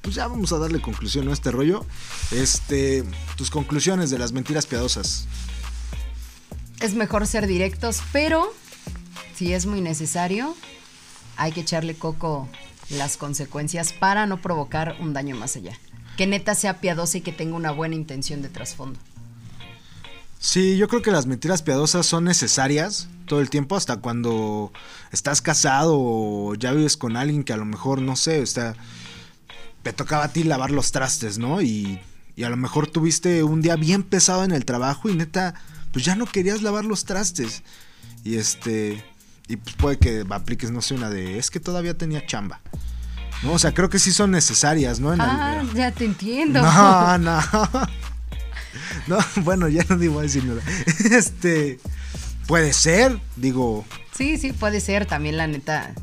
Pues 0.01 0.15
ya 0.15 0.28
vamos 0.28 0.52
a 0.52 0.59
darle 0.59 0.81
conclusión 0.81 1.28
a 1.28 1.32
este 1.32 1.51
rollo. 1.51 1.85
Este, 2.31 3.02
tus 3.35 3.51
conclusiones 3.51 4.10
de 4.10 4.19
las 4.19 4.31
mentiras 4.31 4.65
piadosas. 4.66 5.27
Es 6.78 6.94
mejor 6.94 7.27
ser 7.27 7.48
directos, 7.48 8.01
pero 8.12 8.55
si 9.35 9.55
es 9.55 9.66
muy 9.66 9.81
necesario, 9.81 10.55
hay 11.36 11.51
que 11.51 11.62
echarle 11.62 11.97
coco 11.97 12.48
las 12.90 13.16
consecuencias 13.16 13.93
para 13.93 14.27
no 14.27 14.40
provocar 14.40 14.98
un 15.01 15.15
daño 15.15 15.35
más 15.35 15.56
allá. 15.56 15.77
Que 16.16 16.28
neta 16.28 16.55
sea 16.55 16.81
piadosa 16.81 17.19
y 17.19 17.23
que 17.23 17.32
tenga 17.32 17.56
una 17.56 17.73
buena 17.73 17.97
intención 17.97 18.40
de 18.40 18.51
trasfondo. 18.51 19.01
Sí, 20.39 20.77
yo 20.77 20.86
creo 20.89 21.02
que 21.02 21.10
las 21.10 21.27
mentiras 21.27 21.62
piadosas 21.62 22.06
son 22.06 22.24
necesarias 22.24 23.09
todo 23.27 23.40
el 23.40 23.51
tiempo, 23.51 23.77
hasta 23.77 23.97
cuando 23.98 24.73
estás 25.12 25.43
casado 25.43 25.97
o 25.98 26.55
ya 26.55 26.73
vives 26.73 26.97
con 26.97 27.16
alguien 27.16 27.43
que 27.44 27.52
a 27.52 27.56
lo 27.56 27.65
mejor, 27.65 28.01
no 28.01 28.16
sé, 28.16 28.40
está, 28.40 28.74
te 29.82 29.93
tocaba 29.93 30.24
a 30.24 30.32
ti 30.32 30.44
lavar 30.44 30.70
los 30.70 30.93
trastes, 30.93 31.39
¿no? 31.39 31.60
Y, 31.60 32.01
y 32.36 32.44
a 32.44 32.51
lo 32.51 32.56
mejor 32.56 32.86
tuviste 32.86 33.43
un 33.43 33.60
día 33.60 33.77
bien 33.77 34.02
pesado 34.02 34.44
en 34.44 34.52
el 34.52 34.65
trabajo 34.65 35.10
y 35.10 35.15
neta, 35.16 35.55
pues 35.93 36.05
ya 36.05 36.15
no 36.15 36.24
querías 36.24 36.62
lavar 36.62 36.85
los 36.85 37.05
trastes. 37.05 37.62
Y 38.24 38.36
este, 38.36 39.05
y 39.48 39.56
pues 39.56 39.77
puede 39.77 39.98
que 39.98 40.24
apliques, 40.31 40.70
no 40.70 40.81
sé, 40.81 40.94
una 40.94 41.10
de, 41.10 41.39
es 41.39 41.51
que 41.51 41.60
todavía 41.60 41.98
tenía 41.98 42.24
chamba. 42.27 42.60
No, 43.43 43.52
o 43.52 43.59
sea, 43.59 43.74
creo 43.74 43.89
que 43.90 43.98
sí 43.98 44.12
son 44.12 44.31
necesarias, 44.31 45.01
¿no? 45.01 45.12
En 45.12 45.20
el- 45.20 45.27
Ah, 45.28 45.62
ya 45.74 45.90
te 45.93 46.05
entiendo. 46.06 46.62
no, 46.62 47.19
no. 47.19 47.40
No, 49.07 49.19
bueno, 49.43 49.69
ya 49.69 49.85
no 49.89 49.97
digo 49.99 50.19
a 50.19 50.23
decir 50.23 50.45
nada. 50.45 50.61
Este. 51.11 51.79
Puede 52.47 52.73
ser, 52.73 53.21
digo. 53.37 53.85
Sí, 54.17 54.39
sí, 54.39 54.53
puede 54.53 54.81
ser 54.81 55.05
también, 55.07 55.37
la 55.37 55.47
neta. 55.47 55.95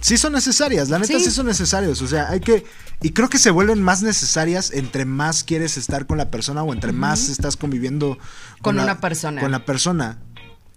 Sí 0.00 0.16
son 0.16 0.32
necesarias, 0.32 0.88
la 0.88 0.98
neta 0.98 1.16
Sí. 1.18 1.24
sí, 1.24 1.30
son 1.30 1.46
necesarias. 1.46 2.02
O 2.02 2.08
sea, 2.08 2.28
hay 2.30 2.40
que. 2.40 2.64
Y 3.00 3.10
creo 3.10 3.28
que 3.28 3.38
se 3.38 3.50
vuelven 3.50 3.82
más 3.82 4.02
necesarias 4.02 4.72
entre 4.72 5.04
más 5.04 5.44
quieres 5.44 5.76
estar 5.76 6.06
con 6.06 6.18
la 6.18 6.30
persona 6.30 6.62
o 6.62 6.72
entre 6.72 6.92
más 6.92 7.28
estás 7.28 7.56
conviviendo 7.56 8.18
Con 8.60 8.76
la- 8.76 8.82
una 8.84 9.00
persona. 9.00 9.40
Con 9.40 9.50
la 9.52 9.64
persona. 9.64 10.18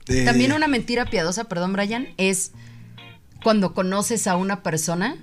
Eh, 0.08 0.26
También 0.26 0.52
una 0.54 0.68
mentira 0.68 1.06
piadosa, 1.06 1.46
perdón, 1.46 1.74
Brian, 1.74 2.08
es 2.18 2.52
cuando 3.44 3.74
conoces 3.74 4.28
a 4.28 4.36
una 4.38 4.62
persona 4.64 5.18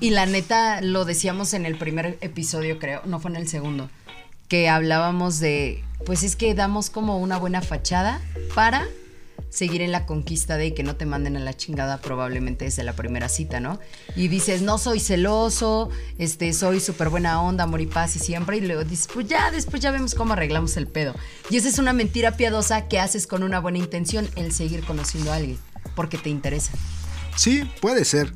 y 0.00 0.10
la 0.10 0.26
neta 0.26 0.80
lo 0.80 1.04
decíamos 1.04 1.54
en 1.54 1.66
el 1.66 1.76
primer 1.76 2.18
episodio, 2.20 2.78
creo, 2.78 3.02
no 3.04 3.20
fue 3.20 3.30
en 3.30 3.36
el 3.36 3.48
segundo, 3.48 3.88
que 4.48 4.68
hablábamos 4.68 5.40
de, 5.40 5.84
pues 6.04 6.22
es 6.22 6.36
que 6.36 6.54
damos 6.54 6.90
como 6.90 7.18
una 7.18 7.38
buena 7.38 7.62
fachada 7.62 8.20
para 8.54 8.86
seguir 9.48 9.80
en 9.80 9.92
la 9.92 10.06
conquista 10.06 10.56
de 10.56 10.74
que 10.74 10.82
no 10.82 10.96
te 10.96 11.06
manden 11.06 11.36
a 11.36 11.40
la 11.40 11.54
chingada 11.54 11.98
probablemente 11.98 12.66
desde 12.66 12.84
la 12.84 12.92
primera 12.94 13.28
cita, 13.28 13.58
¿no? 13.58 13.78
Y 14.14 14.28
dices, 14.28 14.60
no 14.60 14.76
soy 14.76 15.00
celoso, 15.00 15.88
este, 16.18 16.52
soy 16.52 16.80
súper 16.80 17.08
buena 17.08 17.40
onda, 17.40 17.64
amor 17.64 17.80
y 17.80 17.86
paz 17.86 18.16
y 18.16 18.18
siempre, 18.18 18.58
y 18.58 18.60
luego 18.60 18.84
dices, 18.84 19.08
pues 19.12 19.26
ya, 19.28 19.50
después 19.50 19.80
ya 19.80 19.90
vemos 19.90 20.14
cómo 20.14 20.34
arreglamos 20.34 20.76
el 20.76 20.86
pedo. 20.86 21.14
Y 21.48 21.56
esa 21.56 21.68
es 21.68 21.78
una 21.78 21.92
mentira 21.92 22.32
piadosa 22.32 22.88
que 22.88 22.98
haces 22.98 23.26
con 23.26 23.42
una 23.42 23.60
buena 23.60 23.78
intención, 23.78 24.28
el 24.36 24.52
seguir 24.52 24.84
conociendo 24.84 25.32
a 25.32 25.36
alguien, 25.36 25.58
porque 25.94 26.18
te 26.18 26.28
interesa, 26.28 26.72
Sí, 27.36 27.64
puede 27.82 28.04
ser. 28.06 28.32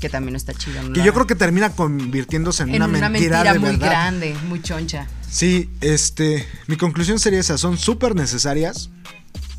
Que 0.00 0.08
también 0.08 0.34
está 0.34 0.52
chido. 0.54 0.82
¿no? 0.82 0.92
Que 0.92 1.02
yo 1.02 1.12
creo 1.14 1.26
que 1.26 1.34
termina 1.34 1.70
convirtiéndose 1.70 2.62
en, 2.64 2.70
en 2.70 2.82
una, 2.82 3.08
mentira, 3.08 3.44
de 3.52 3.58
muy 3.58 3.70
verdad. 3.70 3.86
grande, 3.90 4.34
muy 4.48 4.60
choncha. 4.62 5.06
Sí, 5.30 5.70
este, 5.80 6.46
mi 6.66 6.76
conclusión 6.76 7.18
sería 7.18 7.38
esa, 7.40 7.56
son 7.58 7.78
súper 7.78 8.16
necesarias, 8.16 8.90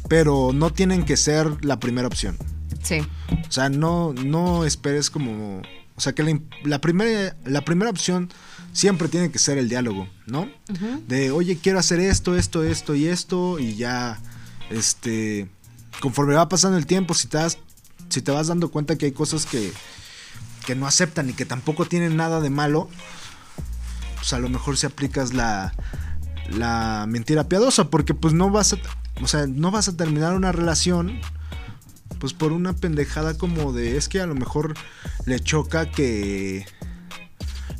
pero 0.09 0.51
no 0.53 0.71
tienen 0.73 1.05
que 1.05 1.15
ser 1.15 1.63
la 1.63 1.79
primera 1.79 2.07
opción. 2.07 2.37
Sí. 2.83 2.99
O 3.47 3.51
sea, 3.51 3.69
no, 3.69 4.13
no 4.13 4.65
esperes 4.65 5.09
como, 5.09 5.61
o 5.95 6.01
sea, 6.01 6.13
que 6.13 6.23
la, 6.23 6.31
im- 6.31 6.43
la 6.63 6.81
primera, 6.81 7.35
la 7.45 7.61
primera 7.63 7.89
opción 7.91 8.29
siempre 8.73 9.07
tiene 9.07 9.31
que 9.31 9.37
ser 9.39 9.57
el 9.57 9.69
diálogo, 9.69 10.07
¿no? 10.25 10.49
De, 11.07 11.31
oye, 11.31 11.57
quiero 11.61 11.77
hacer 11.79 11.99
esto, 11.99 12.35
esto, 12.35 12.63
esto 12.63 12.95
y 12.95 13.05
esto, 13.07 13.59
y 13.59 13.75
ya, 13.75 14.19
este, 14.69 15.47
conforme 15.99 16.33
va 16.35 16.49
pasando 16.49 16.77
el 16.77 16.85
tiempo, 16.85 17.13
si 17.13 17.27
te, 17.27 17.37
das- 17.37 17.57
si 18.09 18.21
te 18.21 18.31
vas 18.31 18.47
dando 18.47 18.71
cuenta 18.71 18.97
que 18.97 19.05
hay 19.07 19.11
cosas 19.11 19.45
que, 19.45 19.71
que 20.65 20.75
no 20.75 20.87
aceptan 20.87 21.29
y 21.29 21.33
que 21.33 21.45
tampoco 21.45 21.85
tienen 21.85 22.15
nada 22.17 22.39
de 22.41 22.49
malo, 22.49 22.89
pues 24.17 24.33
a 24.33 24.39
lo 24.39 24.49
mejor 24.49 24.77
si 24.77 24.85
aplicas 24.85 25.33
la, 25.33 25.73
la 26.49 27.05
mentira 27.07 27.45
piadosa, 27.45 27.89
porque 27.89 28.13
pues 28.13 28.33
no 28.33 28.49
vas 28.49 28.73
a, 28.73 28.77
o 29.21 29.27
sea, 29.27 29.47
no 29.47 29.71
vas 29.71 29.87
a 29.87 29.97
terminar 29.97 30.33
una 30.35 30.51
relación, 30.51 31.19
pues 32.19 32.33
por 32.33 32.51
una 32.51 32.73
pendejada 32.73 33.37
como 33.37 33.73
de, 33.73 33.97
es 33.97 34.07
que 34.07 34.21
a 34.21 34.25
lo 34.27 34.35
mejor 34.35 34.75
le 35.25 35.39
choca 35.39 35.89
que... 35.89 36.65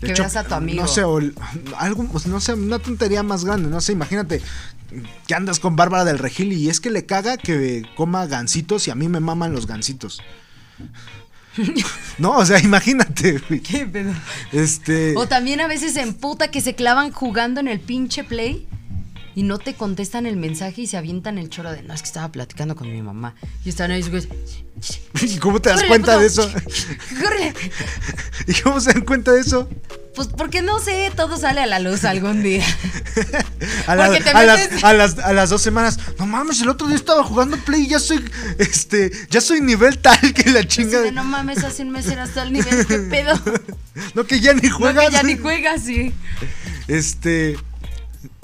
le 0.02 0.08
Que 0.08 0.14
cho- 0.14 0.24
veas 0.24 0.36
a 0.36 0.44
tu 0.44 0.56
amigo. 0.56 0.82
No 0.82 0.88
sé, 0.88 1.04
o 1.04 1.20
algo, 1.78 2.06
pues, 2.12 2.26
no 2.26 2.40
sé, 2.40 2.54
una 2.56 2.80
tontería 2.80 3.22
más 3.22 3.46
grande, 3.46 3.70
no 3.70 3.80
sé, 3.82 3.92
imagínate 3.92 4.42
que 5.26 5.36
andas 5.36 5.60
con 5.60 5.76
Bárbara 5.78 6.04
del 6.04 6.20
Regil 6.20 6.52
y 6.52 6.70
es 6.70 6.82
que 6.82 6.90
le 6.90 7.06
caga 7.06 7.38
que 7.38 7.84
coma 7.96 8.26
gansitos 8.26 8.88
y 8.88 8.92
a 8.92 8.96
mí 8.96 9.08
me 9.08 9.20
maman 9.22 9.54
los 9.54 9.66
gansitos. 9.68 10.22
No, 12.18 12.38
o 12.38 12.46
sea, 12.46 12.60
imagínate, 12.60 13.40
güey. 13.40 13.60
¿Qué 13.60 13.86
pedo? 13.86 14.14
Este. 14.52 15.16
O 15.18 15.28
también 15.28 15.60
a 15.62 15.68
veces 15.68 15.94
se 15.94 16.02
emputa 16.02 16.50
que 16.50 16.62
se 16.62 16.76
clavan 16.76 17.12
jugando 17.12 17.60
en 17.60 17.68
el 17.68 17.80
pinche 17.80 18.24
play 18.24 18.68
y 19.36 19.44
no 19.44 19.58
te 19.60 19.74
contestan 19.74 20.26
el 20.26 20.36
mensaje 20.38 20.82
y 20.82 20.88
se 20.88 20.98
avientan 20.98 21.38
el 21.38 21.50
choro 21.50 21.72
de 21.72 21.84
no, 21.84 21.94
es 21.94 22.02
que 22.02 22.08
estaba 22.08 22.32
platicando 22.32 22.76
con 22.76 22.92
mi 22.92 23.02
mamá. 23.02 23.36
Y 23.66 23.70
están 23.70 23.92
ahí, 23.92 24.02
güey. 24.04 24.28
¿Y 25.22 25.38
cómo 25.38 25.62
te 25.62 25.70
das 25.70 25.78
"Córrele, 25.84 25.90
cuenta 25.90 26.12
puto, 26.14 26.22
de 26.22 26.28
eso? 26.28 26.52
¡Córrele! 27.22 27.54
¿Y 28.48 28.54
cómo 28.62 28.80
se 28.80 28.94
dan 28.94 29.04
cuenta 29.04 29.32
de 29.32 29.42
eso? 29.42 29.70
Pues 30.16 30.28
porque 30.28 30.62
no 30.62 30.78
sé, 30.80 31.10
todo 31.16 31.38
sale 31.38 31.62
a 31.62 31.66
la 31.66 31.80
luz 31.80 32.04
algún 32.04 32.44
día. 32.44 32.66
A, 33.88 33.96
la- 33.96 34.08
Porque 34.08 34.22
te 34.24 34.30
a 34.32 34.44
las, 34.44 34.84
a, 34.84 34.94
las, 34.94 35.20
a 35.20 35.32
las 35.34 35.50
dos 35.50 35.62
semanas, 35.62 35.98
no 36.20 36.26
mames, 36.26 36.62
el 36.62 36.68
otro 36.70 36.88
día 36.88 36.96
estaba 36.98 37.24
jugando 37.24 37.56
Play 37.58 37.84
y 37.84 37.88
ya 37.90 38.00
soy, 38.00 38.24
este, 38.58 39.12
ya 39.30 39.40
soy 39.40 39.62
nivel 39.62 39.98
tal 40.00 40.34
que 40.34 40.50
la 40.50 40.68
chinga. 40.68 41.10
no 41.12 41.24
mames, 41.24 41.64
hace 41.64 41.84
un 41.84 41.92
mes 41.92 42.08
eras 42.08 42.32
tal 42.34 42.52
nivel, 42.52 42.86
¿qué 42.88 42.98
pedo? 43.00 43.40
No, 44.16 44.26
que 44.26 44.40
ya 44.42 44.54
ni 44.54 44.68
No, 44.68 44.76
juegas. 44.78 45.06
que 45.06 45.12
ya 45.14 45.24
ni 45.24 45.38
juegas, 45.38 45.84
sí. 45.84 46.14
Este. 46.88 47.58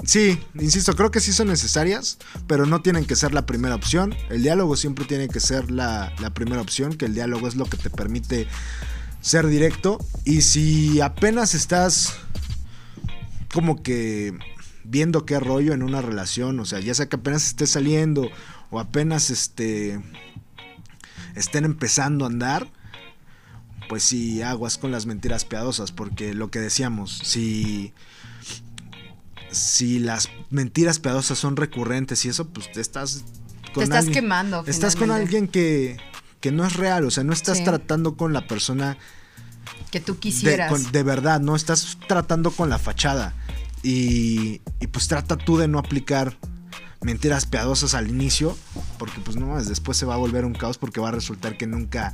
Sí, 0.04 0.40
insisto, 0.54 0.94
creo 0.94 1.10
que 1.10 1.20
sí 1.20 1.32
son 1.32 1.48
necesarias, 1.48 2.18
pero 2.46 2.66
no 2.66 2.82
tienen 2.82 3.04
que 3.04 3.16
ser 3.16 3.34
la 3.34 3.46
primera 3.46 3.74
opción. 3.74 4.14
El 4.30 4.42
diálogo 4.42 4.76
siempre 4.76 5.04
tiene 5.04 5.28
que 5.28 5.40
ser 5.40 5.70
la, 5.70 6.12
la 6.20 6.30
primera 6.30 6.62
opción, 6.62 6.94
que 6.94 7.06
el 7.06 7.14
diálogo 7.14 7.48
es 7.48 7.56
lo 7.56 7.66
que 7.66 7.76
te 7.76 7.90
permite 7.90 8.46
ser 9.20 9.48
directo. 9.48 9.98
Y 10.24 10.42
si 10.42 11.00
apenas 11.00 11.54
estás 11.54 12.14
como 13.52 13.82
que 13.82 14.38
viendo 14.84 15.26
qué 15.26 15.40
rollo 15.40 15.74
en 15.74 15.82
una 15.82 16.00
relación, 16.00 16.60
o 16.60 16.64
sea, 16.64 16.80
ya 16.80 16.94
sea 16.94 17.08
que 17.08 17.16
apenas 17.16 17.46
estés 17.46 17.70
saliendo 17.70 18.30
o 18.70 18.80
apenas 18.80 19.30
este 19.30 20.00
estén 21.34 21.64
empezando 21.64 22.24
a 22.24 22.28
andar, 22.28 22.68
pues 23.88 24.02
sí, 24.02 24.42
aguas 24.42 24.78
con 24.78 24.90
las 24.90 25.06
mentiras 25.06 25.44
piadosas, 25.44 25.92
porque 25.92 26.34
lo 26.34 26.50
que 26.50 26.58
decíamos, 26.58 27.18
si 27.24 27.92
si 29.50 29.98
las 29.98 30.28
mentiras 30.50 30.98
piadosas 30.98 31.38
son 31.38 31.56
recurrentes 31.56 32.24
y 32.24 32.28
eso, 32.28 32.46
pues 32.48 32.70
te 32.72 32.80
estás 32.80 33.24
Te 33.74 33.82
estás 33.82 33.98
alguien- 33.98 34.14
quemando. 34.14 34.64
Estás 34.66 34.96
con 34.96 35.10
alguien 35.10 35.48
que 35.48 35.96
que 36.40 36.52
no 36.52 36.64
es 36.64 36.74
real, 36.74 37.04
o 37.04 37.10
sea, 37.10 37.24
no 37.24 37.32
estás 37.32 37.58
Sí. 37.58 37.64
tratando 37.64 38.16
con 38.16 38.32
la 38.32 38.46
persona 38.46 38.96
Que 39.90 39.98
tú 39.98 40.14
de, 40.14 40.20
quisieras. 40.20 40.70
con- 40.70 40.92
de 40.92 41.02
verdad, 41.02 41.40
no 41.40 41.56
estás 41.56 41.98
tratando 42.06 42.52
con 42.52 42.68
la 42.70 42.78
fachada. 42.78 43.34
Y, 43.82 44.60
y 44.80 44.86
pues 44.92 45.08
trata 45.08 45.36
tú 45.36 45.56
de 45.58 45.66
no 45.66 45.78
aplicar 45.80 46.36
mentiras 47.00 47.44
piadosas 47.46 47.94
al 47.94 48.08
inicio, 48.08 48.56
porque 48.98 49.20
pues 49.24 49.36
no 49.36 49.60
después 49.62 49.96
se 49.98 50.06
va 50.06 50.14
a 50.14 50.18
volver 50.18 50.44
un 50.44 50.52
caos 50.54 50.78
porque 50.78 51.00
va 51.00 51.08
a 51.08 51.12
resultar 51.12 51.56
que 51.56 51.66
nunca, 51.66 52.12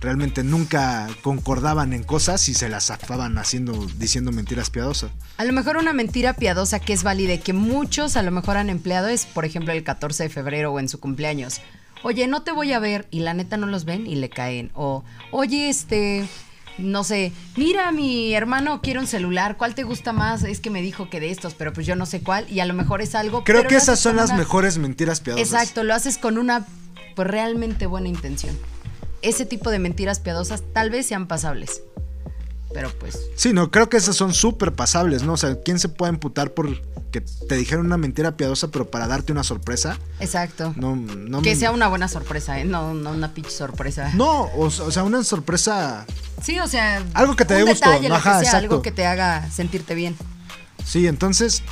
realmente 0.00 0.44
nunca 0.44 1.08
concordaban 1.22 1.92
en 1.92 2.04
cosas 2.04 2.48
y 2.48 2.54
se 2.54 2.68
las 2.68 2.86
zafaban 2.86 3.36
haciendo, 3.38 3.86
diciendo 3.96 4.30
mentiras 4.32 4.70
piadosas. 4.70 5.10
A 5.38 5.44
lo 5.44 5.52
mejor 5.52 5.76
una 5.76 5.92
mentira 5.92 6.34
piadosa 6.34 6.78
que 6.80 6.92
es 6.92 7.02
válida 7.02 7.34
y 7.34 7.38
que 7.38 7.52
muchos 7.52 8.16
a 8.16 8.22
lo 8.22 8.30
mejor 8.30 8.56
han 8.56 8.70
empleado 8.70 9.08
es, 9.08 9.26
por 9.26 9.44
ejemplo, 9.44 9.72
el 9.72 9.82
14 9.82 10.24
de 10.24 10.28
febrero 10.28 10.72
o 10.72 10.78
en 10.80 10.88
su 10.88 11.00
cumpleaños. 11.00 11.60
Oye, 12.04 12.28
no 12.28 12.42
te 12.42 12.52
voy 12.52 12.72
a 12.72 12.78
ver 12.78 13.08
y 13.10 13.20
la 13.20 13.34
neta 13.34 13.56
no 13.56 13.66
los 13.66 13.84
ven 13.84 14.06
y 14.06 14.14
le 14.14 14.30
caen. 14.30 14.70
O, 14.74 15.02
oye, 15.32 15.68
este, 15.68 16.28
no 16.78 17.02
sé, 17.02 17.32
mira, 17.56 17.90
mi 17.90 18.32
hermano 18.34 18.80
quiere 18.82 19.00
un 19.00 19.08
celular, 19.08 19.56
¿cuál 19.56 19.74
te 19.74 19.82
gusta 19.82 20.12
más? 20.12 20.44
Es 20.44 20.60
que 20.60 20.70
me 20.70 20.80
dijo 20.80 21.10
que 21.10 21.18
de 21.18 21.32
estos, 21.32 21.54
pero 21.54 21.72
pues 21.72 21.88
yo 21.88 21.96
no 21.96 22.06
sé 22.06 22.20
cuál 22.20 22.48
y 22.48 22.60
a 22.60 22.66
lo 22.66 22.74
mejor 22.74 23.02
es 23.02 23.16
algo... 23.16 23.42
Creo 23.42 23.66
que 23.66 23.74
esas 23.74 23.98
son 23.98 24.14
las 24.14 24.30
una- 24.30 24.38
mejores 24.38 24.78
mentiras 24.78 25.20
piadosas. 25.20 25.52
Exacto, 25.52 25.82
lo 25.82 25.92
haces 25.92 26.18
con 26.18 26.38
una, 26.38 26.64
pues 27.16 27.26
realmente 27.26 27.86
buena 27.86 28.06
intención. 28.06 28.56
Ese 29.22 29.46
tipo 29.46 29.70
de 29.70 29.78
mentiras 29.78 30.20
piadosas 30.20 30.62
tal 30.72 30.90
vez 30.90 31.06
sean 31.06 31.26
pasables. 31.26 31.82
Pero 32.72 32.90
pues, 32.98 33.18
Sí, 33.34 33.52
no, 33.54 33.70
creo 33.70 33.88
que 33.88 33.96
esas 33.96 34.14
son 34.14 34.34
súper 34.34 34.72
pasables, 34.74 35.22
¿no? 35.22 35.32
O 35.32 35.36
sea, 35.36 35.58
¿quién 35.62 35.78
se 35.78 35.88
puede 35.88 36.12
imputar 36.12 36.52
por 36.52 36.68
que 37.10 37.22
te 37.22 37.54
dijeron 37.56 37.86
una 37.86 37.96
mentira 37.96 38.36
piadosa 38.36 38.68
pero 38.70 38.90
para 38.90 39.06
darte 39.06 39.32
una 39.32 39.42
sorpresa? 39.42 39.98
exacto. 40.20 40.74
No, 40.76 40.94
no 40.94 41.40
que 41.40 41.50
me- 41.50 41.56
sea 41.56 41.70
una 41.70 41.88
buena 41.88 42.08
sorpresa, 42.08 42.60
¿eh? 42.60 42.66
No, 42.66 42.92
no 42.92 43.10
una 43.12 43.32
pinche 43.32 43.50
sorpresa. 43.50 44.10
No, 44.14 44.42
o, 44.42 44.66
o 44.66 44.70
sea, 44.90 45.02
una 45.04 45.24
sorpresa. 45.24 46.04
Sí, 46.42 46.60
o 46.60 46.68
sea. 46.68 47.02
Algo 47.14 47.34
que 47.36 47.46
te 47.46 47.54
dé 47.54 47.62
gusto, 47.62 47.88
detalle, 47.88 48.08
lo 48.10 48.16
ajá, 48.16 48.40
que 48.40 48.44
sea, 48.44 48.50
exacto. 48.58 48.74
algo 48.74 48.82
que 48.82 48.92
te 48.92 49.06
haga 49.06 49.50
sentirte 49.50 49.94
bien. 49.94 50.14
Sí, 50.84 51.06
entonces, 51.06 51.62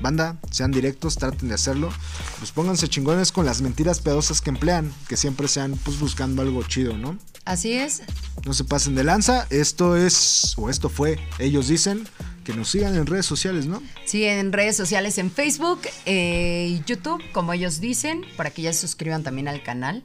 banda, 0.00 0.36
sean 0.50 0.70
directos, 0.70 1.16
traten 1.16 1.48
de 1.48 1.54
hacerlo. 1.54 1.90
Pues 2.38 2.52
pónganse 2.52 2.88
chingones 2.88 3.32
con 3.32 3.46
las 3.46 3.62
mentiras 3.62 4.00
piadosas 4.00 4.40
que 4.40 4.50
emplean, 4.50 4.92
que 5.08 5.16
siempre 5.16 5.48
sean 5.48 5.78
pues 5.84 5.98
buscando 5.98 6.42
algo 6.42 6.62
chido, 6.62 6.96
¿no? 6.96 7.18
Así 7.44 7.72
es. 7.72 8.02
No 8.44 8.52
se 8.52 8.64
pasen 8.64 8.94
de 8.94 9.04
lanza. 9.04 9.46
Esto 9.50 9.96
es, 9.96 10.54
o 10.56 10.68
esto 10.68 10.88
fue, 10.88 11.18
ellos 11.38 11.68
dicen, 11.68 12.08
que 12.44 12.52
nos 12.52 12.70
sigan 12.70 12.94
en 12.96 13.06
redes 13.06 13.26
sociales, 13.26 13.66
¿no? 13.66 13.82
Sí, 14.04 14.24
en 14.24 14.52
redes 14.52 14.76
sociales, 14.76 15.18
en 15.18 15.30
Facebook 15.30 15.80
eh, 16.06 16.80
YouTube, 16.86 17.22
como 17.32 17.52
ellos 17.52 17.80
dicen, 17.80 18.24
para 18.36 18.50
que 18.50 18.62
ya 18.62 18.72
se 18.72 18.80
suscriban 18.80 19.22
también 19.22 19.48
al 19.48 19.62
canal. 19.62 20.02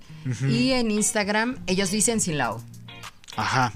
Y 0.47 0.71
en 0.71 0.91
Instagram, 0.91 1.57
ellos 1.67 1.91
dicen 1.91 2.19
sin 2.19 2.37
la 2.37 2.53
O. 2.53 2.61
Ajá. 3.35 3.73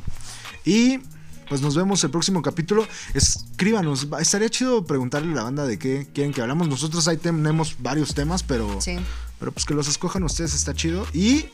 Y 0.63 0.99
pues 1.47 1.61
nos 1.61 1.75
vemos 1.75 2.03
el 2.03 2.11
próximo 2.11 2.41
capítulo. 2.41 2.87
Escríbanos. 3.13 4.07
Estaría 4.19 4.49
chido 4.49 4.85
preguntarle 4.85 5.31
a 5.33 5.35
la 5.35 5.43
banda 5.43 5.65
de 5.65 5.77
qué 5.79 6.07
quieren 6.13 6.33
que 6.33 6.41
hablamos. 6.41 6.67
Nosotros 6.67 7.07
ahí 7.07 7.17
tenemos 7.17 7.75
varios 7.79 8.13
temas, 8.13 8.43
pero, 8.43 8.79
Sí. 8.81 8.97
pero 9.39 9.51
pues 9.51 9.65
que 9.65 9.73
los 9.73 9.87
escojan 9.87 10.23
ustedes 10.23 10.53
está 10.53 10.73
chido. 10.73 11.05
Y 11.13 11.47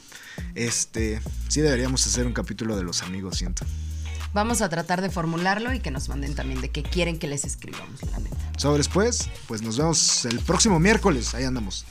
este 0.56 1.22
sí 1.50 1.62
deberíamos 1.62 2.06
hacer 2.08 2.26
un 2.26 2.34
capítulo 2.34 2.76
de 2.76 2.84
los 2.84 3.02
amigos, 3.04 3.38
siento. 3.38 3.66
Vamos 4.34 4.62
a 4.62 4.70
tratar 4.70 5.02
de 5.02 5.10
formularlo 5.10 5.74
y 5.74 5.82
que 5.82 5.92
nos 5.92 6.08
manden 6.08 6.36
también 6.36 6.62
de 6.62 6.70
qué 6.70 6.84
quieren 6.84 7.20
que 7.20 7.28
les 7.28 7.44
escribamos, 7.44 8.02
la 8.12 8.20
neta. 8.20 8.38
Sobres 8.58 8.88
pues, 8.88 9.30
pues 9.48 9.62
nos 9.62 9.78
vemos 9.78 10.24
el 10.24 10.40
próximo 10.40 10.80
miércoles. 10.80 11.36
Ahí 11.36 11.44
andamos. 11.44 11.86